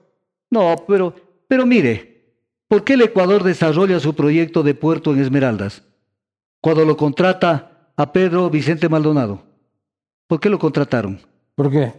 No, 0.49 0.75
pero, 0.87 1.13
pero 1.47 1.65
mire, 1.65 2.23
¿por 2.69 2.85
qué 2.85 2.93
el 2.93 3.01
Ecuador 3.01 3.43
desarrolla 3.43 3.99
su 3.99 4.13
proyecto 4.15 4.63
de 4.63 4.73
puerto 4.75 5.13
en 5.13 5.19
Esmeraldas? 5.21 5.83
Cuando 6.61 6.85
lo 6.85 6.95
contrata 6.95 7.91
a 7.97 8.11
Pedro 8.13 8.49
Vicente 8.49 8.87
Maldonado. 8.87 9.43
¿Por 10.27 10.39
qué 10.39 10.49
lo 10.49 10.57
contrataron? 10.57 11.19
¿Por 11.53 11.69
qué? 11.69 11.91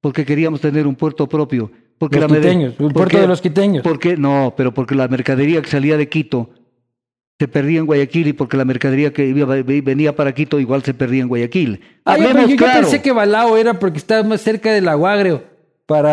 Porque 0.00 0.24
queríamos 0.24 0.60
tener 0.62 0.86
un 0.86 0.94
puerto 0.94 1.28
propio. 1.28 1.70
Porque 1.98 2.18
Los 2.18 2.30
la 2.30 2.36
quiteños, 2.38 2.70
el 2.72 2.76
¿Por 2.78 2.92
puerto 2.94 3.10
qué? 3.16 3.20
de 3.20 3.26
los 3.28 3.40
quiteños. 3.42 3.82
¿Por 3.84 3.98
qué? 3.98 4.16
No, 4.16 4.54
pero 4.56 4.72
porque 4.74 4.94
la 4.94 5.06
mercadería 5.06 5.60
que 5.62 5.68
salía 5.70 5.96
de 5.96 6.08
Quito 6.08 6.48
se 7.42 7.48
perdía 7.48 7.80
en 7.80 7.86
Guayaquil 7.86 8.28
y 8.28 8.32
porque 8.34 8.56
la 8.56 8.64
mercadería 8.64 9.12
que 9.12 9.26
iba- 9.26 9.56
venía 9.82 10.14
para 10.14 10.32
Quito 10.32 10.60
igual 10.60 10.84
se 10.84 10.94
perdía 10.94 11.22
en 11.22 11.28
Guayaquil. 11.28 11.80
Ah, 12.04 12.16
yo, 12.16 12.46
yo 12.46 12.56
claro. 12.56 12.82
pensé 12.82 13.02
que 13.02 13.10
Balao 13.10 13.56
era 13.56 13.80
porque 13.80 13.98
estaba 13.98 14.22
más 14.22 14.40
cerca 14.42 14.72
del 14.72 14.86
aguagreo 14.86 15.42
para 15.86 16.12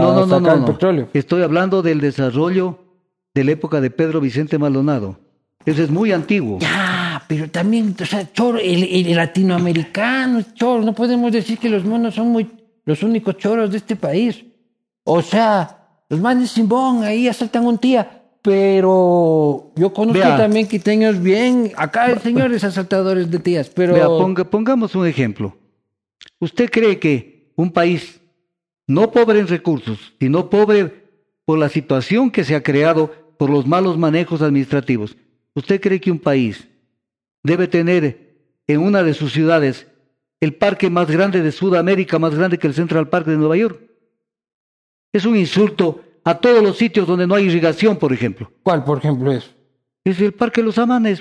no, 0.00 0.14
no, 0.14 0.26
no, 0.26 0.26
sacar 0.26 0.40
no, 0.42 0.54
el 0.54 0.60
no. 0.60 0.66
petróleo. 0.66 1.08
Estoy 1.12 1.42
hablando 1.42 1.82
del 1.82 2.00
desarrollo 2.00 2.78
de 3.34 3.44
la 3.44 3.50
época 3.52 3.82
de 3.82 3.90
Pedro 3.90 4.22
Vicente 4.22 4.56
Maldonado. 4.56 5.18
Eso 5.66 5.82
es 5.82 5.90
muy 5.90 6.12
antiguo. 6.12 6.58
Ya, 6.60 7.22
pero 7.28 7.50
también, 7.50 7.94
o 8.00 8.06
sea, 8.06 8.32
choro, 8.32 8.56
el, 8.58 8.84
el 8.84 9.14
latinoamericano 9.16 10.42
choro. 10.54 10.82
No 10.82 10.94
podemos 10.94 11.30
decir 11.30 11.58
que 11.58 11.68
los 11.68 11.84
monos 11.84 12.14
son 12.14 12.28
muy, 12.28 12.48
los 12.86 13.02
únicos 13.02 13.36
choros 13.36 13.70
de 13.70 13.76
este 13.76 13.96
país. 13.96 14.42
O 15.04 15.20
sea, 15.20 15.76
los 16.08 16.18
manes 16.20 16.52
Simbón 16.52 17.04
ahí 17.04 17.28
asaltan 17.28 17.66
un 17.66 17.76
tía. 17.76 18.17
Pero 18.42 19.72
yo 19.76 19.92
conozco 19.92 20.20
Vea. 20.20 20.36
también 20.36 20.66
quiteños 20.68 21.20
bien. 21.20 21.72
Acá 21.76 22.04
hay 22.04 22.18
señores 22.18 22.64
asaltadores 22.64 23.30
de 23.30 23.38
tías, 23.38 23.68
pero. 23.70 23.94
Vea, 23.94 24.06
ponga- 24.06 24.44
pongamos 24.44 24.94
un 24.94 25.06
ejemplo. 25.06 25.56
¿Usted 26.40 26.70
cree 26.70 26.98
que 26.98 27.52
un 27.56 27.70
país 27.72 28.20
no 28.86 29.10
pobre 29.10 29.40
en 29.40 29.48
recursos, 29.48 30.14
sino 30.20 30.48
pobre 30.48 31.04
por 31.44 31.58
la 31.58 31.68
situación 31.68 32.30
que 32.30 32.44
se 32.44 32.54
ha 32.54 32.62
creado 32.62 33.12
por 33.38 33.50
los 33.50 33.66
malos 33.66 33.96
manejos 33.98 34.42
administrativos, 34.42 35.16
¿usted 35.54 35.80
cree 35.80 36.00
que 36.00 36.10
un 36.10 36.18
país 36.18 36.68
debe 37.42 37.68
tener 37.68 38.36
en 38.66 38.80
una 38.80 39.02
de 39.02 39.14
sus 39.14 39.32
ciudades 39.32 39.86
el 40.40 40.54
parque 40.54 40.90
más 40.90 41.10
grande 41.10 41.42
de 41.42 41.52
Sudamérica, 41.52 42.18
más 42.18 42.34
grande 42.34 42.58
que 42.58 42.66
el 42.66 42.74
Central 42.74 43.08
Park 43.08 43.26
de 43.26 43.36
Nueva 43.36 43.56
York? 43.56 43.80
Es 45.12 45.24
un 45.24 45.36
insulto 45.36 46.00
a 46.24 46.34
todos 46.38 46.62
los 46.62 46.76
sitios 46.76 47.06
donde 47.06 47.26
no 47.26 47.34
hay 47.34 47.44
irrigación, 47.46 47.96
por 47.96 48.12
ejemplo. 48.12 48.50
¿Cuál, 48.62 48.84
por 48.84 48.98
ejemplo, 48.98 49.32
es? 49.32 49.54
Es 50.04 50.20
el 50.20 50.32
Parque 50.32 50.62
Los 50.62 50.78
Amanes, 50.78 51.20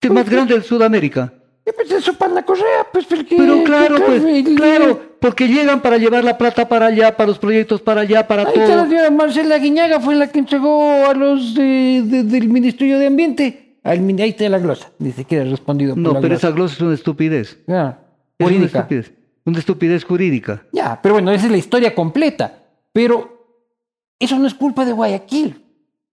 que 0.00 0.08
es 0.08 0.12
más 0.14 0.28
grande 0.28 0.54
de 0.54 0.62
Sudamérica. 0.62 1.32
Eh, 1.64 1.72
Pues 1.74 1.90
eso 1.92 2.12
para 2.14 2.32
la 2.34 2.42
correa, 2.44 2.86
pues 2.92 3.06
porque. 3.06 3.36
Pero 3.36 3.62
claro, 3.64 3.96
pues, 4.04 4.22
claro, 4.56 5.00
porque 5.20 5.46
llegan 5.46 5.80
para 5.80 5.96
llevar 5.96 6.24
la 6.24 6.36
plata 6.36 6.68
para 6.68 6.86
allá, 6.86 7.16
para 7.16 7.28
los 7.28 7.38
proyectos 7.38 7.80
para 7.80 8.00
allá, 8.00 8.26
para 8.26 8.42
Ahí 8.42 8.48
está 8.48 8.60
la 8.68 8.74
todo. 8.82 8.84
señora 8.86 9.10
Marcela 9.10 9.58
Guiñaga, 9.58 10.00
fue 10.00 10.14
la 10.16 10.26
que 10.28 10.40
entregó 10.40 11.06
a 11.06 11.14
los 11.14 11.54
de- 11.54 12.02
de- 12.04 12.24
del 12.24 12.48
Ministerio 12.48 12.98
de 12.98 13.06
Ambiente. 13.06 13.78
Al, 13.84 13.98
ahí 14.20 14.30
está 14.30 14.48
la 14.48 14.58
glosa, 14.58 14.90
ni 14.98 15.12
siquiera 15.12 15.44
respondido 15.44 15.94
por 15.94 16.02
No, 16.02 16.12
la 16.14 16.20
pero 16.20 16.30
glosa. 16.34 16.46
esa 16.48 16.54
glosa 16.56 16.74
es 16.74 16.80
una 16.80 16.94
estupidez. 16.94 17.50
Es 17.50 17.68
una 17.68 17.98
jurídica. 18.40 18.78
estupidez. 18.80 19.12
Una 19.44 19.58
estupidez 19.58 20.04
jurídica. 20.04 20.62
Ya, 20.72 21.00
pero 21.02 21.14
bueno, 21.14 21.32
esa 21.32 21.46
es 21.46 21.50
la 21.52 21.58
historia 21.58 21.94
completa. 21.94 22.58
Pero 22.92 23.41
eso 24.24 24.38
no 24.38 24.46
es 24.46 24.54
culpa 24.54 24.84
de 24.84 24.92
Guayaquil. 24.92 25.62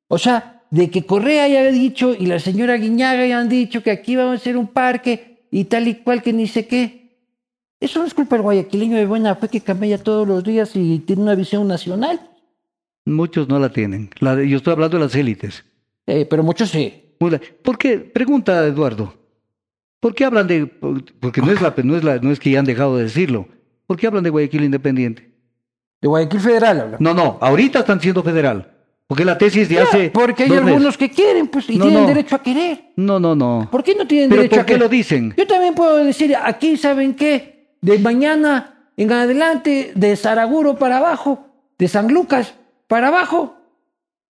O 0.08 0.18
sea, 0.18 0.64
de 0.72 0.90
que 0.90 1.06
Correa 1.06 1.44
haya 1.46 1.64
dicho 1.72 2.14
y 2.18 2.26
la 2.26 2.40
señora 2.40 2.76
Guiñaga 2.76 3.24
hayan 3.24 3.50
dicho 3.50 3.82
que 3.84 3.92
aquí 3.92 4.16
vamos 4.16 4.34
a 4.34 4.36
hacer 4.36 4.58
un 4.58 4.68
parque 4.68 5.46
y 5.52 5.66
tal 5.66 5.88
y 5.88 5.96
cual 5.96 6.22
que 6.22 6.34
ni 6.34 6.48
sé 6.48 6.68
qué. 6.68 7.18
Eso 7.80 8.00
no 8.00 8.06
es 8.06 8.14
culpa 8.14 8.36
del 8.36 8.44
guayaquileño 8.44 8.98
de 8.98 9.06
buena 9.06 9.36
fe 9.36 9.48
que 9.48 9.62
camella 9.62 9.98
todos 9.98 10.28
los 10.28 10.44
días 10.44 10.76
y 10.76 11.00
tiene 11.00 11.22
una 11.22 11.36
visión 11.36 11.68
nacional. 11.68 12.20
Muchos 13.06 13.48
no 13.48 13.58
la 13.60 13.70
tienen. 13.72 14.10
La- 14.20 14.44
yo 14.44 14.58
estoy 14.58 14.74
hablando 14.74 14.98
de 14.98 15.04
las 15.06 15.16
élites. 15.16 15.64
Eh, 16.06 16.26
pero 16.30 16.44
muchos 16.44 16.70
sí. 16.70 17.16
¿Por 17.64 17.78
qué? 17.78 17.98
Pregunta 18.00 18.66
Eduardo. 18.66 19.14
¿Por 20.00 20.14
qué 20.16 20.26
hablan 20.26 20.48
de.? 20.48 20.66
Porque 20.68 21.42
no 21.42 21.52
es, 21.52 21.62
la, 21.62 21.74
no, 21.84 21.96
es 21.98 22.04
la, 22.04 22.18
no 22.20 22.32
es 22.32 22.40
que 22.40 22.52
ya 22.52 22.60
han 22.60 22.66
dejado 22.66 22.98
de 22.98 23.04
decirlo. 23.04 23.48
¿Por 23.88 23.98
qué 23.98 24.08
hablan 24.08 24.24
de 24.24 24.30
Guayaquil 24.30 24.64
Independiente? 24.64 25.29
De 26.02 26.08
Guayaquil 26.08 26.40
Federal 26.40 26.80
habla. 26.82 26.98
No, 27.00 27.14
no, 27.14 27.38
ahorita 27.42 27.80
están 27.80 28.00
siendo 28.00 28.24
federal. 28.24 28.76
Porque 29.08 29.26
la 29.26 29.38
tesis 29.38 29.68
de 29.68 29.80
hace. 29.80 30.12
Porque 30.12 30.44
hay 30.44 30.52
algunos 30.54 30.82
meses. 30.82 30.98
que 30.98 31.10
quieren, 31.10 31.48
pues, 31.48 31.68
y 31.70 31.78
No, 31.78 31.86
tienen 31.86 32.02
no. 32.04 32.08
derecho 32.08 32.36
a 32.36 32.44
querer. 32.44 32.92
No, 32.96 33.20
no, 33.20 33.36
no. 33.36 33.68
¿Por 33.72 33.84
qué 33.84 33.96
no 33.96 34.06
tienen 34.08 34.30
¿Pero 34.30 34.44
derecho 34.44 34.56
por 34.58 34.62
a 34.62 34.66
qué 34.66 34.74
querer? 34.74 34.82
lo 34.84 34.90
dicen? 34.90 35.34
Yo 35.36 35.48
también 35.48 35.74
puedo 35.74 35.98
decir, 35.98 36.36
aquí, 36.42 36.78
¿saben 36.78 37.16
qué? 37.16 37.74
De 37.82 37.98
mañana 37.98 38.92
en 38.98 39.12
adelante, 39.12 39.92
de 39.96 40.16
Saraguro 40.16 40.76
para 40.78 40.98
abajo, 40.98 41.48
de 41.80 41.88
San 41.88 42.14
Lucas 42.14 42.54
para 42.88 43.08
abajo, 43.08 43.56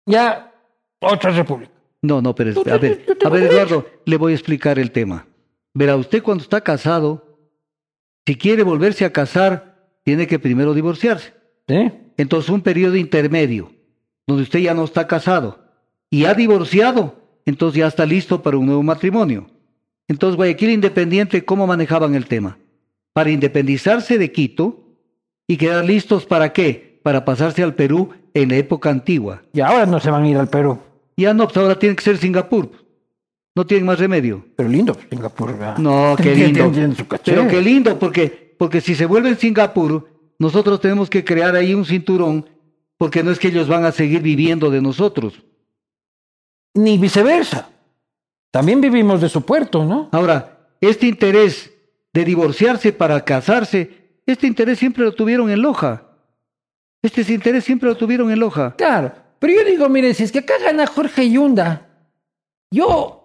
ya 0.07 0.53
otra 1.01 1.31
república. 1.33 1.71
No, 2.01 2.23
no, 2.23 2.35
pero 2.35 2.51
a 2.61 2.79
ver, 2.79 3.05
a 3.25 3.29
ver. 3.29 3.43
Eduardo, 3.43 3.87
le 4.07 4.17
voy 4.17 4.33
a 4.33 4.35
explicar 4.37 4.79
el 4.79 4.91
tema. 4.91 5.27
Verá, 5.75 5.97
usted 5.97 6.23
cuando 6.23 6.43
está 6.43 6.61
casado, 6.61 7.37
si 8.27 8.37
quiere 8.37 8.63
volverse 8.63 9.05
a 9.05 9.13
casar, 9.13 9.77
tiene 10.05 10.27
que 10.27 10.39
primero 10.39 10.75
divorciarse. 10.75 11.35
¿Sí? 11.69 11.93
Entonces 12.17 12.51
un 12.51 12.61
periodo 12.61 12.97
intermedio, 12.97 13.73
donde 14.27 14.45
usted 14.45 14.61
ya 14.61 14.75
no 14.75 14.85
está 14.85 15.07
casado 15.07 15.59
y 16.11 16.25
ha 16.27 16.35
divorciado, 16.35 17.17
entonces 17.47 17.79
ya 17.79 17.87
está 17.87 18.07
listo 18.07 18.43
para 18.43 18.59
un 18.59 18.67
nuevo 18.67 18.83
matrimonio. 18.83 19.47
Entonces 20.09 20.37
Guayaquil 20.37 20.71
Independiente, 20.71 21.45
¿cómo 21.45 21.67
manejaban 21.67 22.15
el 22.15 22.27
tema? 22.27 22.59
Para 23.13 23.31
independizarse 23.31 24.19
de 24.19 24.33
Quito 24.33 24.83
y 25.47 25.57
quedar 25.57 25.85
listos 25.85 26.27
para 26.27 26.53
qué? 26.53 27.01
Para 27.03 27.25
pasarse 27.25 27.63
al 27.63 27.75
Perú 27.75 28.11
en 28.35 28.51
la 28.51 28.57
época 28.57 28.91
antigua. 28.91 29.43
Y 29.53 29.61
ahora 29.61 29.87
no 29.87 30.01
se 30.01 30.11
van 30.11 30.25
a 30.25 30.29
ir 30.29 30.37
al 30.37 30.49
Perú. 30.49 30.79
Ya 31.17 31.35
no, 31.35 31.47
pues 31.47 31.57
ahora 31.57 31.79
tiene 31.79 31.97
que 31.97 32.03
ser 32.03 32.19
Singapur. 32.19 32.71
No 33.55 33.67
tienen 33.67 33.87
más 33.87 33.99
remedio. 33.99 34.45
Pero 34.57 34.69
lindo, 34.69 34.97
Singapur. 35.11 35.53
¿verdad? 35.53 35.77
No, 35.79 36.17
qué 36.23 36.35
lindo. 36.35 36.73
Pero 37.25 37.49
qué 37.49 37.61
lindo, 37.61 37.99
porque, 37.99 38.55
porque 38.59 38.81
si 38.81 38.95
se 38.95 39.07
vuelve 39.07 39.31
en 39.31 39.39
Singapur, 39.39 40.09
nosotros 40.43 40.81
tenemos 40.81 41.09
que 41.09 41.25
crear 41.25 41.55
ahí 41.55 41.73
un 41.73 41.85
cinturón, 41.85 42.49
porque 42.99 43.23
no 43.23 43.31
es 43.31 43.39
que 43.39 43.49
ellos 43.49 43.69
van 43.69 43.85
a 43.85 43.93
seguir 43.93 44.23
viviendo 44.23 44.71
de 44.71 44.83
nosotros. 44.83 45.41
Ni 46.75 46.99
viceversa. 46.99 47.71
También 48.51 48.81
vivimos 48.81 49.21
de 49.21 49.29
su 49.29 49.43
puerto, 49.43 49.85
¿no? 49.85 50.09
Ahora, 50.11 50.69
este 50.81 51.07
interés 51.07 51.73
de 52.13 52.25
divorciarse 52.25 52.93
para 52.93 53.25
casarse, 53.25 54.19
este 54.27 54.49
interés 54.49 54.81
siempre 54.81 55.05
lo 55.05 55.13
tuvieron 55.13 55.49
en 55.49 55.63
Loja. 55.63 56.09
Este 57.03 57.23
interés 57.33 57.63
siempre 57.63 57.89
lo 57.89 57.97
tuvieron 57.97 58.31
en 58.31 58.41
Loja. 58.41 58.75
Claro. 58.77 59.13
Pero 59.39 59.55
yo 59.55 59.65
digo, 59.65 59.89
mire, 59.89 60.13
si 60.13 60.25
es 60.25 60.33
que 60.33 60.41
acá 60.41 60.55
gana 60.63 60.87
Jorge 60.87 61.31
Yunda, 61.31 61.89
yo 62.71 63.23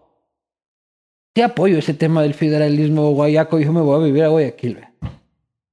te 1.34 1.44
apoyo 1.44 1.80
ese 1.80 1.96
tema 1.96 2.22
del 2.22 2.36
federalismo 2.36 3.12
guayaco. 3.12 3.60
Yo 3.60 3.74
me 3.74 3.82
voy 3.82 4.02
a 4.02 4.06
vivir 4.06 4.24
a 4.24 4.28
Guayaquil. 4.28 4.80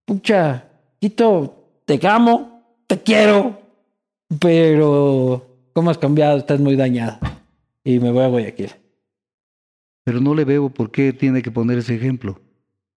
Pucha, 0.05 0.74
Quito, 1.09 1.83
te 1.85 2.01
amo, 2.09 2.63
te 2.87 2.99
quiero, 3.03 3.61
pero 4.41 5.45
¿cómo 5.75 5.91
has 5.91 5.99
cambiado? 5.99 6.39
Estás 6.39 6.61
muy 6.61 6.77
dañado. 6.77 7.19
Y 7.85 7.99
me 7.99 8.11
voy 8.11 8.23
a 8.25 8.29
Guayaquil. 8.29 8.71
Pero 10.03 10.19
no 10.23 10.35
le 10.35 10.47
veo 10.47 10.71
por 10.71 10.91
qué 10.91 11.13
tiene 11.13 11.43
que 11.43 11.51
poner 11.51 11.77
ese 11.77 11.95
ejemplo. 11.95 12.41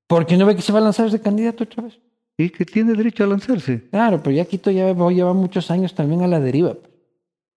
Porque 0.08 0.38
no 0.38 0.46
ve 0.46 0.56
que 0.56 0.62
se 0.62 0.72
va 0.72 0.80
a 0.80 0.84
lanzar 0.84 1.12
de 1.12 1.20
candidato 1.20 1.66
otra 1.66 1.84
vez. 1.84 2.00
Y 2.38 2.50
que 2.50 2.64
tiene 2.64 2.94
derecho 2.94 3.26
a 3.26 3.28
lanzarse. 3.28 3.90
Claro, 3.90 4.24
pero 4.24 4.34
ya 4.38 4.46
Quito 4.46 4.72
ya 4.72 4.94
va- 4.94 5.12
lleva 5.12 5.34
muchos 5.34 5.70
años 5.70 5.94
también 5.94 6.22
a 6.22 6.28
la 6.28 6.40
deriva. 6.40 6.78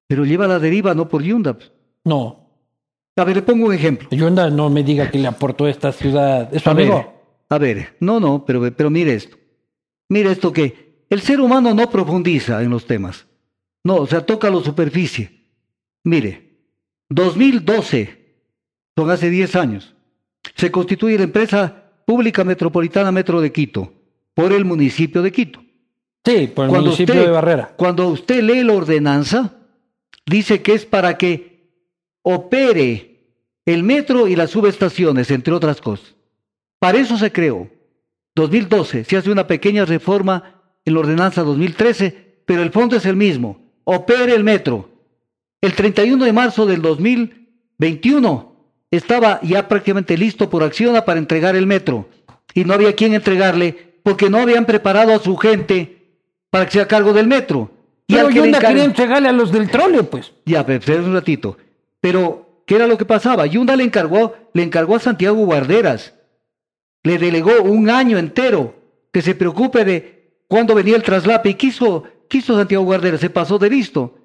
Pero 0.08 0.24
lleva 0.24 0.48
la 0.48 0.58
deriva, 0.58 0.94
no 0.96 1.08
por 1.08 1.22
Yunda. 1.22 1.56
No, 2.04 2.40
A 3.16 3.22
ver, 3.24 3.36
le 3.36 3.42
pongo 3.42 3.66
un 3.66 3.72
ejemplo. 3.74 4.08
Yunda 4.10 4.50
no 4.50 4.68
me 4.68 4.82
diga 4.82 5.12
que 5.12 5.18
le 5.20 5.28
aportó 5.28 5.68
esta 5.68 5.92
ciudad. 5.92 6.52
¿Es 6.52 6.62
su 6.62 6.70
A 6.70 6.74
ver, 6.74 6.86
amigo? 6.90 7.12
a 7.48 7.58
ver, 7.58 7.96
no, 8.00 8.18
no, 8.18 8.44
pero, 8.44 8.74
pero 8.76 8.90
mire 8.90 9.14
esto. 9.14 9.36
Mire 10.10 10.32
esto 10.32 10.52
que 10.52 11.04
el 11.08 11.22
ser 11.22 11.40
humano 11.40 11.72
no 11.72 11.88
profundiza 11.88 12.62
en 12.62 12.68
los 12.70 12.86
temas. 12.86 13.26
No, 13.82 13.96
o 13.96 14.06
sea, 14.06 14.26
toca 14.26 14.50
la 14.50 14.60
superficie. 14.60 15.46
Mire, 16.04 16.50
2012, 17.08 18.18
son 18.96 19.10
hace 19.10 19.30
10 19.30 19.56
años, 19.56 19.94
se 20.54 20.70
constituye 20.70 21.16
la 21.16 21.24
empresa 21.24 21.84
pública 22.06 22.44
metropolitana 22.44 23.10
Metro 23.12 23.40
de 23.40 23.52
Quito 23.52 23.92
por 24.34 24.52
el 24.52 24.64
municipio 24.64 25.22
de 25.22 25.32
Quito. 25.32 25.60
Sí, 26.24 26.48
por 26.54 26.64
el 26.66 26.70
Cuando 26.70 26.80
municipio 26.82 27.14
usted- 27.14 27.26
de 27.26 27.30
Barrera. 27.32 27.74
Cuando 27.76 28.08
usted 28.08 28.42
lee 28.42 28.62
la 28.62 28.74
ordenanza, 28.74 29.56
dice 30.26 30.60
que 30.60 30.74
es 30.74 30.84
para 30.84 31.16
que 31.16 31.70
opere 32.22 33.06
el 33.64 33.82
metro 33.82 34.26
y 34.28 34.36
las 34.36 34.50
subestaciones, 34.50 35.30
entre 35.30 35.54
otras 35.54 35.80
cosas. 35.80 36.14
Para 36.78 36.98
eso 36.98 37.16
se 37.16 37.30
creó. 37.32 37.70
2012 38.34 39.04
se 39.04 39.16
hace 39.16 39.30
una 39.30 39.46
pequeña 39.46 39.84
reforma 39.84 40.62
en 40.84 40.94
la 40.94 41.00
ordenanza 41.00 41.42
2013, 41.42 42.42
pero 42.46 42.62
el 42.62 42.70
fondo 42.70 42.96
es 42.96 43.06
el 43.06 43.16
mismo. 43.16 43.60
Opere 43.84 44.34
el 44.34 44.44
metro. 44.44 44.90
El 45.60 45.74
31 45.74 46.24
de 46.24 46.32
marzo 46.32 46.64
del 46.66 46.80
2021 46.80 48.50
estaba 48.90 49.40
ya 49.42 49.68
prácticamente 49.68 50.16
listo 50.16 50.48
por 50.48 50.62
Acciona 50.62 51.04
para 51.04 51.18
entregar 51.18 51.54
el 51.54 51.66
metro. 51.66 52.08
Y 52.54 52.64
no 52.64 52.74
había 52.74 52.94
quien 52.94 53.14
entregarle 53.14 53.94
porque 54.02 54.30
no 54.30 54.38
habían 54.38 54.64
preparado 54.64 55.14
a 55.14 55.18
su 55.18 55.36
gente 55.36 56.00
para 56.50 56.64
que 56.66 56.72
sea 56.72 56.88
cargo 56.88 57.12
del 57.12 57.26
metro. 57.26 57.70
Y 58.06 58.14
Pero 58.14 58.30
Yunda 58.30 58.58
quería 58.58 58.84
entregarle 58.84 59.28
a 59.28 59.32
los 59.32 59.52
del 59.52 59.70
trole, 59.70 60.02
pues. 60.02 60.32
ya, 60.44 60.66
pero 60.66 60.78
espera 60.80 61.02
un 61.02 61.14
ratito. 61.14 61.56
Pero, 62.00 62.62
¿qué 62.66 62.76
era 62.76 62.88
lo 62.88 62.98
que 62.98 63.04
pasaba? 63.04 63.46
Yunda 63.46 63.76
le 63.76 63.84
encargó, 63.84 64.34
le 64.52 64.64
encargó 64.64 64.96
a 64.96 65.00
Santiago 65.00 65.44
Guarderas. 65.44 66.14
Le 67.02 67.18
delegó 67.18 67.62
un 67.62 67.88
año 67.90 68.18
entero 68.18 68.74
que 69.12 69.22
se 69.22 69.34
preocupe 69.34 69.84
de 69.84 70.34
cuándo 70.48 70.74
venía 70.74 70.96
el 70.96 71.02
traslape 71.02 71.50
y 71.50 71.54
quiso, 71.54 72.04
quiso 72.28 72.56
Santiago 72.56 72.84
Guarderas, 72.84 73.20
se 73.20 73.30
pasó 73.30 73.58
de 73.58 73.70
listo. 73.70 74.16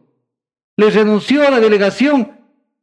Le 0.77 0.89
renunció 0.89 1.47
a 1.47 1.51
la 1.51 1.59
delegación 1.59 2.31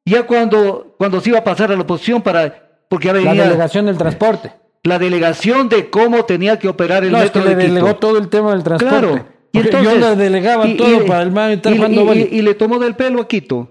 ya 0.04 0.24
cuando, 0.26 0.94
cuando 0.98 1.20
se 1.20 1.28
iba 1.30 1.38
a 1.40 1.44
pasar 1.44 1.70
a 1.70 1.76
la 1.76 1.82
oposición 1.82 2.22
para, 2.22 2.70
porque 2.88 3.06
ya 3.08 3.12
La 3.12 3.18
venía 3.20 3.44
delegación 3.44 3.86
del 3.86 3.98
transporte. 3.98 4.52
la 4.84 4.98
delegación 4.98 5.68
de 5.68 5.90
cómo 5.90 6.24
tenía 6.24 6.58
que 6.58 6.68
operar 6.68 7.04
el 7.04 7.12
No, 7.12 7.22
es 7.22 7.30
que 7.30 7.38
metro 7.38 7.50
le 7.50 7.56
de 7.56 7.62
Quito. 7.64 7.74
delegó 7.74 7.96
todo 7.96 8.18
el 8.18 8.28
tema 8.28 8.52
del 8.52 8.64
transporte. 8.64 8.98
Claro. 8.98 9.26
Y 9.52 9.58
entonces, 9.58 9.92
Yunda 9.92 10.16
delegaba 10.16 10.66
y- 10.66 10.76
todo 10.78 11.04
y- 11.04 11.06
para 11.06 11.22
el 11.22 11.30
man 11.30 11.60
y- 11.62 12.36
y- 12.36 12.42
le 12.42 12.54
tomó 12.54 12.78
del 12.78 12.96
pelo 12.96 13.20
a 13.20 13.28
Quito. 13.28 13.70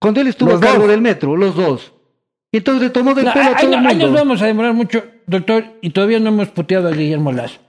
Cuando 0.00 0.20
él 0.22 0.28
estuvo 0.28 0.50
Los 0.50 0.62
a 0.62 0.64
cargo 0.64 0.80
dos. 0.80 0.88
del 0.90 1.02
metro, 1.02 1.36
los 1.36 1.54
dos. 1.54 1.92
Y 2.50 2.56
entonces 2.56 2.82
le 2.84 2.90
tomó 2.90 3.14
del 3.14 3.26
No, 3.26 3.32
pelo 3.34 3.50
a 3.50 3.56
todo 3.56 3.68
el 3.68 3.74
ahí 3.74 3.82
nos 3.84 3.94
mundo. 4.06 4.12
vamos 4.18 4.42
a 4.42 4.46
demorar 4.46 4.72
mucho, 4.72 5.04
doctor, 5.26 5.64
y 5.80 5.90
todavía 5.90 6.18
no 6.20 6.28
hemos 6.28 6.48
puteado 6.48 6.88
a 6.88 6.92
Guillermo 6.92 7.32
Lazo. 7.32 7.60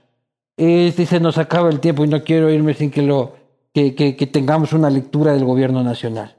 Este 0.56 1.06
se 1.06 1.20
nos 1.20 1.38
acaba 1.38 1.68
el 1.70 1.80
tiempo 1.80 2.04
y 2.04 2.08
no 2.08 2.22
quiero 2.22 2.50
irme 2.50 2.74
sin 2.74 2.90
que 2.90 3.02
lo 3.02 3.36
que, 3.72 3.94
que, 3.94 4.14
que 4.16 4.26
tengamos 4.26 4.72
una 4.72 4.88
lectura 4.90 5.32
del 5.32 5.44
gobierno 5.44 5.82
nacional. 5.82 6.36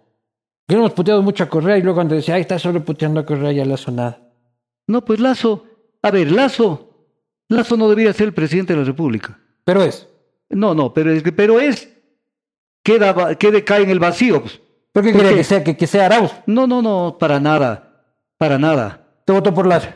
Que 0.68 0.76
hemos 0.76 0.94
puteado 0.94 1.22
mucho 1.22 1.44
a 1.44 1.50
Correa 1.50 1.78
y 1.78 1.82
luego 1.82 1.96
cuando 1.98 2.16
decía, 2.16 2.36
ay, 2.36 2.42
está 2.42 2.58
solo 2.58 2.84
puteando 2.84 3.20
a 3.20 3.26
Correa 3.26 3.52
y 3.52 3.60
a 3.60 3.66
Lazo 3.66 3.92
nada. 3.92 4.20
No, 4.88 5.04
pues 5.04 5.20
Lazo. 5.20 5.66
A 6.02 6.12
ver, 6.12 6.32
Lazo. 6.32 6.92
Lazo 7.50 7.78
no 7.78 7.90
debería 7.90 8.14
ser 8.14 8.28
el 8.28 8.34
presidente 8.34 8.74
de 8.74 8.80
la 8.80 8.86
República. 8.86 9.38
Pero 9.64 9.84
es. 9.84 10.08
No, 10.50 10.74
no, 10.74 10.94
pero 10.94 11.12
es, 11.12 11.24
pero 11.36 11.60
es 11.60 11.92
queda, 12.84 13.36
quede 13.36 13.64
cae 13.64 13.84
en 13.84 13.90
el 13.90 14.00
vacío. 14.00 14.42
pues. 14.42 14.62
¿Por 14.92 15.04
qué 15.04 15.12
¿Por 15.12 15.22
quería 15.22 15.32
qué? 15.32 15.38
que 15.38 15.44
sea, 15.44 15.64
que, 15.64 15.76
que 15.78 15.88
sea 15.88 16.06
Arauz? 16.06 16.32
No, 16.46 16.68
no, 16.68 16.82
no, 16.82 17.18
para 17.20 17.40
nada. 17.40 18.06
Para 18.38 18.58
nada. 18.58 19.08
Te 19.26 19.34
votó 19.34 19.54
por 19.54 19.68
Lazo. 19.68 19.90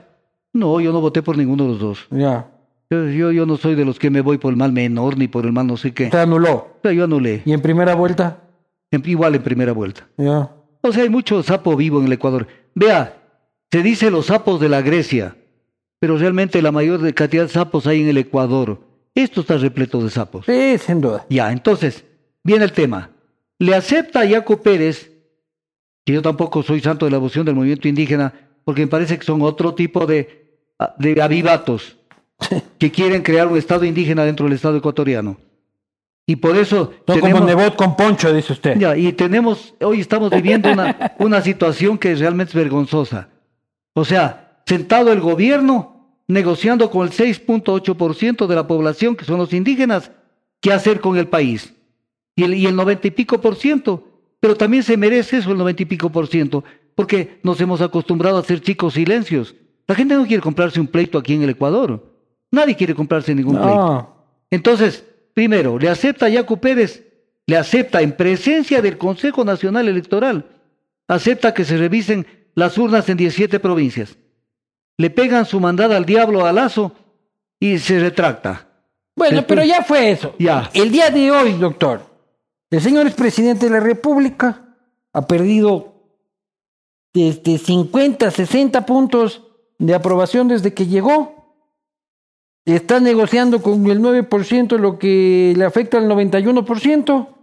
No, 0.53 0.79
yo 0.79 0.91
no 0.91 1.01
voté 1.01 1.21
por 1.21 1.37
ninguno 1.37 1.63
de 1.65 1.69
los 1.71 1.79
dos. 1.79 2.07
Ya. 2.11 2.49
Yo, 2.89 3.31
yo, 3.31 3.45
no 3.45 3.55
soy 3.57 3.75
de 3.75 3.85
los 3.85 3.99
que 3.99 4.09
me 4.09 4.21
voy 4.21 4.39
por 4.39 4.51
el 4.51 4.57
mal 4.57 4.71
menor 4.73 5.15
ni 5.17 5.27
por 5.27 5.45
el 5.45 5.51
mal 5.51 5.67
no 5.67 5.77
sé 5.77 5.93
qué. 5.93 6.09
Se 6.09 6.17
anuló. 6.17 6.53
O 6.53 6.79
sea, 6.81 6.91
yo 6.91 7.03
anulé. 7.03 7.43
Y 7.45 7.53
en 7.53 7.61
primera 7.61 7.93
vuelta, 7.93 8.41
En- 8.89 9.03
igual 9.05 9.35
en 9.35 9.43
primera 9.43 9.71
vuelta. 9.73 10.07
ya. 10.17 10.51
O 10.81 10.91
sea, 10.93 11.03
hay 11.03 11.09
mucho 11.09 11.43
sapo 11.43 11.75
vivo 11.75 11.99
en 11.99 12.05
el 12.07 12.13
Ecuador. 12.13 12.47
Vea, 12.73 13.21
se 13.71 13.83
dice 13.83 14.09
los 14.09 14.27
sapos 14.27 14.59
de 14.61 14.69
la 14.69 14.81
Grecia, 14.81 15.35
pero 15.99 16.17
realmente 16.17 16.61
la 16.61 16.71
mayor 16.71 17.13
cantidad 17.13 17.43
de 17.43 17.49
sapos 17.49 17.85
hay 17.85 18.01
en 18.01 18.07
el 18.07 18.17
Ecuador. 18.17 18.79
Esto 19.13 19.41
está 19.41 19.57
repleto 19.57 20.01
de 20.01 20.09
sapos. 20.09 20.45
Sí, 20.45 20.77
sin 20.77 21.01
duda. 21.01 21.25
Ya, 21.29 21.51
entonces, 21.51 22.05
viene 22.43 22.63
el 22.63 22.71
tema. 22.71 23.09
Le 23.59 23.75
acepta 23.75 24.21
a 24.21 24.25
Yaco 24.25 24.61
Pérez, 24.61 25.11
que 26.05 26.13
yo 26.13 26.21
tampoco 26.21 26.63
soy 26.63 26.79
santo 26.79 27.05
de 27.05 27.11
la 27.11 27.17
devoción 27.17 27.45
del 27.45 27.55
movimiento 27.55 27.87
indígena, 27.89 28.33
porque 28.63 28.81
me 28.81 28.87
parece 28.87 29.17
que 29.17 29.25
son 29.25 29.41
otro 29.41 29.73
tipo 29.73 30.05
de, 30.05 30.57
de 30.97 31.21
avivatos 31.21 31.97
que 32.77 32.91
quieren 32.91 33.21
crear 33.21 33.47
un 33.47 33.57
Estado 33.57 33.85
indígena 33.85 34.23
dentro 34.23 34.45
del 34.45 34.53
Estado 34.53 34.77
ecuatoriano. 34.77 35.37
Y 36.25 36.35
por 36.35 36.55
eso 36.57 36.93
No 37.07 37.19
como 37.19 37.39
Nebot 37.39 37.75
con 37.75 37.95
Poncho, 37.95 38.31
dice 38.31 38.53
usted. 38.53 38.77
ya, 38.77 38.95
y 38.95 39.11
tenemos, 39.13 39.73
hoy 39.81 39.99
estamos 39.99 40.29
viviendo 40.29 40.71
una, 40.71 41.15
una 41.19 41.41
situación 41.41 41.97
que 41.97 42.13
realmente 42.13 42.51
es 42.51 42.55
vergonzosa. 42.55 43.29
O 43.93 44.05
sea, 44.05 44.61
sentado 44.65 45.11
el 45.11 45.21
gobierno 45.21 46.21
negociando 46.27 46.91
con 46.91 47.07
el 47.07 47.11
6.8% 47.11 48.45
de 48.45 48.55
la 48.55 48.67
población, 48.67 49.15
que 49.15 49.25
son 49.25 49.39
los 49.39 49.51
indígenas, 49.53 50.11
qué 50.61 50.71
hacer 50.71 50.99
con 50.99 51.17
el 51.17 51.27
país. 51.27 51.73
Y 52.35 52.43
el, 52.43 52.53
y 52.53 52.67
el 52.67 52.75
90 52.75 53.07
y 53.07 53.11
pico 53.11 53.41
por 53.41 53.55
ciento, 53.55 54.07
pero 54.39 54.55
también 54.55 54.83
se 54.83 54.95
merece 54.97 55.37
eso 55.37 55.51
el 55.51 55.57
90 55.57 55.81
y 55.81 55.85
pico 55.87 56.11
por 56.11 56.27
ciento, 56.27 56.63
porque 56.99 57.39
nos 57.43 57.61
hemos 57.61 57.79
acostumbrado 57.79 58.35
a 58.35 58.39
hacer 58.41 58.59
chicos 58.59 58.95
silencios. 58.95 59.55
La 59.87 59.95
gente 59.95 60.15
no 60.15 60.27
quiere 60.27 60.43
comprarse 60.43 60.81
un 60.81 60.87
pleito 60.87 61.17
aquí 61.17 61.33
en 61.33 61.43
el 61.43 61.51
Ecuador. 61.51 62.03
Nadie 62.51 62.75
quiere 62.75 62.93
comprarse 62.93 63.33
ningún 63.33 63.55
pleito. 63.55 64.13
Entonces, 64.51 65.05
primero, 65.33 65.79
le 65.79 65.87
acepta 65.87 66.25
a 66.25 66.29
Yaco 66.29 66.57
Pérez, 66.57 67.05
le 67.47 67.55
acepta 67.55 68.01
en 68.01 68.11
presencia 68.17 68.81
del 68.81 68.97
Consejo 68.97 69.45
Nacional 69.45 69.87
Electoral, 69.87 70.47
acepta 71.07 71.53
que 71.53 71.63
se 71.63 71.77
revisen 71.77 72.27
las 72.53 72.77
urnas 72.77 73.07
en 73.07 73.15
17 73.15 73.61
provincias. 73.61 74.17
Le 74.97 75.09
pegan 75.09 75.45
su 75.45 75.61
mandada 75.61 75.95
al 75.95 76.03
diablo 76.03 76.45
a 76.45 76.51
Lazo 76.51 76.91
y 77.61 77.77
se 77.77 77.97
retracta. 78.01 78.67
Bueno, 79.15 79.37
Después- 79.37 79.57
pero 79.57 79.63
ya 79.65 79.83
fue 79.85 80.11
eso. 80.11 80.35
Ya. 80.37 80.69
El 80.73 80.91
día 80.91 81.11
de 81.11 81.31
hoy, 81.31 81.53
doctor, 81.53 82.01
el 82.69 82.81
señor 82.81 83.07
expresidente 83.07 83.67
de 83.67 83.71
la 83.71 83.79
República 83.79 84.75
ha 85.13 85.25
perdido 85.25 85.95
desde 87.13 87.57
50, 87.57 88.31
60 88.31 88.85
puntos 88.85 89.43
de 89.77 89.93
aprobación 89.93 90.47
desde 90.47 90.73
que 90.73 90.87
llegó. 90.87 91.39
Está 92.65 92.99
negociando 92.99 93.61
con 93.61 93.87
el 93.87 93.99
9% 93.99 94.77
lo 94.77 94.99
que 94.99 95.53
le 95.57 95.65
afecta 95.65 95.97
al 95.97 96.07
91%. 96.07 97.35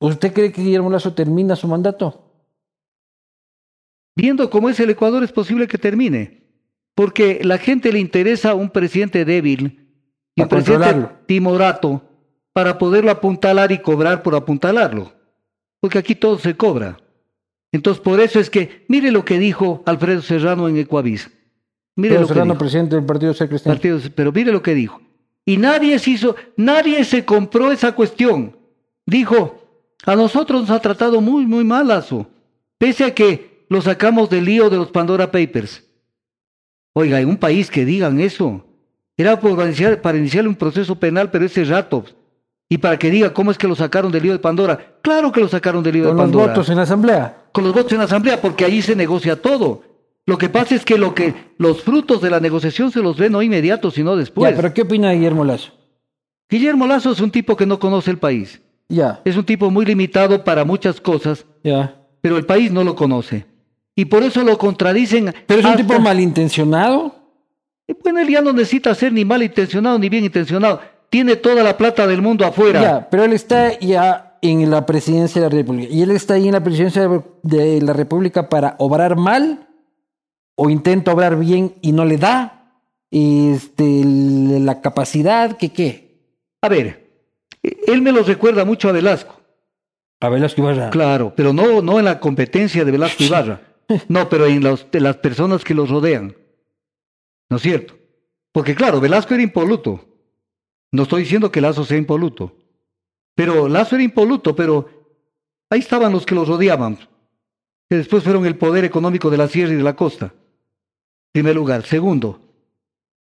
¿Usted 0.00 0.32
cree 0.32 0.52
que 0.52 0.62
Guillermo 0.62 0.90
Lazo 0.90 1.14
termina 1.14 1.56
su 1.56 1.66
mandato? 1.66 2.24
Viendo 4.16 4.48
cómo 4.50 4.68
es 4.68 4.78
el 4.78 4.90
Ecuador 4.90 5.24
es 5.24 5.32
posible 5.32 5.66
que 5.66 5.78
termine, 5.78 6.44
porque 6.94 7.40
la 7.42 7.58
gente 7.58 7.92
le 7.92 7.98
interesa 7.98 8.54
un 8.54 8.70
presidente 8.70 9.24
débil 9.24 9.92
y 10.36 10.42
un 10.42 10.48
presidente 10.48 11.08
timorato 11.26 12.02
para 12.52 12.78
poderlo 12.78 13.10
apuntalar 13.10 13.72
y 13.72 13.78
cobrar 13.78 14.22
por 14.22 14.36
apuntalarlo, 14.36 15.12
porque 15.80 15.98
aquí 15.98 16.14
todo 16.14 16.38
se 16.38 16.56
cobra. 16.56 16.98
Entonces, 17.74 18.00
por 18.00 18.20
eso 18.20 18.38
es 18.38 18.50
que, 18.50 18.84
mire 18.86 19.10
lo 19.10 19.24
que 19.24 19.36
dijo 19.36 19.82
Alfredo 19.84 20.22
Serrano 20.22 20.68
en 20.68 20.76
Ecuavis. 20.76 21.28
Mire 21.96 22.20
lo 22.20 22.28
Serrano, 22.28 22.56
presidente 22.56 22.94
del 22.94 23.04
Partido 23.04 23.34
Secretal. 23.34 23.80
pero 24.14 24.30
mire 24.30 24.52
lo 24.52 24.62
que 24.62 24.76
dijo. 24.76 25.02
Y 25.44 25.56
nadie 25.56 25.98
se 25.98 26.12
hizo, 26.12 26.36
nadie 26.56 27.04
se 27.04 27.24
compró 27.24 27.72
esa 27.72 27.90
cuestión. 27.90 28.56
Dijo, 29.04 29.60
a 30.06 30.14
nosotros 30.14 30.60
nos 30.60 30.70
ha 30.70 30.78
tratado 30.78 31.20
muy, 31.20 31.46
muy 31.46 31.64
mal, 31.64 31.88
Lazo, 31.88 32.28
pese 32.78 33.02
a 33.06 33.12
que 33.12 33.66
lo 33.68 33.82
sacamos 33.82 34.30
del 34.30 34.44
lío 34.44 34.70
de 34.70 34.76
los 34.76 34.92
Pandora 34.92 35.32
Papers. 35.32 35.82
Oiga, 36.92 37.20
en 37.20 37.28
un 37.28 37.38
país 37.38 37.72
que 37.72 37.84
digan 37.84 38.20
eso, 38.20 38.64
era 39.16 39.40
para 39.40 39.64
iniciar, 39.64 40.00
para 40.00 40.16
iniciar 40.16 40.46
un 40.46 40.54
proceso 40.54 40.94
penal, 40.94 41.28
pero 41.32 41.44
ese 41.44 41.64
rato 41.64 42.04
y 42.74 42.78
para 42.78 42.98
que 42.98 43.08
diga 43.08 43.32
cómo 43.32 43.52
es 43.52 43.56
que 43.56 43.68
lo 43.68 43.76
sacaron 43.76 44.10
del 44.10 44.24
lío 44.24 44.32
de 44.32 44.40
Pandora. 44.40 44.96
Claro 45.00 45.30
que 45.30 45.38
lo 45.38 45.46
sacaron 45.46 45.84
del 45.84 45.94
lío 45.94 46.02
de 46.06 46.08
Pandora. 46.08 46.26
Con 46.26 46.38
los 46.40 46.48
votos 46.48 46.68
en 46.70 46.76
la 46.76 46.82
asamblea. 46.82 47.36
Con 47.52 47.62
los 47.62 47.72
votos 47.72 47.92
en 47.92 47.98
la 47.98 48.04
asamblea, 48.04 48.40
porque 48.40 48.64
ahí 48.64 48.82
se 48.82 48.96
negocia 48.96 49.40
todo. 49.40 49.84
Lo 50.26 50.38
que 50.38 50.48
pasa 50.48 50.74
es 50.74 50.84
que, 50.84 50.98
lo 50.98 51.14
que 51.14 51.52
los 51.56 51.82
frutos 51.82 52.20
de 52.20 52.30
la 52.30 52.40
negociación 52.40 52.90
se 52.90 53.00
los 53.00 53.16
ven 53.16 53.30
no 53.30 53.42
inmediatos, 53.42 53.94
sino 53.94 54.16
después. 54.16 54.50
Ya, 54.50 54.56
pero 54.56 54.74
¿qué 54.74 54.82
opina 54.82 55.12
Guillermo 55.12 55.44
Lazo? 55.44 55.70
Guillermo 56.50 56.88
Lazo 56.88 57.12
es 57.12 57.20
un 57.20 57.30
tipo 57.30 57.56
que 57.56 57.64
no 57.64 57.78
conoce 57.78 58.10
el 58.10 58.18
país. 58.18 58.60
Ya. 58.88 59.20
Es 59.24 59.36
un 59.36 59.44
tipo 59.44 59.70
muy 59.70 59.84
limitado 59.84 60.42
para 60.42 60.64
muchas 60.64 61.00
cosas. 61.00 61.46
Ya. 61.62 61.94
Pero 62.22 62.38
el 62.38 62.44
país 62.44 62.72
no 62.72 62.82
lo 62.82 62.96
conoce. 62.96 63.46
Y 63.94 64.06
por 64.06 64.24
eso 64.24 64.42
lo 64.42 64.58
contradicen. 64.58 65.32
Pero 65.46 65.60
es 65.60 65.66
un 65.66 65.76
tipo 65.76 65.96
malintencionado. 66.00 67.14
Bueno, 68.02 68.18
él 68.18 68.28
ya 68.30 68.40
no 68.42 68.52
necesita 68.52 68.92
ser 68.96 69.12
ni 69.12 69.24
malintencionado 69.24 69.96
ni 69.96 70.08
bien 70.08 70.24
intencionado 70.24 70.80
tiene 71.14 71.36
toda 71.36 71.62
la 71.62 71.76
plata 71.76 72.08
del 72.08 72.20
mundo 72.20 72.44
afuera. 72.44 72.82
Ya, 72.82 73.08
pero 73.08 73.22
él 73.22 73.32
está 73.34 73.78
ya 73.78 74.36
en 74.42 74.68
la 74.68 74.84
presidencia 74.84 75.40
de 75.40 75.48
la 75.48 75.54
República. 75.54 75.94
¿Y 75.94 76.02
él 76.02 76.10
está 76.10 76.34
ahí 76.34 76.48
en 76.48 76.54
la 76.54 76.64
presidencia 76.64 77.08
de 77.44 77.80
la 77.82 77.92
República 77.92 78.48
para 78.48 78.74
obrar 78.80 79.14
mal? 79.14 79.68
¿O 80.56 80.70
intenta 80.70 81.12
obrar 81.12 81.38
bien 81.38 81.76
y 81.82 81.92
no 81.92 82.04
le 82.04 82.16
da 82.16 82.80
este, 83.12 84.02
la 84.04 84.80
capacidad? 84.80 85.56
¿Qué 85.56 85.72
qué? 85.72 86.18
A 86.62 86.68
ver, 86.68 87.12
él 87.62 88.02
me 88.02 88.10
lo 88.10 88.24
recuerda 88.24 88.64
mucho 88.64 88.88
a 88.88 88.92
Velasco. 88.92 89.40
A 90.20 90.28
Velasco 90.28 90.62
Ibarra. 90.62 90.90
Claro, 90.90 91.32
pero 91.36 91.52
no, 91.52 91.80
no 91.80 92.00
en 92.00 92.06
la 92.06 92.18
competencia 92.18 92.84
de 92.84 92.90
Velasco 92.90 93.22
Ibarra. 93.22 93.60
No, 94.08 94.28
pero 94.28 94.46
en 94.46 94.64
los, 94.64 94.90
de 94.90 94.98
las 94.98 95.18
personas 95.18 95.62
que 95.62 95.74
los 95.74 95.90
rodean. 95.90 96.34
¿No 97.50 97.58
es 97.58 97.62
cierto? 97.62 97.94
Porque 98.50 98.74
claro, 98.74 99.00
Velasco 99.00 99.32
era 99.32 99.44
impoluto. 99.44 100.13
No 100.94 101.02
estoy 101.02 101.22
diciendo 101.22 101.50
que 101.50 101.60
Lazo 101.60 101.84
sea 101.84 101.98
impoluto. 101.98 102.54
Pero 103.34 103.66
Lazo 103.66 103.96
era 103.96 104.04
impoluto, 104.04 104.54
pero 104.54 104.88
ahí 105.68 105.80
estaban 105.80 106.12
los 106.12 106.24
que 106.24 106.36
los 106.36 106.46
rodeaban, 106.46 106.96
que 107.90 107.96
después 107.96 108.22
fueron 108.22 108.46
el 108.46 108.56
poder 108.56 108.84
económico 108.84 109.28
de 109.28 109.36
la 109.36 109.48
sierra 109.48 109.72
y 109.72 109.76
de 109.76 109.82
la 109.82 109.96
costa. 109.96 110.32
Primer 111.32 111.56
lugar. 111.56 111.84
Segundo, 111.84 112.38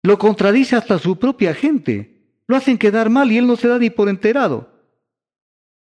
lo 0.03 0.19
contradice 0.19 0.75
hasta 0.75 0.99
su 0.99 1.19
propia 1.19 1.53
gente. 1.53 2.23
Lo 2.47 2.57
hacen 2.57 2.79
quedar 2.79 3.11
mal 3.11 3.31
y 3.31 3.37
él 3.37 3.47
no 3.47 3.57
se 3.57 3.69
da 3.69 3.79
ni 3.79 3.91
por 3.91 4.09
enterado. 4.09 4.71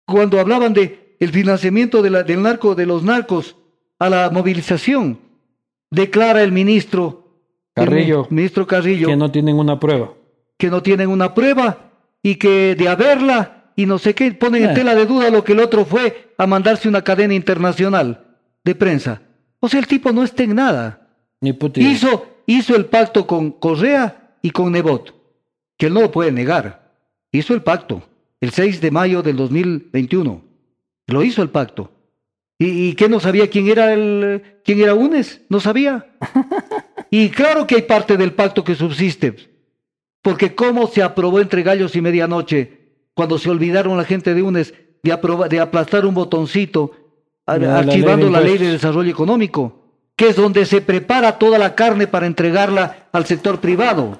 Cuando 0.06 0.40
hablaban 0.40 0.74
de 0.74 1.16
el 1.18 1.30
financiamiento 1.30 2.02
de 2.02 2.10
la, 2.10 2.22
del 2.24 2.42
narco, 2.42 2.74
de 2.74 2.84
los 2.84 3.02
narcos 3.04 3.56
a 3.98 4.10
la 4.10 4.28
movilización, 4.28 5.18
declara 5.90 6.42
el 6.42 6.52
ministro 6.52 7.38
Carrillo, 7.74 8.26
ministro 8.28 8.66
Carrillo 8.66 9.08
que 9.08 9.16
no 9.16 9.30
tienen 9.30 9.58
una 9.58 9.80
prueba 9.80 10.12
que 10.58 10.70
no 10.70 10.82
tienen 10.82 11.08
una 11.08 11.34
prueba 11.34 11.92
y 12.22 12.36
que 12.36 12.74
de 12.74 12.88
haberla 12.88 13.72
y 13.76 13.86
no 13.86 13.98
sé 13.98 14.14
qué 14.14 14.32
ponen 14.32 14.64
en 14.64 14.70
eh. 14.70 14.74
tela 14.74 14.94
de 14.94 15.06
duda 15.06 15.30
lo 15.30 15.44
que 15.44 15.52
el 15.52 15.60
otro 15.60 15.84
fue 15.84 16.32
a 16.38 16.46
mandarse 16.46 16.88
una 16.88 17.02
cadena 17.02 17.34
internacional 17.34 18.24
de 18.64 18.74
prensa. 18.74 19.22
O 19.60 19.68
sea, 19.68 19.80
el 19.80 19.86
tipo 19.86 20.12
no 20.12 20.22
está 20.22 20.42
en 20.42 20.54
nada. 20.54 21.08
Ni 21.40 21.56
hizo, 21.76 22.26
hizo 22.46 22.76
el 22.76 22.86
pacto 22.86 23.26
con 23.26 23.50
Correa 23.50 24.36
y 24.40 24.50
con 24.50 24.72
Nebot, 24.72 25.14
que 25.76 25.86
él 25.86 25.94
no 25.94 26.00
lo 26.00 26.10
puede 26.10 26.32
negar. 26.32 26.92
Hizo 27.32 27.54
el 27.54 27.62
pacto 27.62 28.02
el 28.40 28.50
6 28.50 28.80
de 28.80 28.90
mayo 28.90 29.22
del 29.22 29.36
2021. 29.36 30.42
Lo 31.06 31.22
hizo 31.22 31.42
el 31.42 31.50
pacto. 31.50 31.90
¿Y, 32.58 32.88
y 32.88 32.94
qué 32.94 33.08
no 33.08 33.20
sabía 33.20 33.50
quién 33.50 33.68
era 33.68 33.92
el 33.92 34.60
quién 34.64 34.80
era 34.80 34.94
UNES? 34.94 35.42
No 35.48 35.60
sabía. 35.60 36.06
y 37.10 37.28
claro 37.30 37.66
que 37.66 37.76
hay 37.76 37.82
parte 37.82 38.16
del 38.16 38.32
pacto 38.32 38.64
que 38.64 38.74
subsiste. 38.74 39.53
Porque 40.24 40.54
cómo 40.54 40.86
se 40.86 41.02
aprobó 41.02 41.38
entre 41.38 41.62
gallos 41.62 41.94
y 41.96 42.00
medianoche 42.00 42.78
cuando 43.12 43.36
se 43.38 43.50
olvidaron 43.50 43.98
la 43.98 44.04
gente 44.04 44.32
de 44.32 44.40
UNES 44.40 44.72
de, 45.02 45.48
de 45.50 45.60
aplastar 45.60 46.06
un 46.06 46.14
botoncito 46.14 46.92
archivando 47.44 48.30
la 48.30 48.40
ley, 48.40 48.56
de 48.56 48.72
desarrollo 48.72 49.10
económico, 49.10 49.82
que 50.16 50.28
es 50.28 50.36
donde 50.36 50.64
se 50.64 50.80
prepara 50.80 51.38
toda 51.38 51.58
la 51.58 51.74
carne 51.74 52.06
para 52.06 52.24
entregarla 52.24 53.08
al 53.12 53.26
sector 53.26 53.60
privado. 53.60 54.18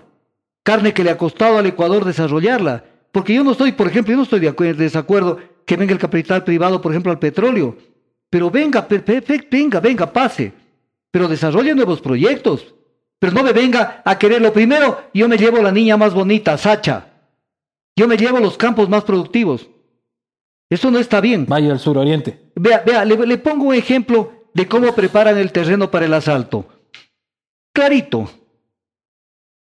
Carne 0.63 0.93
que 0.93 1.05
le 1.05 1.11
ha 1.11 1.17
costado 1.17 1.57
al 1.57 1.65
Ecuador 1.65 2.05
desarrollarla. 2.05 2.85
Porque 3.11 3.33
yo 3.33 3.43
no 3.43 3.53
estoy, 3.53 3.73
por 3.73 3.87
ejemplo, 3.87 4.11
yo 4.11 4.19
no 4.19 4.25
estoy 4.25 4.41
de 4.41 4.75
desacuerdo 4.75 5.39
que 5.65 5.79
venga 5.79 5.95
el 5.95 5.99
capital 5.99 6.45
privado, 6.45 6.83
por 6.83 6.93
ejemplo, 6.93 7.13
al 7.13 7.19
petróleo. 7.19 7.79
Pero 8.29 8.51
venga, 8.51 8.87
venga, 9.51 9.81
venga, 9.81 10.13
pase. 10.13 10.53
Pero 11.11 11.29
desarrolle 11.29 11.75
nuevos 11.75 12.03
proyectos. 12.03 12.75
Pero 13.25 13.37
no 13.37 13.43
me 13.43 13.55
venga 13.55 14.03
a 14.05 14.19
querer 14.19 14.43
lo 14.43 14.53
primero, 14.53 15.05
yo 15.15 15.31
me 15.31 15.39
llevo 15.39 15.63
la 15.63 15.73
niña 15.73 15.97
más 15.97 16.13
bonita, 16.13 16.59
Sacha. 16.59 17.07
Yo 17.97 18.07
me 18.07 18.19
llevo 18.19 18.39
los 18.39 18.59
campos 18.59 18.91
más 18.91 19.03
productivos. 19.03 19.67
Eso 20.69 20.91
no 20.91 20.99
está 20.99 21.23
bien. 21.23 21.47
Vaya 21.49 21.73
al 21.73 21.79
suroriente. 21.79 22.51
Vea, 22.55 22.83
vea, 22.85 23.03
le, 23.03 23.17
le 23.27 23.39
pongo 23.39 23.65
un 23.65 23.75
ejemplo 23.75 24.31
de 24.53 24.69
cómo 24.69 24.95
preparan 24.95 25.39
el 25.39 25.53
terreno 25.53 25.91
para 25.91 26.05
el 26.05 26.13
asalto. 26.13 26.69
Clarito. 27.73 28.29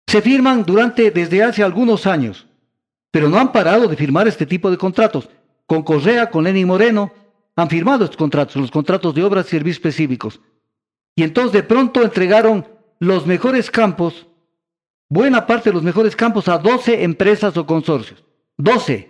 Se 0.06 0.22
firman 0.22 0.66
durante, 0.66 1.10
desde 1.12 1.42
hace 1.42 1.64
algunos 1.64 2.08
años, 2.08 2.48
pero 3.10 3.30
no 3.30 3.40
han 3.40 3.54
parado 3.54 3.88
de 3.88 3.96
firmar 3.96 4.28
este 4.28 4.46
tipo 4.46 4.70
de 4.70 4.78
contratos. 4.78 5.30
Con 5.66 5.82
Correa, 5.82 6.30
con 6.30 6.44
Lenin 6.44 6.68
Moreno, 6.68 7.14
han 7.56 7.70
firmado 7.70 8.04
estos 8.04 8.18
contratos, 8.18 8.58
los 8.58 8.70
contratos 8.70 9.16
de 9.16 9.24
obras 9.24 9.46
y 9.46 9.52
servicios 9.52 9.78
específicos. 9.78 10.42
Y 11.16 11.24
entonces 11.24 11.54
de 11.54 11.64
pronto 11.64 12.04
entregaron 12.04 12.75
los 13.00 13.26
mejores 13.26 13.70
campos, 13.70 14.28
buena 15.10 15.46
parte 15.46 15.70
de 15.70 15.74
los 15.74 15.84
mejores 15.84 16.16
campos 16.16 16.48
a 16.48 16.58
12 16.58 17.04
empresas 17.04 17.56
o 17.58 17.66
consorcios. 17.66 18.24
12. 18.58 19.10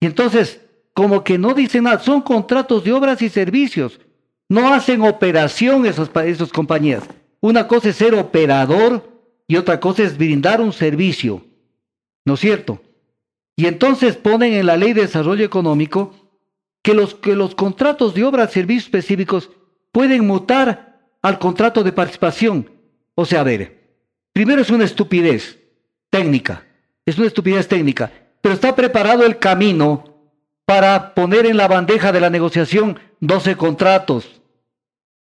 Y 0.00 0.06
entonces, 0.06 0.60
como 0.94 1.24
que 1.24 1.38
no 1.38 1.54
dicen 1.54 1.84
nada, 1.84 1.98
son 1.98 2.22
contratos 2.22 2.84
de 2.84 2.92
obras 2.92 3.22
y 3.22 3.28
servicios. 3.28 4.00
No 4.48 4.72
hacen 4.72 5.02
operación 5.02 5.86
esas, 5.86 6.10
esas 6.24 6.52
compañías. 6.52 7.04
Una 7.40 7.68
cosa 7.68 7.90
es 7.90 7.96
ser 7.96 8.14
operador 8.14 9.08
y 9.46 9.56
otra 9.56 9.80
cosa 9.80 10.02
es 10.02 10.18
brindar 10.18 10.60
un 10.60 10.72
servicio. 10.72 11.44
¿No 12.24 12.34
es 12.34 12.40
cierto? 12.40 12.82
Y 13.56 13.66
entonces 13.66 14.16
ponen 14.16 14.54
en 14.54 14.66
la 14.66 14.76
ley 14.76 14.92
de 14.92 15.02
desarrollo 15.02 15.44
económico 15.44 16.14
que 16.82 16.94
los, 16.94 17.14
que 17.14 17.34
los 17.34 17.54
contratos 17.54 18.14
de 18.14 18.24
obras 18.24 18.50
y 18.50 18.54
servicios 18.54 18.84
específicos 18.84 19.50
pueden 19.92 20.26
mutar 20.26 20.89
al 21.22 21.38
contrato 21.38 21.82
de 21.82 21.92
participación. 21.92 22.70
O 23.14 23.24
sea, 23.24 23.40
a 23.40 23.44
ver, 23.44 23.80
primero 24.32 24.62
es 24.62 24.70
una 24.70 24.84
estupidez 24.84 25.58
técnica, 26.10 26.66
es 27.04 27.18
una 27.18 27.26
estupidez 27.26 27.68
técnica, 27.68 28.10
pero 28.40 28.54
está 28.54 28.74
preparado 28.74 29.24
el 29.24 29.38
camino 29.38 30.04
para 30.64 31.14
poner 31.14 31.46
en 31.46 31.56
la 31.56 31.68
bandeja 31.68 32.12
de 32.12 32.20
la 32.20 32.30
negociación 32.30 32.98
12 33.20 33.56
contratos. 33.56 34.40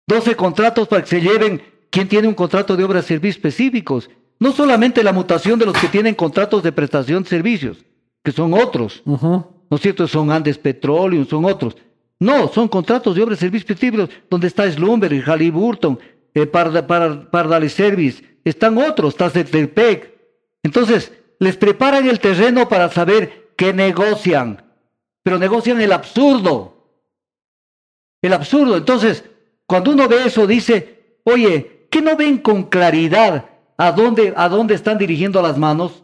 12 0.06 0.36
contratos 0.36 0.88
para 0.88 1.02
que 1.02 1.08
se 1.08 1.20
lleven 1.20 1.62
quien 1.90 2.08
tiene 2.08 2.28
un 2.28 2.34
contrato 2.34 2.76
de 2.76 2.84
obras 2.84 3.04
y 3.06 3.08
servicios 3.08 3.36
específicos. 3.36 4.10
No 4.38 4.52
solamente 4.52 5.02
la 5.02 5.12
mutación 5.12 5.58
de 5.58 5.66
los 5.66 5.76
que 5.76 5.88
tienen 5.88 6.14
contratos 6.14 6.62
de 6.62 6.72
prestación 6.72 7.22
de 7.22 7.28
servicios, 7.28 7.84
que 8.22 8.32
son 8.32 8.52
otros. 8.54 9.02
¿No 9.04 9.76
es 9.76 9.80
cierto? 9.80 10.06
Son 10.06 10.30
Andes 10.30 10.58
Petroleum, 10.58 11.26
son 11.26 11.44
otros. 11.44 11.76
No, 12.20 12.48
son 12.48 12.68
contratos 12.68 13.14
de 13.14 13.22
obras 13.22 13.38
y 13.38 13.40
servicios 13.40 13.70
específicos 13.70 14.10
donde 14.30 14.46
está 14.46 14.70
Slumber, 14.70 15.12
Halliburton, 15.22 15.98
eh, 16.34 16.46
Pardal 16.46 17.70
Service, 17.70 18.38
están 18.44 18.78
otros, 18.78 19.14
está 19.14 19.30
Zetepec. 19.30 20.12
Entonces, 20.62 21.12
les 21.38 21.56
preparan 21.56 22.08
el 22.08 22.20
terreno 22.20 22.68
para 22.68 22.90
saber 22.90 23.52
qué 23.56 23.72
negocian, 23.72 24.64
pero 25.22 25.38
negocian 25.38 25.80
el 25.80 25.92
absurdo. 25.92 26.74
El 28.22 28.32
absurdo. 28.32 28.76
Entonces, 28.76 29.24
cuando 29.66 29.90
uno 29.90 30.08
ve 30.08 30.26
eso, 30.26 30.46
dice, 30.46 31.18
oye, 31.24 31.86
¿qué 31.90 32.00
no 32.00 32.16
ven 32.16 32.38
con 32.38 32.64
claridad 32.64 33.46
a 33.76 33.92
dónde, 33.92 34.32
a 34.36 34.48
dónde 34.48 34.74
están 34.74 34.98
dirigiendo 34.98 35.42
las 35.42 35.58
manos? 35.58 36.02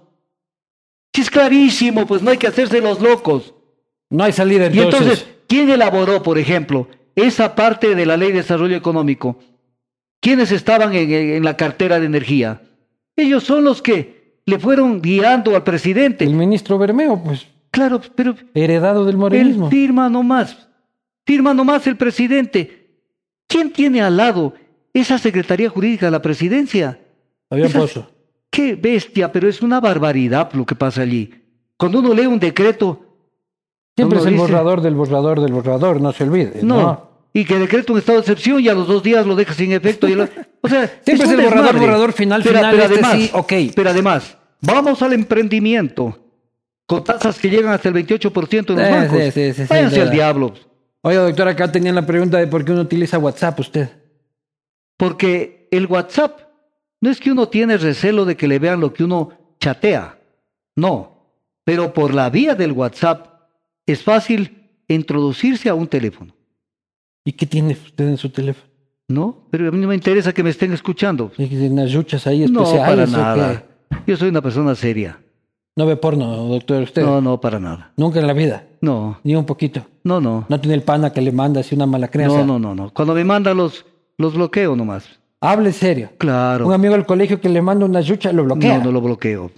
Si 1.14 1.22
es 1.22 1.30
clarísimo, 1.30 2.06
pues 2.06 2.22
no 2.22 2.30
hay 2.30 2.38
que 2.38 2.46
hacerse 2.46 2.80
los 2.80 3.00
locos. 3.00 3.54
No 4.10 4.24
hay 4.24 4.32
salida 4.32 4.68
Y 4.72 4.80
entonces. 4.80 5.26
¿Quién 5.50 5.68
elaboró, 5.68 6.22
por 6.22 6.38
ejemplo, 6.38 6.88
esa 7.16 7.56
parte 7.56 7.96
de 7.96 8.06
la 8.06 8.16
Ley 8.16 8.28
de 8.28 8.38
Desarrollo 8.38 8.76
Económico? 8.76 9.40
¿Quiénes 10.20 10.52
estaban 10.52 10.94
en, 10.94 11.44
la 11.44 11.56
cartera 11.56 11.98
de 11.98 12.06
energía? 12.06 12.62
Ellos 13.16 13.42
son 13.42 13.64
los 13.64 13.82
que 13.82 14.40
le 14.46 14.58
fueron 14.60 15.02
guiando 15.02 15.56
al 15.56 15.64
presidente. 15.64 16.24
el 16.24 16.34
ministro 16.34 16.78
Bermeo, 16.78 17.20
pues, 17.22 17.48
Claro, 17.72 18.00
pero 18.14 18.34
heredado 18.54 19.04
del 19.04 19.14
él 19.14 19.18
morenismo. 19.18 19.70
firma 19.70 20.08
nomás. 20.08 20.68
Firma 21.26 21.52
nomás 21.52 21.86
el 21.86 21.96
presidente. 21.96 23.00
¿Quién 23.46 23.72
tiene 23.72 24.02
al 24.02 24.16
lado 24.16 24.54
esa 24.92 25.18
Secretaría 25.18 25.68
Jurídica 25.68 26.06
de 26.06 26.12
la 26.12 26.22
Presidencia? 26.22 27.00
Fabián 27.48 27.72
Pozo. 27.72 28.10
Qué 28.50 28.74
bestia, 28.76 29.30
pero 29.30 29.48
es 29.48 29.62
una 29.62 29.80
barbaridad 29.80 30.52
lo 30.52 30.66
que 30.66 30.74
pasa 30.74 31.02
allí. 31.02 31.32
Cuando 31.76 32.00
uno 32.00 32.14
lee 32.14 32.26
un 32.26 32.40
decreto, 32.40 33.09
Siempre 34.00 34.18
es 34.18 34.26
el 34.26 34.32
dice- 34.32 34.42
borrador 34.42 34.80
del 34.80 34.94
borrador 34.94 35.40
del 35.40 35.52
borrador, 35.52 36.00
no 36.00 36.12
se 36.12 36.24
olvide. 36.24 36.60
no, 36.62 36.80
No. 36.80 37.10
y 37.32 37.44
que 37.44 37.58
decreta 37.58 37.92
un 37.92 37.98
estado 37.98 38.18
de 38.18 38.22
excepción 38.22 38.60
y 38.60 38.68
a 38.68 38.74
los 38.74 38.86
dos 38.88 39.02
días 39.02 39.26
lo 39.26 39.36
deja 39.36 39.54
sin 39.54 39.72
efecto. 39.72 40.08
y 40.08 40.14
lo- 40.14 40.28
o 40.60 40.68
sea, 40.68 40.86
Siempre 41.04 41.26
es 41.26 41.32
el 41.32 41.36
borrador, 41.42 41.64
desmadre. 41.64 41.80
borrador, 41.80 42.12
final, 42.12 42.42
Pero- 42.42 42.58
final, 42.58 42.70
pero 42.72 42.82
este 42.84 42.94
además, 42.94 43.14
sí, 43.16 43.30
ok. 43.32 43.52
Pero 43.76 43.90
además, 43.90 44.36
vamos 44.60 45.02
al 45.02 45.12
emprendimiento 45.12 46.18
con 46.86 47.04
tasas 47.04 47.38
que 47.38 47.48
llegan 47.48 47.72
hasta 47.72 47.88
el 47.88 47.94
28% 47.94 48.72
en 48.72 48.78
los 48.78 48.86
Sí, 48.86 48.92
bancos. 48.92 49.34
sí, 49.56 49.64
Váyanse 49.68 50.00
al 50.02 50.10
diablo. 50.10 50.54
Oiga, 51.02 51.22
doctor, 51.22 51.48
acá 51.48 51.70
tenían 51.70 51.94
la 51.94 52.04
pregunta 52.04 52.36
de 52.38 52.46
por 52.46 52.64
qué 52.64 52.72
uno 52.72 52.82
utiliza 52.82 53.16
WhatsApp 53.18 53.58
usted. 53.60 53.88
Porque 54.96 55.68
el 55.70 55.86
WhatsApp 55.86 56.40
no 57.00 57.10
es 57.10 57.20
que 57.20 57.30
uno 57.32 57.48
tiene 57.48 57.76
recelo 57.78 58.24
de 58.24 58.36
que 58.36 58.46
le 58.48 58.58
vean 58.58 58.80
lo 58.80 58.92
que 58.92 59.04
uno 59.04 59.30
chatea. 59.60 60.18
No. 60.76 61.16
Pero 61.64 61.94
por 61.94 62.12
la 62.12 62.28
vía 62.30 62.54
del 62.54 62.72
WhatsApp 62.72 63.29
es 63.90 64.02
fácil 64.02 64.68
introducirse 64.88 65.68
a 65.68 65.74
un 65.74 65.86
teléfono. 65.86 66.34
¿Y 67.24 67.32
qué 67.32 67.46
tiene 67.46 67.72
usted 67.72 68.08
en 68.08 68.16
su 68.16 68.30
teléfono? 68.30 68.68
¿No? 69.08 69.46
Pero 69.50 69.68
a 69.68 69.70
mí 69.72 69.78
no 69.78 69.88
me 69.88 69.94
interesa 69.94 70.32
que 70.32 70.42
me 70.42 70.50
estén 70.50 70.72
escuchando. 70.72 71.32
¿Tiene 71.36 71.68
unas 71.70 71.92
luchas 71.92 72.26
ahí 72.26 72.46
No, 72.48 72.62
especiales 72.62 73.10
para 73.10 73.32
o 73.32 73.36
nada. 73.36 73.64
Yo 74.06 74.16
soy 74.16 74.28
una 74.28 74.40
persona 74.40 74.74
seria. 74.74 75.20
No 75.76 75.86
ve 75.86 75.96
porno, 75.96 76.26
doctor, 76.48 76.82
usted. 76.82 77.02
No, 77.02 77.20
no, 77.20 77.40
para 77.40 77.58
nada. 77.58 77.92
Nunca 77.96 78.20
en 78.20 78.26
la 78.26 78.32
vida. 78.32 78.66
No, 78.80 79.18
Ni 79.24 79.34
un 79.34 79.46
poquito. 79.46 79.86
no, 80.04 80.20
no. 80.20 80.46
No 80.48 80.60
tiene 80.60 80.74
el 80.74 80.82
pana 80.82 81.12
que 81.12 81.20
le 81.20 81.32
manda 81.32 81.60
así 81.60 81.74
una 81.74 81.86
mala 81.86 82.08
crianza. 82.08 82.38
No, 82.38 82.46
no, 82.46 82.58
no, 82.58 82.74
no. 82.74 82.90
Cuando 82.90 83.14
me 83.14 83.24
mandan 83.24 83.56
los, 83.56 83.84
los 84.18 84.34
bloqueo 84.34 84.76
nomás. 84.76 85.20
Hable 85.40 85.72
serio. 85.72 86.10
Claro. 86.18 86.66
Un 86.66 86.72
amigo 86.74 86.94
del 86.94 87.06
colegio 87.06 87.40
que 87.40 87.48
le 87.48 87.62
manda 87.62 87.86
una 87.86 88.00
yucha 88.00 88.32
lo 88.32 88.44
bloquea. 88.44 88.78
No, 88.78 88.84
no 88.84 88.92
lo 88.92 89.00
bloqueo. 89.00 89.50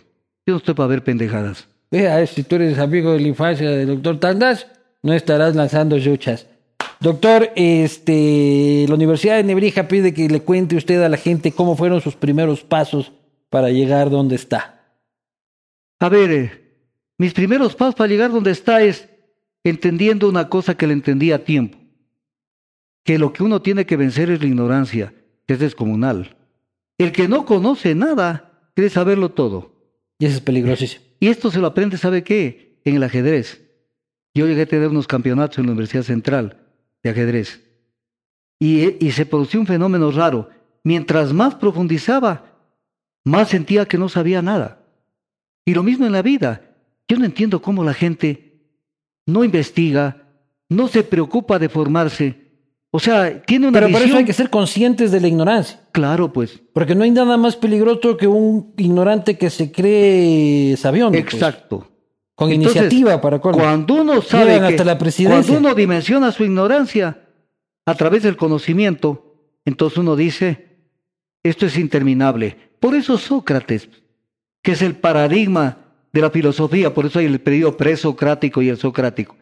Yo 0.47 0.55
no 0.55 0.57
estoy 0.59 0.75
para 0.75 0.87
ver 0.89 1.03
pendejadas. 1.05 1.69
Vea, 1.93 2.27
si 2.27 2.43
tú 2.43 2.57
eres 2.57 2.79
amigo 2.79 3.13
de 3.13 3.21
la 3.21 3.29
infancia 3.29 3.71
del 3.71 3.87
doctor 3.87 4.19
Tandas, 4.19 4.67
no 5.03 5.13
estarás 5.13 5.55
lanzando 5.55 5.99
yuchas. 5.99 6.47
Doctor, 7.01 7.51
este, 7.55 8.87
la 8.89 8.95
Universidad 8.95 9.37
de 9.37 9.45
Nebrija 9.45 9.89
pide 9.89 10.15
que 10.15 10.27
le 10.29 10.41
cuente 10.41 10.75
usted 10.75 11.03
a 11.03 11.11
la 11.11 11.19
gente 11.19 11.53
cómo 11.53 11.77
fueron 11.77 12.01
sus 12.01 12.17
primeros 12.17 12.65
pasos 12.65 13.13
para 13.51 13.69
llegar 13.69 14.09
donde 14.09 14.37
está. 14.37 14.81
A 16.01 16.09
ver, 16.09 16.31
eh, 16.31 16.53
mis 17.19 17.35
primeros 17.35 17.75
pasos 17.75 17.95
para 17.95 18.09
llegar 18.09 18.33
donde 18.33 18.53
está 18.53 18.81
es 18.81 19.11
entendiendo 19.63 20.31
una 20.31 20.49
cosa 20.49 20.75
que 20.75 20.87
le 20.87 20.95
entendí 20.95 21.31
a 21.31 21.45
tiempo. 21.45 21.77
Que 23.05 23.19
lo 23.19 23.35
que 23.35 23.43
uno 23.43 23.61
tiene 23.61 23.85
que 23.85 23.99
vencer 23.99 24.31
es 24.31 24.41
la 24.41 24.47
ignorancia, 24.47 25.13
que 25.47 25.55
es 25.55 25.61
descomunal. 25.61 26.37
El 26.97 27.13
que 27.13 27.29
no 27.29 27.45
conoce 27.45 27.95
nada 27.95 28.71
cree 28.75 28.89
saberlo 28.89 29.33
todo. 29.33 29.75
Y 30.19 30.25
eso 30.25 30.37
es 30.37 30.41
peligrosísimo. 30.41 31.12
Y 31.23 31.29
esto 31.29 31.53
se 31.53 31.61
lo 31.61 31.69
aprende, 31.69 31.99
¿sabe 31.99 32.25
qué? 32.25 32.81
En 32.85 32.97
el 32.97 33.03
ajedrez. 33.05 33.63
Yo 34.35 34.49
llegué 34.49 34.63
a 34.63 34.67
tener 34.67 34.89
unos 34.89 35.07
campeonatos 35.07 35.57
en 35.59 35.67
la 35.67 35.71
Universidad 35.71 36.03
Central 36.03 36.67
de 37.01 37.11
ajedrez. 37.11 37.63
Y, 38.59 38.99
se 39.13 39.25
produció 39.25 39.61
un 39.61 39.69
fenómeno 39.69 40.11
raro. 40.11 40.51
Mientras 40.83 41.33
más 41.33 41.55
profundizaba, 41.55 42.57
más 43.23 43.51
sentía 43.51 43.87
que 43.87 43.99
no 43.99 44.09
sabía 44.09 44.43
nada. 44.43 44.85
Y 45.65 45.75
lo 45.75 45.85
mismo 45.85 46.07
en 46.07 46.11
la 46.11 46.23
vida. 46.23 46.75
Yo 47.07 47.17
no 47.17 47.25
entiendo 47.25 47.63
cómo 47.63 47.85
la 47.85 47.95
gente 47.95 48.59
no 49.25 49.45
investiga, 49.45 50.27
no 50.69 50.89
se 50.89 51.05
preocupa 51.05 51.61
de 51.61 51.69
formarse. 51.69 52.42
O 52.95 53.01
sea, 53.01 53.41
tiene 53.41 53.69
una 53.69 53.81
Pero 53.81 53.87
por 53.87 53.97
eso 53.97 54.05
visión... 54.05 54.19
hay 54.19 54.25
que 54.27 54.35
ser 54.35 54.51
conscientes 54.51 55.11
de 55.11 55.21
la 55.21 55.27
ignorancia. 55.27 55.81
Claro, 55.93 56.31
pues. 56.31 56.61
Porque 56.75 56.95
no 56.95 57.05
hay 57.05 57.11
nada 57.11 57.39
más 57.39 57.57
peligroso 57.57 58.19
que 58.19 58.27
un 58.27 58.75
ignorante 58.77 59.39
que 59.39 59.49
se 59.49 59.73
cree 59.73 60.77
sabión. 60.77 61.11
pues. 61.11 61.25
Exacto. 61.25 61.89
Con 62.35 62.51
Entonces, 62.51 62.83
iniciativa 62.83 63.19
para 63.19 63.41
colmo. 63.41 63.59
Cuando 63.59 63.95
uno 63.95 64.21
sabe 64.21 64.59
que 64.59 64.67
hasta 64.67 64.85
la 64.85 64.99
presidencia. 64.99 65.43
cuando 65.43 65.69
uno 65.69 65.75
dimensiona 65.75 66.33
su 66.33 66.45
ignorancia 66.45 67.23
a 67.87 67.95
través 67.95 68.25
del 68.25 68.37
conocimiento, 68.37 69.37
entonces 69.65 69.97
uno 69.97 70.15
dice, 70.15 70.77
esto 71.43 71.65
es 71.65 71.79
interminable. 71.79 72.57
Por 72.79 72.95
eso 72.95 73.17
Sócrates, 73.17 73.89
que 74.63 74.73
es 74.73 74.83
el 74.83 74.97
paradigma 74.97 75.79
de 76.13 76.21
la 76.21 76.31
filosofía, 76.31 76.93
por 76.93 77.07
eso 77.07 77.21
hay 77.21 77.27
el 77.27 77.41
periodo 77.41 77.75
presocrático 77.79 78.61
y 78.61 78.69
el 78.69 78.77
socrático. 78.77 79.35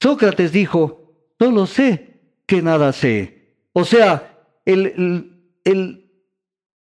Sócrates 0.00 0.50
dijo, 0.50 1.12
solo 1.38 1.66
sé 1.66 2.07
que 2.48 2.62
nada 2.62 2.92
sé. 2.92 3.54
O 3.74 3.84
sea, 3.84 4.38
el, 4.64 4.86
el, 4.86 5.32
el, 5.64 6.10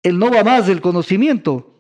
el 0.03 0.19
no 0.19 0.31
va 0.31 0.43
más 0.43 0.67
del 0.67 0.79
conocimiento. 0.79 1.73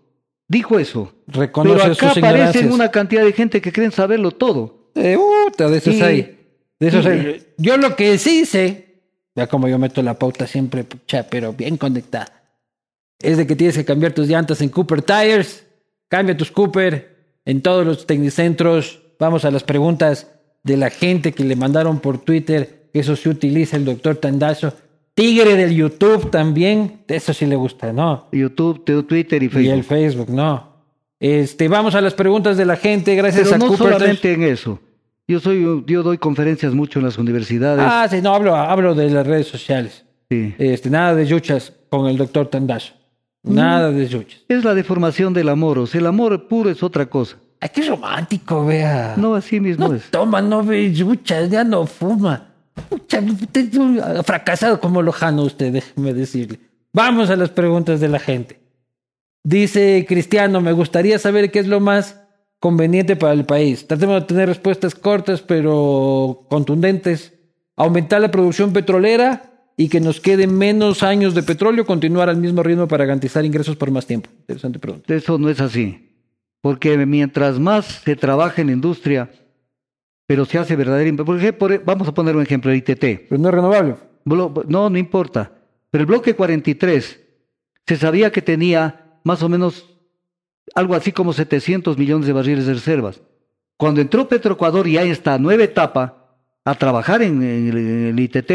Dijo 0.49 0.79
eso. 0.79 1.13
Reconoce 1.27 1.77
Pero 1.79 1.93
acá 1.93 2.09
sus 2.13 2.17
aparecen 2.23 2.71
una 2.71 2.89
cantidad 2.89 3.23
de 3.23 3.33
gente 3.33 3.61
que 3.61 3.71
creen 3.71 3.91
saberlo 3.91 4.31
todo. 4.31 4.91
Eh, 4.95 5.15
de 5.57 5.77
esos 5.77 5.95
Y- 5.95 6.01
hay. 6.01 6.39
De 6.79 6.87
esos 6.87 7.05
y- 7.05 7.07
hay. 7.09 7.47
Yo 7.57 7.77
lo 7.77 7.95
que 7.95 8.17
sí 8.17 8.45
sé, 8.45 9.03
ya 9.35 9.47
como 9.47 9.67
yo 9.67 9.77
meto 9.77 10.01
la 10.01 10.17
pauta 10.17 10.47
siempre, 10.47 10.83
pucha, 10.83 11.27
pero 11.29 11.53
bien 11.53 11.77
conectada, 11.77 12.43
es 13.19 13.37
de 13.37 13.45
que 13.45 13.55
tienes 13.55 13.77
que 13.77 13.85
cambiar 13.85 14.13
tus 14.13 14.27
llantas 14.27 14.61
en 14.61 14.69
Cooper 14.69 15.01
Tires. 15.03 15.65
Cambia 16.09 16.35
tus 16.37 16.49
Cooper 16.51 17.15
en 17.45 17.61
todos 17.61 17.85
los 17.85 18.07
tecnicentros. 18.07 19.01
Vamos 19.19 19.45
a 19.45 19.51
las 19.51 19.63
preguntas 19.63 20.27
de 20.63 20.77
la 20.77 20.89
gente 20.89 21.33
que 21.33 21.43
le 21.43 21.55
mandaron 21.55 21.99
por 21.99 22.17
Twitter, 22.19 22.86
eso 22.93 23.15
sí 23.15 23.29
utiliza 23.29 23.77
el 23.77 23.85
doctor 23.85 24.15
Tandazo. 24.17 24.73
Tigre 25.13 25.55
del 25.55 25.73
YouTube 25.75 26.29
también, 26.29 26.99
eso 27.07 27.33
sí 27.33 27.45
le 27.47 27.55
gusta, 27.55 27.91
¿no? 27.91 28.27
YouTube, 28.31 28.83
te- 28.85 29.01
Twitter 29.03 29.41
y 29.41 29.45
Y 29.45 29.69
el 29.69 29.83
Facebook. 29.83 30.27
Facebook, 30.27 30.29
no. 30.29 30.67
Este, 31.19 31.67
vamos 31.67 31.95
a 31.95 32.01
las 32.01 32.13
preguntas 32.13 32.57
de 32.57 32.65
la 32.65 32.75
gente, 32.75 33.15
gracias 33.15 33.45
Pero 33.45 33.55
a 33.55 33.57
no 33.57 33.67
Cooper 33.67 33.93
solamente 33.93 34.33
en 34.33 34.43
eso. 34.43 34.79
Yo 35.27 35.39
soy, 35.39 35.83
yo 35.87 36.03
doy 36.03 36.17
conferencias 36.19 36.73
mucho 36.73 36.99
en 36.99 37.05
las 37.05 37.17
universidades. 37.17 37.83
Ah, 37.87 38.07
sí, 38.09 38.21
no, 38.21 38.33
hablo, 38.33 38.55
hablo 38.55 38.93
de 38.93 39.09
las 39.09 39.25
redes 39.25 39.47
sociales. 39.47 40.05
Sí. 40.29 40.53
Este, 40.59 40.89
nada 40.89 41.15
de 41.15 41.25
yuchas 41.25 41.73
con 41.89 42.07
el 42.07 42.17
doctor 42.17 42.47
Tandazo. 42.47 42.93
Nada 43.43 43.91
de 43.91 44.07
yuchas. 44.07 44.41
Es 44.47 44.63
la 44.63 44.73
deformación 44.75 45.33
del 45.33 45.49
amor. 45.49 45.79
O 45.79 45.87
sea, 45.87 45.99
el 45.99 46.07
amor 46.07 46.47
puro 46.47 46.69
es 46.69 46.83
otra 46.83 47.07
cosa. 47.07 47.37
Ay, 47.59 47.69
qué 47.73 47.81
romántico, 47.89 48.65
vea. 48.65 49.15
No, 49.17 49.33
así 49.35 49.59
mismo 49.59 49.87
No 49.87 49.95
es. 49.95 50.03
toma, 50.11 50.41
no 50.41 50.63
ve 50.63 50.93
yuchas, 50.93 51.49
ya 51.49 51.63
no 51.63 51.85
fuma. 51.87 52.46
Fracasado 54.23 54.79
como 54.79 55.01
lojano 55.01 55.43
usted, 55.43 55.73
déjeme 55.73 56.13
decirle. 56.13 56.59
Vamos 56.93 57.29
a 57.29 57.35
las 57.35 57.49
preguntas 57.49 57.99
de 57.99 58.09
la 58.09 58.19
gente. 58.19 58.59
Dice 59.43 60.05
Cristiano, 60.07 60.61
me 60.61 60.71
gustaría 60.71 61.19
saber 61.19 61.51
qué 61.51 61.59
es 61.59 61.67
lo 61.67 61.79
más 61.79 62.19
conveniente 62.59 63.15
para 63.15 63.33
el 63.33 63.45
país. 63.45 63.87
Tratemos 63.87 64.21
de 64.21 64.27
tener 64.27 64.49
respuestas 64.49 64.95
cortas 64.95 65.41
pero 65.41 66.45
contundentes. 66.49 67.33
Aumentar 67.75 68.21
la 68.21 68.31
producción 68.31 68.73
petrolera 68.73 69.71
y 69.77 69.89
que 69.89 69.99
nos 69.99 70.19
queden 70.19 70.57
menos 70.57 71.03
años 71.03 71.35
de 71.35 71.43
petróleo, 71.43 71.85
continuar 71.85 72.29
al 72.29 72.37
mismo 72.37 72.63
ritmo 72.63 72.87
para 72.87 73.05
garantizar 73.05 73.45
ingresos 73.45 73.75
por 73.75 73.91
más 73.91 74.07
tiempo. 74.07 74.29
Interesante 74.39 74.79
pregunta. 74.79 75.13
Eso 75.13 75.37
no 75.37 75.49
es 75.49 75.61
así. 75.61 76.09
Porque 76.61 76.97
mientras 77.05 77.59
más 77.59 77.85
se 78.03 78.15
trabaja 78.15 78.61
en 78.61 78.67
la 78.67 78.73
industria, 78.73 79.29
pero 80.27 80.45
se 80.45 80.59
hace 80.59 80.75
verdadera... 80.75 81.09
in- 81.09 81.17
Por 81.17 81.37
ejemplo, 81.37 81.69
vamos 81.85 82.07
a 82.07 82.13
poner 82.13 82.35
un 82.35 82.43
ejemplo, 82.43 82.69
el 82.69 82.77
ITT. 82.77 82.99
Pero 83.29 83.37
no 83.39 83.47
es 83.49 83.55
renovable. 83.55 83.95
No, 84.25 84.89
no 84.89 84.97
importa. 84.97 85.51
Pero 85.89 86.01
el 86.03 86.05
bloque 86.05 86.35
43 86.35 87.19
se 87.87 87.95
sabía 87.95 88.31
que 88.31 88.41
tenía 88.41 89.19
más 89.23 89.41
o 89.41 89.49
menos 89.49 89.89
algo 90.75 90.95
así 90.95 91.13
como 91.13 91.31
700 91.33 91.97
millones 91.97 92.27
de 92.27 92.33
barriles 92.33 92.65
de 92.65 92.73
reservas. 92.73 93.21
Cuando 93.77 94.01
entró 94.01 94.27
Petroecuador 94.27 94.87
y 94.87 94.97
hay 94.97 95.09
esta 95.09 95.37
nueva 95.39 95.63
etapa 95.63 96.35
a 96.65 96.75
trabajar 96.75 97.21
en, 97.21 97.41
en 97.41 97.67
el, 97.69 97.77
en 97.77 98.05
el 98.07 98.19
ITT, 98.19 98.51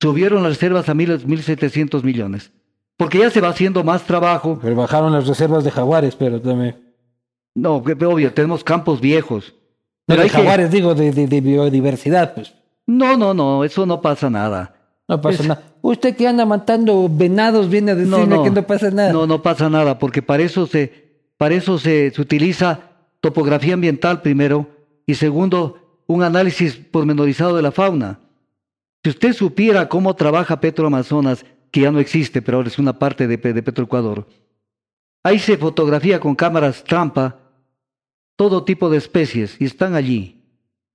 subieron 0.00 0.42
las 0.44 0.52
reservas 0.52 0.88
a 0.88 0.94
mil- 0.94 1.18
1.700 1.26 2.04
millones. 2.04 2.52
Porque 2.96 3.18
ya 3.18 3.30
se 3.30 3.40
va 3.40 3.48
haciendo 3.48 3.82
más 3.82 4.04
trabajo. 4.04 4.58
Pero 4.62 4.76
bajaron 4.76 5.12
las 5.12 5.26
reservas 5.26 5.64
de 5.64 5.70
jaguares, 5.72 6.14
pero 6.14 6.40
también. 6.40 6.94
No, 7.54 7.76
obvio, 7.76 8.32
tenemos 8.32 8.62
campos 8.62 9.00
viejos. 9.00 9.54
No 10.08 10.14
Pero 10.14 10.22
de 10.22 10.28
que- 10.30 10.36
jaguares, 10.36 10.70
digo, 10.70 10.94
de, 10.94 11.12
de- 11.12 11.26
de 11.26 11.40
biodiversidad, 11.40 12.34
pues. 12.34 12.54
No, 12.86 13.16
no, 13.16 13.34
no, 13.34 13.62
eso 13.64 13.84
no 13.86 14.00
pasa 14.00 14.30
nada. 14.30 14.74
No 15.06 15.20
pasa 15.20 15.42
Es- 15.42 15.48
nada. 15.48 15.62
Usted 15.82 16.16
que 16.16 16.26
anda 16.26 16.44
matando 16.44 17.08
venados 17.10 17.68
viene 17.68 17.92
a 17.92 17.94
decirme 17.94 18.42
que 18.42 18.50
no 18.50 18.66
pasa 18.66 18.90
nada. 18.90 19.12
No, 19.12 19.26
no 19.26 19.42
pasa 19.42 19.68
nada, 19.70 19.98
porque 19.98 20.22
para 20.22 20.42
eso 20.42 20.66
se, 20.66 21.20
para 21.36 21.54
eso 21.54 21.78
se, 21.78 22.10
se 22.10 22.20
utiliza 22.20 22.80
topografía 23.20 23.74
ambiental 23.74 24.20
primero 24.22 24.66
y 25.06 25.14
segundo, 25.14 26.02
un 26.06 26.22
análisis 26.22 26.74
pormenorizado 26.76 27.54
de 27.56 27.62
la 27.62 27.70
fauna. 27.70 28.18
Si 29.04 29.10
usted 29.10 29.32
supiera 29.34 29.88
cómo 29.88 30.14
trabaja 30.16 30.60
Petroamazonas, 30.60 31.44
que 31.70 31.82
ya 31.82 31.90
no 31.92 32.00
existe, 32.00 32.42
pero 32.42 32.56
ahora 32.58 32.68
es 32.68 32.78
una 32.78 32.98
parte 32.98 33.26
de, 33.28 33.36
de 33.36 33.62
Petroecuador, 33.62 34.26
ahí 35.22 35.38
se 35.38 35.56
fotografía 35.58 36.18
con 36.18 36.34
cámaras 36.34 36.82
trampa 36.82 37.36
todo 38.38 38.62
tipo 38.62 38.88
de 38.88 38.98
especies 38.98 39.56
y 39.58 39.64
están 39.64 39.96
allí. 39.96 40.44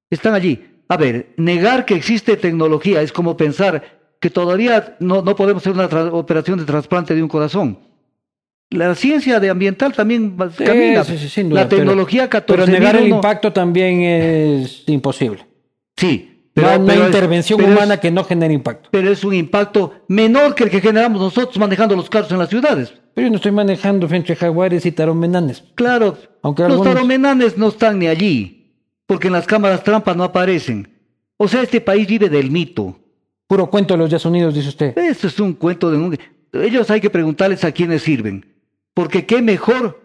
Están 0.10 0.34
allí. 0.34 0.66
A 0.88 0.96
ver, 0.96 1.34
negar 1.36 1.84
que 1.84 1.94
existe 1.94 2.38
tecnología 2.38 3.02
es 3.02 3.12
como 3.12 3.36
pensar 3.36 4.16
que 4.22 4.30
todavía 4.30 4.96
no, 5.02 5.22
no 5.22 5.36
podemos 5.36 5.62
hacer 5.62 5.74
una 5.74 5.86
operación 6.14 6.58
de 6.58 6.64
trasplante 6.66 7.14
de 7.14 7.22
un 7.22 7.28
corazón. 7.28 7.80
La 8.70 8.96
ciencia 8.96 9.42
de 9.42 9.50
ambiental 9.50 9.92
también 9.92 10.38
Sí, 10.58 10.64
camina. 10.64 11.04
sí, 11.04 11.18
sí, 11.18 11.28
sin 11.28 11.50
duda, 11.50 11.64
la 11.64 11.70
tecnología 11.70 12.22
pero, 12.30 12.46
14 12.46 12.64
pero 12.66 12.80
negar 12.80 12.96
el 12.96 13.10
impacto 13.10 13.52
también 13.52 14.02
es 14.02 14.84
imposible. 14.88 15.46
Sí, 15.98 16.30
no 16.46 16.52
pero, 16.54 16.70
hay 16.70 16.78
una 16.80 16.88
pero 16.94 17.02
es- 17.02 17.08
intervención 17.08 17.60
es- 17.62 17.68
humana 17.68 18.00
que 18.00 18.10
no 18.10 18.24
genere 18.24 18.54
impacto. 18.54 18.88
pero 18.90 19.12
es 19.12 19.24
un 19.26 19.34
impacto 19.34 20.06
menor 20.08 20.56
que 20.56 20.64
el 20.64 20.70
que 20.70 20.80
generamos 20.80 21.22
nosotros 21.22 21.58
manejando 21.58 21.94
los 21.98 22.10
carros 22.10 22.32
en 22.32 22.40
las 22.40 22.48
ciudades. 22.50 22.94
Pero 23.14 23.28
yo 23.28 23.32
no 23.32 23.36
estoy 23.38 23.52
manejando 23.52 24.08
frente 24.08 24.34
a 24.34 24.36
jaguares 24.36 24.86
y 24.86 24.92
taromenanes. 24.92 25.64
Claro, 25.76 26.18
Aunque 26.42 26.64
los 26.64 26.72
algunos- 26.74 26.94
taromenanes 26.94 27.58
no 27.58 27.68
están 27.70 28.00
ni 28.00 28.08
allí, 28.08 28.74
porque 29.06 29.28
en 29.28 29.34
las 29.34 29.46
cámaras 29.46 29.84
trampas 29.84 30.16
no 30.18 30.24
aparecen. 30.24 30.90
O 31.38 31.48
sea, 31.48 31.62
este 31.62 31.82
país 31.82 32.08
vive 32.08 32.30
del 32.30 32.50
mito. 32.52 32.98
Puro 33.48 33.70
cuento 33.70 33.94
de 33.94 33.98
los 34.00 34.06
Estados 34.08 34.26
Unidos, 34.26 34.54
dice 34.56 34.70
usted. 34.70 34.98
Eso 34.98 35.28
es 35.28 35.40
un 35.40 35.54
cuento 35.54 35.92
de 35.92 35.98
un... 35.98 36.18
Ellos 36.54 36.90
hay 36.90 37.02
que 37.02 37.10
preguntarles 37.10 37.64
a 37.64 37.72
quiénes 37.72 38.02
sirven. 38.04 38.46
Porque 38.94 39.26
qué 39.26 39.42
mejor 39.42 40.02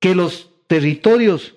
que 0.00 0.14
los 0.14 0.50
territorios 0.66 1.54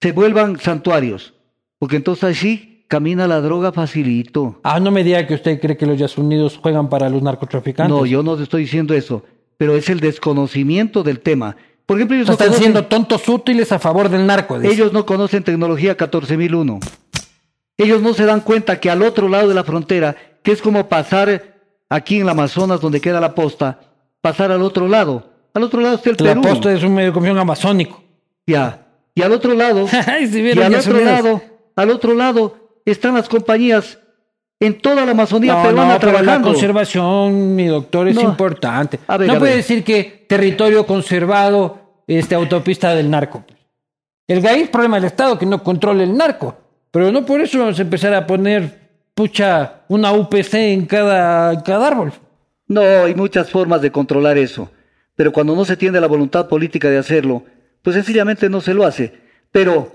se 0.00 0.12
vuelvan 0.12 0.58
santuarios. 0.58 1.34
Porque 1.78 1.96
entonces 1.96 2.24
así 2.36 2.84
camina 2.88 3.26
la 3.26 3.40
droga 3.40 3.72
facilito. 3.72 4.60
Ah, 4.62 4.80
no 4.80 4.90
me 4.90 5.04
diga 5.04 5.26
que 5.26 5.34
usted 5.34 5.60
cree 5.60 5.76
que 5.76 5.86
los 5.86 5.94
Estados 5.94 6.18
Unidos 6.18 6.58
juegan 6.60 6.88
para 6.88 7.08
los 7.08 7.22
narcotraficantes. 7.22 7.94
No, 7.94 8.04
yo 8.06 8.22
no 8.22 8.38
estoy 8.40 8.62
diciendo 8.62 8.94
eso. 8.94 9.22
Pero 9.56 9.76
es 9.76 9.88
el 9.88 10.00
desconocimiento 10.00 11.02
del 11.02 11.20
tema. 11.20 11.56
Por 11.86 11.98
ejemplo, 11.98 12.16
ellos, 12.16 12.28
no 12.28 12.32
Están 12.32 12.48
conocen, 12.48 12.62
siendo 12.62 12.86
tontos 12.86 13.28
útiles 13.28 13.70
a 13.72 13.78
favor 13.78 14.08
del 14.08 14.26
narco. 14.26 14.58
dice. 14.58 14.72
ellos 14.74 14.92
no 14.92 15.04
conocen 15.06 15.44
tecnología 15.44 15.96
14001. 15.96 16.80
Ellos 17.76 18.02
no 18.02 18.14
se 18.14 18.24
dan 18.24 18.40
cuenta 18.40 18.78
que 18.80 18.90
al 18.90 19.02
otro 19.02 19.28
lado 19.28 19.48
de 19.48 19.54
la 19.54 19.64
frontera, 19.64 20.16
que 20.42 20.52
es 20.52 20.62
como 20.62 20.88
pasar 20.88 21.54
aquí 21.88 22.20
en 22.20 22.26
la 22.26 22.32
Amazonas 22.32 22.80
donde 22.80 23.00
queda 23.00 23.20
la 23.20 23.34
posta, 23.34 23.80
pasar 24.20 24.50
al 24.52 24.62
otro 24.62 24.88
lado. 24.88 25.30
Al 25.52 25.62
otro 25.62 25.80
lado 25.80 25.96
está 25.96 26.10
el 26.10 26.16
La 26.20 26.34
Perú. 26.34 26.42
posta 26.42 26.72
es 26.72 26.82
un 26.82 26.94
medio 26.94 27.08
de 27.08 27.12
comunicación 27.12 27.40
amazónico. 27.40 28.02
Ya. 28.46 28.86
Y 29.14 29.22
al 29.22 29.32
otro 29.32 29.54
lado, 29.54 29.86
y 30.20 30.58
al 30.60 30.74
otro 30.74 31.00
lado, 31.00 31.42
al 31.76 31.90
otro 31.90 32.14
lado 32.14 32.56
están 32.84 33.14
las 33.14 33.28
compañías 33.28 33.98
en 34.60 34.78
toda 34.80 35.04
la 35.04 35.10
Amazonía 35.12 35.54
No, 35.54 35.62
peruana 35.62 35.94
no, 35.94 36.00
pero 36.00 36.12
la 36.12 36.18
trabajando. 36.20 36.48
conservación, 36.48 37.54
mi 37.54 37.66
doctor, 37.66 38.08
es 38.08 38.14
No. 38.14 38.22
importante. 38.22 38.98
A 39.06 39.16
ver, 39.16 39.28
no 39.28 39.34
a 39.34 39.38
puede 39.38 39.52
ver. 39.52 39.60
decir 39.62 39.84
que 39.84 40.24
territorio 40.28 40.86
conservado, 40.86 42.02
este, 42.06 42.34
autopista 42.34 42.94
del 42.94 43.10
narco. 43.10 43.44
El 44.26 44.40
GAI 44.40 44.62
es 44.62 44.68
problema 44.70 44.96
del 44.96 45.04
Estado 45.06 45.38
que 45.38 45.46
no 45.46 45.62
controla 45.62 46.02
el 46.02 46.16
narco. 46.16 46.56
Pero 46.90 47.10
no 47.10 47.26
por 47.26 47.40
eso 47.40 47.58
vamos 47.58 47.78
a 47.78 47.82
empezar 47.82 48.14
a 48.14 48.26
poner, 48.26 48.78
pucha, 49.14 49.80
una 49.88 50.12
UPC 50.12 50.54
en 50.54 50.86
cada, 50.86 51.52
en 51.52 51.60
cada 51.60 51.88
árbol. 51.88 52.12
No, 52.68 52.80
hay 52.80 53.14
muchas 53.14 53.50
formas 53.50 53.82
de 53.82 53.90
controlar 53.90 54.38
eso. 54.38 54.70
Pero 55.16 55.32
cuando 55.32 55.54
no 55.54 55.64
se 55.64 55.76
tiene 55.76 56.00
la 56.00 56.06
voluntad 56.06 56.48
política 56.48 56.88
de 56.88 56.98
hacerlo, 56.98 57.42
pues 57.82 57.94
sencillamente 57.96 58.48
no 58.48 58.60
se 58.60 58.72
lo 58.74 58.84
hace. 58.84 59.12
Pero 59.50 59.92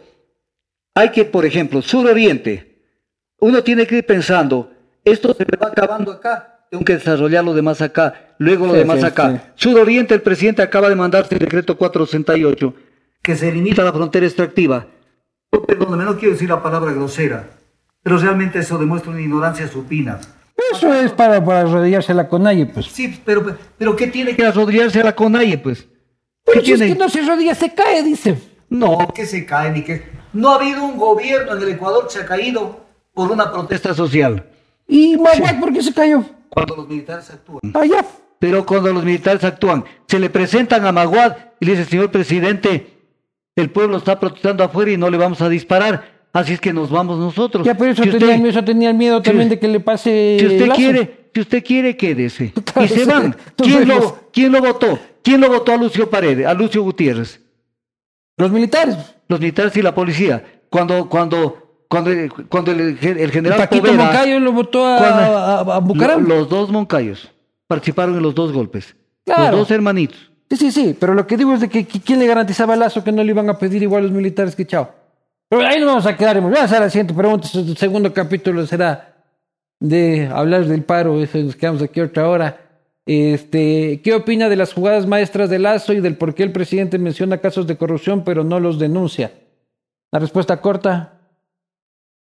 hay 0.94 1.10
que, 1.10 1.26
por 1.26 1.46
ejemplo, 1.46 1.82
suroriente. 1.82 2.69
Uno 3.42 3.64
tiene 3.64 3.88
que 3.88 3.98
ir 3.98 4.06
pensando, 4.06 4.72
esto 5.04 5.34
se 5.34 5.46
me 5.50 5.58
va 5.58 5.68
acabando 5.68 6.12
acá, 6.12 6.66
tengo 6.70 6.84
que 6.84 6.94
desarrollar 6.94 7.44
lo 7.44 7.54
demás 7.54 7.82
acá, 7.82 8.34
luego 8.38 8.66
lo 8.68 8.74
Sí, 8.74 8.80
demás 8.80 9.00
sí, 9.00 9.06
acá. 9.06 9.32
sí. 9.32 9.40
Suroriente, 9.56 10.14
el 10.14 10.22
presidente 10.22 10.62
acaba 10.62 10.90
de 10.90 10.96
mandarse 10.96 11.36
el 11.36 11.40
decreto 11.40 11.78
468, 11.78 12.74
que 13.22 13.36
se 13.36 13.52
limita 13.52 13.84
la 13.84 13.94
frontera 13.94 14.26
extractiva. 14.26 14.86
Oh, 15.52 15.64
perdóname, 15.64 16.04
no 16.06 16.18
quiero 16.18 16.34
decir 16.34 16.50
la 16.50 16.62
palabra 16.62 16.92
grosera, 16.94 17.48
pero 18.04 18.18
realmente 18.18 18.60
eso 18.60 18.78
demuestra 18.78 19.12
una 19.12 19.22
ignorancia 19.22 19.68
supina. 19.68 20.20
Eso 20.74 20.94
es 20.94 21.12
para, 21.14 21.44
para 21.44 21.62
arrodillarse 21.62 22.12
a 22.12 22.16
la 22.16 22.28
conalle, 22.28 22.66
pues. 22.66 22.88
Sí, 22.88 23.22
pero, 23.26 23.56
pero 23.78 23.96
¿qué 23.96 24.08
tiene 24.08 24.36
que 24.36 24.46
arrodillarse 24.46 25.00
a 25.00 25.06
la 25.06 25.16
CONAIE, 25.16 25.58
pues? 25.58 25.88
Pero 26.46 26.60
¿Qué 26.60 26.66
si 26.66 26.74
es 26.74 26.80
tiene? 26.80 26.94
que 26.94 27.00
no 27.00 27.08
se 27.10 27.22
arrodilla, 27.22 27.56
se 27.56 27.74
cae, 27.74 28.04
dice. 28.04 28.38
No, 28.70 29.08
que 29.16 29.26
se 29.26 29.46
cae 29.46 29.72
ni 29.72 29.82
que... 29.84 30.04
No 30.34 30.52
ha 30.52 30.56
habido 30.56 30.84
un 30.84 30.98
gobierno 30.98 31.56
en 31.56 31.64
el 31.64 31.70
Ecuador 31.70 32.06
que 32.08 32.14
se 32.14 32.20
ha 32.20 32.26
caído 32.26 32.82
por 33.20 33.34
una 33.34 33.52
protesta 33.52 33.94
social. 33.94 34.46
¿Y 34.88 35.18
Maguad 35.18 35.60
por 35.60 35.74
qué 35.74 35.84
se 35.84 35.94
cayó? 35.94 36.24
Cuando 36.48 36.78
los 36.78 36.88
militares 36.88 37.30
actúan. 37.30 37.60
Allá. 37.74 38.06
Pero 38.40 38.66
cuando 38.66 38.94
los 38.94 39.04
militares 39.04 39.44
actúan, 39.44 39.84
se 40.08 40.20
le 40.20 40.30
presentan 40.30 40.86
a 40.86 40.94
Maguad 40.94 41.36
y 41.60 41.66
le 41.66 41.72
dice, 41.76 41.84
señor 41.84 42.12
presidente, 42.12 42.94
el 43.58 43.72
pueblo 43.72 43.98
está 43.98 44.18
protestando 44.22 44.64
afuera 44.64 44.92
y 44.92 44.96
no 44.96 45.10
le 45.10 45.18
vamos 45.18 45.42
a 45.42 45.50
disparar, 45.50 46.22
así 46.32 46.54
es 46.54 46.62
que 46.62 46.72
nos 46.72 46.90
vamos 46.90 47.20
nosotros. 47.20 47.66
Ya, 47.68 47.76
pero 47.76 47.92
eso, 47.92 48.04
Si 48.04 48.10
usted- 48.10 48.26
tenía, 48.26 48.50
eso 48.50 48.64
tenía 48.64 48.94
miedo 48.94 49.22
también 49.22 49.50
si- 49.50 49.56
de 49.56 49.60
que 49.60 49.68
le 49.68 49.82
pase. 49.82 50.38
Si 50.40 50.46
usted 50.46 50.68
lazo. 50.68 50.80
quiere, 50.80 51.30
si 51.34 51.42
usted 51.42 51.62
quiere, 51.66 51.98
quédese. 51.98 52.54
Claro, 52.54 52.86
y 52.86 52.88
se 52.88 53.04
sí. 53.04 53.06
van. 53.06 53.36
¿Quién 53.58 53.86
lo, 53.86 54.30
¿Quién 54.32 54.52
lo 54.54 54.62
votó? 54.62 54.98
¿Quién 55.22 55.42
lo 55.42 55.50
votó 55.50 55.74
a 55.74 55.76
Lucio 55.76 56.10
Paredes, 56.10 56.46
a 56.48 56.54
Lucio 56.54 56.82
Gutiérrez? 56.84 57.42
Los 58.38 58.50
militares. 58.50 58.96
Los 59.28 59.42
militares 59.42 59.76
y 59.76 59.82
la 59.82 59.94
policía. 59.94 60.62
Cuando, 60.70 61.10
cuando, 61.10 61.69
cuando, 61.90 62.12
cuando 62.48 62.72
el, 62.72 62.98
el 63.02 63.32
general 63.32 63.68
Poveda- 63.68 63.94
Moncayo 63.94 64.40
lo 64.40 64.52
votó 64.54 64.86
a, 64.88 64.98
cuando- 64.98 65.38
a, 65.38 65.76
a 65.76 65.80
Bucaram. 65.80 66.24
Lo- 66.28 66.36
los 66.38 66.50
dos 66.50 66.70
Moncayos 66.72 67.30
participaron 67.68 68.16
en 68.16 68.22
los 68.24 68.34
dos 68.36 68.54
golpes. 68.54 68.96
Claro. 69.26 69.52
Los 69.52 69.60
dos 69.62 69.72
hermanitos. 69.72 70.32
Sí, 70.50 70.56
sí, 70.58 70.72
sí. 70.72 70.98
Pero 71.00 71.14
lo 71.14 71.28
que 71.28 71.36
digo 71.38 71.54
es 71.54 71.60
de 71.62 71.70
que 71.70 71.86
que- 71.86 72.00
quién 72.00 72.20
le 72.20 72.28
garantizaba 72.28 72.74
a 72.74 72.78
Lazo 72.78 73.04
que 73.04 73.12
no 73.12 73.24
le 73.24 73.32
iban 73.32 73.50
a 73.50 73.58
pedir 73.58 73.84
igual 73.84 74.04
los 74.04 74.12
militares 74.12 74.56
que 74.56 74.66
chao. 74.66 74.90
Pero 75.50 75.66
ahí 75.66 75.80
nos 75.80 75.88
vamos 75.88 76.06
a 76.06 76.16
quedar. 76.16 76.40
Vamos 76.40 76.58
a 76.60 76.64
hacer 76.64 76.80
la 76.80 76.90
siguiente 76.90 77.14
pregunta. 77.14 77.48
El 77.56 77.76
segundo 77.76 78.14
capítulo 78.14 78.66
será 78.68 79.16
de 79.80 80.28
hablar 80.32 80.66
del 80.66 80.84
paro. 80.84 81.22
Eso 81.22 81.38
nos 81.40 81.56
quedamos 81.56 81.82
aquí 81.82 82.00
otra 82.02 82.30
hora. 82.30 82.62
Este, 83.06 84.02
¿Qué 84.04 84.14
opina 84.14 84.50
de 84.50 84.56
las 84.56 84.74
jugadas 84.74 85.08
maestras 85.08 85.50
de 85.50 85.58
Lazo 85.58 85.94
y 85.94 86.00
del 86.02 86.16
por 86.16 86.36
qué 86.36 86.44
el 86.44 86.52
presidente 86.52 87.00
menciona 87.00 87.40
casos 87.40 87.66
de 87.66 87.76
corrupción 87.76 88.24
pero 88.24 88.44
no 88.44 88.60
los 88.60 88.78
denuncia? 88.78 89.32
La 90.12 90.20
respuesta 90.20 90.62
corta, 90.62 91.19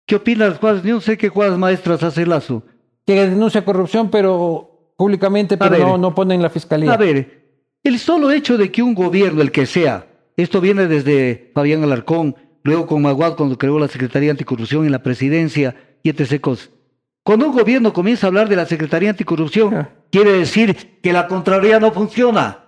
¿Qué 0.06 0.16
opinas, 0.16 0.62
las? 0.62 0.84
Yo 0.84 0.96
no 0.96 1.02
sé 1.02 1.18
qué 1.18 1.30
jugadas 1.30 1.58
maestras 1.58 2.04
hace 2.04 2.26
Lazo. 2.26 2.64
que 3.06 3.16
denuncia 3.30 3.64
corrupción 3.66 4.10
pero 4.10 4.94
públicamente, 4.98 5.58
pero 5.58 5.72
ver. 5.72 5.82
no, 5.82 5.98
no 5.98 6.16
pone 6.16 6.36
en 6.36 6.42
la 6.42 6.50
fiscalía. 6.50 6.94
A 6.94 6.98
ver, 6.98 7.44
el 7.84 8.00
solo 8.00 8.32
hecho 8.32 8.58
de 8.58 8.72
que 8.72 8.82
un 8.84 8.94
gobierno, 8.96 9.42
el 9.42 9.52
que 9.52 9.66
sea, 9.66 10.08
esto 10.38 10.62
viene 10.62 10.88
desde 10.88 11.52
Fabián 11.54 11.84
Alarcón, 11.84 12.36
luego 12.64 12.88
con 12.88 13.02
Maguad 13.02 13.36
cuando 13.36 13.58
creó 13.58 13.80
la 13.80 13.88
Secretaría 13.88 14.32
Anticorrupción 14.32 14.86
en 14.86 14.92
la 14.92 15.04
presidencia 15.04 15.76
y 16.04 16.10
etc. 16.10 16.40
cosas. 16.42 16.70
Cuando 17.24 17.48
un 17.48 17.54
gobierno 17.58 17.94
comienza 17.94 18.28
a 18.28 18.30
hablar 18.30 18.50
de 18.50 18.56
la 18.58 18.66
Secretaría 18.66 19.10
Anticorrupción, 19.10 19.74
Ah. 19.74 19.90
quiere 20.12 20.32
decir 20.34 21.00
que 21.02 21.14
la 21.14 21.28
Contraloría 21.28 21.80
no 21.80 21.92
funciona. 21.92 22.60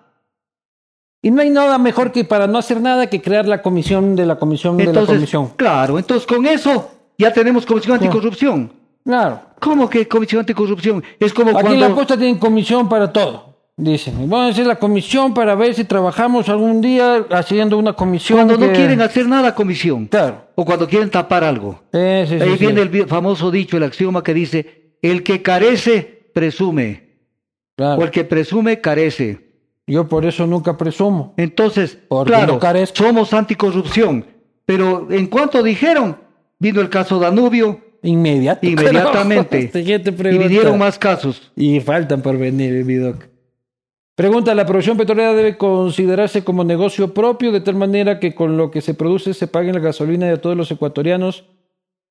Y 1.22 1.32
no 1.32 1.42
hay 1.42 1.50
nada 1.50 1.78
mejor 1.78 2.12
que 2.12 2.24
para 2.24 2.48
no 2.48 2.58
hacer 2.60 2.80
nada 2.82 3.08
que 3.08 3.22
crear 3.22 3.48
la 3.48 3.62
comisión 3.62 4.16
de 4.16 4.26
la 4.26 4.38
comisión 4.38 4.78
de 4.78 4.84
la 4.86 4.90
Entonces, 4.92 5.16
comisión. 5.16 5.48
claro, 5.56 5.98
entonces 5.98 6.28
con 6.28 6.46
eso 6.46 6.92
ya 7.18 7.32
tenemos 7.34 7.66
Comisión 7.66 7.96
Anticorrupción. 7.96 8.72
Claro. 9.04 9.42
¿Cómo 9.60 9.90
que 9.90 10.08
Comisión 10.08 10.40
Anticorrupción? 10.42 11.04
Es 11.20 11.34
como 11.34 11.52
Aquí 11.58 11.74
en 11.74 11.80
la 11.80 11.88
cuando... 11.88 11.96
posta 11.96 12.18
tienen 12.18 12.38
comisión 12.38 12.90
para 12.90 13.12
todo. 13.12 13.56
Dicen, 13.78 14.16
vamos 14.30 14.48
a 14.48 14.50
hacer 14.52 14.66
la 14.66 14.78
comisión 14.78 15.34
para 15.34 15.54
ver 15.54 15.74
si 15.74 15.84
trabajamos 15.84 16.48
algún 16.48 16.80
día 16.80 17.26
haciendo 17.32 17.78
una 17.78 17.92
comisión. 17.92 18.38
Cuando 18.38 18.58
no 18.58 18.72
quieren 18.72 19.02
hacer 19.02 19.28
nada, 19.28 19.54
comisión. 19.54 20.06
Claro. 20.06 20.46
O 20.56 20.64
cuando 20.64 20.88
quieren 20.88 21.10
tapar 21.10 21.44
algo. 21.44 21.82
Sí, 21.92 21.98
Ahí 22.00 22.58
sí. 22.58 22.58
viene 22.58 22.82
el 22.82 23.08
famoso 23.08 23.52
dicho, 23.52 23.76
el 23.76 23.84
axioma 23.84 24.24
que 24.24 24.34
dice, 24.34 24.96
el 25.02 25.24
que 25.24 25.42
carece, 25.42 26.30
presume. 26.34 27.18
Claro. 27.76 28.02
O 28.02 28.06
el 28.06 28.12
que 28.12 28.24
presume, 28.24 28.80
carece. 28.80 29.46
Yo 29.88 30.08
por 30.08 30.26
eso 30.26 30.48
nunca 30.48 30.78
presumo. 30.78 31.34
Entonces, 31.36 32.00
Porque 32.08 32.32
claro, 32.32 32.60
no 32.62 32.86
somos 32.94 33.34
anticorrupción. 33.34 34.26
Pero 34.66 35.08
en 35.12 35.28
cuanto 35.28 35.62
dijeron, 35.62 36.18
vino 36.60 36.82
el 36.82 36.90
caso 36.90 37.20
Danubio, 37.20 37.80
Inmediato. 38.02 38.66
inmediatamente. 38.66 39.70
Siguiente 39.74 40.12
y 40.12 40.14
pregunta. 40.14 40.48
vinieron 40.48 40.78
más 40.78 41.00
casos. 41.00 41.52
Y 41.56 41.80
faltan 41.80 42.22
por 42.22 42.38
venir, 42.38 42.86
mi 42.86 42.96
doc. 42.96 43.26
Pregunta, 44.16 44.56
¿la 44.56 44.66
producción 44.66 44.96
petrolera 44.96 45.34
debe 45.34 45.58
considerarse 45.58 46.44
como 46.44 46.64
negocio 46.64 47.14
propio 47.14 47.52
de 47.52 47.60
tal 47.62 47.76
manera 47.76 48.20
que 48.20 48.34
con 48.34 48.56
lo 48.58 48.72
que 48.72 48.80
se 48.82 48.94
produce 48.94 49.34
se 49.34 49.48
pague 49.48 49.74
la 49.74 49.80
gasolina 49.80 50.28
de 50.28 50.38
todos 50.38 50.56
los 50.56 50.72
ecuatorianos 50.72 51.46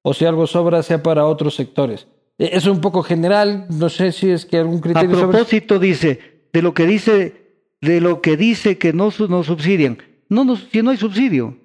o 0.03 0.13
si 0.13 0.27
algo 0.27 0.47
sobra 0.47 0.83
sea 0.83 1.03
para 1.03 1.25
otros 1.25 1.55
sectores? 1.55 2.07
Eh, 2.39 2.51
Es 2.53 2.67
un 2.67 2.81
poco 2.83 3.03
general, 3.03 3.67
no 3.71 3.89
sé 3.89 4.13
si 4.13 4.31
es 4.31 4.45
que 4.45 4.59
algún 4.59 4.79
A 4.79 4.81
criterio 4.83 5.15
sobre... 5.17 5.29
propósito, 5.29 5.79
dice, 5.79 6.19
de 6.53 6.61
lo 6.61 6.75
que 6.75 6.85
dice, 6.87 7.33
de 7.81 8.01
lo 8.03 8.21
que 8.21 8.37
dice 8.37 8.77
que 8.77 8.93
no, 8.93 9.11
nos 9.29 9.47
subsidian. 9.47 9.97
No, 10.29 10.45
nos, 10.45 10.65
que 10.65 10.83
no 10.83 10.91
hay 10.91 10.99
subsidio. 10.99 11.57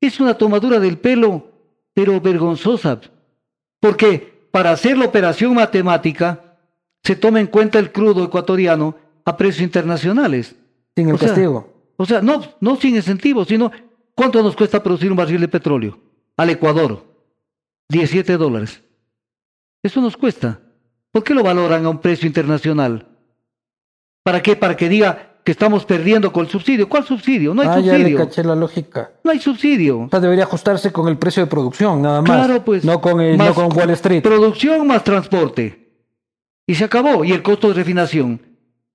Es 0.00 0.20
una 0.20 0.34
tomadura 0.34 0.78
del 0.78 0.98
pelo, 0.98 1.52
pero 1.96 2.20
vergonzosa. 2.20 3.00
Porque 3.80 4.48
para 4.50 4.70
hacer 4.70 4.98
la 4.98 5.06
operación 5.06 5.54
matemática 5.54 6.58
se 7.02 7.16
toma 7.16 7.40
en 7.40 7.46
cuenta 7.46 7.78
el 7.78 7.90
crudo 7.90 8.22
ecuatoriano 8.22 8.94
a 9.24 9.34
precios 9.34 9.62
internacionales. 9.62 10.54
Sin 10.94 11.08
el 11.08 11.14
O 11.14 11.18
sea, 11.18 11.28
castigo. 11.28 11.72
O 11.96 12.04
sea, 12.04 12.20
no, 12.20 12.42
no 12.60 12.76
sin 12.76 12.96
incentivos, 12.96 13.48
sino 13.48 13.72
¿cuánto 14.14 14.42
nos 14.42 14.54
cuesta 14.54 14.82
producir 14.82 15.10
un 15.10 15.16
barril 15.16 15.40
de 15.40 15.48
petróleo? 15.48 15.98
Al 16.36 16.50
Ecuador, 16.50 17.02
17 17.88 18.36
dólares. 18.36 18.82
Eso 19.82 20.02
nos 20.02 20.18
cuesta. 20.18 20.60
¿Por 21.12 21.24
qué 21.24 21.32
lo 21.32 21.42
valoran 21.42 21.86
a 21.86 21.88
un 21.88 22.02
precio 22.02 22.26
internacional? 22.26 23.08
¿Para 24.22 24.42
qué? 24.42 24.54
Para 24.54 24.76
que 24.76 24.90
diga 24.90 25.35
que 25.46 25.52
estamos 25.52 25.84
perdiendo 25.84 26.32
con 26.32 26.44
el 26.44 26.50
subsidio. 26.50 26.88
¿Cuál 26.88 27.04
subsidio? 27.04 27.54
No 27.54 27.62
hay 27.62 27.68
ah, 27.68 27.78
ya 27.78 27.92
le 27.92 27.98
subsidio. 27.98 28.18
caché 28.18 28.42
la 28.42 28.56
lógica. 28.56 29.12
No 29.22 29.30
hay 29.30 29.38
subsidio. 29.38 30.00
O 30.00 30.08
sea, 30.10 30.18
debería 30.18 30.42
ajustarse 30.42 30.90
con 30.90 31.06
el 31.06 31.18
precio 31.18 31.44
de 31.44 31.46
producción, 31.48 32.02
nada 32.02 32.20
más. 32.20 32.46
Claro, 32.46 32.64
pues. 32.64 32.84
No 32.84 33.00
con, 33.00 33.20
el- 33.20 33.38
no 33.38 33.54
con 33.54 33.72
Wall 33.72 33.90
Street. 33.90 34.24
Producción 34.24 34.84
más 34.88 35.04
transporte. 35.04 36.02
Y 36.66 36.74
se 36.74 36.82
acabó. 36.82 37.24
Y 37.24 37.30
el 37.30 37.44
costo 37.44 37.68
de 37.68 37.74
refinación. 37.74 38.40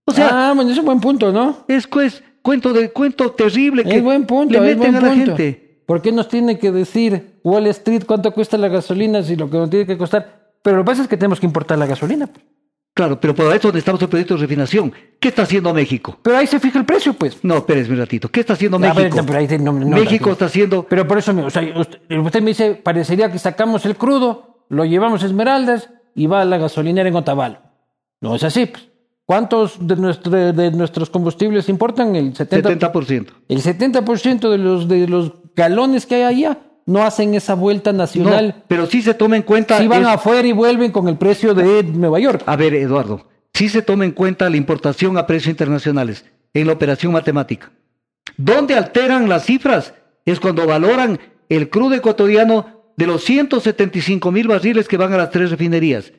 O 0.03 0.11
sea, 0.11 0.49
ah, 0.49 0.53
bueno, 0.53 0.69
es 0.71 0.77
un 0.77 0.83
buen 0.83 0.99
punto, 0.99 1.31
¿no? 1.31 1.63
es 1.69 1.87
pues, 1.87 2.21
cuento 2.41 2.73
de 2.73 2.91
cuento 2.91 3.31
terrible 3.31 3.85
que 3.85 3.95
Es 3.95 4.03
buen 4.03 4.25
punto, 4.25 4.59
le 4.59 4.71
es 4.71 4.77
meten 4.77 4.91
buen 4.91 4.95
a 5.05 5.07
la 5.07 5.13
punto. 5.13 5.37
gente. 5.37 5.83
¿Por 5.85 6.01
qué 6.01 6.11
nos 6.11 6.27
tiene 6.27 6.59
que 6.59 6.73
decir 6.73 7.39
Wall 7.45 7.67
Street 7.67 8.03
cuánto 8.05 8.33
cuesta 8.33 8.57
la 8.57 8.67
gasolina 8.67 9.23
si 9.23 9.37
lo 9.37 9.49
que 9.49 9.57
nos 9.57 9.69
tiene 9.69 9.85
que 9.85 9.97
costar? 9.97 10.51
Pero 10.61 10.75
lo 10.77 10.83
que 10.83 10.87
pasa 10.87 11.03
es 11.03 11.07
que 11.07 11.15
tenemos 11.15 11.39
que 11.39 11.45
importar 11.45 11.77
la 11.77 11.85
gasolina. 11.85 12.29
Claro, 12.93 13.19
pero 13.21 13.33
por 13.33 13.55
eso 13.55 13.69
necesitamos 13.69 14.01
el 14.01 14.09
proyecto 14.09 14.35
de 14.35 14.41
refinación. 14.41 14.91
¿Qué 15.19 15.29
está 15.29 15.43
haciendo 15.43 15.73
México? 15.73 16.17
Pero 16.21 16.37
ahí 16.37 16.45
se 16.47 16.59
fija 16.59 16.77
el 16.79 16.85
precio, 16.85 17.13
pues. 17.13 17.37
No, 17.41 17.57
espérese 17.57 17.89
un 17.91 17.97
ratito. 17.97 18.27
¿Qué 18.29 18.41
está 18.41 18.53
haciendo 18.53 18.77
ver, 18.79 18.93
México? 18.93 19.15
no, 19.17 19.25
pero 19.25 19.39
ahí 19.39 19.47
te- 19.47 19.57
no, 19.59 19.71
no, 19.71 19.85
México 19.95 20.31
está 20.31 20.45
haciendo... 20.45 20.83
Pero 20.83 21.07
por 21.07 21.17
eso, 21.17 21.31
o 21.45 21.49
sea, 21.49 21.63
usted, 21.79 21.99
usted 22.17 22.41
me 22.41 22.47
dice, 22.51 22.75
parecería 22.75 23.31
que 23.31 23.39
sacamos 23.39 23.85
el 23.85 23.95
crudo, 23.95 24.65
lo 24.69 24.83
llevamos 24.83 25.23
a 25.23 25.27
Esmeraldas 25.27 25.89
y 26.15 26.27
va 26.27 26.41
a 26.41 26.45
la 26.45 26.57
gasolinera 26.57 27.07
en 27.07 27.15
Otavalo. 27.15 27.59
No 28.19 28.35
es 28.35 28.43
así. 28.43 28.65
pues. 28.65 28.89
¿Cuántos 29.25 29.77
de, 29.87 29.95
nuestro- 29.95 30.51
de 30.51 30.71
nuestros 30.71 31.09
combustibles 31.09 31.69
importan? 31.69 32.13
El 32.17 32.33
70%. 32.33 32.91
70%. 32.91 33.27
El 33.47 33.61
70% 33.61 34.49
de 34.49 34.57
los, 34.57 34.87
de 34.89 35.07
los 35.07 35.31
galones 35.55 36.05
que 36.05 36.15
hay 36.15 36.23
allá 36.23 36.57
no 36.91 37.03
hacen 37.03 37.33
esa 37.35 37.53
vuelta 37.55 37.91
No, 37.91 37.99
nacional. 37.99 38.63
pero 38.67 38.85
sí 38.85 39.01
se 39.01 39.13
toma 39.13 39.35
en 39.37 39.43
cuenta... 39.43 39.77
si 39.77 39.87
van 39.87 40.01
es- 40.03 40.07
afuera 40.07 40.47
y 40.47 40.51
vuelven 40.51 40.91
con 40.91 41.07
el 41.07 41.17
precio 41.17 41.53
de 41.53 41.83
Nueva 41.83 42.19
York. 42.19 42.43
A 42.45 42.55
ver, 42.55 42.73
Eduardo, 42.73 43.27
sí 43.53 43.69
se 43.69 43.81
toma 43.81 44.05
en 44.05 44.11
cuenta 44.11 44.49
la 44.49 44.57
importación 44.57 45.17
a 45.17 45.25
precios 45.27 45.51
internacionales 45.51 46.25
en 46.53 46.67
la 46.67 46.73
operación 46.73 47.13
matemática. 47.13 47.71
¿Dónde 48.37 48.75
alteran 48.75 49.29
las 49.29 49.45
cifras? 49.45 49.93
Es 50.25 50.39
cuando 50.39 50.67
valoran 50.67 51.19
el 51.49 51.69
crudo 51.69 51.95
ecuatoriano 51.95 52.81
de 52.97 53.07
los 53.07 53.23
175 53.23 54.31
mil 54.31 54.47
barriles 54.47 54.87
que 54.87 54.97
van 54.97 55.13
a 55.13 55.17
las 55.17 55.31
tres 55.31 55.49
refinerías, 55.49 56.11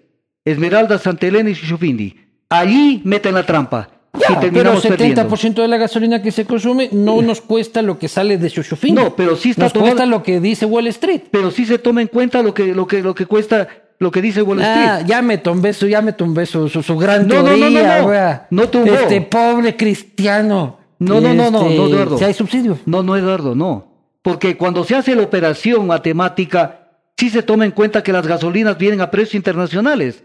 Esmeralda, 0.44 0.98
Santa 0.98 1.26
Elena 1.26 1.50
y 1.50 1.54
Chuchufindi. 1.54 2.16
Allí 2.48 3.00
meten 3.04 3.34
la 3.34 3.44
trampa 3.46 3.91
Ya, 4.14 4.28
pero 4.28 4.40
terminamos 4.40 4.84
70% 4.84 4.88
perdiendo. 4.88 5.62
de 5.62 5.68
la 5.68 5.76
gasolina 5.78 6.20
que 6.22 6.30
se 6.30 6.44
consume 6.44 6.90
no 6.92 7.22
nos 7.22 7.40
cuesta 7.40 7.80
lo 7.80 7.98
que 7.98 8.08
sale 8.08 8.36
de 8.36 8.50
Xuxufín. 8.50 8.94
No, 8.94 9.16
pero 9.16 9.36
sí 9.36 9.50
está 9.50 9.64
Nos 9.64 9.72
cuesta 9.72 10.04
lo 10.04 10.22
que 10.22 10.38
dice 10.38 10.66
Wall 10.66 10.86
Street. 10.88 11.22
Pero 11.30 11.50
sí 11.50 11.64
se 11.64 11.78
toma 11.78 12.02
en 12.02 12.08
cuenta 12.08 12.42
lo 12.42 12.52
que, 12.52 12.74
lo 12.74 12.86
que, 12.86 13.02
lo 13.02 13.14
que 13.14 13.24
cuesta, 13.24 13.68
lo 13.98 14.10
que 14.10 14.20
dice 14.20 14.42
Wall 14.42 14.60
Street. 14.60 14.86
Ah, 14.86 15.00
ya 15.06 15.22
me 15.22 15.38
tumbé 15.38 15.72
su, 15.72 15.88
ya 15.88 16.02
me 16.02 16.12
tumbé 16.12 16.44
su, 16.44 16.68
su, 16.68 16.82
su 16.82 16.98
gran 16.98 17.26
No, 17.26 17.42
no, 17.42 17.56
no, 17.56 17.70
no, 17.70 17.82
no. 17.82 18.40
No 18.50 18.68
tumbó. 18.68 18.92
Este 18.92 19.22
pobre 19.22 19.76
cristiano. 19.76 20.78
No, 20.98 21.20
no, 21.20 21.32
no, 21.32 21.50
no, 21.50 21.62
Este, 21.62 21.76
no, 21.76 21.86
Eduardo. 21.86 22.18
Si 22.18 22.24
hay 22.24 22.34
subsidio. 22.34 22.78
No, 22.84 23.02
no, 23.02 23.16
Eduardo, 23.16 23.54
no. 23.54 23.88
Porque 24.20 24.56
cuando 24.56 24.84
se 24.84 24.94
hace 24.94 25.16
la 25.16 25.22
operación 25.22 25.86
matemática, 25.86 26.90
sí 27.16 27.30
se 27.30 27.42
toma 27.42 27.64
en 27.64 27.72
cuenta 27.72 28.02
que 28.02 28.12
las 28.12 28.26
gasolinas 28.26 28.76
vienen 28.76 29.00
a 29.00 29.10
precios 29.10 29.34
internacionales. 29.34 30.22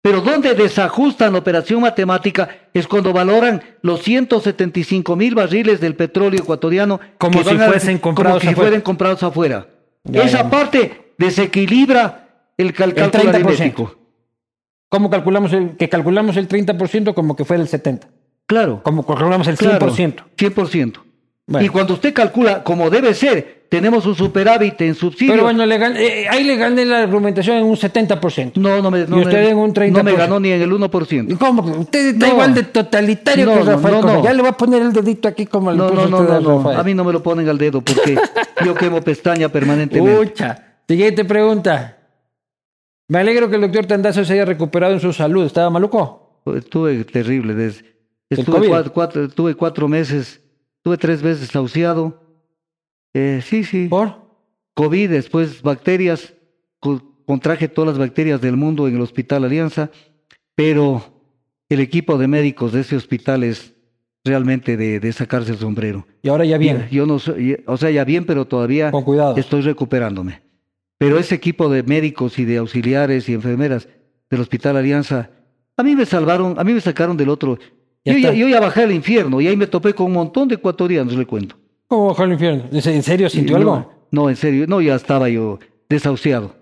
Pero 0.00 0.20
donde 0.20 0.54
desajustan 0.54 1.32
la 1.32 1.40
operación 1.40 1.80
matemática 1.80 2.48
es 2.72 2.86
cuando 2.86 3.12
valoran 3.12 3.62
los 3.82 4.02
175 4.02 5.16
mil 5.16 5.34
barriles 5.34 5.80
del 5.80 5.96
petróleo 5.96 6.40
ecuatoriano 6.40 7.00
Como 7.18 7.38
que 7.38 7.44
si 7.44 7.54
van 7.56 7.62
a- 7.62 7.66
fuesen 7.66 7.98
comprados 7.98 8.38
como 8.38 8.40
si 8.40 8.48
afuera. 8.48 8.68
fueran 8.68 8.80
comprados 8.82 9.22
afuera. 9.24 9.66
Ya, 10.04 10.22
Esa 10.22 10.42
ya. 10.44 10.50
parte 10.50 11.12
desequilibra 11.18 12.28
el, 12.56 12.72
cal- 12.72 12.90
El 12.90 12.94
cálculo 13.10 13.24
30%. 13.32 13.34
aritmético. 13.34 13.94
¿Cómo 14.88 15.10
calculamos 15.10 15.52
el, 15.52 15.76
que 15.76 15.88
calculamos 15.88 16.36
el 16.36 16.48
30% 16.48 17.12
como 17.14 17.36
que 17.36 17.44
fuera 17.44 17.62
el 17.62 17.68
70%? 17.68 18.06
Claro. 18.46 18.80
Como 18.82 19.04
calculamos 19.04 19.46
el 19.48 19.56
100%. 19.58 19.58
Claro, 19.78 19.94
100%. 19.94 21.02
Bueno. 21.46 21.66
Y 21.66 21.68
cuando 21.70 21.94
usted 21.94 22.14
calcula 22.14 22.62
como 22.62 22.88
debe 22.88 23.12
ser, 23.14 23.57
tenemos 23.68 24.06
un 24.06 24.14
superávit 24.14 24.80
en 24.80 24.94
subsidio. 24.94 25.32
Pero 25.34 25.44
bueno, 25.44 25.66
le 25.66 25.78
gan- 25.78 25.94
eh, 25.96 26.26
ahí 26.30 26.42
le 26.44 26.56
gané 26.56 26.84
la 26.86 27.02
argumentación 27.02 27.58
en 27.58 27.64
un 27.64 27.76
70%. 27.76 28.52
no, 28.56 28.80
no 28.80 28.90
me, 28.90 29.06
no 29.06 29.18
y 29.18 29.20
usted 29.20 29.42
me- 29.44 29.50
en 29.50 29.58
un 29.58 29.72
30%. 29.74 29.92
no 29.92 30.02
me 30.04 30.16
ganó 30.16 30.40
ni 30.40 30.50
en 30.50 30.62
el 30.62 30.70
¿Y 30.70 30.74
1%. 30.74 31.38
¿Cómo? 31.38 31.62
Usted 31.62 32.08
está 32.14 32.26
No. 32.26 32.32
igual 32.32 32.54
de 32.54 32.62
totalitario 32.62 33.44
No, 33.46 33.54
que 33.54 33.62
Rafael 33.64 33.94
no, 33.96 34.02
no. 34.02 34.24
Ya 34.24 34.32
le 34.32 34.40
voy 34.40 34.48
a 34.48 34.52
poner 34.52 34.82
el 34.82 34.92
dedito 34.92 35.28
aquí 35.28 35.44
como 35.46 35.70
le 35.70 35.76
No, 35.76 35.88
puso 35.90 36.08
no, 36.08 36.08
no, 36.08 36.18
usted 36.22 36.40
no, 36.40 36.60
a 36.60 36.72
no. 36.74 36.78
A 36.80 36.82
mí 36.82 36.94
no 36.94 37.04
me 37.04 37.12
lo 37.12 37.22
ponen 37.22 37.48
al 37.48 37.58
dedo 37.58 37.82
porque 37.82 38.16
yo 38.64 38.74
quemo 38.74 39.02
pestaña 39.02 39.48
permanentemente. 39.50 40.18
Ucha. 40.18 40.64
Siguiente 40.88 41.24
pregunta. 41.26 41.96
Me 43.08 43.18
alegro 43.18 43.48
que 43.48 43.56
el 43.56 43.62
doctor 43.62 43.86
Tandazo 43.86 44.24
se 44.24 44.32
haya 44.34 44.44
recuperado 44.44 44.92
en 44.94 45.00
su 45.00 45.12
salud. 45.12 45.44
¿Estaba 45.44 45.68
maluco? 45.70 46.42
Estuve 46.56 47.04
terrible. 47.04 47.54
des- 47.54 47.84
¿El 48.30 48.38
estuve, 48.40 48.56
COVID? 48.58 48.68
cuatro, 48.68 48.92
cuatro- 48.92 49.24
estuve 49.24 49.54
cuatro 49.54 49.88
meses, 49.88 50.40
estuve 50.78 50.96
tres 50.98 51.22
veces 51.22 51.40
desahuciado. 51.48 52.22
Eh, 53.14 53.40
sí, 53.44 53.64
sí. 53.64 53.88
¿Por? 53.88 54.26
COVID, 54.74 55.10
después 55.10 55.62
bacterias, 55.62 56.34
co- 56.80 57.02
contraje 57.26 57.68
todas 57.68 57.88
las 57.90 57.98
bacterias 57.98 58.40
del 58.40 58.56
mundo 58.56 58.86
en 58.88 58.94
el 58.96 59.00
Hospital 59.00 59.44
Alianza, 59.44 59.90
pero 60.54 61.02
el 61.68 61.80
equipo 61.80 62.16
de 62.18 62.28
médicos 62.28 62.72
de 62.72 62.80
ese 62.80 62.96
hospital 62.96 63.44
es 63.44 63.74
realmente 64.24 64.76
de, 64.76 65.00
de 65.00 65.12
sacarse 65.12 65.52
el 65.52 65.58
sombrero. 65.58 66.06
Y 66.22 66.28
ahora 66.28 66.44
ya 66.44 66.58
bien. 66.58 66.86
Yo 66.90 67.06
no 67.06 67.18
soy, 67.18 67.62
o 67.66 67.76
sea, 67.76 67.90
ya 67.90 68.04
bien, 68.04 68.24
pero 68.24 68.46
todavía 68.46 68.90
Con 68.90 69.04
cuidado. 69.04 69.36
estoy 69.36 69.62
recuperándome. 69.62 70.42
Pero 70.98 71.18
ese 71.18 71.34
equipo 71.36 71.68
de 71.68 71.82
médicos 71.84 72.38
y 72.38 72.44
de 72.44 72.56
auxiliares 72.58 73.28
y 73.28 73.32
enfermeras 73.34 73.88
del 74.30 74.40
Hospital 74.40 74.76
Alianza, 74.76 75.30
a 75.76 75.82
mí 75.82 75.94
me 75.94 76.04
salvaron, 76.06 76.58
a 76.58 76.64
mí 76.64 76.72
me 76.72 76.80
sacaron 76.80 77.16
del 77.16 77.28
otro. 77.28 77.58
Ya 78.04 78.12
Yo 78.12 78.18
ya, 78.18 78.32
yo 78.32 78.48
ya 78.48 78.60
bajé 78.60 78.82
al 78.82 78.92
infierno 78.92 79.40
y 79.40 79.46
ahí 79.46 79.56
me 79.56 79.66
topé 79.66 79.94
con 79.94 80.06
un 80.06 80.12
montón 80.14 80.48
de 80.48 80.56
ecuatorianos, 80.56 81.14
le 81.14 81.24
cuento. 81.26 81.56
¿Cómo 81.88 82.06
bajó 82.08 82.22
al 82.22 82.32
infierno? 82.32 82.64
¿En 82.70 83.02
serio 83.02 83.28
sintió 83.28 83.56
Y 83.56 83.60
algo? 83.60 83.90
No, 84.10 84.28
en 84.30 84.36
serio, 84.36 84.66
no, 84.68 84.80
ya 84.80 84.94
estaba 84.94 85.28
yo 85.28 85.58
desahuciado. 85.88 86.52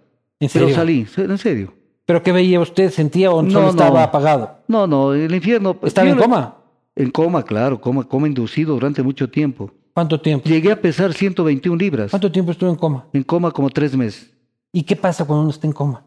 ¿En 0.40 0.48
Pero 0.52 0.66
serio? 0.66 0.74
salí, 0.74 1.06
en 1.16 1.38
serio. 1.38 1.72
¿Pero 2.04 2.22
qué 2.22 2.30
veía 2.32 2.60
usted? 2.60 2.90
¿Sentía 2.90 3.32
o 3.32 3.42
No, 3.42 3.50
solo 3.50 3.64
no. 3.64 3.70
estaba 3.70 4.02
apagado? 4.04 4.58
No, 4.68 4.86
no, 4.86 5.12
el 5.14 5.34
infierno. 5.34 5.76
¿Estaba 5.82 6.06
yo 6.06 6.14
en 6.14 6.20
coma? 6.20 6.56
En 6.94 7.10
coma, 7.10 7.42
claro, 7.42 7.80
coma, 7.80 8.04
coma 8.04 8.26
inducido 8.28 8.74
durante 8.74 9.02
mucho 9.02 9.28
tiempo. 9.28 9.70
¿Cuánto 9.92 10.20
tiempo? 10.20 10.48
Llegué 10.48 10.72
a 10.72 10.80
pesar 10.80 11.12
121 11.12 11.76
libras. 11.76 12.10
¿Cuánto 12.10 12.30
tiempo 12.30 12.52
estuvo 12.52 12.70
en 12.70 12.76
coma? 12.76 13.06
En 13.12 13.22
coma 13.22 13.50
como 13.50 13.70
tres 13.70 13.96
meses. 13.96 14.30
¿Y 14.72 14.82
qué 14.82 14.94
pasa 14.94 15.24
cuando 15.24 15.42
uno 15.42 15.50
está 15.50 15.66
en 15.66 15.72
coma? 15.72 16.04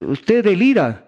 Usted 0.00 0.44
delira. 0.44 1.04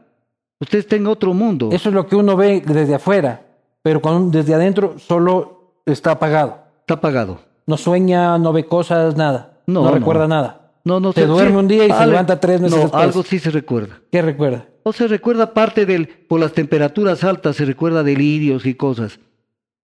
Usted 0.61 0.81
está 0.81 0.97
en 0.97 1.07
otro 1.07 1.33
mundo. 1.33 1.71
Eso 1.73 1.89
es 1.89 1.95
lo 1.95 2.07
que 2.07 2.17
uno 2.17 2.37
ve 2.37 2.63
desde 2.67 2.95
afuera, 2.97 3.47
pero 3.83 4.03
cuando 4.03 4.37
desde 4.39 4.53
adentro 4.55 4.99
solo 4.99 5.73
está 5.87 6.11
apagado. 6.13 6.60
Está 6.91 6.99
apagado. 6.99 7.39
No 7.69 7.77
sueña, 7.77 8.37
no 8.39 8.53
ve 8.53 8.65
cosas, 8.65 9.17
nada. 9.17 9.61
No, 9.69 9.85
No, 9.85 9.91
no. 9.91 9.95
recuerda 9.95 10.27
nada. 10.27 10.73
No, 10.83 10.99
no 10.99 11.13
Se 11.13 11.25
duerme 11.25 11.59
un 11.59 11.69
día 11.69 11.87
y 11.87 11.93
se 11.93 12.05
levanta 12.07 12.41
tres 12.41 12.61
meses 12.61 12.75
No, 12.77 12.83
después. 12.83 13.01
algo 13.05 13.23
sí 13.23 13.39
se 13.39 13.51
recuerda. 13.53 14.01
¿Qué 14.11 14.21
recuerda? 14.21 14.67
O 14.83 14.93
se 14.93 15.07
recuerda 15.07 15.55
parte 15.55 15.87
del, 15.87 16.09
por 16.09 16.41
las 16.41 16.53
temperaturas 16.53 17.23
altas, 17.23 17.55
se 17.55 17.65
recuerda 17.65 18.03
delirios 18.03 18.67
y 18.67 18.75
cosas. 18.75 19.21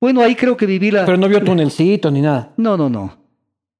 Bueno, 0.01 0.20
ahí 0.20 0.35
creo 0.35 0.57
que 0.57 0.66
viví 0.66 0.91
la... 0.91 1.05
Pero 1.05 1.16
no 1.16 1.28
vio 1.28 1.45
tunelcito 1.45 2.11
ni 2.11 2.23
nada. 2.23 2.51
No, 2.57 2.77
no, 2.77 2.91
no. 2.91 3.16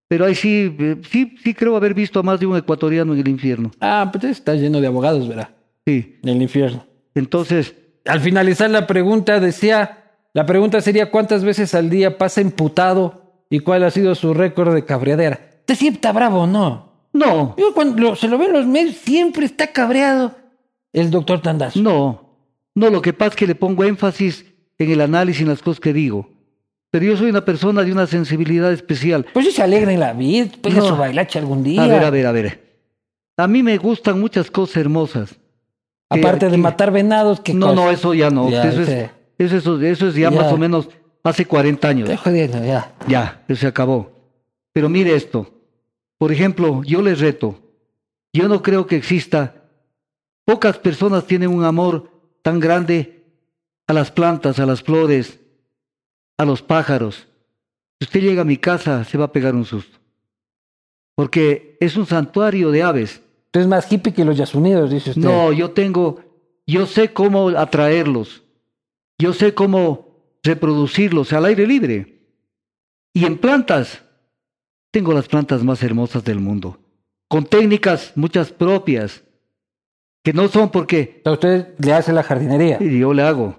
Pero 0.07 0.27
ahí 0.27 0.37
sí, 0.37 0.77
eh, 0.79 1.01
sí, 1.11 1.35
sí 1.43 1.53
creo 1.53 1.75
haber 1.75 1.95
visto 1.95 2.21
a 2.21 2.23
más 2.23 2.39
de 2.39 2.47
un 2.47 2.57
ecuatoriano 2.57 3.13
en 3.13 3.19
el 3.19 3.27
infierno. 3.29 3.73
Ah, 3.81 4.09
pues 4.13 4.23
está 4.23 4.55
lleno 4.55 4.81
de 4.81 4.87
abogados, 4.87 5.27
¿verdad? 5.27 5.49
Sí. 5.85 6.21
En 6.23 6.29
el 6.29 6.43
infierno. 6.43 6.87
Entonces, 7.17 7.75
Al 8.05 8.21
finalizar 8.21 8.71
la 8.71 8.87
pregunta 8.87 9.41
decía, 9.41 10.06
la 10.37 10.45
pregunta 10.45 10.81
sería 10.83 11.11
cuántas 11.11 11.43
veces 11.45 11.75
al 11.75 11.89
día 11.89 12.19
pasa 12.19 12.43
imputado 12.43 13.23
y 13.49 13.61
cuál 13.61 13.85
ha 13.85 13.91
sido 13.91 14.15
su 14.15 14.35
récord 14.35 14.75
de 14.75 14.85
cabreadera. 14.85 15.41
¿Usted 15.61 15.75
siempre 15.77 15.97
está 15.97 16.13
bravo 16.13 16.47
no? 16.47 16.93
no, 17.15 17.55
Yo 17.57 17.73
cuando 17.75 18.01
lo- 18.03 18.17
se 18.17 18.29
lo 18.29 18.37
veo 18.37 18.49
en 18.49 18.53
los 18.55 18.67
medios 18.67 18.97
siempre 18.97 19.47
está 19.47 19.69
cabreado 19.73 20.35
el 20.93 21.11
doctor 21.11 21.41
Tandazo. 21.41 21.81
no. 21.81 22.25
No, 22.75 22.91
lo 22.91 23.01
que 23.01 23.15
pasa 23.15 23.31
es 23.31 23.37
que 23.37 23.47
le 23.47 23.55
pongo 23.55 23.85
énfasis 23.85 24.45
en 24.77 24.91
el 24.91 25.01
análisis 25.01 25.41
en 25.41 25.49
las 25.49 25.63
cosas 25.63 25.81
que 25.81 25.95
digo. 25.95 26.29
Pero 26.91 27.07
yo 27.07 27.17
soy 27.17 27.31
una 27.31 27.43
persona 27.43 27.83
de 27.83 27.91
una 27.91 28.07
sensibilidad 28.07 28.71
especial. 28.71 29.25
Pues 29.33 29.47
sí 29.47 29.53
se 29.53 29.63
alegra 29.63 29.91
en 29.95 30.01
la 30.01 30.13
vida, 30.13 30.49
pega 30.61 30.77
No. 30.81 30.89
su 30.89 30.97
bailache 30.97 31.39
algún 31.39 31.63
día. 31.63 31.83
A 31.83 31.87
ver, 31.87 32.05
a 32.05 32.11
ver, 32.11 32.27
a 32.27 32.33
ver. 32.33 32.83
A 33.39 33.49
mí 33.49 33.63
me 33.63 33.79
gustan 33.79 34.21
muchas 34.21 34.51
cosas 34.51 34.77
hermosas. 34.77 35.31
que 36.11 36.21
Aparte 36.21 36.51
de 36.51 36.59
matar 36.59 36.91
venados, 36.93 37.41
que 37.41 37.55
No, 37.55 37.75
no, 37.75 37.91
eso 37.91 38.13
ya 38.13 38.29
no. 38.29 38.51
Ya, 38.51 38.65
eso, 38.69 38.83
es, 38.83 39.11
eso, 39.39 39.57
eso, 39.57 39.81
eso 39.81 40.09
es 40.09 40.15
ya, 40.15 40.31
Ya. 40.31 40.43
más 40.43 40.53
o 40.53 40.57
menos 40.59 40.89
hace 41.23 41.45
40 41.45 41.89
años. 41.89 42.09
Estoy 42.09 42.33
jodiendo, 42.33 42.65
ya. 42.65 42.95
Ya, 43.09 43.45
eso 43.49 43.61
se 43.61 43.67
acabó. 43.67 44.11
Pero 44.73 44.89
mire 44.89 45.15
esto. 45.15 45.51
Por 46.19 46.33
ejemplo, 46.33 46.83
yo 46.85 47.03
les 47.03 47.21
reto. 47.21 47.59
Yo 48.33 48.49
no 48.49 48.63
creo 48.63 48.87
que 48.87 48.97
exista. 48.97 49.65
Pocas 50.45 50.79
personas 50.79 51.27
tienen 51.27 51.51
un 51.51 51.65
amor 51.65 52.11
tan 52.43 52.61
grande 52.61 53.25
a 53.87 53.93
las 53.93 54.11
plantas, 54.11 54.59
a 54.59 54.67
las 54.67 54.83
flores, 54.83 55.41
a 56.39 56.45
los 56.45 56.63
pájaros. 56.63 57.27
Si 57.99 58.05
usted 58.05 58.21
llega 58.21 58.43
a 58.43 58.45
mi 58.45 58.57
casa, 58.57 59.05
se 59.05 59.19
va 59.19 59.27
a 59.27 59.33
pegar 59.33 59.55
un 59.55 59.65
susto. 59.65 59.99
Porque 61.15 61.77
es 61.81 61.97
un 61.97 62.07
santuario 62.07 62.71
de 62.71 62.83
aves. 62.83 63.23
Usted 63.47 63.61
es 63.63 63.67
más 63.67 63.91
hippie 63.91 64.13
que 64.13 64.25
los 64.25 64.37
yasunidos, 64.37 64.91
dice 64.91 65.11
usted. 65.11 65.23
No, 65.23 65.53
yo 65.53 65.71
tengo, 65.71 66.21
yo 66.67 66.87
sé 66.87 67.13
cómo 67.13 67.49
atraerlos. 67.49 68.43
Yo 69.19 69.33
sé 69.33 69.55
cómo 69.55 70.09
reproducirlos 70.43 71.33
al 71.33 71.47
aire 71.47 71.67
libre. 71.67 72.21
Y 73.15 73.25
en 73.25 73.39
plantas, 73.39 74.03
tengo 74.91 75.13
las 75.13 75.27
plantas 75.29 75.65
más 75.65 75.83
hermosas 75.83 76.25
del 76.25 76.39
mundo. 76.39 76.79
Con 77.29 77.45
técnicas 77.47 78.13
muchas 78.15 78.53
propias, 78.53 79.23
que 80.23 80.33
no 80.33 80.49
son 80.49 80.71
porque 80.71 81.21
sea, 81.25 81.33
usted 81.33 81.75
le 81.79 81.93
hace 81.93 82.13
la 82.13 82.23
jardinería. 82.23 82.79
yo 82.79 83.13
le 83.15 83.23
hago. 83.23 83.57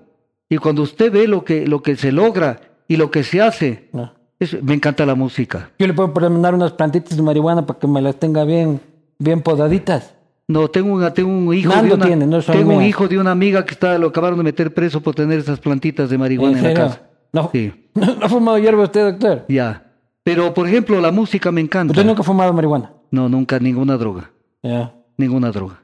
Y 0.49 0.57
cuando 0.57 0.83
usted 0.83 1.11
ve 1.11 1.27
lo 1.27 1.43
que, 1.43 1.65
lo 1.67 1.81
que 1.81 1.95
se 1.95 2.11
logra 2.11 2.61
y 2.87 2.95
lo 2.97 3.09
que 3.11 3.23
se 3.23 3.41
hace, 3.41 3.89
No. 3.91 4.13
es- 4.39 4.61
me 4.63 4.73
encanta 4.75 5.05
la 5.05 5.15
música. 5.15 5.71
Yo 5.79 5.87
le 5.87 5.93
puedo 5.93 6.07
mandar 6.29 6.53
unas 6.55 6.71
plantitas 6.73 7.17
de 7.17 7.23
marihuana 7.23 7.65
para 7.65 7.79
que 7.79 7.87
me 7.87 8.01
las 8.01 8.17
tenga 8.17 8.45
bien, 8.45 8.79
bien 9.17 9.41
podaditas. 9.41 10.13
No, 10.49 10.69
tengo, 10.69 10.93
una, 10.93 11.13
tengo 11.13 11.29
un 11.29 11.53
hijo 11.53 11.69
Nando 11.69 11.89
de 11.89 11.93
una, 11.95 12.05
tiene, 12.05 12.25
no 12.25 12.41
son 12.41 12.55
tengo 12.55 12.73
un 12.75 12.83
hijo 12.83 13.07
de 13.09 13.19
una 13.19 13.31
amiga 13.31 13.65
que 13.65 13.73
está, 13.73 13.97
lo 13.97 14.07
acabaron 14.07 14.37
de 14.37 14.43
meter 14.45 14.73
preso 14.73 15.01
por 15.01 15.13
tener 15.13 15.39
esas 15.39 15.59
plantitas 15.59 16.09
de 16.09 16.17
marihuana 16.17 16.57
¿En 16.59 16.65
en, 16.65 16.73
la 16.73 16.79
casa. 16.79 17.01
No, 17.33 17.49
Sí. 17.51 17.73
no, 17.95 18.15
ha 18.21 18.29
fumado 18.29 18.57
hierba 18.57 18.83
usted, 18.83 19.11
doctor. 19.11 19.45
Ya. 19.49 19.83
Pero, 20.23 20.53
por 20.53 20.67
ejemplo, 20.67 20.99
la 21.01 21.11
música 21.11 21.51
me 21.51 21.59
encanta. 21.61 21.91
Usted 21.91 22.05
nunca 22.05 22.21
ha 22.21 22.23
fumado 22.23 22.53
marihuana. 22.53 22.93
No, 23.11 23.27
nunca, 23.27 23.59
ninguna 23.59 23.97
droga. 23.97 24.31
Ya. 24.63 24.93
Ninguna 25.17 25.51
droga. 25.51 25.81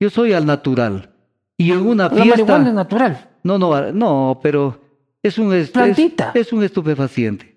Yo 0.00 0.10
soy 0.10 0.32
al 0.32 0.44
natural. 0.46 1.10
Y 1.56 1.70
en 1.70 1.80
una 1.86 2.04
La 2.04 2.10
fiesta... 2.10 2.30
marihuana 2.30 2.68
es 2.68 2.74
natural. 2.74 3.30
No, 3.44 3.58
no, 3.58 3.92
no, 3.92 4.40
pero 4.42 4.80
es 5.22 5.38
un... 5.38 5.52
es- 5.54 5.70
Plantita. 5.70 6.32
Es, 6.34 6.48
es 6.48 6.52
un 6.52 6.64
estupefaciente. 6.64 7.54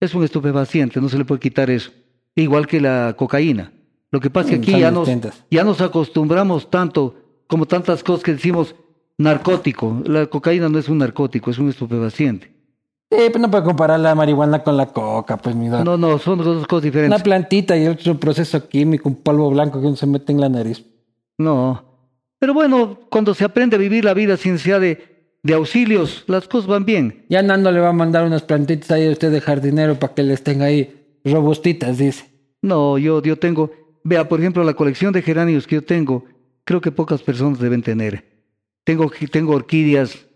Es 0.00 0.14
un 0.14 0.24
estupefaciente, 0.24 1.00
no 1.00 1.08
se 1.10 1.18
le 1.18 1.24
puede 1.26 1.40
quitar 1.40 1.68
eso. 1.70 1.90
Igual 2.34 2.66
que 2.66 2.80
la 2.80 3.14
cocaína. 3.18 3.72
Lo 4.10 4.20
que 4.20 4.30
pasa 4.30 4.50
es 4.50 4.60
que 4.60 4.72
aquí 4.72 4.80
ya 4.80 4.90
nos, 4.90 5.08
ya 5.50 5.64
nos 5.64 5.80
acostumbramos 5.80 6.70
tanto, 6.70 7.14
como 7.46 7.66
tantas 7.66 8.02
cosas 8.02 8.22
que 8.24 8.32
decimos 8.32 8.74
narcótico. 9.18 10.02
La 10.06 10.26
cocaína 10.26 10.68
no 10.68 10.78
es 10.78 10.88
un 10.88 10.98
narcótico, 10.98 11.50
es 11.50 11.58
un 11.58 11.68
estupefaciente. 11.68 12.52
Sí, 13.10 13.16
pero 13.28 13.38
no 13.38 13.50
puede 13.50 13.64
comparar 13.64 14.00
la 14.00 14.14
marihuana 14.14 14.62
con 14.62 14.76
la 14.76 14.86
coca, 14.86 15.38
pues 15.38 15.56
mi. 15.56 15.68
No, 15.68 15.96
no, 15.96 16.18
son 16.18 16.38
dos 16.38 16.66
cosas 16.66 16.84
Una 16.84 16.90
diferentes. 16.90 17.22
plantita 17.22 17.76
y 17.76 17.86
otro 17.86 18.18
proceso 18.18 18.68
químico, 18.68 19.08
un 19.08 19.16
polvo 19.16 19.50
blanco 19.50 19.80
que 19.80 19.86
uno 19.86 19.96
se 19.96 20.06
mete 20.06 20.32
en 20.32 20.40
la 20.40 20.48
nariz. 20.48 20.84
No. 21.38 21.84
Pero 22.38 22.52
bueno, 22.54 22.98
cuando 23.10 23.34
se 23.34 23.44
aprende 23.44 23.76
a 23.76 23.78
vivir 23.78 24.04
la 24.04 24.14
vida 24.14 24.36
sin 24.36 24.52
necesidad 24.52 24.80
de, 24.80 25.32
de 25.42 25.54
auxilios, 25.54 26.24
las 26.26 26.46
cosas 26.48 26.68
van 26.68 26.84
bien. 26.84 27.24
Ya 27.30 27.42
Nando 27.42 27.72
le 27.72 27.80
va 27.80 27.88
a 27.88 27.92
mandar 27.94 28.26
unas 28.26 28.42
plantitas 28.42 28.90
ahí 28.90 29.08
a 29.08 29.10
usted 29.10 29.32
de 29.32 29.40
jardinero 29.40 29.98
para 29.98 30.14
que 30.14 30.22
les 30.22 30.42
tenga 30.44 30.66
ahí 30.66 31.18
robustitas, 31.24 31.96
dice. 31.98 32.26
No, 32.60 32.98
yo, 32.98 33.22
yo 33.22 33.38
tengo, 33.38 33.70
vea, 34.08 34.28
por 34.28 34.40
ejemplo, 34.40 34.64
la 34.64 34.74
colección 34.74 35.12
de 35.12 35.22
geranios 35.22 35.66
que 35.66 35.76
yo 35.76 35.84
tengo, 35.84 36.24
creo 36.64 36.80
que 36.80 36.90
pocas 36.90 37.22
personas 37.22 37.58
deben 37.58 37.82
tener. 37.82 38.24
Tengo, 38.84 39.10
tengo 39.30 39.54
orquídeas, 39.54 40.26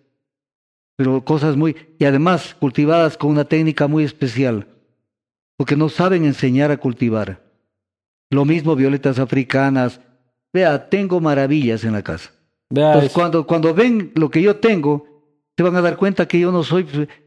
pero 0.97 1.25
cosas 1.25 1.57
muy, 1.57 1.75
y 1.99 2.05
además 2.05 2.55
cultivadas 2.61 3.17
con 3.17 3.31
una 3.31 3.47
técnica 3.47 3.89
muy 3.89 4.05
especial, 4.05 4.69
porque 5.57 5.75
no 5.75 5.89
saben 5.89 6.25
enseñar 6.25 6.71
a 6.71 6.77
cultivar. 6.77 7.43
Lo 8.31 8.45
mismo 8.45 8.77
violetas 8.77 9.19
africanas. 9.19 10.01
Vea, 10.53 10.89
tengo 10.89 11.21
maravillas 11.21 11.85
en 11.85 11.93
la 11.93 12.03
casa. 12.03 12.31
Vea, 12.71 12.89
Entonces, 12.89 13.13
cuando, 13.13 13.47
cuando 13.47 13.75
ven 13.75 14.13
lo 14.15 14.31
que 14.31 14.43
yo 14.43 14.57
tengo, 14.57 15.07
se 15.57 15.63
van 15.63 15.77
a 15.77 15.83
dar 15.83 15.97
cuenta 15.97 16.27
que 16.27 16.41
yo 16.41 16.53
no 16.53 16.63
soy, 16.63 16.87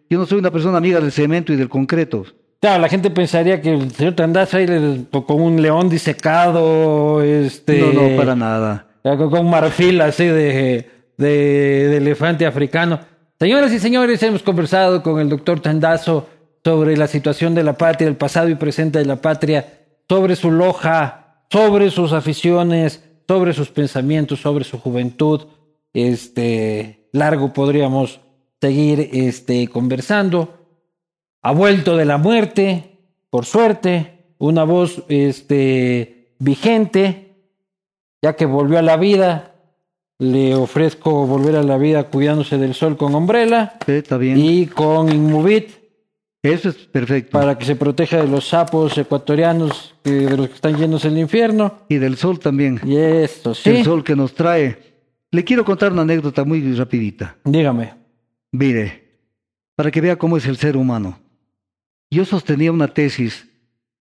yo 0.10 0.20
no 0.20 0.26
soy 0.26 0.40
una 0.40 0.52
persona 0.52 0.78
amiga 0.78 1.00
del 1.00 1.12
cemento 1.12 1.54
y 1.54 1.56
del 1.56 1.70
concreto. 1.70 2.26
Claro, 2.66 2.82
la 2.82 2.90
gente 2.90 3.12
pensaría 3.12 3.62
que 3.62 3.76
el 3.76 3.92
señor 3.92 4.16
Tandazo 4.16 4.58
ahí 4.58 4.66
le- 4.66 5.06
con 5.12 5.40
un 5.40 5.62
león 5.62 5.88
disecado, 5.88 7.22
este... 7.22 7.78
No, 7.80 7.94
no, 7.94 8.18
para 8.18 8.36
nada. 8.36 8.88
Con 9.04 9.30
con 9.30 9.48
marfil 9.48 10.02
así 10.02 10.26
de, 10.26 10.90
de, 11.16 11.28
de 11.90 11.98
elefante 11.98 12.44
africano. 12.44 13.00
Señoras 13.40 13.72
y 13.72 13.78
señores, 13.78 14.24
hemos 14.24 14.42
conversado 14.42 15.04
con 15.04 15.20
el 15.20 15.30
doctor 15.30 15.60
Tandazo 15.60 16.28
sobre 16.64 16.98
la 16.98 17.06
situación 17.06 17.54
de 17.54 17.62
la 17.62 17.74
patria, 17.78 18.08
el 18.08 18.16
pasado 18.16 18.50
y 18.50 18.56
presente 18.56 18.98
de 18.98 19.06
la 19.06 19.18
patria, 19.18 19.84
sobre 20.10 20.36
su 20.36 20.50
loja, 20.50 21.44
sobre 21.52 21.92
sus 21.92 22.14
aficiones, 22.14 23.04
sobre 23.28 23.54
sus 23.54 23.70
pensamientos, 23.70 24.40
sobre 24.42 24.64
su 24.64 24.80
juventud. 24.80 25.46
Este, 25.94 27.10
largo 27.12 27.54
podríamos 27.54 28.22
seguir 28.60 29.08
este, 29.14 29.68
conversando. 29.68 30.65
Ha 31.46 31.52
vuelto 31.52 31.96
de 31.96 32.06
la 32.06 32.18
muerte, 32.18 32.98
por 33.30 33.46
suerte, 33.46 34.14
una 34.40 34.64
voz 34.64 35.04
este, 35.10 36.34
vigente, 36.40 37.36
ya 38.20 38.36
que 38.36 38.48
volvió 38.48 38.80
a 38.80 38.82
la 38.82 38.98
vida. 38.98 39.52
Le 40.18 40.56
ofrezco 40.56 41.28
volver 41.28 41.56
a 41.58 41.62
la 41.62 41.78
vida 41.78 42.06
cuidándose 42.06 42.58
del 42.58 42.74
sol 42.74 42.98
con 42.98 43.14
Umbrella 43.14 43.74
Sí, 43.86 43.92
está 43.92 44.18
bien. 44.18 44.38
y 44.40 44.66
con 44.66 45.14
Inmovit 45.14 45.70
Eso 46.42 46.70
es 46.70 46.76
perfecto. 46.78 47.32
para 47.38 47.58
que 47.60 47.66
se 47.66 47.76
proteja 47.76 48.18
de 48.24 48.28
los 48.28 48.48
sapos 48.48 48.98
ecuatorianos 48.98 49.94
que- 50.04 50.12
de 50.12 50.38
los 50.38 50.48
que 50.48 50.56
están 50.56 50.78
llenos 50.78 51.06
el 51.06 51.18
infierno. 51.20 51.80
Y 51.90 51.98
del 51.98 52.16
sol 52.18 52.40
también. 52.40 52.80
Y 52.86 52.96
esto, 52.96 53.54
sí. 53.54 53.70
El 53.70 53.84
sol 53.84 54.04
que 54.04 54.16
nos 54.16 54.34
trae. 54.34 54.78
Le 55.32 55.44
quiero 55.44 55.64
contar 55.66 55.92
una 55.92 56.02
anécdota 56.04 56.44
muy 56.44 56.74
rapidita. 56.74 57.36
Dígame. 57.44 57.94
Mire, 58.52 59.04
para 59.76 59.92
que 59.92 60.02
vea 60.02 60.16
cómo 60.16 60.38
es 60.38 60.46
el 60.48 60.56
ser 60.58 60.76
humano. 60.78 61.20
Yo 62.10 62.26
sostenía 62.26 62.72
una 62.72 62.88
tesis 62.88 63.48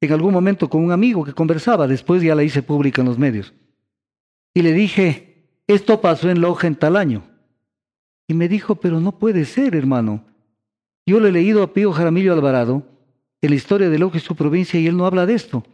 en 0.00 0.12
algún 0.12 0.32
momento 0.32 0.68
con 0.68 0.84
un 0.84 0.92
amigo 0.92 1.24
que 1.24 1.32
conversaba, 1.32 1.86
después 1.86 2.22
ya 2.22 2.34
la 2.34 2.44
hice 2.44 2.62
pública 2.62 3.02
en 3.02 3.08
los 3.08 3.18
medios. 3.18 3.54
Y 4.52 4.62
le 4.62 4.72
dije, 4.72 5.48
esto 5.66 6.00
pasó 6.00 6.30
en 6.30 6.40
Loja 6.40 6.66
en 6.66 6.76
tal 6.76 6.96
año. 6.96 7.24
Y 8.28 8.34
me 8.34 8.48
dijo, 8.48 8.76
pero 8.76 9.00
no 9.00 9.18
puede 9.18 9.44
ser, 9.44 9.74
hermano. 9.74 10.24
Yo 11.06 11.20
le 11.20 11.28
he 11.28 11.32
leído 11.32 11.62
a 11.62 11.72
Pío 11.72 11.92
Jaramillo 11.92 12.32
Alvarado 12.32 12.86
en 13.42 13.50
la 13.50 13.56
historia 13.56 13.90
de 13.90 13.98
Loja 13.98 14.18
y 14.18 14.20
su 14.20 14.34
provincia 14.34 14.80
y 14.80 14.86
él 14.86 14.96
no 14.96 15.06
habla 15.06 15.26
de 15.26 15.34
esto. 15.34 15.64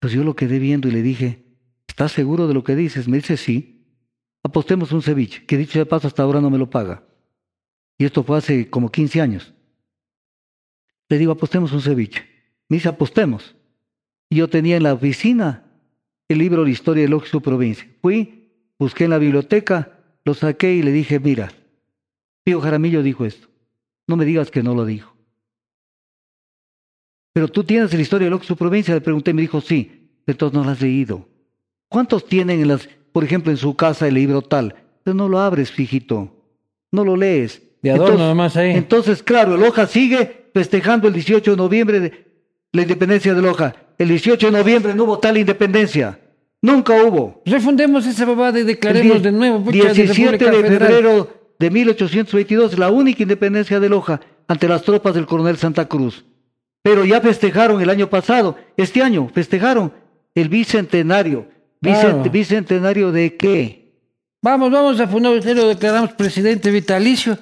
Pues 0.00 0.12
yo 0.12 0.24
lo 0.24 0.34
quedé 0.34 0.58
viendo 0.58 0.88
y 0.88 0.90
le 0.90 1.02
dije, 1.02 1.44
¿estás 1.86 2.12
seguro 2.12 2.48
de 2.48 2.54
lo 2.54 2.64
que 2.64 2.76
dices? 2.76 3.08
Me 3.08 3.18
dice, 3.18 3.36
sí. 3.36 3.86
Apostemos 4.42 4.90
un 4.92 5.02
ceviche, 5.02 5.46
que 5.46 5.56
dicho 5.56 5.78
de 5.78 5.86
paso 5.86 6.08
hasta 6.08 6.22
ahora 6.22 6.40
no 6.40 6.50
me 6.50 6.58
lo 6.58 6.68
paga. 6.68 7.04
Y 7.96 8.04
esto 8.04 8.24
fue 8.24 8.38
hace 8.38 8.68
como 8.68 8.90
15 8.90 9.20
años. 9.20 9.54
Le 11.12 11.18
digo, 11.18 11.32
apostemos 11.32 11.72
un 11.72 11.82
ceviche. 11.82 12.24
Me 12.70 12.78
dice, 12.78 12.88
apostemos. 12.88 13.54
Y 14.30 14.36
yo 14.36 14.48
tenía 14.48 14.78
en 14.78 14.82
la 14.82 14.94
oficina 14.94 15.62
el 16.26 16.38
libro 16.38 16.64
La 16.64 16.70
historia 16.70 17.06
de 17.06 17.26
su 17.26 17.42
provincia. 17.42 17.86
Fui, 18.00 18.48
busqué 18.78 19.04
en 19.04 19.10
la 19.10 19.18
biblioteca, 19.18 19.98
lo 20.24 20.32
saqué 20.32 20.72
y 20.72 20.82
le 20.82 20.90
dije, 20.90 21.20
mira, 21.20 21.52
Pío 22.44 22.62
Jaramillo 22.62 23.02
dijo 23.02 23.26
esto. 23.26 23.46
No 24.06 24.16
me 24.16 24.24
digas 24.24 24.50
que 24.50 24.62
no 24.62 24.74
lo 24.74 24.86
dijo. 24.86 25.14
Pero 27.34 27.46
tú 27.48 27.62
tienes 27.62 27.92
la 27.92 28.00
historia 28.00 28.30
de 28.30 28.42
su 28.42 28.56
provincia, 28.56 28.94
le 28.94 29.02
pregunté, 29.02 29.34
me 29.34 29.42
dijo, 29.42 29.60
sí. 29.60 30.08
Entonces 30.26 30.58
no 30.58 30.64
la 30.64 30.72
has 30.72 30.80
leído. 30.80 31.28
¿Cuántos 31.90 32.24
tienen, 32.24 32.60
en 32.62 32.68
las, 32.68 32.88
por 33.12 33.22
ejemplo, 33.22 33.52
en 33.52 33.58
su 33.58 33.76
casa 33.76 34.08
el 34.08 34.14
libro 34.14 34.40
tal? 34.40 34.76
Pero 35.04 35.14
no 35.14 35.28
lo 35.28 35.40
abres, 35.40 35.70
fijito. 35.70 36.34
No 36.90 37.04
lo 37.04 37.16
lees. 37.16 37.60
De 37.82 37.90
adorno 37.90 38.12
Entonces- 38.12 38.28
nomás 38.28 38.56
ahí. 38.56 38.70
Entonces, 38.70 39.22
claro, 39.22 39.58
Loja 39.58 39.86
sigue 39.86 40.41
festejando 40.54 41.08
el 41.08 41.14
18 41.14 41.50
de 41.52 41.56
noviembre 41.56 42.00
de 42.00 42.26
la 42.72 42.82
independencia 42.82 43.34
de 43.34 43.42
Loja. 43.42 43.74
El 43.98 44.08
18 44.08 44.50
de 44.50 44.58
noviembre 44.58 44.94
no 44.94 45.04
hubo 45.04 45.18
tal 45.18 45.36
independencia. 45.38 46.18
Nunca 46.60 46.94
hubo. 47.02 47.42
Refundemos 47.44 48.06
esa 48.06 48.24
babada 48.24 48.58
y 48.60 48.62
declaremos 48.64 49.16
El 49.16 49.22
de 49.22 49.32
nuevo. 49.32 49.64
pucha, 49.64 49.92
17 49.92 50.30
República 50.30 50.50
de 50.50 50.62
Federal. 50.62 50.88
febrero 50.92 51.28
de 51.58 51.70
1822, 51.70 52.78
la 52.78 52.90
única 52.90 53.22
independencia 53.22 53.80
de 53.80 53.88
Loja 53.88 54.20
ante 54.48 54.68
las 54.68 54.82
tropas 54.82 55.14
del 55.14 55.26
coronel 55.26 55.56
Santa 55.56 55.86
Cruz. 55.86 56.24
Pero 56.82 57.04
ya 57.04 57.20
festejaron 57.20 57.80
el 57.80 57.90
año 57.90 58.08
pasado, 58.10 58.56
este 58.76 59.02
año 59.02 59.30
festejaron 59.32 59.92
el 60.34 60.48
bicentenario. 60.48 61.46
Bicent- 61.80 62.00
Claro. 62.00 62.22
¿Bicentenario 62.30 63.12
de 63.12 63.36
qué? 63.36 63.92
Vamos, 64.40 64.70
vamos 64.72 64.98
a 65.00 65.06
fundar, 65.06 65.32
lo 65.54 65.68
declaramos 65.68 66.12
presidente 66.12 66.70
vitalicio. 66.70 67.38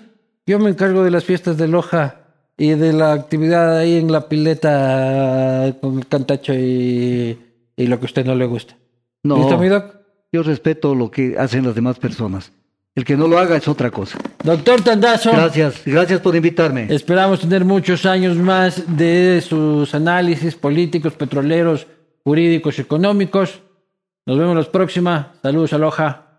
Yo 0.46 0.58
me 0.58 0.70
encargo 0.70 1.02
de 1.04 1.10
las 1.10 1.24
fiestas 1.24 1.56
de 1.56 1.68
Loja 1.68 2.19
y 2.60 2.74
de 2.74 2.92
la 2.92 3.14
actividad 3.14 3.78
ahí 3.78 3.96
en 3.96 4.12
la 4.12 4.28
pileta 4.28 5.74
con 5.80 5.98
el 5.98 6.06
cantacho 6.06 6.52
y, 6.52 7.38
y 7.74 7.86
lo 7.86 7.98
que 7.98 8.04
a 8.04 8.10
usted 8.10 8.26
no 8.26 8.34
le 8.34 8.44
gusta. 8.44 8.76
No. 9.22 9.38
¿Listo, 9.38 9.56
mi 9.56 9.68
doc? 9.68 9.96
yo 10.30 10.42
respeto 10.42 10.94
lo 10.94 11.10
que 11.10 11.36
hacen 11.38 11.64
las 11.64 11.74
demás 11.74 11.98
personas. 11.98 12.52
El 12.94 13.06
que 13.06 13.16
no 13.16 13.28
lo 13.28 13.38
haga 13.38 13.56
es 13.56 13.66
otra 13.66 13.90
cosa. 13.90 14.18
Doctor 14.44 14.82
Tandazo. 14.82 15.32
Gracias, 15.32 15.82
gracias 15.86 16.20
por 16.20 16.36
invitarme. 16.36 16.86
Esperamos 16.90 17.40
tener 17.40 17.64
muchos 17.64 18.04
años 18.04 18.36
más 18.36 18.84
de 18.94 19.40
sus 19.40 19.94
análisis 19.94 20.54
políticos, 20.54 21.14
petroleros, 21.14 21.86
jurídicos, 22.24 22.78
económicos. 22.78 23.62
Nos 24.26 24.38
vemos 24.38 24.54
la 24.54 24.70
próxima. 24.70 25.32
Saludos, 25.40 25.72
aloja. 25.72 26.29